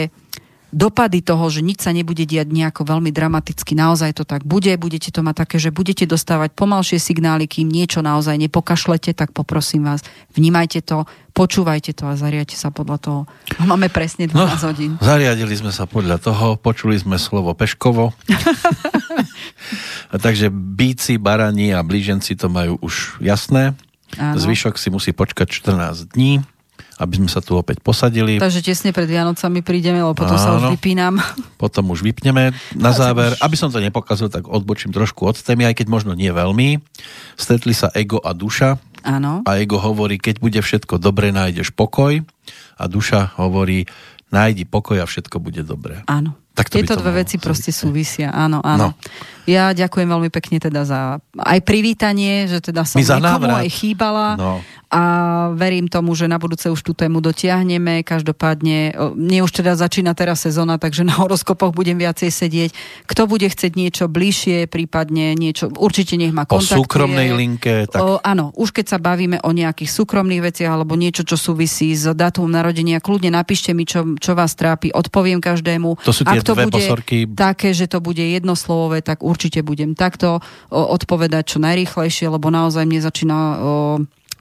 dopady 0.69 1.25
toho, 1.25 1.49
že 1.49 1.65
nič 1.65 1.81
sa 1.85 1.97
nebude 1.97 2.29
diať 2.29 2.53
nejako 2.53 2.85
veľmi 2.85 3.09
dramaticky, 3.09 3.73
naozaj 3.73 4.21
to 4.21 4.25
tak 4.29 4.45
bude, 4.45 4.69
budete 4.77 5.09
to 5.09 5.25
mať 5.25 5.35
také, 5.45 5.57
že 5.57 5.73
budete 5.73 6.05
dostávať 6.05 6.53
pomalšie 6.53 7.01
signály, 7.01 7.49
kým 7.49 7.69
niečo 7.69 8.05
naozaj 8.05 8.37
nepokašlete, 8.37 9.17
tak 9.17 9.33
poprosím 9.33 9.89
vás, 9.89 10.05
vnímajte 10.37 10.85
to, 10.85 11.09
počúvajte 11.33 11.97
to 11.97 12.05
a 12.11 12.19
zariadte 12.21 12.59
sa 12.59 12.69
podľa 12.69 12.99
toho. 13.01 13.21
Máme 13.65 13.89
presne 13.89 14.29
12 14.29 14.37
no, 14.37 14.45
hodín. 14.69 14.93
Zariadili 15.01 15.55
sme 15.57 15.73
sa 15.73 15.89
podľa 15.89 16.21
toho, 16.21 16.61
počuli 16.61 17.01
sme 17.01 17.17
slovo 17.17 17.57
Peškovo. 17.57 18.13
Takže 20.25 20.53
bíci, 20.53 21.17
barani 21.17 21.73
a 21.73 21.81
blíženci 21.81 22.37
to 22.37 22.53
majú 22.53 22.77
už 22.85 23.23
jasné. 23.25 23.73
Áno. 24.17 24.41
Zvyšok 24.41 24.81
si 24.81 24.89
musí 24.89 25.13
počkať 25.13 25.49
14 25.49 26.17
dní 26.17 26.41
aby 26.99 27.15
sme 27.23 27.31
sa 27.31 27.39
tu 27.39 27.55
opäť 27.55 27.79
posadili. 27.79 28.43
Takže 28.43 28.61
tesne 28.61 28.91
pred 28.91 29.07
Vianocami 29.07 29.63
prídeme, 29.63 30.03
lebo 30.03 30.19
potom 30.19 30.35
Áno, 30.35 30.43
sa 30.43 30.51
už 30.59 30.75
vypínam. 30.75 31.23
Potom 31.63 31.91
už 31.95 32.03
vypneme. 32.03 32.55
Na 32.75 32.91
záver, 32.95 33.35
aby 33.39 33.57
som 33.59 33.71
to 33.71 33.83
nepokazil, 33.83 34.31
tak 34.31 34.47
odbočím 34.47 34.95
trošku 34.95 35.27
od 35.27 35.39
témy, 35.39 35.67
aj 35.71 35.83
keď 35.83 35.87
možno 35.91 36.13
nie 36.15 36.31
veľmi. 36.31 36.79
Stretli 37.39 37.75
sa 37.75 37.91
ego 37.95 38.23
a 38.23 38.35
duša. 38.35 38.79
Áno. 39.07 39.47
A 39.47 39.59
ego 39.59 39.79
hovorí, 39.79 40.19
keď 40.19 40.43
bude 40.43 40.61
všetko 40.63 40.99
dobre, 40.99 41.31
nájdeš 41.31 41.71
pokoj. 41.75 42.23
A 42.79 42.85
duša 42.87 43.35
hovorí, 43.39 43.87
nájdi 44.35 44.67
pokoj 44.67 45.03
a 45.03 45.07
všetko 45.07 45.39
bude 45.39 45.63
dobré. 45.63 46.03
Áno. 46.07 46.35
Tak 46.59 46.75
Tieto 46.75 46.99
dve 46.99 47.23
veci 47.23 47.39
proste 47.39 47.71
súvisia, 47.71 48.35
áno, 48.35 48.59
áno. 48.67 48.91
No. 48.91 48.99
Ja 49.49 49.73
ďakujem 49.73 50.11
veľmi 50.11 50.29
pekne 50.29 50.59
teda 50.61 50.85
za 50.85 51.23
aj 51.39 51.59
privítanie, 51.65 52.51
že 52.51 52.61
teda 52.61 52.85
som 52.85 53.01
niekomu 53.01 53.49
aj 53.49 53.71
chýbala. 53.71 54.37
No 54.37 54.61
a 54.89 55.03
verím 55.53 55.85
tomu, 55.85 56.17
že 56.17 56.25
na 56.25 56.41
budúce 56.41 56.73
už 56.73 56.81
tú 56.81 56.97
tému 56.97 57.21
dotiahneme. 57.21 58.01
Každopádne, 58.01 58.97
mne 59.13 59.45
už 59.45 59.61
teda 59.61 59.77
začína 59.77 60.17
teraz 60.17 60.49
sezóna, 60.49 60.81
takže 60.81 61.05
na 61.05 61.13
horoskopoch 61.13 61.77
budem 61.77 62.01
viacej 62.01 62.33
sedieť. 62.33 62.71
Kto 63.05 63.29
bude 63.29 63.45
chcieť 63.53 63.77
niečo 63.77 64.09
bližšie, 64.09 64.65
prípadne 64.65 65.37
niečo, 65.37 65.69
určite 65.77 66.17
nech 66.17 66.33
ma 66.33 66.49
kontaktuje. 66.49 66.81
O 66.81 66.83
súkromnej 66.89 67.37
linke. 67.37 67.85
Tak... 67.85 68.01
O, 68.01 68.17
áno, 68.25 68.49
už 68.57 68.73
keď 68.73 68.97
sa 68.97 68.99
bavíme 68.99 69.45
o 69.45 69.53
nejakých 69.53 69.93
súkromných 69.93 70.41
veciach 70.41 70.73
alebo 70.73 70.97
niečo, 70.97 71.21
čo 71.21 71.37
súvisí 71.37 71.93
s 71.93 72.09
datumom 72.09 72.49
narodenia, 72.49 73.05
kľudne 73.05 73.29
napíšte 73.29 73.77
mi, 73.77 73.85
čo, 73.85 74.17
čo 74.17 74.33
vás 74.33 74.57
trápi, 74.57 74.89
odpoviem 74.97 75.45
každému. 75.45 76.01
To 76.01 76.13
sú 76.17 76.25
tie 76.25 76.41
to 76.49 76.57
dve 76.57 76.65
bude 76.73 76.81
bosorky. 76.81 77.29
také, 77.29 77.77
že 77.77 77.85
to 77.85 78.01
bude 78.01 78.25
jednoslovové, 78.25 79.05
tak 79.05 79.21
určite 79.21 79.61
budem 79.61 79.93
takto 79.93 80.41
odpovedať 80.73 81.57
čo 81.57 81.59
najrýchlejšie, 81.61 82.33
lebo 82.33 82.49
naozaj 82.49 82.89
mne 82.89 83.01
začína 83.05 83.39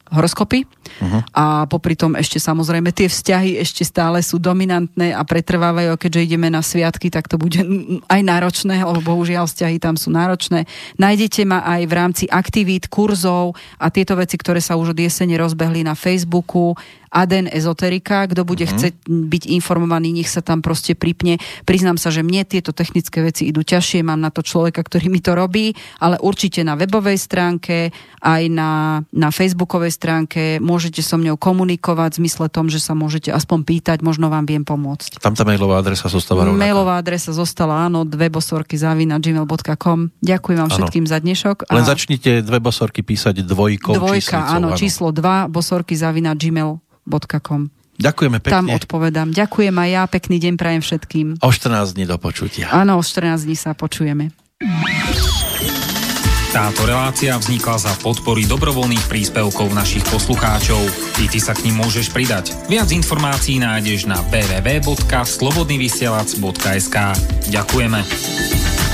horoskopy 0.08 0.64
uh-huh. 0.64 1.22
a 1.36 1.68
popri 1.68 2.00
tom 2.00 2.16
ešte 2.16 2.40
samozrejme 2.40 2.96
tie 2.96 3.12
vzťahy 3.12 3.60
ešte 3.60 3.84
stále 3.84 4.24
sú 4.24 4.40
dominantné 4.40 5.12
a 5.12 5.22
pretrvávajú, 5.28 6.00
keďže 6.00 6.32
ideme 6.32 6.48
na 6.48 6.64
sviatky, 6.64 7.12
tak 7.12 7.28
to 7.28 7.36
bude 7.36 7.60
aj 8.08 8.22
náročné, 8.24 8.80
lebo 8.88 9.04
bohužiaľ 9.04 9.52
vzťahy 9.52 9.84
tam 9.84 10.00
sú 10.00 10.16
náročné. 10.16 10.64
Nájdete 10.96 11.44
ma 11.44 11.60
aj 11.68 11.82
v 11.84 11.94
rámci 11.94 12.26
aktivít, 12.32 12.88
kurzov 12.88 13.60
a 13.76 13.92
tieto 13.92 14.16
veci, 14.16 14.40
ktoré 14.40 14.64
sa 14.64 14.80
už 14.80 14.96
od 14.96 15.00
jesene 15.00 15.36
rozbehli 15.36 15.84
na 15.84 15.92
Facebooku 15.92 16.80
Aden 17.12 17.48
Ezoterika. 17.48 18.28
Kto 18.28 18.44
bude 18.44 18.68
uh-huh. 18.68 18.76
chcieť 18.76 18.94
byť 19.08 19.44
informovaný, 19.54 20.12
nech 20.22 20.30
sa 20.30 20.44
tam 20.44 20.60
proste 20.62 20.94
pripne. 20.94 21.40
Priznám 21.64 21.96
sa, 22.00 22.12
že 22.12 22.24
mne 22.24 22.44
tieto 22.44 22.72
technické 22.76 23.24
veci 23.24 23.50
idú 23.50 23.64
ťažšie, 23.64 24.04
mám 24.04 24.20
na 24.20 24.32
to 24.34 24.44
človeka, 24.44 24.84
ktorý 24.84 25.12
mi 25.12 25.24
to 25.24 25.34
robí, 25.34 25.74
ale 26.00 26.20
určite 26.20 26.62
na 26.62 26.76
webovej 26.76 27.20
stránke, 27.20 27.92
aj 28.22 28.44
na, 28.52 29.02
na 29.14 29.30
facebookovej 29.32 29.94
stránke 29.94 30.58
môžete 30.60 31.00
so 31.06 31.16
mňou 31.16 31.40
komunikovať 31.40 32.18
v 32.18 32.20
zmysle 32.26 32.48
tom, 32.52 32.68
že 32.68 32.82
sa 32.82 32.98
môžete 32.98 33.32
aspoň 33.32 33.64
pýtať, 33.64 33.98
možno 34.04 34.28
vám 34.28 34.48
viem 34.50 34.64
pomôcť. 34.68 35.22
Tam 35.22 35.38
tá 35.38 35.48
mailová 35.48 35.80
adresa 35.80 36.10
zostáva 36.12 36.48
rovnaká. 36.48 36.60
Mailová 36.60 37.00
adresa 37.00 37.32
zostala, 37.32 37.88
áno, 37.88 38.04
dve 38.04 38.28
bosorky 38.28 38.76
zavina 38.76 39.22
gmail.com. 39.22 40.00
Ďakujem 40.20 40.58
vám 40.58 40.72
ano. 40.72 40.76
všetkým 40.76 41.06
za 41.06 41.18
dnešok. 41.22 41.58
Len 41.70 41.86
začnite 41.86 42.32
dve 42.44 42.60
bosorky 42.60 43.02
písať 43.06 43.46
dvojkou 43.46 43.96
Dvojka, 43.96 44.20
číslicou, 44.20 44.56
áno, 44.58 44.68
áno, 44.74 44.78
číslo 44.78 45.08
2 45.16 45.54
bosorky 45.54 45.96
zavina 45.96 46.36
gmail 46.36 46.80
www.radioslobodnyvysielac.com 47.08 47.72
Ďakujeme 47.98 48.38
pekne. 48.38 48.54
Tam 48.54 48.70
odpovedám. 48.70 49.34
Ďakujem 49.34 49.74
aj 49.74 49.90
ja, 49.90 50.06
pekný 50.06 50.38
deň 50.38 50.54
prajem 50.54 50.86
všetkým. 50.86 51.42
O 51.42 51.50
14 51.50 51.98
dní 51.98 52.06
do 52.06 52.22
počutia. 52.22 52.70
Áno, 52.70 53.02
o 53.02 53.04
14 53.04 53.50
dní 53.50 53.58
sa 53.58 53.74
počujeme. 53.74 54.30
Táto 56.54 56.86
relácia 56.86 57.34
vznikla 57.38 57.78
za 57.78 57.94
podpory 58.02 58.46
dobrovoľných 58.46 59.08
príspevkov 59.10 59.74
našich 59.74 60.04
poslucháčov. 60.14 60.78
Ty, 61.18 61.28
ty 61.30 61.40
sa 61.42 61.54
k 61.58 61.64
ním 61.70 61.78
môžeš 61.82 62.10
pridať. 62.14 62.54
Viac 62.70 62.92
informácií 62.94 63.60
nájdeš 63.62 64.06
na 64.06 64.22
www.slobodnyvysielac.sk 64.30 66.98
Ďakujeme. 67.50 68.87